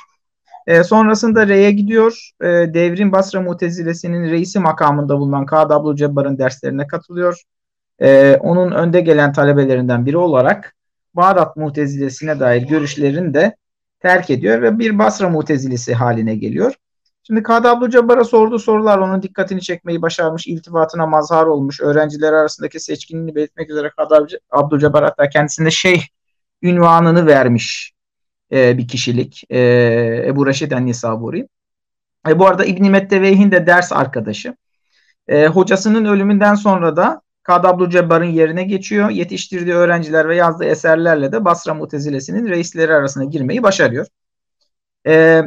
E, 0.66 0.84
sonrasında 0.84 1.48
Rey'e 1.48 1.70
gidiyor. 1.70 2.30
E, 2.40 2.46
devrin 2.46 3.12
Basra 3.12 3.40
Mutezilesi'nin 3.40 4.30
reisi 4.30 4.58
makamında 4.58 5.18
bulunan 5.18 5.46
Kad 5.46 5.70
Abdul 5.70 5.96
Cebbar'ın 5.96 6.38
derslerine 6.38 6.86
katılıyor. 6.86 7.42
E, 8.00 8.36
onun 8.40 8.72
önde 8.72 9.00
gelen 9.00 9.32
talebelerinden 9.32 10.06
biri 10.06 10.16
olarak 10.16 10.74
Bağdat 11.14 11.56
Mutezilesi'ne 11.56 12.40
dair 12.40 12.62
görüşlerini 12.62 13.34
de 13.34 13.56
terk 14.00 14.30
ediyor 14.30 14.62
ve 14.62 14.78
bir 14.78 14.98
Basra 14.98 15.28
Mutezilesi 15.28 15.94
haline 15.94 16.34
geliyor. 16.36 16.74
Şimdi 17.22 17.42
Kadı 17.42 17.68
Abdülcebbar'a 17.68 18.24
sorduğu 18.24 18.58
sorular 18.58 18.98
onun 18.98 19.22
dikkatini 19.22 19.60
çekmeyi 19.60 20.02
başarmış, 20.02 20.46
iltifatına 20.46 21.06
mazhar 21.06 21.46
olmuş, 21.46 21.80
öğrenciler 21.80 22.32
arasındaki 22.32 22.80
seçkinliğini 22.80 23.34
belirtmek 23.34 23.70
üzere 23.70 23.90
Kadı 23.96 24.26
Abdülcebbar 24.50 25.04
hatta 25.04 25.28
kendisine 25.28 25.70
şeyh 25.70 26.02
ünvanını 26.62 27.26
vermiş 27.26 27.92
e, 28.52 28.78
bir 28.78 28.88
kişilik 28.88 29.44
e, 29.50 29.58
Ebu 30.26 30.46
Reşid 30.46 30.70
En-Nisaburi. 30.70 31.48
E, 32.28 32.38
bu 32.38 32.46
arada 32.46 32.64
İbn-i 32.64 32.90
Metteveyh'in 32.90 33.50
de 33.50 33.66
ders 33.66 33.92
arkadaşı. 33.92 34.56
E, 35.28 35.46
hocasının 35.46 36.04
ölümünden 36.04 36.54
sonra 36.54 36.96
da 36.96 37.22
Kadı 37.48 37.68
Abdülcebbar'ın 37.68 38.24
yerine 38.24 38.64
geçiyor. 38.64 39.10
Yetiştirdiği 39.10 39.74
öğrenciler 39.74 40.28
ve 40.28 40.36
yazdığı 40.36 40.64
eserlerle 40.64 41.32
de 41.32 41.44
Basra 41.44 41.74
Mutezilesi'nin 41.74 42.48
reisleri 42.48 42.94
arasına 42.94 43.24
girmeyi 43.24 43.62
başarıyor. 43.62 44.06
E, 45.06 45.42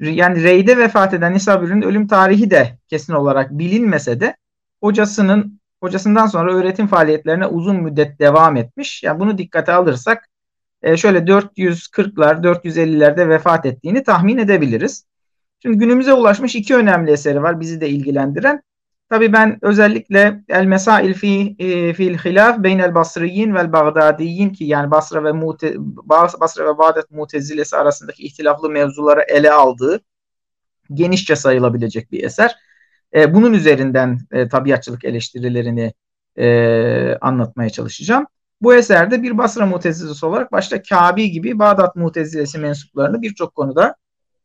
yani 0.00 0.42
Rey'de 0.42 0.78
vefat 0.78 1.14
eden 1.14 1.34
Nisabür'ün 1.34 1.82
ölüm 1.82 2.06
tarihi 2.06 2.50
de 2.50 2.78
kesin 2.88 3.12
olarak 3.12 3.50
bilinmese 3.50 4.20
de 4.20 4.36
hocasının 4.82 5.60
hocasından 5.80 6.26
sonra 6.26 6.54
öğretim 6.54 6.86
faaliyetlerine 6.86 7.46
uzun 7.46 7.76
müddet 7.76 8.18
devam 8.18 8.56
etmiş. 8.56 9.02
Yani 9.02 9.20
bunu 9.20 9.38
dikkate 9.38 9.72
alırsak 9.72 10.28
e, 10.82 10.96
şöyle 10.96 11.18
440'lar 11.18 12.42
450'lerde 12.42 13.28
vefat 13.28 13.66
ettiğini 13.66 14.02
tahmin 14.02 14.38
edebiliriz. 14.38 15.04
Şimdi 15.62 15.78
günümüze 15.78 16.12
ulaşmış 16.12 16.54
iki 16.54 16.76
önemli 16.76 17.10
eseri 17.10 17.42
var 17.42 17.60
bizi 17.60 17.80
de 17.80 17.88
ilgilendiren. 17.88 18.62
Tabi 19.10 19.32
ben 19.32 19.58
özellikle 19.62 20.40
El 20.48 20.64
Mesail 20.64 21.14
fi 21.14 21.56
e, 21.58 21.94
fil 21.94 22.18
Hilaf 22.18 22.62
beynel 22.62 22.94
Basriyin 22.94 23.54
vel 23.54 23.72
Bağdadiyin 23.72 24.50
ki 24.50 24.64
yani 24.64 24.90
Basra 24.90 25.24
ve 25.24 25.32
Mute, 25.32 25.74
Basra 26.40 26.66
ve 26.66 26.78
Bağdat 26.78 27.10
Mutezilesi 27.10 27.76
arasındaki 27.76 28.22
ihtilaflı 28.22 28.70
mevzuları 28.70 29.24
ele 29.28 29.52
aldığı 29.52 30.00
genişçe 30.94 31.36
sayılabilecek 31.36 32.12
bir 32.12 32.24
eser. 32.24 32.56
E, 33.14 33.34
bunun 33.34 33.52
üzerinden 33.52 34.18
e, 34.32 34.48
tabiatçılık 34.48 35.04
eleştirilerini 35.04 35.92
e, 36.36 37.14
anlatmaya 37.20 37.70
çalışacağım. 37.70 38.26
Bu 38.62 38.74
eserde 38.74 39.22
bir 39.22 39.38
Basra 39.38 39.66
Mutezilesi 39.66 40.26
olarak 40.26 40.52
başta 40.52 40.82
Kabi 40.82 41.30
gibi 41.30 41.58
Bağdat 41.58 41.96
Mutezilesi 41.96 42.58
mensuplarını 42.58 43.22
birçok 43.22 43.54
konuda 43.54 43.94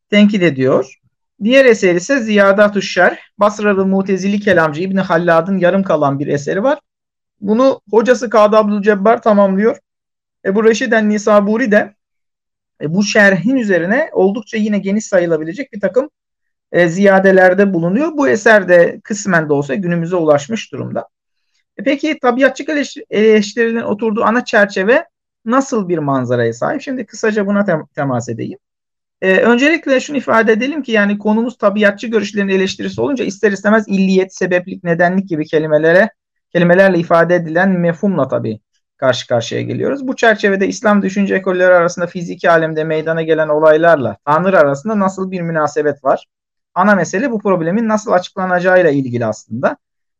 tenkit 0.09 0.43
ediyor. 0.43 0.99
Diğer 1.43 1.65
eser 1.65 1.95
ise 1.95 2.19
Ziyadat-ı 2.19 2.81
Şerh, 2.81 3.17
Basralı 3.37 3.85
Mutezili 3.85 4.39
kelamcı 4.39 4.81
İbni 4.81 4.99
Hallad'ın 4.99 5.57
yarım 5.57 5.83
kalan 5.83 6.19
bir 6.19 6.27
eseri 6.27 6.63
var. 6.63 6.79
Bunu 7.41 7.81
hocası 7.91 8.29
Kadı 8.29 8.57
Abdülcebbar 8.57 9.21
tamamlıyor. 9.21 9.77
Ebu 10.45 10.63
Reşiden 10.63 11.09
Nisaburi 11.09 11.71
de 11.71 11.95
e, 12.81 12.93
bu 12.93 13.03
şerhin 13.03 13.55
üzerine 13.55 14.09
oldukça 14.13 14.57
yine 14.57 14.79
geniş 14.79 15.05
sayılabilecek 15.05 15.73
bir 15.73 15.79
takım 15.79 16.09
e, 16.71 16.87
ziyadelerde 16.89 17.73
bulunuyor. 17.73 18.17
Bu 18.17 18.29
eser 18.29 18.67
de 18.69 19.01
kısmen 19.03 19.49
de 19.49 19.53
olsa 19.53 19.75
günümüze 19.75 20.15
ulaşmış 20.15 20.71
durumda. 20.71 21.07
E, 21.77 21.83
peki 21.83 22.19
tabiatçı 22.19 22.65
eleştirilerin 23.09 23.81
oturduğu 23.81 24.23
ana 24.23 24.45
çerçeve 24.45 25.05
nasıl 25.45 25.89
bir 25.89 25.97
manzaraya 25.97 26.53
sahip? 26.53 26.81
Şimdi 26.81 27.05
kısaca 27.05 27.47
buna 27.47 27.59
tem- 27.59 27.87
temas 27.95 28.29
edeyim. 28.29 28.59
Ee, 29.21 29.37
öncelikle 29.37 29.99
şunu 29.99 30.17
ifade 30.17 30.51
edelim 30.51 30.83
ki 30.83 30.91
yani 30.91 31.17
konumuz 31.17 31.57
tabiatçı 31.57 32.07
görüşlerin 32.07 32.49
eleştirisi 32.49 33.01
olunca 33.01 33.25
ister 33.25 33.51
istemez 33.51 33.87
illiyet, 33.87 34.35
sebeplik, 34.35 34.83
nedenlik 34.83 35.29
gibi 35.29 35.45
kelimelere 35.45 36.09
kelimelerle 36.49 36.97
ifade 36.97 37.35
edilen 37.35 37.69
mefhumla 37.69 38.27
tabi 38.27 38.59
karşı 38.97 39.27
karşıya 39.27 39.61
geliyoruz. 39.61 40.07
Bu 40.07 40.15
çerçevede 40.15 40.67
İslam 40.67 41.01
düşünce 41.01 41.35
ekolleri 41.35 41.73
arasında 41.73 42.07
fiziki 42.07 42.49
alemde 42.49 42.83
meydana 42.83 43.21
gelen 43.21 43.47
olaylarla 43.47 44.17
Tanrı 44.25 44.59
arasında 44.59 44.99
nasıl 44.99 45.31
bir 45.31 45.41
münasebet 45.41 46.03
var? 46.03 46.25
Ana 46.73 46.95
mesele 46.95 47.31
bu 47.31 47.39
problemin 47.39 47.87
nasıl 47.87 48.11
açıklanacağıyla 48.11 48.89
ilgili 48.91 49.25
aslında. 49.25 49.77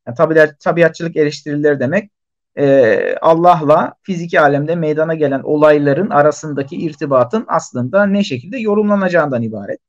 Yani 0.07 0.17
tabi, 0.17 0.51
tabiatçılık 0.59 1.15
eleştirileri 1.15 1.80
demek 1.80 2.11
e, 2.57 3.15
Allah'la 3.22 3.94
fiziki 4.03 4.40
alemde 4.40 4.76
meydana 4.76 5.14
gelen 5.14 5.41
olayların 5.44 6.10
arasındaki 6.10 6.76
irtibatın 6.76 7.45
aslında 7.48 8.06
ne 8.06 8.23
şekilde 8.23 8.57
yorumlanacağından 8.57 9.41
ibaret. 9.41 9.80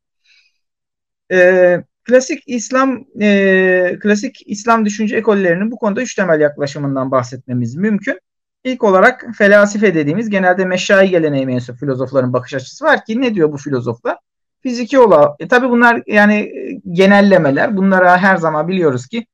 E, 1.32 1.82
klasik 2.04 2.42
İslam 2.46 3.04
e, 3.20 3.98
klasik 4.02 4.42
İslam 4.46 4.84
düşünce 4.84 5.16
ekollerinin 5.16 5.70
bu 5.70 5.76
konuda 5.76 6.02
üç 6.02 6.14
temel 6.14 6.40
yaklaşımından 6.40 7.10
bahsetmemiz 7.10 7.76
mümkün. 7.76 8.20
İlk 8.64 8.84
olarak 8.84 9.26
felasife 9.38 9.94
dediğimiz 9.94 10.30
genelde 10.30 10.64
meşai 10.64 11.10
geleneğe 11.10 11.46
mensup 11.46 11.78
filozofların 11.78 12.32
bakış 12.32 12.54
açısı 12.54 12.84
var 12.84 13.04
ki 13.04 13.20
ne 13.20 13.34
diyor 13.34 13.52
bu 13.52 13.56
filozoflar? 13.56 14.16
Fiziki 14.62 14.98
olan, 14.98 15.36
e, 15.38 15.48
tabi 15.48 15.70
bunlar 15.70 16.02
yani 16.06 16.34
e, 16.34 16.80
genellemeler. 16.92 17.76
Bunlara 17.76 18.18
her 18.18 18.36
zaman 18.36 18.68
biliyoruz 18.68 19.06
ki 19.06 19.26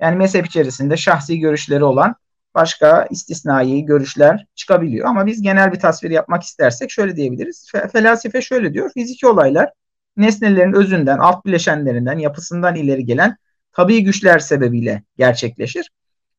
yani 0.00 0.16
mezhep 0.16 0.46
içerisinde 0.46 0.96
şahsi 0.96 1.38
görüşleri 1.38 1.84
olan 1.84 2.14
başka 2.54 3.06
istisnai 3.10 3.84
görüşler 3.84 4.46
çıkabiliyor. 4.54 5.06
Ama 5.08 5.26
biz 5.26 5.42
genel 5.42 5.72
bir 5.72 5.78
tasvir 5.78 6.10
yapmak 6.10 6.42
istersek 6.42 6.90
şöyle 6.90 7.16
diyebiliriz. 7.16 7.72
Felasife 7.92 8.42
şöyle 8.42 8.74
diyor. 8.74 8.90
Fiziki 8.94 9.26
olaylar 9.26 9.70
nesnelerin 10.16 10.72
özünden, 10.72 11.18
alt 11.18 11.44
bileşenlerinden, 11.46 12.18
yapısından 12.18 12.74
ileri 12.74 13.04
gelen 13.04 13.36
tabii 13.72 14.04
güçler 14.04 14.38
sebebiyle 14.38 15.02
gerçekleşir. 15.18 15.90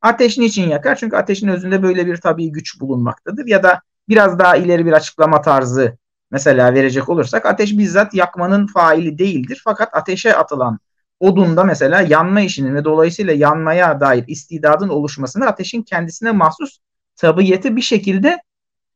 Ateş 0.01 0.37
niçin 0.37 0.69
yakar? 0.69 0.95
Çünkü 0.95 1.15
ateşin 1.15 1.47
özünde 1.47 1.83
böyle 1.83 2.07
bir 2.07 2.17
tabii 2.17 2.51
güç 2.51 2.79
bulunmaktadır. 2.79 3.47
Ya 3.47 3.63
da 3.63 3.81
biraz 4.09 4.39
daha 4.39 4.55
ileri 4.55 4.85
bir 4.85 4.93
açıklama 4.93 5.41
tarzı 5.41 5.97
mesela 6.31 6.73
verecek 6.73 7.09
olursak 7.09 7.45
ateş 7.45 7.77
bizzat 7.77 8.13
yakmanın 8.13 8.67
faili 8.67 9.17
değildir. 9.17 9.61
Fakat 9.63 9.89
ateşe 9.93 10.35
atılan 10.35 10.79
odunda 11.21 11.63
mesela 11.63 12.01
yanma 12.01 12.41
işinin 12.41 12.75
ve 12.75 12.85
dolayısıyla 12.85 13.33
yanmaya 13.33 13.99
dair 13.99 14.23
istidadın 14.27 14.89
oluşmasında 14.89 15.47
ateşin 15.47 15.81
kendisine 15.81 16.31
mahsus 16.31 16.79
tabiiyeti 17.15 17.75
bir 17.75 17.81
şekilde 17.81 18.41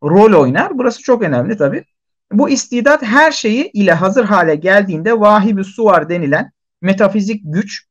rol 0.04 0.42
oynar. 0.42 0.78
Burası 0.78 1.02
çok 1.02 1.22
önemli 1.22 1.58
tabii. 1.58 1.84
Bu 2.32 2.50
istidat 2.50 3.04
her 3.04 3.32
şeyi 3.32 3.72
ile 3.74 3.94
hazır 3.94 4.26
hale 4.26 4.56
geldiğinde 4.56 5.20
vahib 5.20 5.64
suvar 5.64 6.10
denilen 6.10 6.52
metafizik 6.82 7.42
güç 7.46 7.86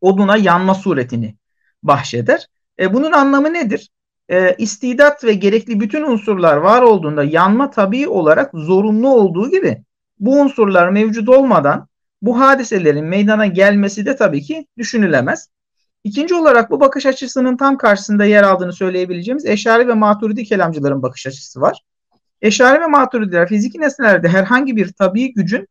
oduna 0.00 0.36
yanma 0.36 0.74
suretini 0.74 1.36
bahşeder. 1.82 2.46
E, 2.80 2.94
bunun 2.94 3.12
anlamı 3.12 3.52
nedir? 3.52 3.90
E, 4.28 4.54
istidat 4.58 5.24
ve 5.24 5.32
gerekli 5.32 5.80
bütün 5.80 6.02
unsurlar 6.02 6.56
var 6.56 6.82
olduğunda 6.82 7.24
yanma 7.24 7.70
tabii 7.70 8.08
olarak 8.08 8.50
zorunlu 8.54 9.08
olduğu 9.08 9.50
gibi 9.50 9.82
bu 10.18 10.40
unsurlar 10.40 10.88
mevcut 10.88 11.28
olmadan 11.28 11.88
bu 12.22 12.40
hadiselerin 12.40 13.04
meydana 13.04 13.46
gelmesi 13.46 14.06
de 14.06 14.16
tabii 14.16 14.42
ki 14.42 14.66
düşünülemez. 14.78 15.48
İkinci 16.04 16.34
olarak 16.34 16.70
bu 16.70 16.80
bakış 16.80 17.06
açısının 17.06 17.56
tam 17.56 17.76
karşısında 17.76 18.24
yer 18.24 18.42
aldığını 18.42 18.72
söyleyebileceğimiz 18.72 19.46
Eşari 19.46 19.88
ve 19.88 19.94
Maturidi 19.94 20.44
kelamcıların 20.44 21.02
bakış 21.02 21.26
açısı 21.26 21.60
var. 21.60 21.82
Eşari 22.42 22.80
ve 22.80 22.86
Maturidiler 22.86 23.48
fiziki 23.48 23.80
nesnelerde 23.80 24.28
herhangi 24.28 24.76
bir 24.76 24.92
tabii 24.92 25.32
gücün 25.32 25.68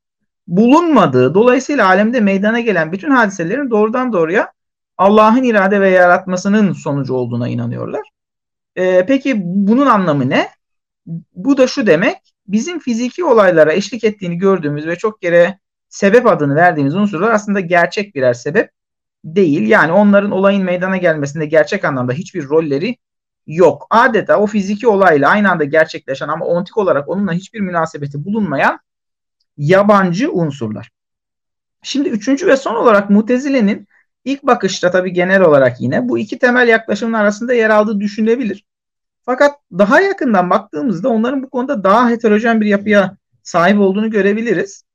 bulunmadığı, 0.47 1.33
dolayısıyla 1.33 1.87
alemde 1.87 2.19
meydana 2.19 2.59
gelen 2.59 2.91
bütün 2.91 3.11
hadiselerin 3.11 3.69
doğrudan 3.69 4.13
doğruya 4.13 4.51
Allah'ın 4.97 5.43
irade 5.43 5.81
ve 5.81 5.89
yaratmasının 5.89 6.73
sonucu 6.73 7.13
olduğuna 7.13 7.47
inanıyorlar. 7.47 8.01
Ee, 8.75 9.05
peki 9.07 9.33
bunun 9.43 9.85
anlamı 9.85 10.29
ne? 10.29 10.49
Bu 11.33 11.57
da 11.57 11.67
şu 11.67 11.87
demek, 11.87 12.17
bizim 12.47 12.79
fiziki 12.79 13.25
olaylara 13.25 13.73
eşlik 13.73 14.03
ettiğini 14.03 14.37
gördüğümüz 14.37 14.87
ve 14.87 14.95
çok 14.95 15.21
kere 15.21 15.59
sebep 15.97 16.27
adını 16.27 16.55
verdiğimiz 16.55 16.95
unsurlar 16.95 17.31
aslında 17.31 17.59
gerçek 17.59 18.15
birer 18.15 18.33
sebep 18.33 18.71
değil. 19.23 19.67
Yani 19.67 19.91
onların 19.91 20.31
olayın 20.31 20.63
meydana 20.63 20.97
gelmesinde 20.97 21.45
gerçek 21.45 21.85
anlamda 21.85 22.13
hiçbir 22.13 22.49
rolleri 22.49 22.97
yok. 23.47 23.87
Adeta 23.89 24.37
o 24.39 24.47
fiziki 24.47 24.87
olayla 24.87 25.29
aynı 25.29 25.51
anda 25.51 25.63
gerçekleşen 25.63 26.27
ama 26.27 26.45
ontik 26.45 26.77
olarak 26.77 27.09
onunla 27.09 27.33
hiçbir 27.33 27.59
münasebeti 27.59 28.25
bulunmayan 28.25 28.79
yabancı 29.57 30.31
unsurlar. 30.31 30.89
Şimdi 31.83 32.09
üçüncü 32.09 32.47
ve 32.47 32.57
son 32.57 32.75
olarak 32.75 33.09
Mutezile'nin 33.09 33.87
ilk 34.25 34.43
bakışta 34.43 34.91
tabii 34.91 35.13
genel 35.13 35.41
olarak 35.41 35.81
yine 35.81 36.09
bu 36.09 36.19
iki 36.19 36.39
temel 36.39 36.67
yaklaşımın 36.67 37.13
arasında 37.13 37.53
yer 37.53 37.69
aldığı 37.69 37.99
düşünülebilir. 37.99 38.65
Fakat 39.21 39.55
daha 39.71 40.01
yakından 40.01 40.49
baktığımızda 40.49 41.09
onların 41.09 41.43
bu 41.43 41.49
konuda 41.49 41.83
daha 41.83 42.09
heterojen 42.09 42.61
bir 42.61 42.65
yapıya 42.65 43.17
sahip 43.43 43.79
olduğunu 43.79 44.11
görebiliriz. 44.11 44.86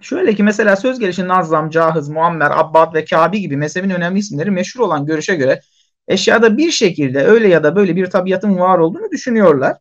Şöyle 0.00 0.34
ki 0.34 0.42
mesela 0.42 0.76
söz 0.76 0.98
gelişi 0.98 1.28
Nazlam, 1.28 1.70
Cahız, 1.70 2.08
Muammer, 2.08 2.50
Abbad 2.50 2.94
ve 2.94 3.04
Kabi 3.04 3.40
gibi 3.40 3.56
mezhebin 3.56 3.90
önemli 3.90 4.18
isimleri 4.18 4.50
meşhur 4.50 4.80
olan 4.80 5.06
görüşe 5.06 5.34
göre 5.34 5.60
eşyada 6.08 6.56
bir 6.56 6.70
şekilde 6.70 7.24
öyle 7.24 7.48
ya 7.48 7.64
da 7.64 7.76
böyle 7.76 7.96
bir 7.96 8.06
tabiatın 8.06 8.58
var 8.58 8.78
olduğunu 8.78 9.10
düşünüyorlar. 9.10 9.76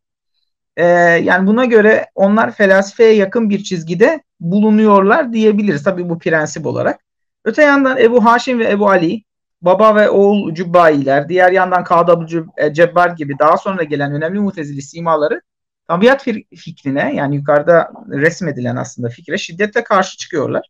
Ee, 0.78 0.86
yani 1.24 1.48
buna 1.48 1.66
göre 1.66 2.06
onlar 2.16 2.52
felsefeye 2.52 3.14
yakın 3.14 3.50
bir 3.50 3.64
çizgide 3.64 4.24
bulunuyorlar 4.40 5.34
diyebiliriz 5.34 5.84
tabii 5.84 6.10
bu 6.10 6.20
prensip 6.20 6.66
olarak. 6.66 7.00
Öte 7.46 7.64
yandan 7.64 7.98
Ebu 7.98 8.26
Haşim 8.26 8.60
ve 8.60 8.70
Ebu 8.70 8.90
Ali, 8.90 9.24
baba 9.62 9.96
ve 9.96 10.10
oğul 10.10 10.54
Cübbailer, 10.54 11.30
diğer 11.30 11.52
yandan 11.52 11.84
Kadab 11.84 12.22
e, 12.58 12.74
Cebbar 12.74 13.10
gibi 13.10 13.40
daha 13.40 13.58
sonra 13.58 13.84
gelen 13.84 14.14
önemli 14.14 14.40
mutezili 14.40 14.82
simaları 14.82 15.41
tabiat 15.90 16.24
fikrine 16.56 17.16
yani 17.16 17.36
yukarıda 17.36 17.91
resmedilen 18.10 18.76
aslında 18.76 19.10
fikre 19.10 19.38
şiddetle 19.38 19.84
karşı 19.84 20.18
çıkıyorlar. 20.18 20.70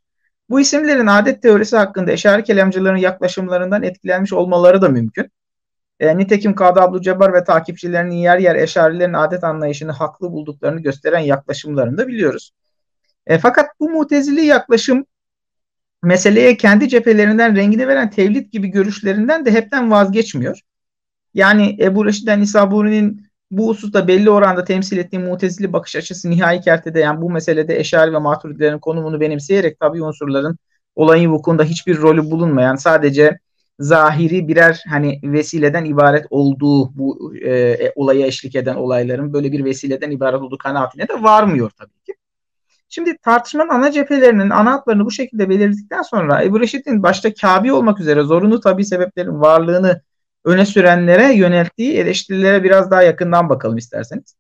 Bu 0.50 0.60
isimlerin 0.60 1.08
adet 1.08 1.42
teorisi 1.42 1.78
hakkında 1.78 2.12
eşari 2.12 2.44
kelamcıların 2.44 2.98
yaklaşımlarından 2.98 3.84
etkilenmiş 3.84 4.34
olmaları 4.34 4.82
da 4.82 4.90
mümkün. 4.90 5.32
E, 6.00 6.18
nitekim 6.18 6.56
Kadı 6.56 6.82
Abdülcebbar 6.82 7.34
ve 7.34 7.44
takipçilerinin 7.44 8.16
yer 8.16 8.38
yer 8.38 8.56
eşarilerin 8.56 9.14
adet 9.14 9.44
anlayışını 9.44 9.92
haklı 9.92 10.32
bulduklarını 10.32 10.82
gösteren 10.82 11.20
yaklaşımlarını 11.20 11.98
da 11.98 12.08
biliyoruz. 12.08 12.52
E, 13.28 13.38
fakat 13.38 13.70
bu 13.80 13.90
mutezili 13.90 14.46
yaklaşım 14.46 15.06
meseleye 16.04 16.58
kendi 16.58 16.90
cephelerinden 16.90 17.56
rengini 17.56 17.88
veren 17.88 18.10
tevlit 18.10 18.52
gibi 18.52 18.68
görüşlerinden 18.68 19.46
de 19.46 19.52
hepten 19.52 19.92
vazgeçmiyor. 19.92 20.60
Yani 21.34 21.78
Ebu 21.80 22.06
Reşiden 22.06 22.42
Nisaburi'nin 22.42 23.29
bu 23.52 23.68
hususta 23.70 24.08
belli 24.08 24.30
oranda 24.30 24.64
temsil 24.64 24.98
ettiği 24.98 25.20
mutezili 25.20 25.74
bakış 25.74 25.96
açısı 25.96 26.30
nihai 26.30 26.62
kertede 26.62 27.00
yani 27.00 27.22
bu 27.22 27.30
meselede 27.30 27.80
eşari 27.80 28.14
ve 28.14 28.18
maturidilerin 28.18 28.80
konumunu 28.80 29.20
benimseyerek 29.20 29.80
tabi 29.80 30.04
unsurların 30.04 30.58
olayın 30.96 31.32
vukunda 31.32 31.64
hiçbir 31.64 31.98
rolü 31.98 32.32
bulunmayan 32.32 32.76
sadece 32.76 33.40
zahiri 33.80 34.48
birer 34.48 34.84
hani 34.90 35.20
vesileden 35.24 35.86
ibaret 35.86 36.26
olduğu 36.30 36.98
bu 36.98 37.34
e, 37.42 37.52
e, 37.52 37.94
olaya 37.96 38.28
eşlik 38.28 38.56
eden 38.56 38.76
olayların 38.76 39.34
böyle 39.34 39.52
bir 39.52 39.66
vesileden 39.66 40.12
ibaret 40.12 40.42
olduğu 40.42 40.58
kanaatine 40.58 41.08
de 41.08 41.24
varmıyor 41.24 41.70
tabii 41.70 42.00
ki. 42.06 42.14
Şimdi 42.90 43.18
tartışmanın 43.18 43.70
ana 43.70 43.92
cephelerinin 43.92 44.50
ana 44.50 44.72
hatlarını 44.72 45.06
bu 45.06 45.12
şekilde 45.12 45.50
belirledikten 45.50 46.02
sonra 46.02 46.44
Ebu 46.44 46.60
Reşit'in 46.60 47.04
başta 47.04 47.34
Kabi 47.34 47.74
olmak 47.74 48.00
üzere 48.00 48.22
zorunlu 48.22 48.60
tabi 48.60 48.86
sebeplerin 48.86 49.42
varlığını 49.42 50.02
öne 50.46 50.66
sürenlere 50.66 51.34
yönelttiği 51.34 51.98
eleştirilere 51.98 52.64
biraz 52.64 52.92
daha 52.92 53.04
yakından 53.04 53.50
bakalım 53.50 53.78
isterseniz. 53.78 54.36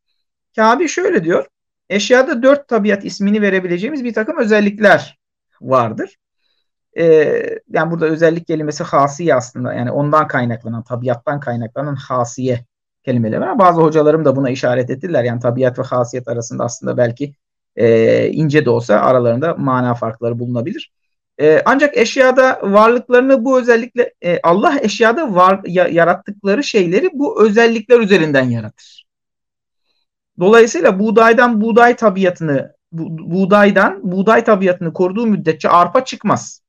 Kabi 0.55 0.89
şöyle 0.89 1.23
diyor. 1.23 1.45
Eşyada 1.89 2.43
dört 2.43 2.67
tabiat 2.67 3.05
ismini 3.05 3.41
verebileceğimiz 3.41 4.03
bir 4.03 4.13
takım 4.13 4.38
özellikler 4.38 5.19
vardır. 5.61 6.15
Ee, 6.97 7.59
yani 7.69 7.91
burada 7.91 8.05
özellik 8.05 8.47
kelimesi 8.47 8.84
hasiye 8.84 9.35
aslında. 9.35 9.73
Yani 9.73 9.91
ondan 9.91 10.27
kaynaklanan, 10.27 10.84
tabiattan 10.84 11.39
kaynaklanan 11.39 11.95
hasiye 11.95 12.65
kelimeleri 13.03 13.41
var. 13.41 13.59
Bazı 13.59 13.81
hocalarım 13.81 14.26
da 14.26 14.35
buna 14.35 14.49
işaret 14.49 14.89
ettiler. 14.89 15.23
Yani 15.23 15.39
tabiat 15.39 15.80
ve 15.80 15.84
hasiyet 15.84 16.27
arasında 16.27 16.63
aslında 16.63 16.97
belki 16.97 17.34
e, 17.76 18.27
ince 18.27 18.65
de 18.65 18.69
olsa 18.69 18.95
aralarında 18.99 19.53
mana 19.53 19.93
farkları 19.93 20.39
bulunabilir. 20.39 20.91
E, 21.41 21.61
ancak 21.65 21.97
eşyada 21.97 22.59
varlıklarını 22.63 23.45
bu 23.45 23.59
özellikle 23.59 24.13
e, 24.21 24.39
Allah 24.43 24.79
eşyada 24.81 25.35
var 25.35 25.61
ya, 25.65 25.87
yarattıkları 25.87 26.63
şeyleri 26.63 27.09
bu 27.13 27.43
özellikler 27.45 27.99
üzerinden 27.99 28.49
yaratır. 28.49 29.05
Dolayısıyla 30.39 30.99
buğdaydan 30.99 31.61
buğday 31.61 31.95
tabiatını 31.95 32.75
bu, 32.91 33.31
buğdaydan 33.31 34.11
buğday 34.11 34.43
tabiatını 34.43 34.93
koruduğu 34.93 35.27
müddetçe 35.27 35.69
arpa 35.69 36.05
çıkmaz. 36.05 36.61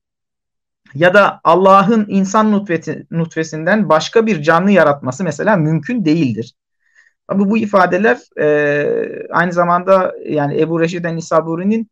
Ya 0.95 1.15
da 1.15 1.41
Allah'ın 1.45 2.07
insan 2.09 2.53
nutfeti, 2.53 3.07
nutfesinden 3.11 3.89
başka 3.89 4.27
bir 4.27 4.43
canlı 4.43 4.71
yaratması 4.71 5.25
mesela 5.25 5.57
mümkün 5.57 6.05
değildir. 6.05 6.55
Tabi 7.29 7.51
bu 7.51 7.59
ifadeler 7.59 8.19
e, 8.41 9.27
aynı 9.31 9.53
zamanda 9.53 10.15
yani 10.25 10.61
Ebu 10.61 10.81
Reşiden 10.81 11.17
Nisaburi'nin 11.17 11.91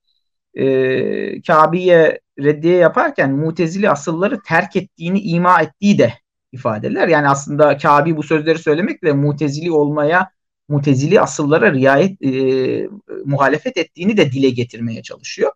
e, 0.58 1.42
Kabe'ye 1.42 2.20
reddiye 2.38 2.76
yaparken 2.76 3.32
mutezili 3.32 3.90
asılları 3.90 4.42
terk 4.42 4.76
ettiğini 4.76 5.20
ima 5.20 5.62
ettiği 5.62 5.98
de 5.98 6.14
ifadeler. 6.52 7.08
Yani 7.08 7.28
aslında 7.28 7.76
Kabe 7.76 8.16
bu 8.16 8.22
sözleri 8.22 8.58
söylemekle 8.58 9.12
mutezili 9.12 9.72
olmaya, 9.72 10.30
mutezili 10.68 11.20
asıllara 11.20 11.72
riayet, 11.72 12.22
e, 12.22 12.88
muhalefet 13.24 13.76
ettiğini 13.76 14.16
de 14.16 14.32
dile 14.32 14.50
getirmeye 14.50 15.02
çalışıyor. 15.02 15.52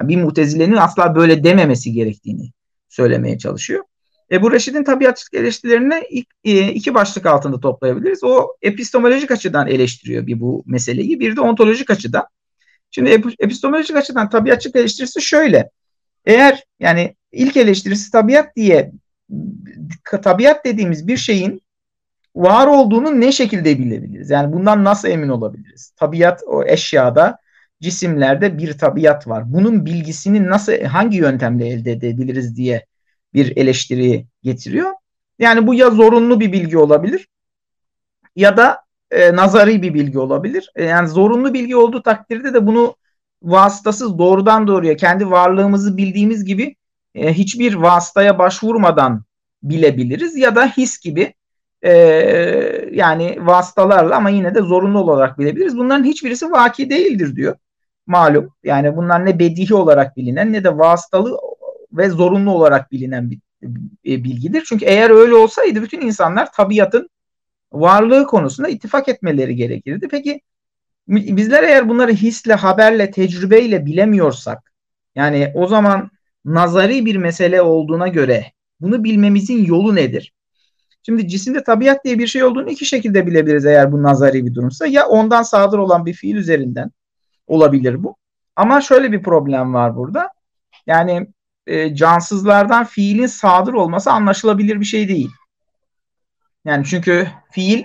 Yani 0.00 0.08
bir 0.08 0.22
mutezilenin 0.22 0.76
asla 0.76 1.16
böyle 1.16 1.44
dememesi 1.44 1.92
gerektiğini 1.92 2.52
söylemeye 2.88 3.38
çalışıyor. 3.38 3.84
Ebu 4.30 4.52
Reşid'in 4.52 4.84
tabiatçılık 4.84 5.34
eleştirilerini 5.34 6.24
e, 6.44 6.68
iki 6.68 6.94
başlık 6.94 7.26
altında 7.26 7.60
toplayabiliriz. 7.60 8.24
O 8.24 8.48
epistemolojik 8.62 9.30
açıdan 9.30 9.68
eleştiriyor 9.68 10.26
bir 10.26 10.40
bu 10.40 10.64
meseleyi, 10.66 11.20
bir 11.20 11.36
de 11.36 11.40
ontolojik 11.40 11.90
açıdan. 11.90 12.24
Şimdi 12.94 13.22
epistemolojik 13.38 13.96
açıdan 13.96 14.28
tabiatçılık 14.28 14.76
eleştirisi 14.76 15.22
şöyle. 15.22 15.70
Eğer 16.24 16.64
yani 16.80 17.14
ilk 17.32 17.56
eleştirisi 17.56 18.10
tabiat 18.10 18.56
diye 18.56 18.92
tabiat 20.22 20.64
dediğimiz 20.64 21.08
bir 21.08 21.16
şeyin 21.16 21.62
var 22.36 22.66
olduğunu 22.66 23.20
ne 23.20 23.32
şekilde 23.32 23.78
bilebiliriz? 23.78 24.30
Yani 24.30 24.52
bundan 24.52 24.84
nasıl 24.84 25.08
emin 25.08 25.28
olabiliriz? 25.28 25.92
Tabiat 25.96 26.42
o 26.46 26.64
eşyada, 26.64 27.38
cisimlerde 27.80 28.58
bir 28.58 28.78
tabiat 28.78 29.28
var. 29.28 29.52
Bunun 29.52 29.86
bilgisini 29.86 30.46
nasıl 30.46 30.72
hangi 30.72 31.16
yöntemle 31.16 31.68
elde 31.68 31.92
edebiliriz 31.92 32.56
diye 32.56 32.86
bir 33.34 33.56
eleştiri 33.56 34.26
getiriyor. 34.42 34.90
Yani 35.38 35.66
bu 35.66 35.74
ya 35.74 35.90
zorunlu 35.90 36.40
bir 36.40 36.52
bilgi 36.52 36.78
olabilir 36.78 37.28
ya 38.36 38.56
da 38.56 38.83
e, 39.10 39.36
nazari 39.36 39.82
bir 39.82 39.94
bilgi 39.94 40.18
olabilir. 40.18 40.70
E, 40.76 40.84
yani 40.84 41.08
zorunlu 41.08 41.54
bilgi 41.54 41.76
olduğu 41.76 42.02
takdirde 42.02 42.54
de 42.54 42.66
bunu 42.66 42.96
vasıtasız 43.42 44.18
doğrudan 44.18 44.66
doğruya 44.66 44.96
kendi 44.96 45.30
varlığımızı 45.30 45.96
bildiğimiz 45.96 46.44
gibi 46.44 46.76
e, 47.14 47.32
hiçbir 47.32 47.74
vasıtaya 47.74 48.38
başvurmadan 48.38 49.24
bilebiliriz 49.62 50.36
ya 50.36 50.56
da 50.56 50.66
his 50.66 51.00
gibi 51.00 51.34
e, 51.82 51.92
yani 52.92 53.38
vasıtalarla 53.40 54.16
ama 54.16 54.30
yine 54.30 54.54
de 54.54 54.60
zorunlu 54.60 54.98
olarak 54.98 55.38
bilebiliriz. 55.38 55.76
Bunların 55.76 56.04
hiçbirisi 56.04 56.50
vaki 56.50 56.90
değildir 56.90 57.36
diyor. 57.36 57.56
Malum. 58.06 58.54
Yani 58.64 58.96
bunlar 58.96 59.26
ne 59.26 59.38
bedihi 59.38 59.74
olarak 59.74 60.16
bilinen 60.16 60.52
ne 60.52 60.64
de 60.64 60.78
vasıtalı 60.78 61.38
ve 61.92 62.10
zorunlu 62.10 62.50
olarak 62.50 62.92
bilinen 62.92 63.30
bir 63.30 63.38
e, 64.06 64.24
bilgidir. 64.24 64.64
Çünkü 64.68 64.84
eğer 64.84 65.10
öyle 65.10 65.34
olsaydı 65.34 65.82
bütün 65.82 66.00
insanlar 66.00 66.52
tabiatın 66.52 67.10
varlığı 67.74 68.26
konusunda 68.26 68.68
ittifak 68.68 69.08
etmeleri 69.08 69.56
gerekirdi. 69.56 70.08
Peki 70.10 70.40
bizler 71.08 71.62
eğer 71.62 71.88
bunları 71.88 72.12
hisle, 72.12 72.54
haberle, 72.54 73.10
tecrübeyle 73.10 73.86
bilemiyorsak 73.86 74.72
yani 75.14 75.52
o 75.54 75.66
zaman 75.66 76.10
nazari 76.44 77.06
bir 77.06 77.16
mesele 77.16 77.62
olduğuna 77.62 78.08
göre 78.08 78.52
bunu 78.80 79.04
bilmemizin 79.04 79.64
yolu 79.64 79.94
nedir? 79.94 80.32
Şimdi 81.02 81.28
cisimde 81.28 81.64
tabiat 81.64 82.04
diye 82.04 82.18
bir 82.18 82.26
şey 82.26 82.44
olduğunu 82.44 82.70
iki 82.70 82.86
şekilde 82.86 83.26
bilebiliriz 83.26 83.66
eğer 83.66 83.92
bu 83.92 84.02
nazari 84.02 84.46
bir 84.46 84.54
durumsa. 84.54 84.86
Ya 84.86 85.06
ondan 85.06 85.42
sadır 85.42 85.78
olan 85.78 86.06
bir 86.06 86.12
fiil 86.12 86.36
üzerinden 86.36 86.90
olabilir 87.46 88.04
bu. 88.04 88.16
Ama 88.56 88.80
şöyle 88.80 89.12
bir 89.12 89.22
problem 89.22 89.74
var 89.74 89.96
burada. 89.96 90.30
Yani 90.86 91.26
e, 91.66 91.94
cansızlardan 91.94 92.84
fiilin 92.84 93.26
sadır 93.26 93.72
olması 93.72 94.10
anlaşılabilir 94.10 94.80
bir 94.80 94.84
şey 94.84 95.08
değil. 95.08 95.30
Yani 96.64 96.84
çünkü 96.84 97.28
fiil 97.50 97.84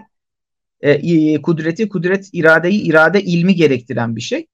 e, 0.82 1.42
kudreti, 1.42 1.90
kudret 1.90 2.30
iradeyi, 2.34 2.82
irade 2.82 3.22
ilmi 3.22 3.56
gerektiren 3.56 4.16
bir 4.16 4.22
şey. 4.22 4.48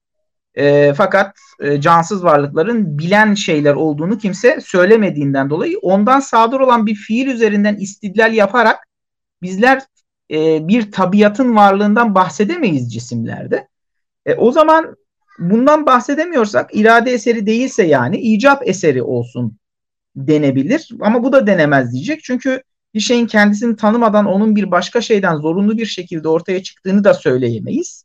E, 0.54 0.94
fakat 0.94 1.36
e, 1.60 1.80
cansız 1.80 2.24
varlıkların 2.24 2.98
bilen 2.98 3.34
şeyler 3.34 3.74
olduğunu 3.74 4.18
kimse 4.18 4.60
söylemediğinden 4.60 5.50
dolayı 5.50 5.78
ondan 5.78 6.20
sadır 6.20 6.60
olan 6.60 6.86
bir 6.86 6.94
fiil 6.94 7.26
üzerinden 7.26 7.76
istidlal 7.76 8.34
yaparak 8.34 8.86
bizler 9.42 9.82
e, 10.30 10.68
bir 10.68 10.92
tabiatın 10.92 11.56
varlığından 11.56 12.14
bahsedemeyiz 12.14 12.94
cisimlerde. 12.94 13.68
E, 14.26 14.34
o 14.34 14.52
zaman 14.52 14.96
bundan 15.38 15.86
bahsedemiyorsak 15.86 16.74
irade 16.74 17.10
eseri 17.10 17.46
değilse 17.46 17.82
yani 17.82 18.16
icap 18.16 18.68
eseri 18.68 19.02
olsun 19.02 19.58
denebilir. 20.16 20.90
Ama 21.00 21.22
bu 21.22 21.32
da 21.32 21.46
denemez 21.46 21.92
diyecek. 21.92 22.24
Çünkü 22.24 22.62
bir 22.96 23.00
şeyin 23.00 23.26
kendisini 23.26 23.76
tanımadan 23.76 24.26
onun 24.26 24.56
bir 24.56 24.70
başka 24.70 25.00
şeyden 25.00 25.36
zorunlu 25.36 25.78
bir 25.78 25.86
şekilde 25.86 26.28
ortaya 26.28 26.62
çıktığını 26.62 27.04
da 27.04 27.14
söyleyemeyiz. 27.14 28.04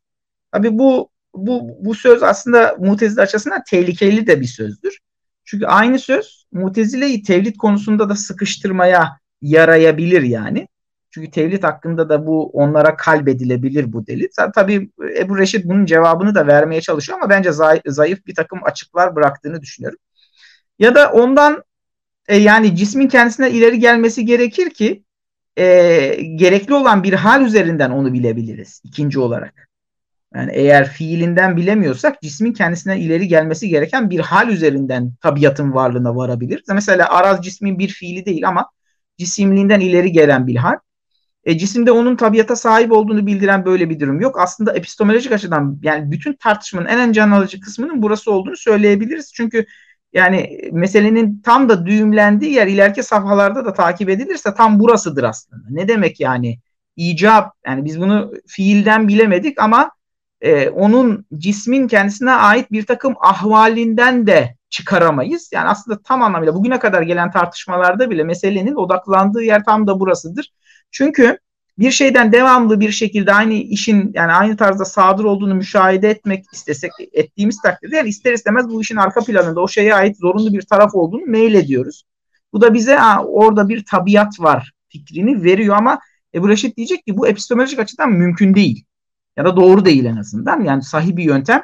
Tabi 0.51 0.77
bu 0.77 1.09
bu 1.35 1.77
bu 1.79 1.95
söz 1.95 2.23
aslında 2.23 2.75
Mutezile 2.79 3.21
açısından 3.21 3.63
tehlikeli 3.69 4.27
de 4.27 4.41
bir 4.41 4.45
sözdür. 4.45 4.99
Çünkü 5.45 5.65
aynı 5.65 5.99
söz 5.99 6.45
Mutezile'yi 6.51 7.23
tevlit 7.23 7.57
konusunda 7.57 8.09
da 8.09 8.15
sıkıştırmaya 8.15 9.19
yarayabilir 9.41 10.21
yani. 10.21 10.67
Çünkü 11.09 11.31
tevlit 11.31 11.63
hakkında 11.63 12.09
da 12.09 12.27
bu 12.27 12.49
onlara 12.49 12.95
kalbedilebilir 12.95 13.93
bu 13.93 14.07
delil. 14.07 14.27
Tabii 14.55 14.89
Ebu 15.17 15.37
Reşit 15.37 15.65
bunun 15.65 15.85
cevabını 15.85 16.35
da 16.35 16.47
vermeye 16.47 16.81
çalışıyor 16.81 17.19
ama 17.19 17.29
bence 17.29 17.51
zayıf 17.85 18.25
bir 18.25 18.35
takım 18.35 18.59
açıklar 18.63 19.15
bıraktığını 19.15 19.61
düşünüyorum. 19.61 19.99
Ya 20.79 20.95
da 20.95 21.11
ondan 21.11 21.63
e, 22.27 22.37
yani 22.37 22.75
cismin 22.75 23.07
kendisine 23.07 23.51
ileri 23.51 23.79
gelmesi 23.79 24.25
gerekir 24.25 24.69
ki 24.69 25.03
e, 25.57 25.65
gerekli 26.35 26.73
olan 26.73 27.03
bir 27.03 27.13
hal 27.13 27.45
üzerinden 27.45 27.89
onu 27.89 28.13
bilebiliriz 28.13 28.81
ikinci 28.83 29.19
olarak. 29.19 29.69
Yani 30.35 30.51
eğer 30.53 30.89
fiilinden 30.89 31.57
bilemiyorsak 31.57 32.21
cismin 32.21 32.53
kendisine 32.53 32.99
ileri 32.99 33.27
gelmesi 33.27 33.69
gereken 33.69 34.09
bir 34.09 34.19
hal 34.19 34.49
üzerinden 34.49 35.13
tabiatın 35.21 35.73
varlığına 35.73 36.15
varabiliriz. 36.15 36.63
Mesela 36.73 37.09
araz 37.09 37.45
cismin 37.45 37.79
bir 37.79 37.87
fiili 37.87 38.25
değil 38.25 38.47
ama 38.47 38.69
cisimliğinden 39.17 39.79
ileri 39.79 40.11
gelen 40.11 40.47
bir 40.47 40.55
hal. 40.55 40.75
E, 41.43 41.57
cisimde 41.57 41.91
onun 41.91 42.15
tabiata 42.15 42.55
sahip 42.55 42.91
olduğunu 42.91 43.27
bildiren 43.27 43.65
böyle 43.65 43.89
bir 43.89 43.99
durum 43.99 44.21
yok. 44.21 44.39
Aslında 44.39 44.73
epistemolojik 44.73 45.31
açıdan 45.31 45.79
yani 45.83 46.11
bütün 46.11 46.33
tartışmanın 46.33 46.85
en 46.85 47.11
can 47.11 47.31
alıcı 47.31 47.59
kısmının 47.59 48.01
burası 48.01 48.31
olduğunu 48.31 48.57
söyleyebiliriz. 48.57 49.33
Çünkü 49.33 49.65
yani 50.13 50.59
meselenin 50.71 51.41
tam 51.45 51.69
da 51.69 51.85
düğümlendiği 51.85 52.53
yer 52.53 52.67
ileriki 52.67 53.03
safhalarda 53.03 53.65
da 53.65 53.73
takip 53.73 54.09
edilirse 54.09 54.53
tam 54.53 54.79
burasıdır 54.79 55.23
aslında. 55.23 55.63
Ne 55.69 55.87
demek 55.87 56.19
yani? 56.19 56.59
icap 56.95 57.53
yani 57.65 57.85
biz 57.85 58.01
bunu 58.01 58.33
fiilden 58.47 59.07
bilemedik 59.07 59.61
ama 59.61 59.91
e, 60.41 60.69
onun 60.69 61.25
cismin 61.37 61.87
kendisine 61.87 62.31
ait 62.31 62.71
bir 62.71 62.85
takım 62.85 63.15
ahvalinden 63.19 64.27
de 64.27 64.55
çıkaramayız. 64.69 65.49
Yani 65.53 65.67
aslında 65.67 66.01
tam 66.01 66.21
anlamıyla 66.21 66.55
bugüne 66.55 66.79
kadar 66.79 67.01
gelen 67.01 67.31
tartışmalarda 67.31 68.09
bile 68.09 68.23
meselenin 68.23 68.75
odaklandığı 68.75 69.43
yer 69.43 69.63
tam 69.63 69.87
da 69.87 69.99
burasıdır. 69.99 70.53
Çünkü 70.91 71.37
bir 71.79 71.91
şeyden 71.91 72.31
devamlı 72.31 72.79
bir 72.79 72.91
şekilde 72.91 73.33
aynı 73.33 73.53
işin 73.53 74.11
yani 74.13 74.31
aynı 74.31 74.57
tarzda 74.57 74.85
sadır 74.85 75.23
olduğunu 75.23 75.55
müşahede 75.55 76.09
etmek 76.09 76.45
istesek 76.53 76.91
ettiğimiz 77.13 77.61
takdirde 77.61 77.95
yani 77.95 78.09
ister 78.09 78.33
istemez 78.33 78.69
bu 78.69 78.81
işin 78.81 78.95
arka 78.95 79.21
planında 79.21 79.61
o 79.61 79.67
şeye 79.67 79.95
ait 79.95 80.17
zorunlu 80.17 80.53
bir 80.53 80.61
taraf 80.61 80.95
olduğunu 80.95 81.25
mail 81.25 81.53
ediyoruz. 81.53 82.03
Bu 82.53 82.61
da 82.61 82.73
bize 82.73 82.95
ha, 82.95 83.23
orada 83.25 83.69
bir 83.69 83.85
tabiat 83.85 84.39
var 84.39 84.71
fikrini 84.89 85.43
veriyor 85.43 85.75
ama 85.75 85.99
Ebu 86.35 86.49
Reşit 86.49 86.77
diyecek 86.77 87.05
ki 87.05 87.17
bu 87.17 87.27
epistemolojik 87.27 87.79
açıdan 87.79 88.11
mümkün 88.11 88.55
değil. 88.55 88.85
Ya 89.37 89.45
da 89.45 89.55
doğru 89.55 89.85
değil 89.85 90.05
en 90.05 90.15
azından. 90.15 90.61
Yani 90.61 90.83
sahih 90.83 91.15
bir 91.15 91.23
yöntem 91.23 91.63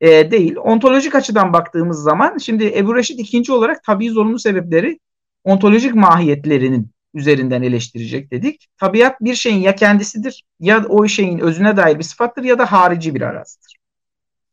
e, 0.00 0.30
değil. 0.30 0.56
Ontolojik 0.56 1.14
açıdan 1.14 1.52
baktığımız 1.52 2.02
zaman 2.02 2.38
şimdi 2.38 2.72
Ebu 2.76 2.96
Reşit 2.96 3.20
ikinci 3.20 3.52
olarak 3.52 3.84
tabii 3.84 4.10
zorunlu 4.10 4.38
sebepleri 4.38 4.98
ontolojik 5.44 5.94
mahiyetlerinin 5.94 6.90
üzerinden 7.14 7.62
eleştirecek 7.62 8.30
dedik. 8.30 8.68
Tabiat 8.76 9.20
bir 9.20 9.34
şeyin 9.34 9.60
ya 9.60 9.74
kendisidir 9.74 10.44
ya 10.60 10.84
o 10.88 11.08
şeyin 11.08 11.38
özüne 11.38 11.76
dair 11.76 11.98
bir 11.98 12.04
sıfattır 12.04 12.44
ya 12.44 12.58
da 12.58 12.72
harici 12.72 13.14
bir 13.14 13.20
arazıdır. 13.22 13.76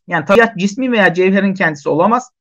Yani 0.07 0.25
tabiat 0.25 0.57
cismi 0.57 0.91
veya 0.91 1.13
cevherin 1.13 1.53
kendisi 1.53 1.89
olamaz. 1.89 2.31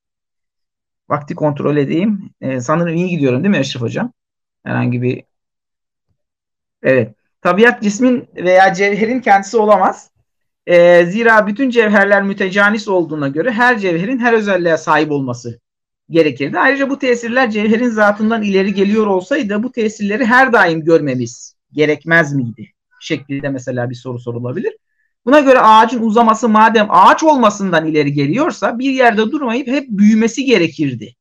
Vakti 1.08 1.34
kontrol 1.34 1.76
edeyim. 1.76 2.30
Ee, 2.40 2.60
sanırım 2.60 2.96
iyi 2.96 3.08
gidiyorum 3.08 3.44
değil 3.44 3.54
mi 3.54 3.60
Eşref 3.60 3.82
Hocam? 3.82 4.12
Herhangi 4.64 5.02
bir... 5.02 5.22
Evet. 6.82 7.14
Tabiat 7.42 7.82
cismin 7.82 8.28
veya 8.36 8.74
cevherin 8.74 9.20
kendisi 9.20 9.56
olamaz. 9.56 10.10
Ee, 10.66 11.06
zira 11.06 11.46
bütün 11.46 11.70
cevherler 11.70 12.22
mütecanis 12.22 12.88
olduğuna 12.88 13.28
göre 13.28 13.52
her 13.52 13.78
cevherin 13.78 14.18
her 14.18 14.32
özelliğe 14.32 14.76
sahip 14.76 15.10
olması 15.10 15.60
gerekirdi. 16.10 16.58
Ayrıca 16.58 16.90
bu 16.90 16.98
tesirler 16.98 17.50
cevherin 17.50 17.90
zatından 17.90 18.42
ileri 18.42 18.74
geliyor 18.74 19.06
olsaydı 19.06 19.62
bu 19.62 19.72
tesirleri 19.72 20.24
her 20.24 20.52
daim 20.52 20.84
görmemiz 20.84 21.56
gerekmez 21.72 22.34
miydi? 22.34 22.70
Şeklinde 23.00 23.48
mesela 23.48 23.90
bir 23.90 23.94
soru 23.94 24.18
sorulabilir. 24.18 24.76
Buna 25.24 25.40
göre 25.40 25.60
ağacın 25.60 26.02
uzaması 26.02 26.48
madem 26.48 26.86
ağaç 26.90 27.22
olmasından 27.22 27.86
ileri 27.86 28.12
geliyorsa 28.12 28.78
bir 28.78 28.90
yerde 28.90 29.30
durmayıp 29.30 29.68
hep 29.68 29.88
büyümesi 29.88 30.44
gerekirdi. 30.44 31.14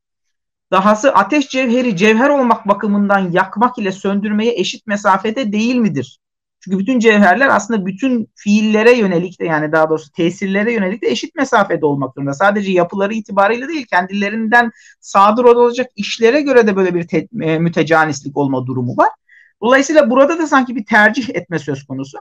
Dahası 0.71 1.13
ateş 1.13 1.49
cevheri 1.49 1.97
cevher 1.97 2.29
olmak 2.29 2.67
bakımından 2.67 3.31
yakmak 3.31 3.77
ile 3.77 3.91
söndürmeye 3.91 4.53
eşit 4.59 4.87
mesafede 4.87 5.51
değil 5.51 5.75
midir? 5.75 6.19
Çünkü 6.65 6.79
bütün 6.79 6.99
cevherler 6.99 7.47
aslında 7.47 7.85
bütün 7.85 8.29
fiillere 8.35 8.97
yönelik 8.97 9.39
de 9.39 9.45
yani 9.45 9.71
daha 9.71 9.89
doğrusu 9.89 10.11
tesirlere 10.11 10.73
yönelik 10.73 11.01
de 11.01 11.07
eşit 11.07 11.35
mesafede 11.35 11.85
olmak 11.85 12.13
zorunda. 12.13 12.33
Sadece 12.33 12.71
yapıları 12.71 13.13
itibariyle 13.13 13.67
değil 13.67 13.85
kendilerinden 13.85 14.71
sadır 14.99 15.43
olacak 15.43 15.87
işlere 15.95 16.41
göre 16.41 16.67
de 16.67 16.75
böyle 16.75 16.95
bir 16.95 17.07
te- 17.07 17.27
e, 17.41 17.59
mütecanislik 17.59 18.37
olma 18.37 18.65
durumu 18.65 18.97
var. 18.97 19.09
Dolayısıyla 19.61 20.09
burada 20.09 20.39
da 20.39 20.47
sanki 20.47 20.75
bir 20.75 20.85
tercih 20.85 21.29
etme 21.29 21.59
söz 21.59 21.83
konusu. 21.83 22.17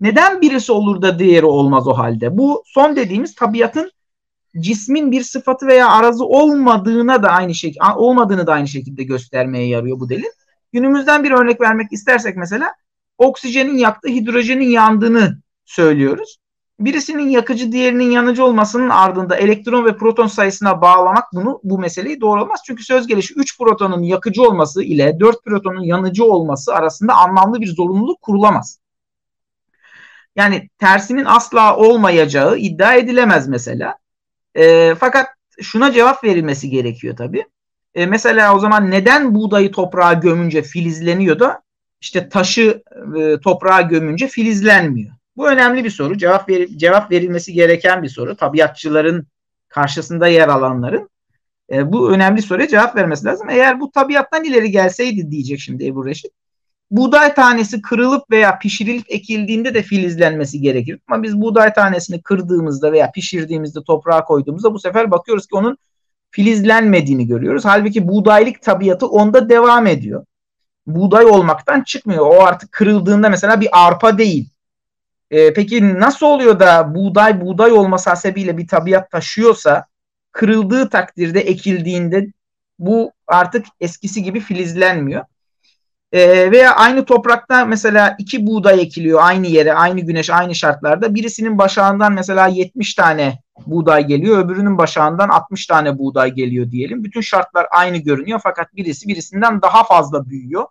Neden 0.00 0.40
birisi 0.40 0.72
olur 0.72 1.02
da 1.02 1.18
diğeri 1.18 1.46
olmaz 1.46 1.88
o 1.88 1.92
halde? 1.92 2.38
Bu 2.38 2.62
son 2.66 2.96
dediğimiz 2.96 3.34
tabiatın 3.34 3.90
cismin 4.60 5.12
bir 5.12 5.22
sıfatı 5.22 5.66
veya 5.66 5.90
arazı 5.90 6.24
olmadığına 6.24 7.22
da 7.22 7.28
aynı 7.28 7.54
şekilde 7.54 7.84
olmadığını 7.96 8.46
da 8.46 8.52
aynı 8.52 8.68
şekilde 8.68 9.02
göstermeye 9.02 9.68
yarıyor 9.68 10.00
bu 10.00 10.08
delil. 10.08 10.30
Günümüzden 10.72 11.24
bir 11.24 11.30
örnek 11.30 11.60
vermek 11.60 11.92
istersek 11.92 12.36
mesela 12.36 12.74
oksijenin 13.18 13.78
yaktığı 13.78 14.08
hidrojenin 14.08 14.70
yandığını 14.70 15.38
söylüyoruz. 15.64 16.38
Birisinin 16.80 17.28
yakıcı 17.28 17.72
diğerinin 17.72 18.10
yanıcı 18.10 18.44
olmasının 18.44 18.88
ardında 18.88 19.36
elektron 19.36 19.84
ve 19.84 19.96
proton 19.96 20.26
sayısına 20.26 20.80
bağlamak 20.82 21.24
bunu 21.32 21.60
bu 21.64 21.78
meseleyi 21.78 22.20
doğrulamaz. 22.20 22.60
Çünkü 22.66 22.84
söz 22.84 23.06
gelişi 23.06 23.34
3 23.34 23.58
protonun 23.58 24.02
yakıcı 24.02 24.42
olması 24.42 24.82
ile 24.82 25.20
4 25.20 25.44
protonun 25.44 25.82
yanıcı 25.82 26.24
olması 26.24 26.74
arasında 26.74 27.14
anlamlı 27.14 27.60
bir 27.60 27.74
zorunluluk 27.74 28.22
kurulamaz. 28.22 28.78
Yani 30.36 30.68
tersinin 30.78 31.24
asla 31.24 31.76
olmayacağı 31.76 32.58
iddia 32.58 32.94
edilemez 32.94 33.48
mesela. 33.48 33.98
E, 34.54 34.94
fakat 34.94 35.26
şuna 35.62 35.92
cevap 35.92 36.24
verilmesi 36.24 36.70
gerekiyor 36.70 37.16
tabii. 37.16 37.44
E, 37.94 38.06
mesela 38.06 38.54
o 38.54 38.58
zaman 38.58 38.90
neden 38.90 39.34
buğdayı 39.34 39.72
toprağa 39.72 40.12
gömünce 40.12 40.62
filizleniyor 40.62 41.38
da 41.38 41.62
işte 42.00 42.28
taşı 42.28 42.82
e, 43.18 43.40
toprağa 43.40 43.80
gömünce 43.80 44.28
filizlenmiyor? 44.28 45.14
Bu 45.36 45.48
önemli 45.48 45.84
bir 45.84 45.90
soru. 45.90 46.18
Cevap 46.18 46.48
ver, 46.48 46.66
cevap 46.66 47.10
verilmesi 47.10 47.52
gereken 47.52 48.02
bir 48.02 48.08
soru. 48.08 48.36
Tabiatçıların 48.36 49.26
karşısında 49.68 50.28
yer 50.28 50.48
alanların 50.48 51.10
e, 51.72 51.92
bu 51.92 52.10
önemli 52.12 52.42
soruya 52.42 52.68
cevap 52.68 52.96
vermesi 52.96 53.24
lazım. 53.24 53.48
Eğer 53.50 53.80
bu 53.80 53.90
tabiattan 53.90 54.44
ileri 54.44 54.70
gelseydi 54.70 55.30
diyecek 55.30 55.60
şimdi 55.60 55.86
Ebu 55.86 56.06
Reşit. 56.06 56.32
Buğday 56.90 57.34
tanesi 57.34 57.82
kırılıp 57.82 58.30
veya 58.30 58.58
pişirilip 58.58 59.04
ekildiğinde 59.08 59.74
de 59.74 59.82
filizlenmesi 59.82 60.60
gerekir. 60.60 60.98
Ama 61.08 61.22
biz 61.22 61.40
buğday 61.40 61.72
tanesini 61.72 62.22
kırdığımızda 62.22 62.92
veya 62.92 63.10
pişirdiğimizde 63.10 63.78
toprağa 63.86 64.24
koyduğumuzda 64.24 64.74
bu 64.74 64.78
sefer 64.78 65.10
bakıyoruz 65.10 65.46
ki 65.46 65.56
onun 65.56 65.78
filizlenmediğini 66.30 67.26
görüyoruz. 67.26 67.64
Halbuki 67.64 68.08
buğdaylık 68.08 68.62
tabiatı 68.62 69.06
onda 69.06 69.48
devam 69.48 69.86
ediyor. 69.86 70.24
Buğday 70.88 71.24
olmaktan 71.24 71.82
çıkmıyor. 71.82 72.26
O 72.26 72.42
artık 72.42 72.72
kırıldığında 72.72 73.28
mesela 73.28 73.60
bir 73.60 73.68
arpa 73.72 74.18
değil. 74.18 74.50
E, 75.30 75.52
peki 75.52 76.00
nasıl 76.00 76.26
oluyor 76.26 76.60
da 76.60 76.94
buğday 76.94 77.40
buğday 77.40 77.72
olması 77.72 78.10
hasebiyle 78.10 78.58
bir 78.58 78.68
tabiat 78.68 79.10
taşıyorsa 79.10 79.86
kırıldığı 80.32 80.88
takdirde 80.88 81.40
ekildiğinde 81.40 82.26
bu 82.78 83.12
artık 83.26 83.66
eskisi 83.80 84.22
gibi 84.22 84.40
filizlenmiyor. 84.40 85.24
E, 86.12 86.50
veya 86.50 86.76
aynı 86.76 87.04
toprakta 87.04 87.64
mesela 87.64 88.16
iki 88.18 88.46
buğday 88.46 88.80
ekiliyor 88.80 89.20
aynı 89.22 89.46
yere, 89.46 89.74
aynı 89.74 90.00
güneş, 90.00 90.30
aynı 90.30 90.54
şartlarda. 90.54 91.14
Birisinin 91.14 91.58
başağından 91.58 92.12
mesela 92.12 92.46
70 92.46 92.94
tane 92.94 93.38
buğday 93.66 94.06
geliyor, 94.06 94.44
öbürünün 94.44 94.78
başağından 94.78 95.28
60 95.28 95.66
tane 95.66 95.98
buğday 95.98 96.32
geliyor 96.32 96.70
diyelim. 96.70 97.04
Bütün 97.04 97.20
şartlar 97.20 97.66
aynı 97.70 97.96
görünüyor 97.96 98.40
fakat 98.42 98.76
birisi 98.76 99.08
birisinden 99.08 99.62
daha 99.62 99.84
fazla 99.84 100.30
büyüyor. 100.30 100.64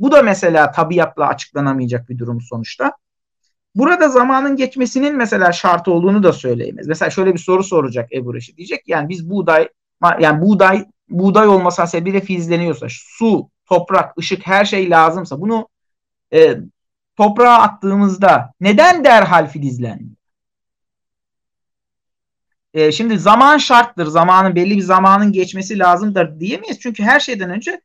Bu 0.00 0.12
da 0.12 0.22
mesela 0.22 0.70
tabiatla 0.70 1.26
açıklanamayacak 1.26 2.08
bir 2.08 2.18
durum 2.18 2.40
sonuçta. 2.40 2.92
Burada 3.74 4.08
zamanın 4.08 4.56
geçmesinin 4.56 5.16
mesela 5.16 5.52
şart 5.52 5.88
olduğunu 5.88 6.22
da 6.22 6.32
söyleyemez. 6.32 6.86
Mesela 6.86 7.10
şöyle 7.10 7.34
bir 7.34 7.38
soru 7.38 7.64
soracak 7.64 8.12
Ebu 8.12 8.34
Reşit. 8.34 8.56
Diyecek 8.56 8.88
yani 8.88 9.08
biz 9.08 9.30
buğday 9.30 9.68
yani 10.20 10.42
buğday 10.42 10.86
buğday 11.08 11.48
olmasa 11.48 11.86
sebebiyle 11.86 12.20
filizleniyorsa 12.20 12.86
su, 12.90 13.50
toprak, 13.66 14.18
ışık 14.18 14.46
her 14.46 14.64
şey 14.64 14.90
lazımsa 14.90 15.40
bunu 15.40 15.68
e, 16.32 16.56
toprağa 17.16 17.54
attığımızda 17.54 18.52
neden 18.60 19.04
derhal 19.04 19.46
filizlenmiyor? 19.48 20.16
E, 22.74 22.92
şimdi 22.92 23.18
zaman 23.18 23.58
şarttır. 23.58 24.06
Zamanın 24.06 24.54
belli 24.54 24.76
bir 24.76 24.82
zamanın 24.82 25.32
geçmesi 25.32 25.78
lazımdır 25.78 26.40
diyemeyiz. 26.40 26.80
Çünkü 26.80 27.02
her 27.02 27.20
şeyden 27.20 27.50
önce 27.50 27.80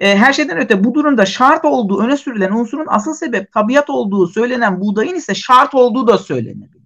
e, 0.00 0.16
her 0.16 0.32
şeyden 0.32 0.58
öte 0.58 0.84
bu 0.84 0.94
durumda 0.94 1.26
şart 1.26 1.64
olduğu 1.64 2.00
öne 2.00 2.16
sürülen 2.16 2.52
unsurun 2.52 2.86
asıl 2.88 3.14
sebep 3.14 3.52
tabiat 3.52 3.90
olduğu 3.90 4.28
söylenen 4.28 4.80
buğdayın 4.80 5.14
ise 5.14 5.34
şart 5.34 5.74
olduğu 5.74 6.06
da 6.06 6.18
söylenebilir. 6.18 6.78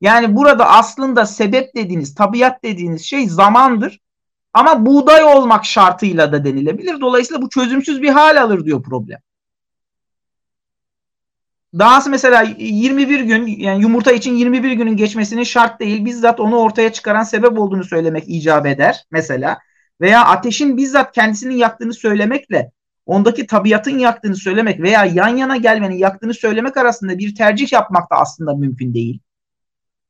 Yani 0.00 0.36
burada 0.36 0.68
aslında 0.68 1.26
sebep 1.26 1.74
dediğiniz, 1.74 2.14
tabiat 2.14 2.62
dediğiniz 2.62 3.04
şey 3.04 3.28
zamandır. 3.28 4.00
Ama 4.52 4.86
buğday 4.86 5.24
olmak 5.24 5.64
şartıyla 5.64 6.32
da 6.32 6.44
denilebilir. 6.44 7.00
Dolayısıyla 7.00 7.42
bu 7.42 7.48
çözümsüz 7.48 8.02
bir 8.02 8.08
hal 8.08 8.42
alır 8.42 8.64
diyor 8.64 8.82
problem. 8.82 9.18
Dahası 11.78 12.10
mesela 12.10 12.42
21 12.58 13.20
gün 13.20 13.46
yani 13.46 13.82
yumurta 13.82 14.12
için 14.12 14.34
21 14.34 14.72
günün 14.72 14.96
geçmesinin 14.96 15.42
şart 15.42 15.80
değil. 15.80 16.04
Bizzat 16.04 16.40
onu 16.40 16.56
ortaya 16.56 16.92
çıkaran 16.92 17.22
sebep 17.22 17.58
olduğunu 17.58 17.84
söylemek 17.84 18.24
icap 18.26 18.66
eder 18.66 19.04
mesela 19.10 19.58
veya 20.00 20.24
ateşin 20.24 20.76
bizzat 20.76 21.12
kendisinin 21.12 21.56
yaktığını 21.56 21.94
söylemekle 21.94 22.70
ondaki 23.06 23.46
tabiatın 23.46 23.98
yaktığını 23.98 24.36
söylemek 24.36 24.80
veya 24.80 25.04
yan 25.04 25.36
yana 25.36 25.56
gelmenin 25.56 25.96
yaktığını 25.96 26.34
söylemek 26.34 26.76
arasında 26.76 27.18
bir 27.18 27.34
tercih 27.34 27.72
yapmak 27.72 28.10
da 28.10 28.16
aslında 28.16 28.54
mümkün 28.54 28.94
değil. 28.94 29.20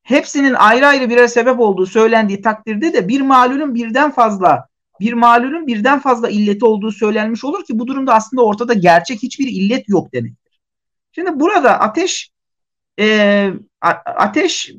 Hepsinin 0.03 0.55
ayrı 0.55 0.87
ayrı 0.87 1.11
birer 1.11 1.27
sebep 1.27 1.61
olduğu 1.61 1.87
söylendiği 1.87 2.43
takdirde 2.43 2.93
de 2.93 3.09
bir 3.09 3.21
malulün 3.21 3.75
birden 3.75 4.11
fazla 4.11 4.69
bir 5.01 5.13
malulün 5.13 5.67
birden 5.67 6.01
fazla 6.01 6.29
illeti 6.29 6.65
olduğu 6.65 6.93
söylenmiş 6.93 7.45
olur 7.45 7.65
ki 7.65 7.79
bu 7.79 7.87
durumda 7.87 8.15
aslında 8.15 8.45
ortada 8.45 8.75
gerçek 8.75 9.23
hiçbir 9.23 9.47
illet 9.47 9.89
yok 9.89 10.13
demektir. 10.13 10.61
Şimdi 11.13 11.41
burada 11.41 11.81
ateş 11.81 12.31
e, 13.01 13.51
ateş 13.81 14.73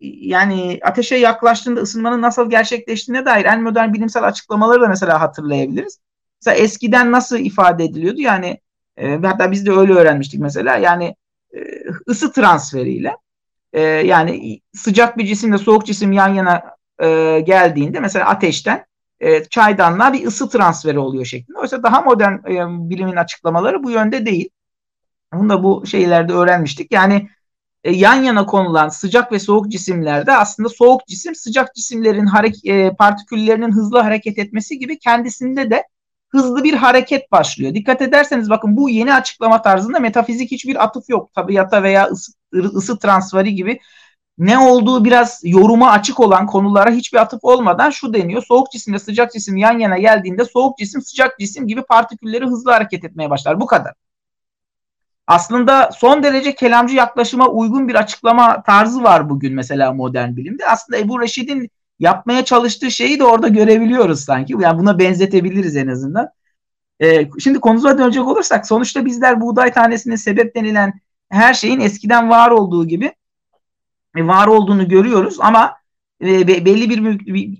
yani 0.00 0.80
ateşe 0.82 1.16
yaklaştığında 1.16 1.80
ısınmanın 1.80 2.22
nasıl 2.22 2.50
gerçekleştiğine 2.50 3.26
dair 3.26 3.44
en 3.44 3.62
modern 3.62 3.92
bilimsel 3.92 4.24
açıklamaları 4.24 4.80
da 4.80 4.88
mesela 4.88 5.20
hatırlayabiliriz. 5.20 5.98
Mesela 6.42 6.62
eskiden 6.62 7.12
nasıl 7.12 7.38
ifade 7.38 7.84
ediliyordu 7.84 8.20
yani 8.20 8.60
e, 8.96 9.16
hatta 9.16 9.50
biz 9.50 9.66
de 9.66 9.72
öyle 9.72 9.92
öğrenmiştik 9.92 10.40
mesela 10.40 10.76
yani 10.76 11.16
e, 11.54 11.58
ısı 12.08 12.32
transferiyle 12.32 13.16
e, 13.72 13.80
yani 13.82 14.60
sıcak 14.74 15.18
bir 15.18 15.26
cisimle 15.26 15.58
soğuk 15.58 15.86
cisim 15.86 16.12
yan 16.12 16.34
yana 16.34 16.62
e, 17.02 17.40
geldiğinde 17.40 18.00
mesela 18.00 18.26
ateşten 18.26 18.86
e, 19.20 19.44
çaydanlığa 19.44 20.12
bir 20.12 20.26
ısı 20.26 20.48
transferi 20.48 20.98
oluyor 20.98 21.24
şeklinde. 21.24 21.58
Oysa 21.58 21.82
daha 21.82 22.00
modern 22.00 22.32
e, 22.32 22.90
bilimin 22.90 23.16
açıklamaları 23.16 23.82
bu 23.84 23.90
yönde 23.90 24.26
değil. 24.26 24.48
Bunu 25.32 25.48
da 25.48 25.62
bu 25.62 25.86
şeylerde 25.86 26.32
öğrenmiştik. 26.32 26.92
Yani 26.92 27.28
e, 27.88 27.92
yan 27.92 28.22
yana 28.22 28.46
konulan 28.46 28.88
sıcak 28.88 29.32
ve 29.32 29.38
soğuk 29.38 29.68
cisimlerde 29.68 30.36
aslında 30.36 30.68
soğuk 30.68 31.06
cisim 31.06 31.34
sıcak 31.34 31.74
cisimlerin 31.74 32.26
hareket 32.26 32.66
e, 32.66 32.96
partiküllerinin 32.98 33.72
hızlı 33.72 33.98
hareket 33.98 34.38
etmesi 34.38 34.78
gibi 34.78 34.98
kendisinde 34.98 35.70
de 35.70 35.84
hızlı 36.28 36.64
bir 36.64 36.74
hareket 36.74 37.32
başlıyor. 37.32 37.74
Dikkat 37.74 38.02
ederseniz 38.02 38.50
bakın 38.50 38.76
bu 38.76 38.90
yeni 38.90 39.14
açıklama 39.14 39.62
tarzında 39.62 40.00
metafizik 40.00 40.50
hiçbir 40.50 40.84
atıf 40.84 41.08
yok. 41.08 41.34
Tabiata 41.34 41.82
veya 41.82 42.06
ısı, 42.06 42.32
ısı 42.54 42.98
transferi 42.98 43.54
gibi 43.54 43.80
ne 44.38 44.58
olduğu 44.58 45.04
biraz 45.04 45.40
yoruma 45.44 45.90
açık 45.90 46.20
olan 46.20 46.46
konulara 46.46 46.90
hiçbir 46.90 47.18
atıf 47.18 47.40
olmadan 47.42 47.90
şu 47.90 48.14
deniyor. 48.14 48.42
Soğuk 48.48 48.72
cisimle 48.72 48.98
sıcak 48.98 49.32
cisim 49.32 49.56
yan 49.56 49.78
yana 49.78 49.98
geldiğinde 49.98 50.44
soğuk 50.44 50.78
cisim 50.78 51.02
sıcak 51.02 51.38
cisim 51.38 51.66
gibi 51.66 51.82
partikülleri 51.82 52.46
hızlı 52.46 52.70
hareket 52.70 53.04
etmeye 53.04 53.30
başlar. 53.30 53.60
Bu 53.60 53.66
kadar 53.66 53.94
aslında 55.28 55.90
son 55.92 56.22
derece 56.22 56.54
kelamcı 56.54 56.94
yaklaşıma 56.94 57.48
uygun 57.48 57.88
bir 57.88 57.94
açıklama 57.94 58.62
tarzı 58.62 59.02
var 59.02 59.30
bugün 59.30 59.54
mesela 59.54 59.92
modern 59.92 60.36
bilimde. 60.36 60.66
Aslında 60.66 60.98
Ebu 60.98 61.20
Reşid'in 61.20 61.70
yapmaya 61.98 62.44
çalıştığı 62.44 62.90
şeyi 62.90 63.18
de 63.18 63.24
orada 63.24 63.48
görebiliyoruz 63.48 64.20
sanki. 64.20 64.54
Yani 64.60 64.78
buna 64.78 64.98
benzetebiliriz 64.98 65.76
en 65.76 65.88
azından. 65.88 66.28
Ee, 67.02 67.28
şimdi 67.38 67.60
konumuza 67.60 67.98
dönecek 67.98 68.26
olursak 68.26 68.66
sonuçta 68.66 69.04
bizler 69.04 69.40
buğday 69.40 69.72
tanesinin 69.72 70.16
sebep 70.16 70.54
denilen 70.54 71.00
her 71.30 71.54
şeyin 71.54 71.80
eskiden 71.80 72.30
var 72.30 72.50
olduğu 72.50 72.88
gibi 72.88 73.12
e, 74.16 74.26
var 74.26 74.46
olduğunu 74.46 74.88
görüyoruz 74.88 75.36
ama 75.40 75.74
e, 76.22 76.48
belli 76.48 76.90
bir 76.90 77.00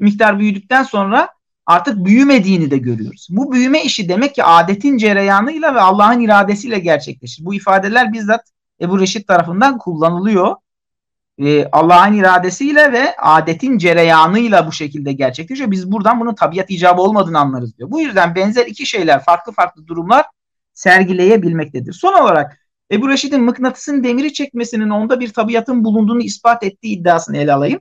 miktar 0.01 0.39
büyüdükten 0.39 0.82
sonra 0.82 1.28
artık 1.69 2.05
büyümediğini 2.05 2.70
de 2.70 2.78
görüyoruz. 2.78 3.27
Bu 3.31 3.53
büyüme 3.53 3.82
işi 3.82 4.09
demek 4.09 4.35
ki 4.35 4.45
adetin 4.45 4.99
cereyanıyla 4.99 5.74
ve 5.74 5.81
Allah'ın 5.81 6.20
iradesiyle 6.20 6.78
gerçekleşir. 6.78 7.45
Bu 7.45 7.55
ifadeler 7.55 8.12
bizzat 8.12 8.40
Ebu 8.81 9.01
Reşit 9.01 9.28
tarafından 9.28 9.78
kullanılıyor. 9.78 10.57
Ee, 11.39 11.69
Allah'ın 11.73 12.15
iradesiyle 12.15 12.93
ve 12.93 13.16
adetin 13.16 13.78
cereyanıyla 13.78 14.66
bu 14.66 14.73
şekilde 14.73 15.12
gerçekleşiyor. 15.12 15.70
Biz 15.70 15.93
buradan 15.93 16.20
bunun 16.20 16.35
tabiat 16.35 16.70
icabı 16.70 17.03
olmadığını 17.03 17.39
anlarız 17.39 17.78
diyor. 17.78 17.90
Bu 17.90 18.01
yüzden 18.01 18.35
benzer 18.35 18.66
iki 18.66 18.86
şeyler, 18.86 19.24
farklı 19.24 19.53
farklı 19.53 19.86
durumlar 19.86 20.27
sergileyebilmektedir. 20.74 21.93
Son 21.93 22.23
olarak 22.23 22.59
Ebu 22.93 23.09
Reşit'in 23.09 23.43
mıknatısın 23.43 24.05
demiri 24.05 24.32
çekmesinin 24.32 24.90
onda 24.90 25.20
bir 25.20 25.32
tabiatın 25.32 25.85
bulunduğunu 25.85 26.20
ispat 26.20 26.62
ettiği 26.62 26.99
iddiasını 26.99 27.36
ele 27.36 27.53
alayım. 27.53 27.81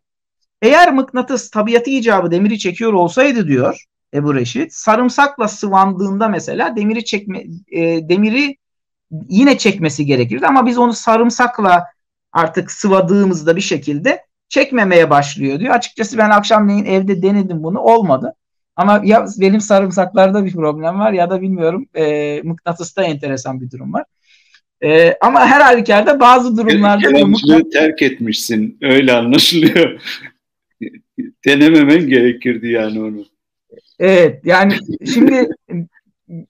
Eğer 0.61 0.93
mıknatıs 0.93 1.49
tabiatı 1.49 1.89
icabı 1.89 2.31
demiri 2.31 2.59
çekiyor 2.59 2.93
olsaydı 2.93 3.47
diyor 3.47 3.84
Ebu 4.13 4.35
Reşit, 4.35 4.73
sarımsakla 4.73 5.47
sıvandığında 5.47 6.27
mesela 6.27 6.75
demiri 6.75 7.05
çekme 7.05 7.43
e, 7.71 8.09
demiri 8.09 8.57
yine 9.29 9.57
çekmesi 9.57 10.05
gerekirdi 10.05 10.47
ama 10.47 10.65
biz 10.65 10.77
onu 10.77 10.93
sarımsakla 10.93 11.85
artık 12.31 12.71
sıvadığımızda 12.71 13.55
bir 13.55 13.61
şekilde 13.61 14.25
çekmemeye 14.49 15.09
başlıyor 15.09 15.59
diyor. 15.59 15.75
Açıkçası 15.75 16.17
ben 16.17 16.29
akşamleyin 16.29 16.85
evde 16.85 17.21
denedim 17.21 17.63
bunu 17.63 17.79
olmadı. 17.79 18.34
Ama 18.75 19.01
ya 19.03 19.25
benim 19.38 19.61
sarımsaklarda 19.61 20.45
bir 20.45 20.53
problem 20.53 20.99
var 20.99 21.11
ya 21.11 21.29
da 21.29 21.41
bilmiyorum 21.41 21.88
e, 21.95 22.41
mıknatısta 22.43 23.03
enteresan 23.03 23.61
bir 23.61 23.71
durum 23.71 23.93
var. 23.93 24.05
E, 24.84 25.17
ama 25.21 25.45
her 25.45 25.61
halükarda 25.61 26.19
bazı 26.19 26.57
durumlarda... 26.57 27.09
Kelamcılığı 27.09 27.69
terk 27.69 28.01
etmişsin. 28.01 28.77
Öyle 28.81 29.13
anlaşılıyor. 29.13 30.01
Denememen 31.45 32.07
gerekirdi 32.07 32.68
yani 32.68 33.03
onu. 33.03 33.26
Evet 33.99 34.45
yani 34.45 34.73
şimdi 35.14 35.49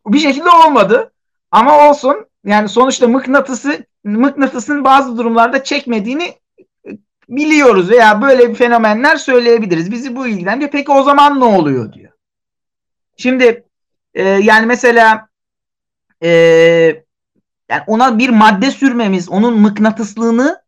bir 0.07 0.19
şekilde 0.19 0.49
olmadı 0.49 1.11
ama 1.51 1.89
olsun 1.89 2.25
yani 2.45 2.69
sonuçta 2.69 3.07
mıknatısı 3.07 3.85
mıknatısın 4.03 4.83
bazı 4.83 5.17
durumlarda 5.17 5.63
çekmediğini 5.63 6.33
biliyoruz 7.29 7.89
veya 7.91 8.21
böyle 8.21 8.49
bir 8.49 8.55
fenomenler 8.55 9.15
söyleyebiliriz. 9.15 9.91
Bizi 9.91 10.15
bu 10.15 10.27
ilgilendiriyor. 10.27 10.71
Peki 10.71 10.91
o 10.91 11.03
zaman 11.03 11.39
ne 11.39 11.43
oluyor 11.43 11.93
diyor. 11.93 12.11
Şimdi 13.17 13.63
e, 14.13 14.23
yani 14.23 14.65
mesela 14.65 15.27
e, 16.23 16.29
yani 17.69 17.83
ona 17.87 18.17
bir 18.17 18.29
madde 18.29 18.71
sürmemiz 18.71 19.29
onun 19.29 19.59
mıknatıslığını 19.59 20.61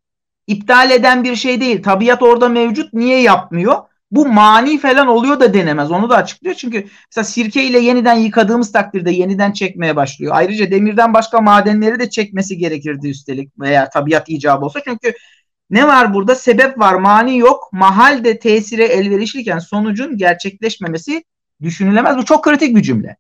iptal 0.48 0.92
eden 0.92 1.24
bir 1.24 1.36
şey 1.36 1.62
değil. 1.62 1.84
Tabiat 1.84 2.24
orada 2.24 2.50
mevcut. 2.50 2.94
Niye 2.94 3.22
yapmıyor? 3.22 3.89
Bu 4.12 4.28
mani 4.28 4.80
falan 4.80 5.08
oluyor 5.08 5.40
da 5.40 5.54
denemez. 5.54 5.92
Onu 5.92 6.10
da 6.10 6.18
açıklıyor. 6.18 6.56
Çünkü 6.56 6.88
mesela 7.12 7.26
sirke 7.26 7.64
ile 7.64 7.80
yeniden 7.80 8.16
yıkadığımız 8.16 8.72
takdirde 8.72 9.12
yeniden 9.12 9.52
çekmeye 9.52 9.96
başlıyor. 9.96 10.32
Ayrıca 10.36 10.72
demirden 10.72 11.14
başka 11.14 11.42
madenleri 11.42 12.00
de 12.00 12.10
çekmesi 12.10 12.58
gerekirdi 12.58 13.10
üstelik 13.10 13.60
veya 13.60 13.90
tabiat 13.90 14.30
icabı 14.30 14.66
olsa. 14.66 14.80
Çünkü 14.84 15.14
ne 15.70 15.88
var 15.88 16.14
burada? 16.14 16.36
Sebep 16.36 16.80
var, 16.80 16.94
mani 16.94 17.38
yok. 17.38 17.70
Mahal 17.72 18.24
de 18.24 18.40
tesire 18.40 18.86
elverişliyken 18.86 19.60
sonucun 19.60 20.18
gerçekleşmemesi 20.18 21.24
düşünülemez. 21.62 22.18
Bu 22.18 22.26
çok 22.26 22.44
kritik 22.44 22.76
bir 22.76 22.82
cümle. 22.82 23.18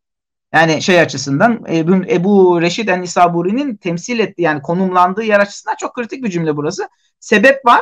Yani 0.54 0.82
şey 0.82 1.00
açısından 1.00 1.66
Ebu, 1.70 1.96
Ebu 1.96 2.62
Reşid 2.62 2.88
en 2.88 3.02
Nisaburi'nin 3.02 3.76
temsil 3.76 4.20
ettiği 4.20 4.42
yani 4.42 4.62
konumlandığı 4.62 5.24
yer 5.24 5.40
açısından 5.40 5.76
çok 5.80 5.96
kritik 5.96 6.24
bir 6.24 6.30
cümle 6.30 6.56
burası. 6.56 6.90
Sebep 7.20 7.66
var, 7.66 7.82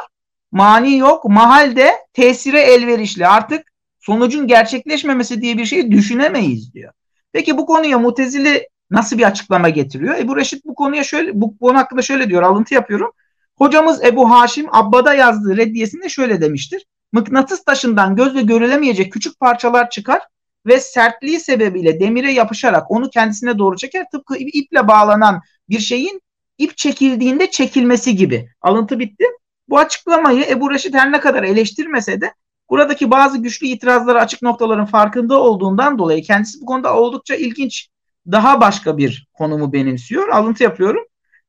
mani 0.51 0.97
yok, 0.97 1.25
mahal 1.25 1.75
de 1.75 1.91
tesire 2.13 2.61
elverişli. 2.61 3.27
Artık 3.27 3.71
sonucun 3.99 4.47
gerçekleşmemesi 4.47 5.41
diye 5.41 5.57
bir 5.57 5.65
şeyi 5.65 5.91
düşünemeyiz 5.91 6.73
diyor. 6.73 6.93
Peki 7.31 7.57
bu 7.57 7.65
konuya 7.65 7.99
Mutezili 7.99 8.67
nasıl 8.91 9.17
bir 9.17 9.23
açıklama 9.23 9.69
getiriyor? 9.69 10.17
Ebu 10.17 10.37
Reşit 10.37 10.65
bu 10.65 10.75
konuya 10.75 11.03
şöyle 11.03 11.41
bu 11.41 11.57
konu 11.57 11.77
hakkında 11.77 12.01
şöyle 12.01 12.29
diyor. 12.29 12.43
Alıntı 12.43 12.73
yapıyorum. 12.73 13.11
Hocamız 13.57 14.03
Ebu 14.03 14.29
Haşim 14.29 14.67
Abba'da 14.71 15.13
yazdığı 15.13 15.57
reddiyesinde 15.57 16.09
şöyle 16.09 16.41
demiştir. 16.41 16.85
Mıknatıs 17.11 17.63
taşından 17.63 18.15
gözle 18.15 18.41
görülemeyecek 18.41 19.13
küçük 19.13 19.39
parçalar 19.39 19.89
çıkar 19.89 20.21
ve 20.65 20.79
sertliği 20.79 21.39
sebebiyle 21.39 21.99
demire 21.99 22.31
yapışarak 22.31 22.91
onu 22.91 23.09
kendisine 23.09 23.57
doğru 23.57 23.75
çeker. 23.75 24.05
Tıpkı 24.11 24.37
iple 24.37 24.87
bağlanan 24.87 25.41
bir 25.69 25.79
şeyin 25.79 26.21
ip 26.57 26.77
çekildiğinde 26.77 27.51
çekilmesi 27.51 28.15
gibi. 28.15 28.49
Alıntı 28.61 28.99
bitti. 28.99 29.25
Bu 29.69 29.79
açıklamayı 29.79 30.45
Ebu 30.49 30.71
Reşit 30.71 30.93
her 30.93 31.11
ne 31.11 31.19
kadar 31.19 31.43
eleştirmese 31.43 32.21
de 32.21 32.33
buradaki 32.69 33.11
bazı 33.11 33.37
güçlü 33.37 33.67
itirazlara 33.67 34.21
açık 34.21 34.41
noktaların 34.41 34.85
farkında 34.85 35.39
olduğundan 35.39 35.99
dolayı 35.99 36.23
kendisi 36.23 36.61
bu 36.61 36.65
konuda 36.65 36.95
oldukça 36.95 37.35
ilginç 37.35 37.89
daha 38.31 38.61
başka 38.61 38.97
bir 38.97 39.27
konumu 39.33 39.73
benimsiyor. 39.73 40.29
Alıntı 40.29 40.63
yapıyorum. 40.63 41.03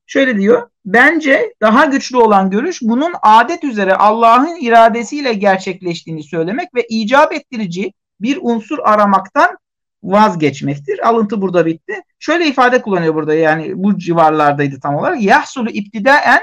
Şöyle 0.06 0.38
diyor. 0.38 0.68
Bence 0.84 1.54
daha 1.60 1.84
güçlü 1.84 2.16
olan 2.16 2.50
görüş 2.50 2.78
bunun 2.82 3.12
adet 3.22 3.64
üzere 3.64 3.94
Allah'ın 3.94 4.56
iradesiyle 4.60 5.32
gerçekleştiğini 5.32 6.22
söylemek 6.22 6.74
ve 6.74 6.86
icap 6.88 7.32
ettirici 7.32 7.92
bir 8.20 8.38
unsur 8.42 8.78
aramaktan 8.82 9.58
vazgeçmektir. 10.02 11.08
Alıntı 11.08 11.42
burada 11.42 11.66
bitti. 11.66 12.02
Şöyle 12.18 12.46
ifade 12.46 12.82
kullanıyor 12.82 13.14
burada 13.14 13.34
yani 13.34 13.72
bu 13.74 13.98
civarlardaydı 13.98 14.80
tam 14.80 14.94
olarak. 14.94 15.22
Yahsulu 15.22 15.70
ibtidaen 15.70 16.40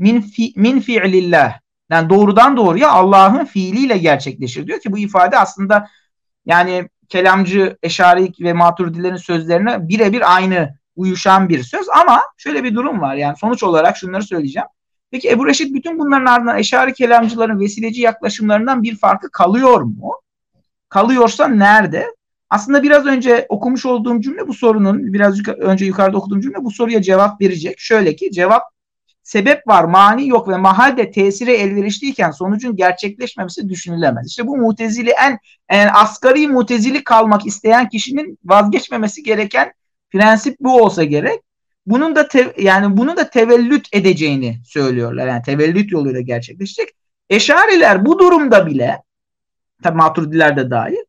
min, 0.00 0.20
fi, 0.20 0.52
min 0.56 0.80
fi'lillah. 0.80 1.58
Yani 1.90 2.10
doğrudan 2.10 2.56
doğruya 2.56 2.90
Allah'ın 2.90 3.44
fiiliyle 3.44 3.98
gerçekleşir 3.98 4.66
diyor 4.66 4.80
ki 4.80 4.92
bu 4.92 4.98
ifade 4.98 5.38
aslında 5.38 5.88
yani 6.46 6.88
kelamcı, 7.08 7.76
eşari 7.82 8.32
ve 8.40 8.52
maturidilerin 8.52 9.16
sözlerine 9.16 9.88
birebir 9.88 10.36
aynı 10.36 10.74
uyuşan 10.96 11.48
bir 11.48 11.62
söz 11.62 11.88
ama 11.88 12.20
şöyle 12.36 12.64
bir 12.64 12.74
durum 12.74 13.00
var 13.00 13.14
yani 13.14 13.36
sonuç 13.36 13.62
olarak 13.62 13.96
şunları 13.96 14.22
söyleyeceğim. 14.22 14.68
Peki 15.10 15.30
Ebu 15.30 15.46
Reşit 15.46 15.74
bütün 15.74 15.98
bunların 15.98 16.26
ardından 16.26 16.58
eşari 16.58 16.92
kelamcıların 16.92 17.60
vesileci 17.60 18.02
yaklaşımlarından 18.02 18.82
bir 18.82 18.96
farkı 18.96 19.30
kalıyor 19.30 19.80
mu? 19.80 20.12
Kalıyorsa 20.88 21.48
nerede? 21.48 22.06
Aslında 22.50 22.82
biraz 22.82 23.06
önce 23.06 23.46
okumuş 23.48 23.86
olduğum 23.86 24.20
cümle 24.20 24.48
bu 24.48 24.54
sorunun 24.54 25.12
biraz 25.12 25.48
önce 25.48 25.84
yukarıda 25.84 26.18
okuduğum 26.18 26.40
cümle 26.40 26.64
bu 26.64 26.70
soruya 26.70 27.02
cevap 27.02 27.40
verecek. 27.40 27.78
Şöyle 27.78 28.16
ki 28.16 28.30
cevap 28.32 28.62
sebep 29.30 29.68
var, 29.68 29.84
mani 29.84 30.28
yok 30.28 30.48
ve 30.48 30.56
mahalde 30.56 31.10
tesire 31.10 31.56
elverişliyken 31.56 32.30
sonucun 32.30 32.76
gerçekleşmemesi 32.76 33.68
düşünülemez. 33.68 34.26
İşte 34.26 34.46
bu 34.46 34.56
mutezili 34.56 35.10
en, 35.10 35.38
en 35.68 35.90
asgari 35.94 36.48
mutezili 36.48 37.04
kalmak 37.04 37.46
isteyen 37.46 37.88
kişinin 37.88 38.38
vazgeçmemesi 38.44 39.22
gereken 39.22 39.72
prensip 40.10 40.56
bu 40.60 40.82
olsa 40.82 41.04
gerek. 41.04 41.40
Bunun 41.86 42.16
da 42.16 42.28
te, 42.28 42.52
yani 42.58 42.96
bunu 42.96 43.16
da 43.16 43.30
tevellüt 43.30 43.88
edeceğini 43.92 44.60
söylüyorlar. 44.64 45.26
Yani 45.26 45.42
tevellüt 45.42 45.92
yoluyla 45.92 46.20
gerçekleşecek. 46.20 46.88
Eşariler 47.30 48.06
bu 48.06 48.18
durumda 48.18 48.66
bile 48.66 49.02
tabi 49.82 49.96
maturidiler 49.96 50.56
de 50.56 50.70
dahil 50.70 51.04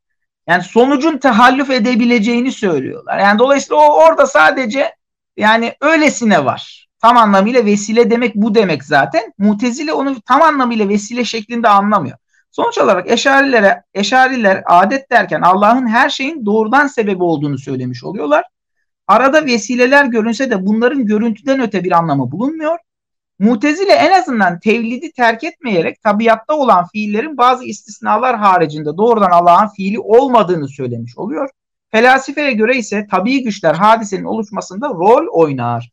yani 0.47 0.63
sonucun 0.63 1.17
tehallüf 1.17 1.69
edebileceğini 1.69 2.51
söylüyorlar. 2.51 3.19
Yani 3.19 3.39
dolayısıyla 3.39 3.75
o 3.77 4.05
orada 4.05 4.27
sadece 4.27 4.95
yani 5.37 5.75
öylesine 5.81 6.45
var. 6.45 6.80
Tam 7.01 7.17
anlamıyla 7.17 7.65
vesile 7.65 8.11
demek 8.11 8.35
bu 8.35 8.55
demek 8.55 8.83
zaten. 8.83 9.33
Mutezile 9.37 9.93
onu 9.93 10.21
tam 10.21 10.41
anlamıyla 10.41 10.89
vesile 10.89 11.25
şeklinde 11.25 11.69
anlamıyor. 11.69 12.17
Sonuç 12.51 12.77
olarak 12.77 13.11
eşarilere, 13.11 13.83
eşariler 13.93 14.63
adet 14.65 15.11
derken 15.11 15.41
Allah'ın 15.41 15.87
her 15.87 16.09
şeyin 16.09 16.45
doğrudan 16.45 16.87
sebebi 16.87 17.23
olduğunu 17.23 17.57
söylemiş 17.57 18.03
oluyorlar. 18.03 18.43
Arada 19.07 19.45
vesileler 19.45 20.05
görünse 20.05 20.51
de 20.51 20.65
bunların 20.65 21.05
görüntüden 21.05 21.59
öte 21.61 21.83
bir 21.83 21.91
anlamı 21.91 22.31
bulunmuyor. 22.31 22.77
Mutezile 23.39 23.91
en 23.91 24.11
azından 24.11 24.59
tevlidi 24.59 25.11
terk 25.11 25.43
etmeyerek 25.43 26.01
tabiatta 26.01 26.53
olan 26.53 26.87
fiillerin 26.87 27.37
bazı 27.37 27.65
istisnalar 27.65 28.37
haricinde 28.37 28.97
doğrudan 28.97 29.31
Allah'ın 29.31 29.67
fiili 29.67 29.99
olmadığını 29.99 30.67
söylemiş 30.67 31.17
oluyor. 31.17 31.49
Felsefeye 31.91 32.51
göre 32.51 32.77
ise 32.77 33.07
tabii 33.11 33.43
güçler 33.43 33.75
hadisenin 33.75 34.23
oluşmasında 34.23 34.89
rol 34.89 35.27
oynar. 35.31 35.91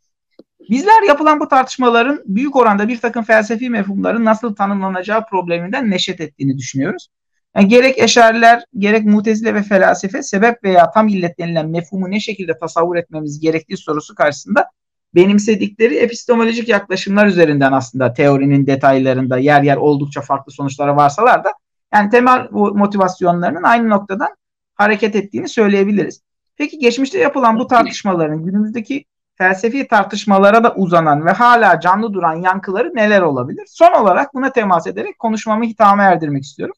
Bizler 0.70 1.03
yapılan 1.03 1.40
bu 1.40 1.49
tartışmaların 1.49 2.23
büyük 2.27 2.57
oranda 2.57 2.89
bir 2.89 3.01
takım 3.01 3.24
felsefi 3.24 3.70
mefhumların 3.70 4.24
nasıl 4.24 4.55
tanımlanacağı 4.55 5.27
probleminden 5.27 5.90
neşet 5.90 6.20
ettiğini 6.20 6.59
düşünüyoruz. 6.59 7.09
Yani 7.57 7.69
gerek 7.69 7.99
eşariler, 7.99 8.65
gerek 8.78 9.05
mutezile 9.05 9.55
ve 9.55 9.62
felsefe 9.62 10.23
sebep 10.23 10.65
veya 10.65 10.90
tam 10.90 11.09
illet 11.09 11.39
denilen 11.39 11.69
mefhumu 11.69 12.11
ne 12.11 12.20
şekilde 12.20 12.59
tasavvur 12.59 12.97
etmemiz 12.97 13.40
gerektiği 13.40 13.77
sorusu 13.77 14.15
karşısında 14.15 14.66
benimsedikleri 15.15 15.97
epistemolojik 15.97 16.69
yaklaşımlar 16.69 17.27
üzerinden 17.27 17.73
aslında 17.73 18.12
teorinin 18.12 18.66
detaylarında 18.66 19.39
yer 19.39 19.62
yer 19.62 19.77
oldukça 19.77 20.20
farklı 20.20 20.53
sonuçlara 20.53 20.97
varsalar 20.97 21.45
da 21.45 21.53
yani 21.95 22.11
temel 22.11 22.49
motivasyonlarının 22.51 23.62
aynı 23.62 23.89
noktadan 23.89 24.28
hareket 24.74 25.16
ettiğini 25.16 25.49
söyleyebiliriz. 25.49 26.23
Peki 26.57 26.78
geçmişte 26.78 27.19
yapılan 27.19 27.59
bu 27.59 27.66
tartışmaların 27.66 28.45
günümüzdeki 28.45 29.05
felsefi 29.39 29.89
tartışmalara 29.89 30.65
da 30.65 30.74
uzanan 30.74 31.27
ve 31.27 31.31
hala 31.31 31.81
canlı 31.81 32.12
duran 32.12 32.35
yankıları 32.35 32.93
neler 32.94 33.23
olabilir? 33.23 33.66
Son 33.69 33.93
olarak 33.93 34.35
buna 34.35 34.52
temas 34.52 34.86
ederek 34.86 35.19
konuşmamı 35.19 35.65
hitama 35.65 36.02
erdirmek 36.02 36.44
istiyorum. 36.44 36.74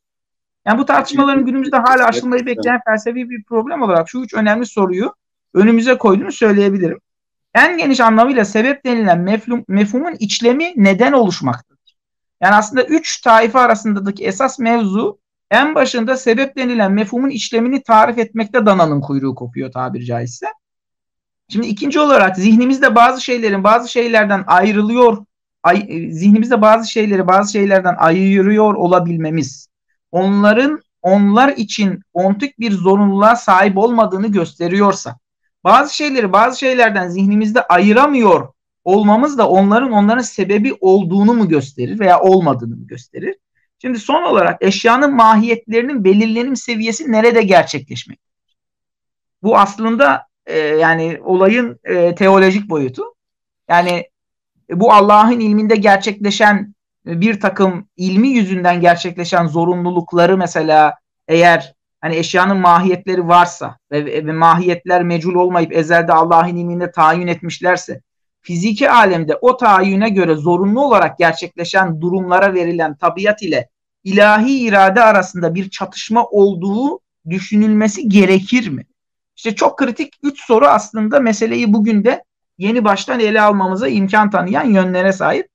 Yani 0.67 0.79
bu 0.79 0.85
tartışmaların 0.85 1.47
günümüzde 1.47 1.77
hala 1.77 2.07
aşılmayı 2.07 2.47
bekleyen 2.47 2.81
felsefi 2.87 3.31
bir 3.31 3.45
problem 3.45 3.83
olarak 3.83 4.11
şu 4.11 4.19
üç 4.19 4.35
önemli 4.35 4.67
soruyu 4.67 5.15
önümüze 5.55 5.99
koyduğunu 5.99 6.33
söyleyebilirim. 6.33 6.99
En 7.55 7.79
geniş 7.79 8.01
anlamıyla 8.01 8.45
sebep 8.45 8.85
denilen 8.85 9.21
mefhum, 9.21 9.65
mefhumun 9.69 10.17
içlemi 10.19 10.73
neden 10.77 11.13
oluşmaktadır. 11.13 11.97
Yani 12.41 12.55
aslında 12.55 12.85
üç 12.85 13.21
taife 13.21 13.59
arasındaki 13.59 14.25
esas 14.25 14.59
mevzu 14.59 15.19
en 15.51 15.75
başında 15.75 16.17
sebep 16.17 16.57
denilen 16.57 16.93
mefhumun 16.93 17.31
işlemini 17.31 17.83
tarif 17.83 18.19
etmekte 18.19 18.67
dananın 18.67 19.01
kuyruğu 19.01 19.35
kopuyor 19.35 19.73
tabiri 19.73 20.05
caizse. 20.05 20.47
Şimdi 21.53 21.67
ikinci 21.67 22.01
olarak 22.01 22.37
zihnimizde 22.37 22.95
bazı 22.95 23.21
şeylerin 23.21 23.65
bazı 23.65 23.89
şeylerden 23.89 24.45
ayrılıyor, 24.47 25.25
ay, 25.63 26.09
zihnimizde 26.11 26.63
bazı 26.63 26.91
şeyleri 26.91 27.27
bazı 27.27 27.53
şeylerden 27.53 27.95
ayırıyor 27.99 28.75
olabilmemiz, 28.75 29.69
onların 30.13 30.81
onlar 31.03 31.49
için 31.49 32.03
ontik 32.13 32.61
bir 32.61 32.73
zorunluluğa 32.73 33.37
sahip 33.37 33.79
olmadığını 33.79 34.29
gösteriyorsa, 34.29 35.19
bazı 35.65 35.97
şeyleri 35.97 36.33
bazı 36.33 36.59
şeylerden 36.59 37.09
zihnimizde 37.09 37.63
ayıramıyor 37.63 38.49
olmamız 38.85 39.39
da 39.39 39.49
onların 39.49 39.93
onların 39.93 40.23
sebebi 40.23 40.77
olduğunu 40.81 41.35
mu 41.35 41.49
gösterir 41.49 42.01
veya 42.01 42.21
olmadığını 42.21 42.77
mı 42.77 42.87
gösterir? 42.87 43.37
Şimdi 43.79 43.99
son 43.99 44.23
olarak 44.23 44.63
eşyanın 44.63 45.15
mahiyetlerinin 45.15 46.05
belirlenim 46.05 46.57
seviyesi 46.57 47.13
nerede 47.13 47.43
gerçekleşmek? 47.43 48.21
Bu 49.43 49.59
aslında 49.59 50.30
e, 50.47 50.59
yani 50.59 51.21
olayın 51.25 51.81
e, 51.85 52.15
teolojik 52.15 52.71
boyutu. 52.71 53.03
Yani 53.69 54.09
e, 54.71 54.81
bu 54.81 54.93
Allah'ın 54.93 55.41
ilminde 55.41 55.77
gerçekleşen 55.77 56.75
e, 57.07 57.21
bir 57.21 57.41
takım 57.41 57.89
ilmi 57.97 58.29
yüzünden 58.29 58.81
gerçekleşen 58.81 59.47
zorunlulukları 59.47 60.37
mesela 60.37 60.95
eğer 61.29 61.75
hani 62.01 62.17
eşyanın 62.17 62.57
mahiyetleri 62.57 63.29
varsa 63.29 63.79
ve, 63.93 64.27
ve 64.27 64.33
mahiyetler 64.33 65.03
mecul 65.03 65.35
olmayıp 65.35 65.73
ezelde 65.73 66.13
Allah'ın 66.13 66.57
ilminde 66.57 66.91
tayin 66.91 67.27
etmişlerse 67.27 68.01
fiziki 68.41 68.91
alemde 68.91 69.37
o 69.41 69.57
tayine 69.57 70.09
göre 70.09 70.35
zorunlu 70.35 70.85
olarak 70.85 71.19
gerçekleşen 71.19 72.01
durumlara 72.01 72.55
verilen 72.55 72.97
tabiat 72.97 73.43
ile 73.43 73.69
ilahi 74.05 74.59
irade 74.59 75.03
arasında 75.03 75.55
bir 75.55 75.71
çatışma 75.71 76.25
olduğu 76.25 77.01
düşünülmesi 77.31 78.09
gerekir 78.09 78.69
mi? 78.69 78.85
İşte 79.41 79.55
çok 79.55 79.79
kritik 79.79 80.13
üç 80.23 80.45
soru 80.45 80.67
aslında 80.67 81.21
meseleyi 81.21 81.73
bugün 81.73 82.05
de 82.05 82.25
yeni 82.59 82.85
baştan 82.85 83.21
ele 83.21 83.41
almamıza 83.41 83.89
imkan 83.89 84.31
tanıyan 84.31 84.65
yönlere 84.65 85.13
sahip. 85.13 85.47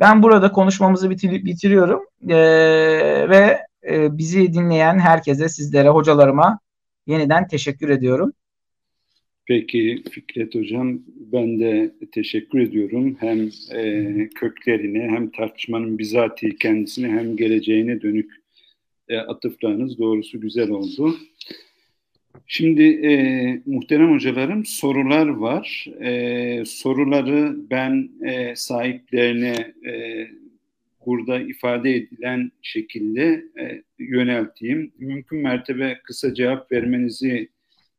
Ben 0.00 0.22
burada 0.22 0.52
konuşmamızı 0.52 1.10
bitir- 1.10 1.44
bitiriyorum 1.44 2.02
ee, 2.28 3.28
ve 3.28 3.58
e, 3.90 4.18
bizi 4.18 4.52
dinleyen 4.52 4.98
herkese, 4.98 5.48
sizlere, 5.48 5.88
hocalarıma 5.88 6.58
yeniden 7.06 7.48
teşekkür 7.48 7.88
ediyorum. 7.88 8.32
Peki 9.46 10.02
Fikret 10.10 10.54
Hocam 10.54 10.98
ben 11.32 11.60
de 11.60 11.94
teşekkür 12.12 12.60
ediyorum. 12.60 13.16
Hem 13.20 13.50
e, 13.74 14.28
köklerine 14.28 15.08
hem 15.08 15.30
tartışmanın 15.30 15.98
bizatihi 15.98 16.56
kendisine 16.56 17.08
hem 17.08 17.36
geleceğine 17.36 18.00
dönük 18.00 18.30
e, 19.08 19.18
atıflarınız 19.18 19.98
doğrusu 19.98 20.40
güzel 20.40 20.70
oldu. 20.70 21.16
Şimdi 22.46 22.82
e, 22.82 23.12
muhterem 23.66 24.12
hocalarım 24.12 24.64
sorular 24.64 25.26
var. 25.26 25.86
E, 26.02 26.64
soruları 26.66 27.56
ben 27.70 28.10
e, 28.24 28.56
sahiplerine 28.56 29.72
e, 29.86 30.26
burada 31.06 31.40
ifade 31.40 31.96
edilen 31.96 32.50
şekilde 32.62 33.44
e, 33.60 33.82
yönelteyim. 33.98 34.92
Mümkün 34.98 35.38
mertebe 35.38 36.00
kısa 36.04 36.34
cevap 36.34 36.72
vermenizi 36.72 37.48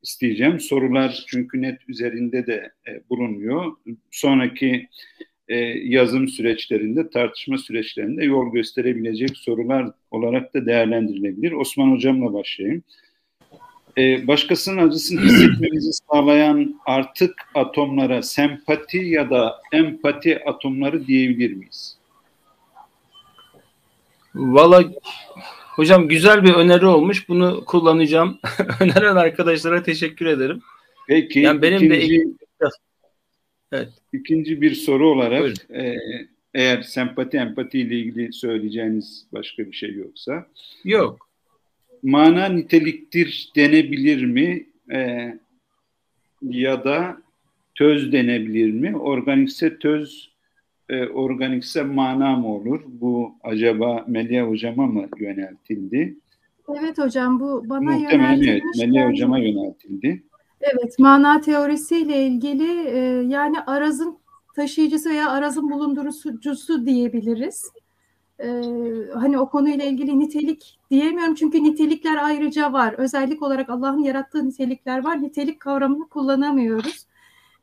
isteyeceğim. 0.01 0.59
Sorular 0.59 1.26
çünkü 1.27 1.61
net 1.61 1.89
üzerinde 1.89 2.47
de 2.47 2.72
e, 2.88 3.09
bulunuyor. 3.09 3.72
Sonraki 4.11 4.88
e, 5.47 5.55
yazım 5.84 6.27
süreçlerinde, 6.27 7.09
tartışma 7.09 7.57
süreçlerinde 7.57 8.26
yol 8.26 8.53
gösterebilecek 8.53 9.38
sorular 9.38 9.91
olarak 10.11 10.53
da 10.53 10.65
değerlendirilebilir. 10.65 11.51
Osman 11.51 11.91
Hocam'la 11.91 12.34
başlayayım. 12.34 12.84
E, 13.97 14.27
başkasının 14.27 14.88
acısını 14.88 15.22
hissetmemizi 15.22 15.91
sağlayan 16.11 16.81
artık 16.85 17.34
atomlara 17.55 18.22
sempati 18.22 18.97
ya 18.97 19.30
da 19.30 19.61
empati 19.72 20.43
atomları 20.45 21.07
diyebilir 21.07 21.53
miyiz? 21.53 21.97
Valla 24.35 24.84
hocam 25.76 26.07
güzel 26.07 26.43
bir 26.43 26.53
öneri 26.53 26.85
olmuş. 26.85 27.30
Bunu 27.30 27.65
kullanacağım. 27.65 28.39
Öneren 28.80 29.15
arkadaşlara 29.15 29.84
teşekkür 29.84 30.26
ederim. 30.26 30.61
Peki 31.07 31.39
Yani 31.39 31.61
benim 31.61 31.77
ikinci, 31.93 31.99
de 32.01 32.69
Evet. 33.72 33.89
ikinci 34.13 34.61
bir 34.61 34.76
soru 34.76 35.09
olarak 35.09 35.41
Buyurun. 35.41 35.73
e, 35.76 35.95
eğer 36.53 36.81
sempati 36.81 37.38
empati 37.38 37.80
ile 37.80 37.95
ilgili 37.95 38.34
söyleyeceğiniz 38.34 39.26
başka 39.34 39.65
bir 39.65 39.73
şey 39.73 39.93
yoksa 39.93 40.47
Yok. 40.84 41.24
Mana 42.06 42.45
niteliktir 42.45 43.52
denebilir 43.56 44.26
mi 44.26 44.65
E, 44.91 45.34
ya 46.41 46.84
da 46.84 47.18
töz 47.76 48.11
denebilir 48.11 48.72
mi? 48.72 48.98
Organikse 48.98 49.80
töz, 49.80 50.32
e, 50.90 51.07
organikse 51.07 51.84
mana 51.84 52.36
mı 52.36 52.48
olur? 52.48 52.82
Bu 52.88 53.36
acaba 53.44 54.06
Melia 54.07 54.48
Hocam'a 54.48 54.88
mı 54.88 55.07
yöneltildi? 55.19 56.18
Evet 56.80 56.98
hocam 56.98 57.40
bu 57.40 57.64
bana 57.69 57.80
Muhtemelen 57.80 58.34
evet, 58.34 58.45
yöneltilmiş. 58.45 58.77
Melia 58.80 59.10
Hocam'a 59.10 59.40
yöneltildi. 59.40 60.23
Evet, 60.61 60.99
mana 60.99 61.41
teorisiyle 61.41 62.27
ilgili 62.27 62.88
e, 62.88 62.99
yani 63.27 63.60
arazın 63.68 64.18
taşıyıcısı 64.56 65.10
veya 65.10 65.32
arazın 65.32 65.72
bulundurucusu 65.72 66.86
diyebiliriz. 66.86 67.72
E, 68.39 68.47
hani 69.13 69.39
o 69.39 69.49
konuyla 69.49 69.85
ilgili 69.85 70.19
nitelik 70.19 70.79
diyemiyorum 70.91 71.35
çünkü 71.35 71.63
nitelikler 71.63 72.23
ayrıca 72.23 72.73
var. 72.73 72.93
Özellik 72.93 73.41
olarak 73.43 73.69
Allah'ın 73.69 73.99
yarattığı 73.99 74.47
nitelikler 74.47 75.03
var. 75.03 75.21
Nitelik 75.21 75.59
kavramını 75.59 76.09
kullanamıyoruz. 76.09 77.05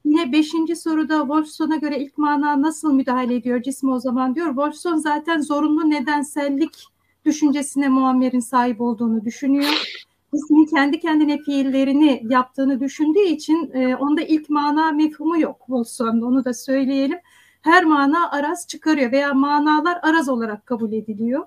Yine 0.04 0.32
beşinci 0.32 0.76
soruda 0.76 1.20
Wolfson'a 1.20 1.76
göre 1.76 1.98
ilk 1.98 2.18
mana 2.18 2.62
nasıl 2.62 2.92
müdahale 2.92 3.34
ediyor 3.34 3.62
cismi 3.62 3.92
o 3.92 3.98
zaman 3.98 4.34
diyor. 4.34 4.46
Wolfson 4.46 4.96
zaten 4.96 5.40
zorunlu 5.40 5.90
nedensellik 5.90 6.86
düşüncesine 7.24 7.88
Muammer'in 7.88 8.40
sahip 8.40 8.80
olduğunu 8.80 9.24
düşünüyor 9.24 10.02
cismin 10.34 10.64
kendi 10.64 11.00
kendine 11.00 11.38
fiillerini 11.38 12.22
yaptığını 12.28 12.80
düşündüğü 12.80 13.24
için 13.24 13.70
e, 13.74 13.96
onda 13.96 14.22
ilk 14.22 14.50
mana 14.50 14.92
mefhumu 14.92 15.40
yok 15.40 15.56
Wolfson'da 15.58 16.26
onu 16.26 16.44
da 16.44 16.54
söyleyelim. 16.54 17.18
Her 17.62 17.84
mana 17.84 18.30
araz 18.30 18.66
çıkarıyor 18.68 19.12
veya 19.12 19.34
manalar 19.34 19.98
araz 20.02 20.28
olarak 20.28 20.66
kabul 20.66 20.92
ediliyor. 20.92 21.42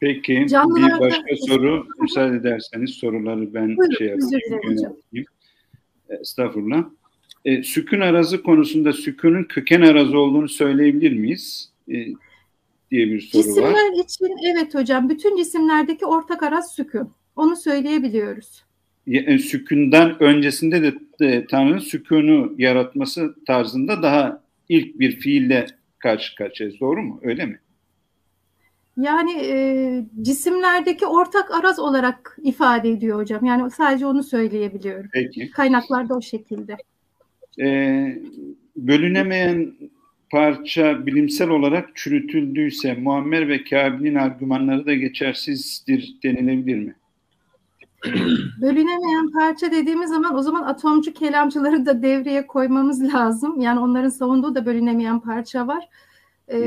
Peki 0.00 0.32
bir 0.36 0.48
Canlılarda- 0.48 1.00
başka 1.00 1.36
soru 1.46 1.86
müsaade 2.00 2.36
ederseniz 2.36 2.90
soruları 2.90 3.54
ben 3.54 3.76
Buyurun, 3.76 3.94
şey 3.94 4.06
yapayım. 4.06 5.26
Estağfurullah. 6.20 6.84
E, 7.44 7.62
sükun 7.62 8.00
arazı 8.00 8.42
konusunda 8.42 8.92
sükunun 8.92 9.44
köken 9.44 9.80
arazı 9.80 10.18
olduğunu 10.18 10.48
söyleyebilir 10.48 11.12
miyiz? 11.12 11.72
E, 11.88 11.94
diye 12.90 13.06
bir 13.06 13.20
soru 13.20 13.42
var. 13.42 13.44
Cisimler 13.44 14.04
için 14.04 14.36
evet 14.54 14.74
hocam 14.74 15.08
bütün 15.08 15.36
cisimlerdeki 15.36 16.06
ortak 16.06 16.42
araz 16.42 16.72
sükun. 16.74 17.10
Onu 17.36 17.56
söyleyebiliyoruz. 17.56 18.62
Ya- 19.06 19.22
e, 19.22 19.38
Sükundan 19.38 20.22
öncesinde 20.22 20.82
de, 20.82 20.94
de 21.20 21.46
Tanrı'nın 21.50 21.78
sükunu 21.78 22.54
yaratması 22.58 23.34
tarzında 23.46 24.02
daha 24.02 24.45
ilk 24.68 24.98
bir 24.98 25.20
fiille 25.20 25.66
karşı 25.98 26.34
karşıyayız. 26.34 26.80
Doğru 26.80 27.02
mu? 27.02 27.20
Öyle 27.22 27.46
mi? 27.46 27.60
Yani 28.96 29.32
e, 29.32 29.56
cisimlerdeki 30.22 31.06
ortak 31.06 31.50
araz 31.50 31.78
olarak 31.78 32.38
ifade 32.42 32.90
ediyor 32.90 33.18
hocam. 33.18 33.44
Yani 33.44 33.70
sadece 33.70 34.06
onu 34.06 34.22
söyleyebiliyorum. 34.22 35.10
Peki. 35.12 35.50
Kaynaklarda 35.50 36.16
o 36.16 36.20
şekilde. 36.20 36.76
E, 37.60 37.68
bölünemeyen 38.76 39.72
parça 40.30 41.06
bilimsel 41.06 41.48
olarak 41.48 41.96
çürütüldüyse 41.96 42.94
Muammer 42.94 43.48
ve 43.48 43.64
Kabil'in 43.64 44.14
argümanları 44.14 44.86
da 44.86 44.94
geçersizdir 44.94 46.16
denilebilir 46.22 46.78
mi? 46.78 46.94
Bölünemeyen 48.60 49.32
parça 49.32 49.72
dediğimiz 49.72 50.10
zaman 50.10 50.34
o 50.34 50.42
zaman 50.42 50.62
atomcu 50.62 51.12
kelamcıları 51.12 51.86
da 51.86 52.02
devreye 52.02 52.46
koymamız 52.46 53.14
lazım. 53.14 53.60
Yani 53.60 53.80
onların 53.80 54.08
savunduğu 54.08 54.54
da 54.54 54.66
bölünemeyen 54.66 55.20
parça 55.20 55.66
var. 55.66 55.88
Ee, 56.52 56.58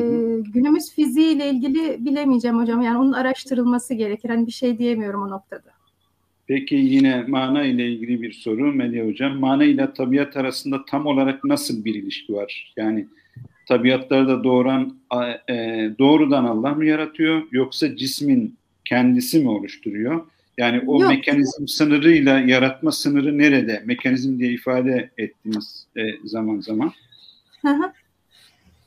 günümüz 0.53 0.91
fiziğiyle 0.91 1.49
ilgili 1.49 2.05
bilemeyeceğim 2.05 2.57
hocam. 2.57 2.81
Yani 2.81 2.97
onun 2.97 3.13
araştırılması 3.13 3.93
gerekir. 3.93 4.29
Hani 4.29 4.47
bir 4.47 4.51
şey 4.51 4.77
diyemiyorum 4.77 5.21
o 5.21 5.29
noktada. 5.29 5.69
Peki 6.47 6.75
yine 6.75 7.25
mana 7.27 7.63
ile 7.63 7.91
ilgili 7.91 8.21
bir 8.21 8.31
soru 8.31 8.73
Melih 8.73 9.07
Hocam. 9.07 9.39
Mana 9.39 9.63
ile 9.63 9.93
tabiat 9.93 10.37
arasında 10.37 10.85
tam 10.85 11.05
olarak 11.05 11.43
nasıl 11.43 11.85
bir 11.85 11.95
ilişki 11.95 12.33
var? 12.33 12.73
Yani 12.77 13.07
tabiatları 13.67 14.27
da 14.27 14.43
doğuran 14.43 14.97
e, 15.49 15.55
doğrudan 15.99 16.45
Allah 16.45 16.73
mı 16.73 16.85
yaratıyor 16.85 17.41
yoksa 17.51 17.95
cismin 17.95 18.55
kendisi 18.85 19.39
mi 19.39 19.49
oluşturuyor? 19.49 20.25
Yani 20.59 20.81
o 20.87 21.01
Yok. 21.01 21.11
mekanizm 21.11 21.67
sınırıyla 21.67 22.39
yaratma 22.39 22.91
sınırı 22.91 23.37
nerede? 23.37 23.83
Mekanizm 23.85 24.39
diye 24.39 24.51
ifade 24.51 25.09
ettiniz 25.17 25.87
e, 25.95 26.01
zaman 26.27 26.59
zaman. 26.59 26.91
Hı 27.61 27.69
hı. 27.69 27.91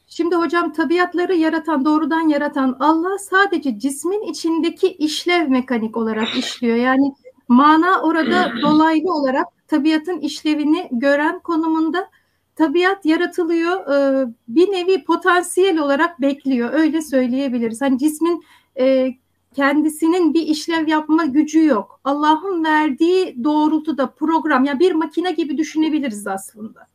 Şimdi 0.08 0.34
hocam 0.34 0.72
tabiatları 0.72 1.34
yaratan, 1.34 1.84
doğrudan 1.84 2.28
yaratan 2.28 2.76
Allah 2.80 3.18
sadece 3.18 3.78
cismin 3.78 4.22
içindeki 4.30 4.88
işlev 4.88 5.48
mekanik 5.48 5.96
olarak 5.96 6.36
işliyor. 6.38 6.76
Yani 6.76 7.12
mana 7.48 8.02
orada 8.02 8.52
dolaylı 8.62 9.12
olarak 9.14 9.46
tabiatın 9.68 10.18
işlevini 10.18 10.88
gören 10.92 11.38
konumunda 11.38 12.10
tabiat 12.56 13.06
yaratılıyor. 13.06 13.86
e, 13.94 14.26
Bir 14.48 14.72
nevi 14.72 15.04
potansiyel 15.04 15.78
olarak 15.78 16.20
bekliyor. 16.20 16.72
Öyle 16.72 17.02
söyleyebiliriz. 17.02 17.80
Hani 17.80 17.98
cismin 17.98 18.44
e, 18.80 19.14
kendisinin 19.54 20.34
bir 20.34 20.42
işlev 20.42 20.88
yapma 20.88 21.24
gücü 21.24 21.64
yok. 21.64 22.00
Allah'ın 22.04 22.64
verdiği 22.64 23.44
doğrultuda 23.44 24.10
program, 24.10 24.64
yani 24.64 24.80
bir 24.80 24.92
makine 24.92 25.32
gibi 25.32 25.58
düşünebiliriz 25.58 26.26
aslında. 26.26 26.86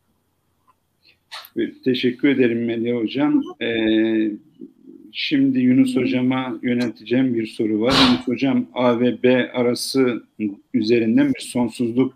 Teşekkür 1.83 2.29
ederim 2.29 2.65
Melih 2.65 2.95
Hocam. 2.95 3.41
Ee, 3.61 4.31
şimdi 5.11 5.59
Yunus 5.59 5.95
Hocam'a 5.95 6.59
yönelteceğim 6.61 7.33
bir 7.33 7.47
soru 7.47 7.81
var. 7.81 7.93
Yunus 8.09 8.27
Hocam 8.27 8.65
A 8.73 8.99
ve 8.99 9.23
B 9.23 9.51
arası 9.51 10.23
üzerinden 10.73 11.33
bir 11.33 11.39
sonsuzluk 11.39 12.13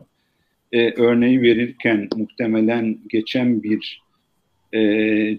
e, 0.72 0.92
örneği 1.02 1.42
verirken 1.42 2.10
muhtemelen 2.16 2.98
geçen 3.10 3.64
bir 3.64 4.02
e, 4.74 4.80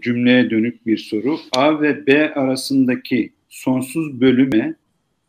cümleye 0.01 0.51
dönük 0.51 0.87
bir 0.87 0.97
soru. 0.97 1.39
A 1.57 1.81
ve 1.81 2.07
B 2.07 2.35
arasındaki 2.35 3.33
sonsuz 3.49 4.21
bölüme 4.21 4.75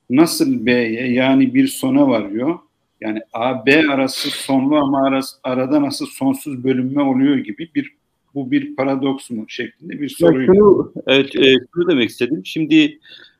nasıl 0.09 0.65
B'ye 0.65 1.13
yani 1.13 1.53
bir 1.53 1.67
sona 1.67 2.07
varıyor? 2.07 2.59
Yani 3.01 3.19
A, 3.33 3.65
B 3.65 3.83
arası 3.89 4.29
sonlu 4.29 4.75
ama 4.75 5.07
arası, 5.07 5.37
arada 5.43 5.81
nasıl 5.81 6.05
sonsuz 6.05 6.63
bölünme 6.63 7.01
oluyor 7.01 7.37
gibi 7.37 7.69
bir 7.75 7.91
bu 8.35 8.51
bir 8.51 8.75
paradoks 8.75 9.29
mu 9.29 9.45
şeklinde 9.47 10.01
bir 10.01 10.09
soru. 10.09 10.45
Şunu, 10.45 10.93
evet, 11.07 11.35
e, 11.35 11.55
şunu 11.73 11.89
demek 11.89 12.09
istedim. 12.09 12.41
Şimdi 12.45 12.99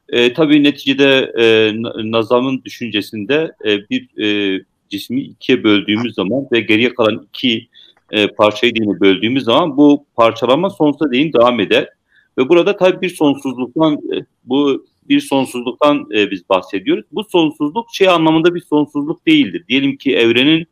e, 0.09 0.33
tabii 0.33 0.63
neticede 0.63 1.33
e, 1.39 1.71
Nazam'ın 2.11 2.61
düşüncesinde 2.65 3.51
e, 3.65 3.89
bir 3.89 4.23
e, 4.23 4.61
cismi 4.89 5.21
ikiye 5.21 5.63
böldüğümüz 5.63 6.13
zaman 6.13 6.47
ve 6.51 6.59
geriye 6.59 6.93
kalan 6.93 7.27
iki 7.29 7.67
e, 8.11 8.27
parçayı 8.27 8.73
yine 8.75 8.99
böldüğümüz 8.99 9.43
zaman 9.43 9.77
bu 9.77 10.05
parçalama 10.15 10.69
sonsuza 10.69 11.11
değin 11.11 11.33
devam 11.33 11.59
eder. 11.59 11.89
Ve 12.37 12.49
burada 12.49 12.77
tabii 12.77 13.01
bir 13.01 13.09
sonsuzluktan 13.09 13.93
e, 13.93 14.25
bu 14.45 14.85
bir 15.09 15.19
sonsuzluktan 15.19 16.07
e, 16.15 16.31
biz 16.31 16.49
bahsediyoruz. 16.49 17.05
Bu 17.11 17.23
sonsuzluk 17.23 17.87
şey 17.93 18.09
anlamında 18.09 18.55
bir 18.55 18.61
sonsuzluk 18.61 19.27
değildir. 19.27 19.65
Diyelim 19.69 19.97
ki 19.97 20.15
evrenin 20.15 20.67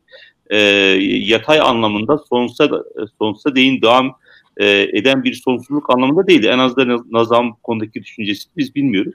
e, 0.50 0.58
yatay 1.06 1.60
anlamında 1.60 2.18
sonsuza 2.18 2.82
sonsuza 3.18 3.56
değin 3.56 3.82
devam 3.82 4.16
e, 4.56 4.88
eden 4.92 5.24
bir 5.24 5.34
sonsuzluk 5.34 5.90
anlamında 5.90 6.26
değil. 6.26 6.44
En 6.44 6.58
azından 6.58 7.06
Nazam 7.10 7.56
konudaki 7.62 8.02
düşüncesi 8.02 8.48
biz 8.56 8.74
bilmiyoruz. 8.74 9.14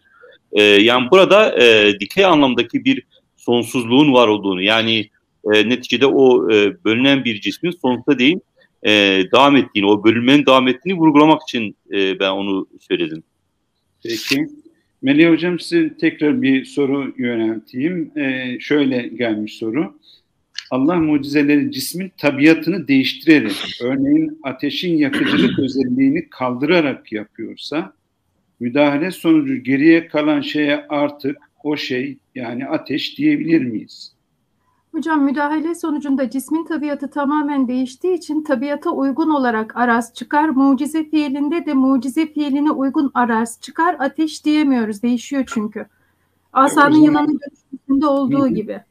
E, 0.52 0.64
yani 0.64 1.11
burada 1.11 1.64
e, 1.64 1.99
dikey 1.99 2.26
anlamdaki 2.26 2.85
bir 2.85 3.03
sonsuzluğun 3.38 4.14
var 4.14 4.27
olduğunu 4.27 4.61
yani 4.61 5.10
e, 5.53 5.69
neticede 5.69 6.06
o 6.06 6.52
e, 6.52 6.84
bölünen 6.84 7.26
bir 7.26 7.41
cismin 7.41 7.72
sonsuza 7.72 8.19
değin 8.19 8.41
e, 8.84 9.23
devam 9.34 9.56
ettiğini, 9.56 9.88
o 9.88 10.03
bölünmenin 10.03 10.45
devam 10.45 10.68
ettiğini 10.68 10.99
vurgulamak 10.99 11.41
için 11.44 11.76
e, 11.91 12.19
ben 12.19 12.30
onu 12.30 12.68
söyledim. 12.80 13.23
Peki. 14.03 14.48
Melih 15.02 15.30
Hocam 15.30 15.60
size 15.60 15.98
tekrar 15.98 16.41
bir 16.41 16.65
soru 16.65 17.14
yönelteyim. 17.18 18.11
Ee, 18.18 18.57
şöyle 18.60 19.07
gelmiş 19.07 19.53
soru. 19.53 19.99
Allah 20.72 20.95
mucizeleri 20.95 21.72
cismin 21.72 22.11
tabiatını 22.18 22.88
değiştirerek, 22.88 23.80
örneğin 23.84 24.40
ateşin 24.44 24.98
yakıcılık 24.98 25.60
özelliğini 25.64 26.30
kaldırarak 26.30 27.11
yapıyorsa, 27.11 27.94
müdahale 28.60 29.11
sonucu 29.11 29.56
geriye 29.56 30.07
kalan 30.07 30.41
şeye 30.41 30.86
artık 30.90 31.38
o 31.64 31.78
şey 31.78 32.18
yani 32.36 32.65
ateş 32.68 33.18
diyebilir 33.18 33.61
miyiz? 33.61 34.16
Hocam 34.92 35.24
müdahale 35.24 35.76
sonucunda 35.76 36.30
cismin 36.30 36.66
tabiatı 36.66 37.10
tamamen 37.10 37.68
değiştiği 37.68 38.14
için 38.14 38.44
tabiata 38.44 38.90
uygun 38.90 39.30
olarak 39.30 39.78
araz 39.78 40.14
çıkar. 40.14 40.50
Mucize 40.50 41.10
fiilinde 41.10 41.66
de 41.66 41.74
mucize 41.74 42.34
fiiline 42.34 42.72
uygun 42.72 43.12
araz 43.14 43.62
çıkar. 43.62 43.96
Ateş 44.00 44.46
diyemiyoruz. 44.46 45.04
Değişiyor 45.04 45.44
çünkü. 45.48 45.86
Asanın 46.54 46.94
zaman... 46.94 47.06
yılanın 47.06 47.40
dönüşmesinde 47.40 48.06
olduğu 48.06 48.48
gibi. 48.48 48.82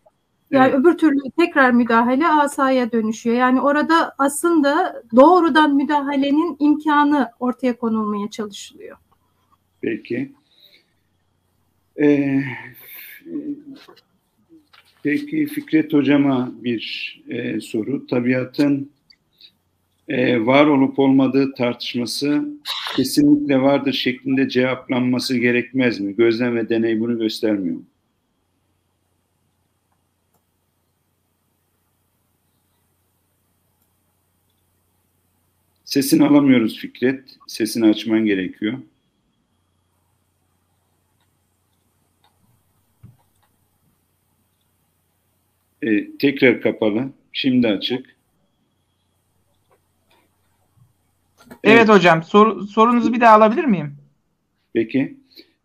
Yani 0.50 0.70
evet. 0.70 0.80
öbür 0.80 0.98
türlü 0.98 1.30
tekrar 1.38 1.70
müdahale 1.70 2.28
asaya 2.28 2.92
dönüşüyor. 2.92 3.36
Yani 3.36 3.60
orada 3.60 4.14
aslında 4.18 5.02
doğrudan 5.16 5.74
müdahalenin 5.74 6.56
imkanı 6.58 7.30
ortaya 7.40 7.78
konulmaya 7.78 8.30
çalışılıyor. 8.30 8.96
Peki. 9.80 10.32
Ee, 12.02 12.42
peki 15.06 15.46
Fikret 15.46 15.92
Hocam'a 15.92 16.52
bir 16.60 17.16
e, 17.28 17.60
soru. 17.60 18.06
Tabiatın 18.06 18.90
e, 20.08 20.46
var 20.46 20.66
olup 20.66 20.98
olmadığı 20.98 21.54
tartışması 21.54 22.44
kesinlikle 22.96 23.60
vardır 23.60 23.92
şeklinde 23.92 24.48
cevaplanması 24.48 25.36
gerekmez 25.36 26.00
mi? 26.00 26.16
Gözlem 26.16 26.56
ve 26.56 26.68
deney 26.68 27.00
bunu 27.00 27.18
göstermiyor 27.18 27.76
mu? 27.76 27.84
Sesini 35.84 36.24
alamıyoruz 36.24 36.78
Fikret. 36.78 37.36
Sesini 37.46 37.86
açman 37.86 38.26
gerekiyor. 38.26 38.78
Ee, 45.86 46.16
tekrar 46.18 46.60
kapalı. 46.60 47.08
Şimdi 47.32 47.68
açık. 47.68 48.16
Evet, 51.50 51.58
evet 51.64 51.88
hocam. 51.88 52.22
Sor, 52.22 52.60
sorunuzu 52.60 53.12
bir 53.12 53.20
daha 53.20 53.34
alabilir 53.34 53.64
miyim? 53.64 53.96
Peki. 54.74 55.16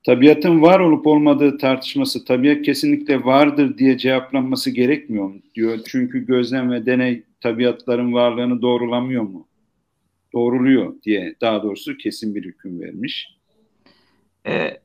Tabiatın 0.03 0.61
var 0.61 0.80
olup 0.80 1.07
olmadığı 1.07 1.57
tartışması 1.57 2.26
tabiat 2.26 2.61
kesinlikle 2.61 3.23
vardır 3.23 3.77
diye 3.77 3.98
cevaplanması 3.98 4.69
gerekmiyor 4.69 5.26
mu 5.26 5.39
diyor. 5.56 5.80
Çünkü 5.88 6.26
gözlem 6.26 6.72
ve 6.72 6.85
deney 6.85 7.23
tabiatların 7.41 8.14
varlığını 8.14 8.61
doğrulamıyor 8.61 9.23
mu? 9.23 9.48
doğruluyor 10.34 11.02
diye 11.03 11.35
daha 11.41 11.64
doğrusu 11.64 11.98
kesin 11.98 12.35
bir 12.35 12.45
hüküm 12.45 12.81
vermiş. 12.81 13.38
Ee, 14.48 14.80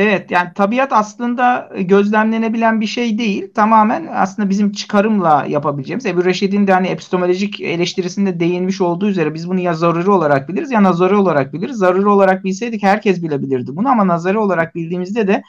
evet 0.00 0.30
yani 0.30 0.48
tabiat 0.54 0.92
aslında 0.92 1.70
gözlemlenebilen 1.80 2.80
bir 2.80 2.86
şey 2.86 3.18
değil. 3.18 3.52
Tamamen 3.54 4.08
aslında 4.12 4.50
bizim 4.50 4.72
çıkarımla 4.72 5.46
yapabileceğimiz. 5.48 6.06
Ebu 6.06 6.24
Reşid'in 6.24 6.66
de 6.66 6.72
hani 6.72 6.86
epistemolojik 6.86 7.60
eleştirisinde 7.60 8.40
değinmiş 8.40 8.80
olduğu 8.80 9.08
üzere 9.08 9.34
biz 9.34 9.48
bunu 9.48 9.60
ya 9.60 9.74
zaruri 9.74 10.10
olarak 10.10 10.48
biliriz 10.48 10.70
ya 10.70 10.82
nazari 10.82 11.16
olarak 11.16 11.52
biliriz. 11.52 11.76
Zaruri 11.76 12.08
olarak 12.08 12.44
bilseydik 12.44 12.82
herkes 12.82 13.22
bilebilirdi 13.22 13.76
bunu 13.76 13.88
ama 13.88 14.06
nazari 14.06 14.38
olarak 14.38 14.74
bildiğimizde 14.74 15.28
de 15.28 15.42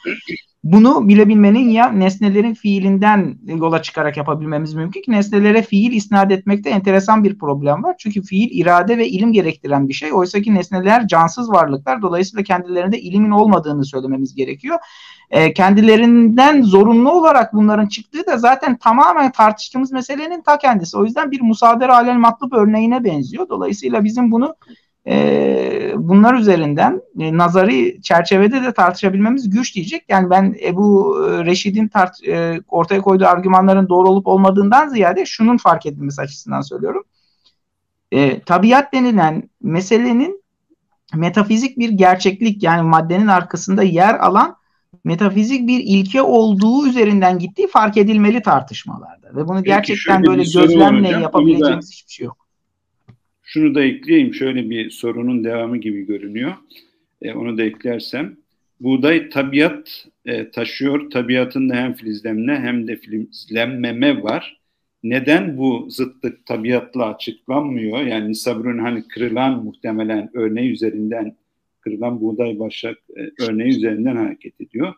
bunu 0.64 1.08
bilebilmenin 1.08 1.68
ya 1.68 1.88
nesnelerin 1.88 2.54
fiilinden 2.54 3.38
yola 3.46 3.82
çıkarak 3.82 4.16
yapabilmemiz 4.16 4.74
mümkün 4.74 5.02
ki 5.02 5.10
nesnelere 5.10 5.62
fiil 5.62 5.92
isnat 5.92 6.32
etmekte 6.32 6.70
enteresan 6.70 7.24
bir 7.24 7.38
problem 7.38 7.82
var. 7.82 7.94
Çünkü 7.98 8.22
fiil 8.22 8.60
irade 8.60 8.98
ve 8.98 9.08
ilim 9.08 9.32
gerektiren 9.32 9.88
bir 9.88 9.92
şey. 9.94 10.12
Oysa 10.12 10.40
ki 10.40 10.54
nesneler 10.54 11.06
cansız 11.08 11.50
varlıklar. 11.50 12.02
Dolayısıyla 12.02 12.44
kendilerinde 12.44 13.00
ilimin 13.00 13.30
olmadığını 13.30 13.84
söylememiz 13.84 14.34
gerekiyor. 14.34 14.78
E, 15.30 15.52
kendilerinden 15.52 16.62
zorunlu 16.62 17.12
olarak 17.12 17.54
bunların 17.54 17.86
çıktığı 17.86 18.26
da 18.26 18.38
zaten 18.38 18.76
tamamen 18.76 19.32
tartıştığımız 19.32 19.92
meselenin 19.92 20.42
ta 20.42 20.58
kendisi. 20.58 20.98
O 20.98 21.04
yüzden 21.04 21.30
bir 21.30 21.40
musadere 21.40 21.92
alel 21.92 22.16
matlub 22.16 22.52
örneğine 22.52 23.04
benziyor. 23.04 23.48
Dolayısıyla 23.48 24.04
bizim 24.04 24.32
bunu 24.32 24.56
e, 25.06 25.94
bunlar 25.96 26.34
üzerinden 26.34 27.02
e, 27.20 27.36
nazari 27.36 28.02
çerçevede 28.02 28.62
de 28.62 28.72
tartışabilmemiz 28.72 29.50
güç 29.50 29.74
diyecek. 29.74 30.04
Yani 30.08 30.30
ben 30.30 30.56
Ebu 30.64 31.16
Reşid'in 31.44 31.88
tart, 31.88 32.28
e, 32.28 32.60
ortaya 32.68 33.00
koyduğu 33.00 33.26
argümanların 33.26 33.88
doğru 33.88 34.08
olup 34.08 34.26
olmadığından 34.26 34.88
ziyade 34.88 35.26
şunun 35.26 35.56
fark 35.56 35.86
edilmesi 35.86 36.22
açısından 36.22 36.60
söylüyorum. 36.60 37.04
E, 38.12 38.40
tabiat 38.40 38.92
denilen 38.92 39.50
meselenin 39.62 40.42
metafizik 41.14 41.78
bir 41.78 41.88
gerçeklik 41.88 42.62
yani 42.62 42.82
maddenin 42.82 43.26
arkasında 43.26 43.82
yer 43.82 44.14
alan 44.14 44.56
metafizik 45.04 45.68
bir 45.68 45.80
ilke 45.84 46.22
olduğu 46.22 46.86
üzerinden 46.86 47.38
gittiği 47.38 47.68
fark 47.68 47.96
edilmeli 47.96 48.42
tartışmalarda. 48.42 49.36
Ve 49.36 49.48
bunu 49.48 49.64
gerçekten 49.64 50.24
böyle 50.24 50.42
gözlemle 50.42 51.08
yapabileceğimiz 51.08 51.92
hiçbir 51.92 52.12
şey 52.12 52.26
yok. 52.26 52.41
Şunu 53.52 53.74
da 53.74 53.84
ekleyeyim. 53.84 54.34
Şöyle 54.34 54.70
bir 54.70 54.90
sorunun 54.90 55.44
devamı 55.44 55.76
gibi 55.76 56.06
görünüyor. 56.06 56.52
E, 57.22 57.32
onu 57.32 57.58
da 57.58 57.62
eklersem. 57.62 58.36
Buğday 58.80 59.28
tabiat 59.28 60.06
e, 60.24 60.50
taşıyor. 60.50 61.10
Tabiatında 61.10 61.74
hem 61.74 61.94
filizlenme 61.94 62.60
hem 62.60 62.88
de 62.88 62.96
filizlenmeme 62.96 64.22
var. 64.22 64.60
Neden 65.02 65.56
bu 65.56 65.86
zıtlık 65.90 66.46
tabiatla 66.46 67.14
açıklanmıyor? 67.14 68.00
Yani 68.00 68.28
Nisabrun 68.28 68.78
hani 68.78 69.08
kırılan 69.08 69.64
muhtemelen 69.64 70.30
örneği 70.34 70.72
üzerinden 70.72 71.36
kırılan 71.80 72.20
buğday 72.20 72.58
başak 72.58 72.98
e, 73.16 73.44
örneği 73.44 73.76
üzerinden 73.76 74.16
hareket 74.16 74.60
ediyor. 74.60 74.94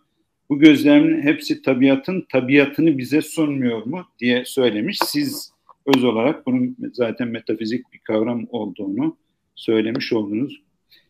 Bu 0.48 0.58
gözlemlerin 0.58 1.22
hepsi 1.22 1.62
tabiatın 1.62 2.26
tabiatını 2.32 2.98
bize 2.98 3.22
sunmuyor 3.22 3.86
mu 3.86 4.04
diye 4.18 4.44
söylemiş. 4.44 4.98
Siz 5.04 5.53
öz 5.86 6.04
olarak 6.04 6.46
bunun 6.46 6.76
zaten 6.92 7.28
metafizik 7.28 7.92
bir 7.92 7.98
kavram 7.98 8.46
olduğunu 8.50 9.16
söylemiş 9.54 10.12
oldunuz. 10.12 10.62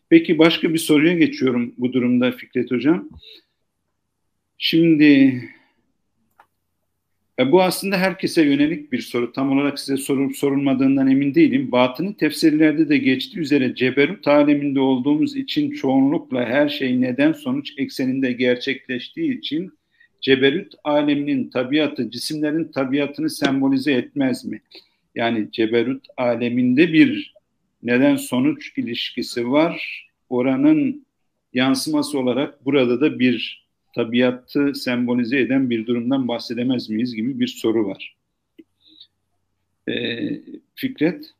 Peki 0.09 0.37
başka 0.39 0.73
bir 0.73 0.79
soruya 0.79 1.13
geçiyorum 1.13 1.73
bu 1.77 1.93
durumda 1.93 2.31
Fikret 2.31 2.71
Hocam. 2.71 3.09
Şimdi 4.57 5.41
E, 7.39 7.51
bu 7.51 7.63
aslında 7.63 7.97
herkese 7.97 8.43
yönelik 8.43 8.91
bir 8.91 9.01
soru. 9.01 9.31
Tam 9.31 9.51
olarak 9.51 9.79
size 9.79 9.97
sorup 9.97 10.37
sorulmadığından 10.37 11.07
emin 11.07 11.35
değilim. 11.35 11.71
Batını 11.71 12.17
tefsirlerde 12.17 12.89
de 12.89 12.97
geçtiği 12.97 13.39
üzere 13.39 13.75
ceberut 13.75 14.27
aleminde 14.27 14.79
olduğumuz 14.79 15.35
için 15.35 15.71
çoğunlukla 15.71 16.45
her 16.45 16.69
şey 16.69 17.01
neden 17.01 17.31
sonuç 17.31 17.73
ekseninde 17.77 18.31
gerçekleştiği 18.31 19.37
için 19.37 19.71
ceberut 20.25 20.73
aleminin 20.83 21.49
tabiatı 21.49 22.11
cisimlerin 22.11 22.71
tabiatını 22.71 23.29
sembolize 23.29 23.91
etmez 23.91 24.45
mi? 24.45 24.61
Yani 25.15 25.51
ceberut 25.51 26.05
aleminde 26.17 26.93
bir 26.93 27.33
neden 27.83 28.15
sonuç 28.15 28.77
ilişkisi 28.77 29.51
var. 29.51 30.07
Oranın 30.29 31.05
yansıması 31.53 32.19
olarak 32.19 32.65
burada 32.65 33.01
da 33.01 33.19
bir 33.19 33.65
tabiatı 33.95 34.75
sembolize 34.75 35.39
eden 35.39 35.69
bir 35.69 35.87
durumdan 35.87 36.27
bahsedemez 36.27 36.89
miyiz 36.89 37.15
gibi 37.15 37.39
bir 37.39 37.47
soru 37.47 37.87
var. 37.87 38.15
Ee, 39.87 39.93
Fikret? 40.75 41.33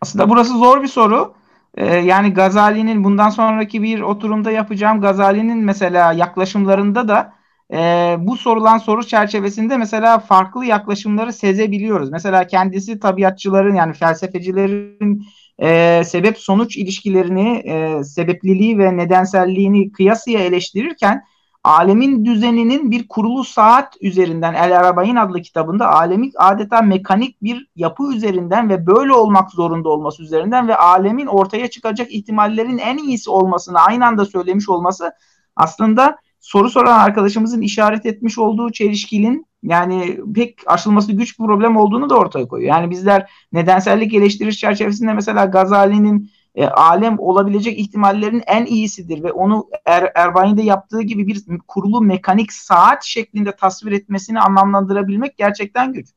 Aslında 0.00 0.30
burası 0.30 0.58
zor 0.58 0.82
bir 0.82 0.88
soru. 0.88 1.34
Ee, 1.76 1.86
yani 1.86 2.34
Gazali'nin 2.34 3.04
bundan 3.04 3.30
sonraki 3.30 3.82
bir 3.82 4.00
oturumda 4.00 4.50
yapacağım 4.50 5.00
Gazali'nin 5.00 5.58
mesela 5.58 6.12
yaklaşımlarında 6.12 7.08
da 7.08 7.43
e, 7.74 8.16
bu 8.18 8.36
sorulan 8.36 8.78
soru 8.78 9.06
çerçevesinde 9.06 9.76
mesela 9.76 10.18
farklı 10.18 10.64
yaklaşımları 10.64 11.32
sezebiliyoruz. 11.32 12.10
Mesela 12.10 12.46
kendisi 12.46 13.00
tabiatçıların 13.00 13.74
yani 13.74 13.92
felsefecilerin 13.92 15.26
e, 15.58 16.02
sebep 16.04 16.38
sonuç 16.38 16.76
ilişkilerini, 16.76 17.62
e, 17.64 18.04
sebepliliği 18.04 18.78
ve 18.78 18.96
nedenselliğini 18.96 19.92
kıyasıya 19.92 20.40
eleştirirken 20.40 21.24
alemin 21.64 22.24
düzeninin 22.24 22.90
bir 22.90 23.08
kurulu 23.08 23.44
saat 23.44 23.94
üzerinden 24.00 24.54
El 24.54 24.78
Arabayn 24.78 25.16
adlı 25.16 25.42
kitabında 25.42 25.92
alemin 25.92 26.32
adeta 26.36 26.82
mekanik 26.82 27.42
bir 27.42 27.68
yapı 27.76 28.14
üzerinden 28.14 28.68
ve 28.68 28.86
böyle 28.86 29.12
olmak 29.12 29.50
zorunda 29.50 29.88
olması 29.88 30.22
üzerinden 30.22 30.68
ve 30.68 30.76
alemin 30.76 31.26
ortaya 31.26 31.70
çıkacak 31.70 32.12
ihtimallerin 32.12 32.78
en 32.78 32.98
iyisi 32.98 33.30
olmasını 33.30 33.78
aynı 33.78 34.06
anda 34.06 34.24
söylemiş 34.24 34.68
olması 34.68 35.12
aslında 35.56 36.16
soru 36.44 36.70
soran 36.70 36.98
arkadaşımızın 36.98 37.60
işaret 37.60 38.06
etmiş 38.06 38.38
olduğu 38.38 38.72
çelişkinin 38.72 39.46
yani 39.62 40.18
pek 40.34 40.58
aşılması 40.66 41.12
güç 41.12 41.38
bir 41.38 41.46
problem 41.46 41.76
olduğunu 41.76 42.10
da 42.10 42.18
ortaya 42.18 42.48
koyuyor. 42.48 42.74
Yani 42.74 42.90
bizler 42.90 43.30
nedensellik 43.52 44.14
eleştiriş 44.14 44.58
çerçevesinde 44.58 45.12
mesela 45.12 45.44
Gazali'nin 45.44 46.30
e, 46.54 46.66
alem 46.66 47.18
olabilecek 47.18 47.78
ihtimallerin 47.78 48.42
en 48.46 48.66
iyisidir 48.66 49.22
ve 49.22 49.32
onu 49.32 49.66
er, 49.84 50.12
Erbain'de 50.14 50.62
yaptığı 50.62 51.02
gibi 51.02 51.26
bir 51.26 51.42
kurulu 51.68 52.00
mekanik 52.00 52.52
saat 52.52 53.04
şeklinde 53.04 53.56
tasvir 53.56 53.92
etmesini 53.92 54.40
anlamlandırabilmek 54.40 55.36
gerçekten 55.36 55.92
güç. 55.92 56.08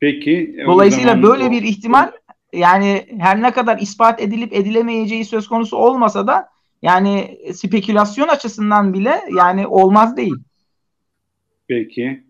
Peki. 0.00 0.56
E, 0.58 0.66
Dolayısıyla 0.66 1.22
böyle 1.22 1.44
o... 1.44 1.50
bir 1.50 1.62
ihtimal 1.62 2.12
yani 2.52 3.06
her 3.18 3.42
ne 3.42 3.50
kadar 3.50 3.78
ispat 3.78 4.22
edilip 4.22 4.52
edilemeyeceği 4.52 5.24
söz 5.24 5.48
konusu 5.48 5.76
olmasa 5.76 6.26
da 6.26 6.53
yani 6.84 7.38
spekülasyon 7.52 8.28
açısından 8.28 8.94
bile 8.94 9.14
yani 9.38 9.66
olmaz 9.66 10.16
değil. 10.16 10.34
Peki. 11.68 12.20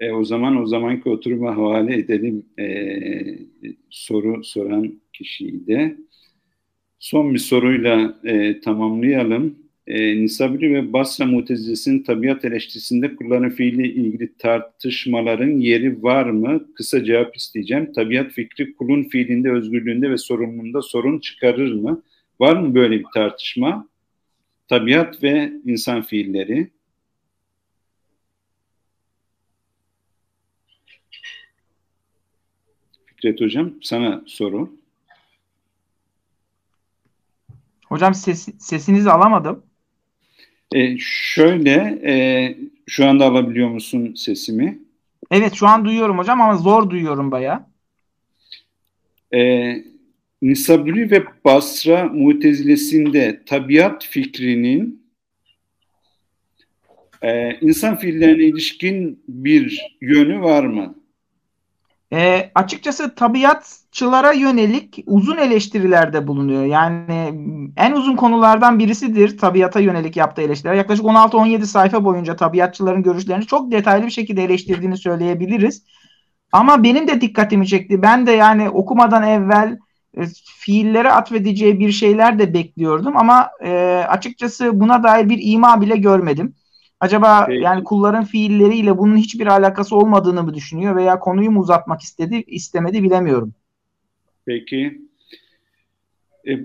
E, 0.00 0.10
o 0.10 0.24
zaman 0.24 0.62
o 0.62 0.66
zamanki 0.66 1.08
oturuma 1.08 1.56
havale 1.56 1.94
edelim 1.94 2.46
e, 2.58 2.66
soru 3.90 4.44
soran 4.44 5.00
kişiyi 5.12 5.66
de. 5.66 5.96
Son 6.98 7.34
bir 7.34 7.38
soruyla 7.38 8.20
e, 8.24 8.60
tamamlayalım. 8.60 9.58
E, 9.86 10.22
Nisabri 10.22 10.74
ve 10.74 10.92
Basra 10.92 11.26
Mutezilesi'nin 11.26 12.02
tabiat 12.02 12.44
eleştirisinde 12.44 13.16
kullanım 13.16 13.50
fiili 13.50 13.88
ilgili 13.88 14.36
tartışmaların 14.38 15.58
yeri 15.58 16.02
var 16.02 16.30
mı? 16.30 16.66
Kısa 16.74 17.04
cevap 17.04 17.36
isteyeceğim. 17.36 17.92
Tabiat 17.92 18.32
fikri 18.32 18.74
kulun 18.74 19.04
fiilinde, 19.04 19.50
özgürlüğünde 19.50 20.10
ve 20.10 20.16
sorumluluğunda 20.16 20.82
sorun 20.82 21.18
çıkarır 21.18 21.74
mı? 21.74 22.02
Var 22.40 22.56
mı 22.56 22.74
böyle 22.74 22.98
bir 22.98 23.06
tartışma? 23.14 23.88
Tabiat 24.68 25.22
ve 25.22 25.52
insan 25.64 26.02
fiilleri. 26.02 26.70
Fikret 33.06 33.40
Hocam 33.40 33.72
sana 33.82 34.22
soru. 34.26 34.72
Hocam 37.86 38.14
ses, 38.14 38.48
sesinizi 38.58 39.10
alamadım. 39.10 39.62
E, 40.74 40.98
şöyle, 40.98 41.72
e, 42.04 42.14
şu 42.86 43.06
anda 43.06 43.24
alabiliyor 43.24 43.68
musun 43.68 44.14
sesimi? 44.16 44.78
Evet 45.30 45.54
şu 45.54 45.66
an 45.66 45.84
duyuyorum 45.84 46.18
hocam 46.18 46.40
ama 46.40 46.56
zor 46.56 46.90
duyuyorum 46.90 47.30
baya. 47.30 47.70
E, 49.34 49.72
Nisaburi 50.42 51.10
ve 51.10 51.24
Basra 51.44 52.04
mutezilesinde 52.04 53.42
tabiat 53.46 54.04
fikrinin 54.04 55.06
e, 57.22 57.58
insan 57.60 57.96
fiillerine 57.96 58.42
ilişkin 58.44 59.22
bir 59.28 59.96
yönü 60.00 60.40
var 60.40 60.64
mı? 60.64 60.94
E, 62.12 62.50
açıkçası 62.54 63.14
tabiatçılara 63.14 64.32
yönelik 64.32 64.98
uzun 65.06 65.36
eleştirilerde 65.36 66.26
bulunuyor. 66.26 66.64
Yani 66.64 67.34
en 67.76 67.92
uzun 67.92 68.16
konulardan 68.16 68.78
birisidir 68.78 69.38
tabiata 69.38 69.80
yönelik 69.80 70.16
yaptığı 70.16 70.42
eleştiriler. 70.42 70.74
Yaklaşık 70.74 71.04
16-17 71.04 71.64
sayfa 71.64 72.04
boyunca 72.04 72.36
tabiatçıların 72.36 73.02
görüşlerini 73.02 73.46
çok 73.46 73.72
detaylı 73.72 74.06
bir 74.06 74.10
şekilde 74.10 74.44
eleştirdiğini 74.44 74.96
söyleyebiliriz. 74.96 75.84
Ama 76.52 76.82
benim 76.82 77.08
de 77.08 77.20
dikkatimi 77.20 77.66
çekti. 77.66 78.02
Ben 78.02 78.26
de 78.26 78.32
yani 78.32 78.70
okumadan 78.70 79.22
evvel 79.22 79.78
fiillere 80.58 81.10
atfedeceği 81.10 81.80
bir 81.80 81.92
şeyler 81.92 82.38
de 82.38 82.54
bekliyordum 82.54 83.16
ama 83.16 83.50
e, 83.64 83.70
açıkçası 84.08 84.80
buna 84.80 85.02
dair 85.02 85.28
bir 85.28 85.38
ima 85.42 85.80
bile 85.80 85.96
görmedim. 85.96 86.54
Acaba 87.00 87.46
Peki. 87.46 87.62
yani 87.62 87.84
kulların 87.84 88.24
fiilleriyle 88.24 88.98
bunun 88.98 89.16
hiçbir 89.16 89.46
alakası 89.46 89.96
olmadığını 89.96 90.42
mı 90.42 90.54
düşünüyor 90.54 90.96
veya 90.96 91.18
konuyu 91.18 91.50
mu 91.50 91.60
uzatmak 91.60 92.00
istedi, 92.00 92.44
istemedi 92.46 93.02
bilemiyorum. 93.02 93.54
Peki. 94.46 95.00
E, 96.48 96.58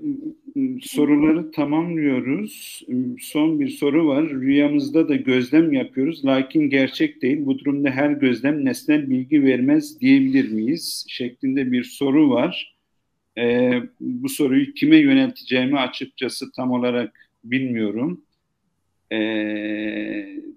soruları 0.81 1.51
tamamlıyoruz. 1.51 2.83
Son 3.19 3.59
bir 3.59 3.69
soru 3.69 4.07
var. 4.07 4.29
Rüyamızda 4.29 5.09
da 5.09 5.15
gözlem 5.15 5.73
yapıyoruz. 5.73 6.25
Lakin 6.25 6.69
gerçek 6.69 7.21
değil. 7.21 7.45
Bu 7.45 7.59
durumda 7.59 7.89
her 7.89 8.11
gözlem 8.11 8.65
nesnel 8.65 9.09
bilgi 9.09 9.43
vermez 9.43 9.99
diyebilir 10.01 10.51
miyiz? 10.51 11.05
Şeklinde 11.09 11.71
bir 11.71 11.83
soru 11.83 12.29
var. 12.29 12.70
E, 13.37 13.71
bu 13.99 14.29
soruyu 14.29 14.73
kime 14.73 14.97
yönelteceğimi 14.97 15.79
açıkçası 15.79 16.51
tam 16.51 16.71
olarak 16.71 17.29
bilmiyorum. 17.43 18.21
E, 19.11 19.17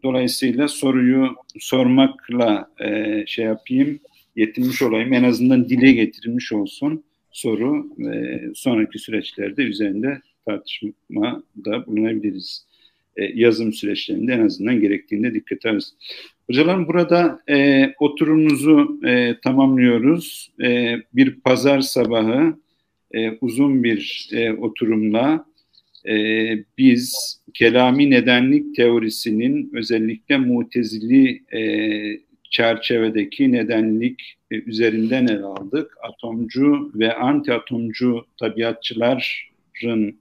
dolayısıyla 0.02 0.68
soruyu 0.68 1.34
sormakla 1.58 2.70
e, 2.80 3.24
şey 3.26 3.44
yapayım, 3.44 4.00
yetinmiş 4.36 4.82
olayım. 4.82 5.12
En 5.12 5.24
azından 5.24 5.68
dile 5.68 5.92
getirilmiş 5.92 6.52
olsun 6.52 7.04
soru. 7.30 7.86
E, 8.12 8.40
sonraki 8.54 8.98
süreçlerde 8.98 9.62
üzerinde 9.62 10.20
tartışma 10.46 11.42
da 11.64 11.86
bulunabiliriz. 11.86 12.66
E, 13.16 13.24
yazım 13.24 13.72
süreçlerinde 13.72 14.32
en 14.32 14.40
azından 14.40 14.80
gerektiğinde 14.80 15.34
dikkat 15.34 15.66
ederiz. 15.66 15.94
Hocalarım 16.46 16.86
burada 16.86 17.42
e, 17.48 17.86
oturumunuzu 17.98 19.00
e, 19.04 19.36
tamamlıyoruz. 19.42 20.52
E, 20.62 20.96
bir 21.14 21.40
pazar 21.40 21.80
sabahı 21.80 22.63
e, 23.14 23.38
uzun 23.40 23.84
bir 23.84 24.28
e, 24.32 24.52
oturumla 24.52 25.46
e, 26.08 26.14
biz 26.78 27.14
kelami 27.54 28.10
nedenlik 28.10 28.76
teorisinin 28.76 29.70
özellikle 29.74 30.36
mutezili 30.36 31.42
e, 31.54 31.60
çerçevedeki 32.50 33.52
nedenlik 33.52 34.36
e, 34.50 34.56
üzerinden 34.56 35.26
ele 35.26 35.44
aldık. 35.44 35.96
Atomcu 36.02 36.92
ve 36.94 37.14
antiatomcu 37.14 38.26
tabiatçıların 38.40 40.18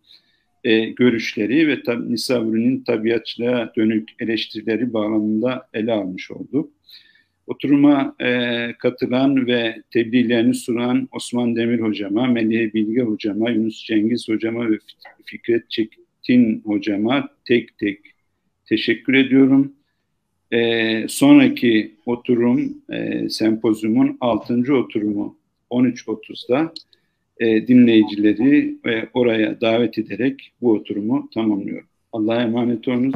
e, 0.63 0.85
görüşleri 0.85 1.67
ve 1.67 1.83
tab 1.83 2.09
Nisavri'nin 2.09 2.83
tabiatçılığa 2.83 3.73
dönük 3.75 4.09
eleştirileri 4.19 4.93
bağlamında 4.93 5.67
ele 5.73 5.91
almış 5.91 6.31
olduk. 6.31 6.71
Oturuma 7.47 8.15
e, 8.19 8.67
katılan 8.79 9.47
ve 9.47 9.75
tebliğlerini 9.91 10.53
sunan 10.53 11.09
Osman 11.11 11.55
Demir 11.55 11.79
hocama, 11.79 12.27
Melih 12.27 12.73
Bilge 12.73 13.01
hocama, 13.01 13.49
Yunus 13.49 13.85
Cengiz 13.85 14.29
hocama 14.29 14.71
ve 14.71 14.77
Fikret 15.25 15.69
Çetin 15.69 16.61
hocama 16.65 17.29
tek 17.45 17.77
tek 17.77 17.99
teşekkür 18.65 19.13
ediyorum. 19.13 19.73
E, 20.51 21.05
sonraki 21.07 21.91
oturum, 22.05 22.77
e, 22.89 23.29
sempozyumun 23.29 24.17
6. 24.21 24.73
oturumu 24.73 25.37
13.30'da 25.71 26.73
e, 27.39 27.67
dinleyicileri 27.67 28.77
e, 28.85 29.07
oraya 29.13 29.61
davet 29.61 29.97
ederek 29.97 30.51
bu 30.61 30.71
oturumu 30.71 31.29
tamamlıyorum. 31.33 31.87
Allah'a 32.11 32.41
emanet 32.41 32.87
olunuz. 32.87 33.15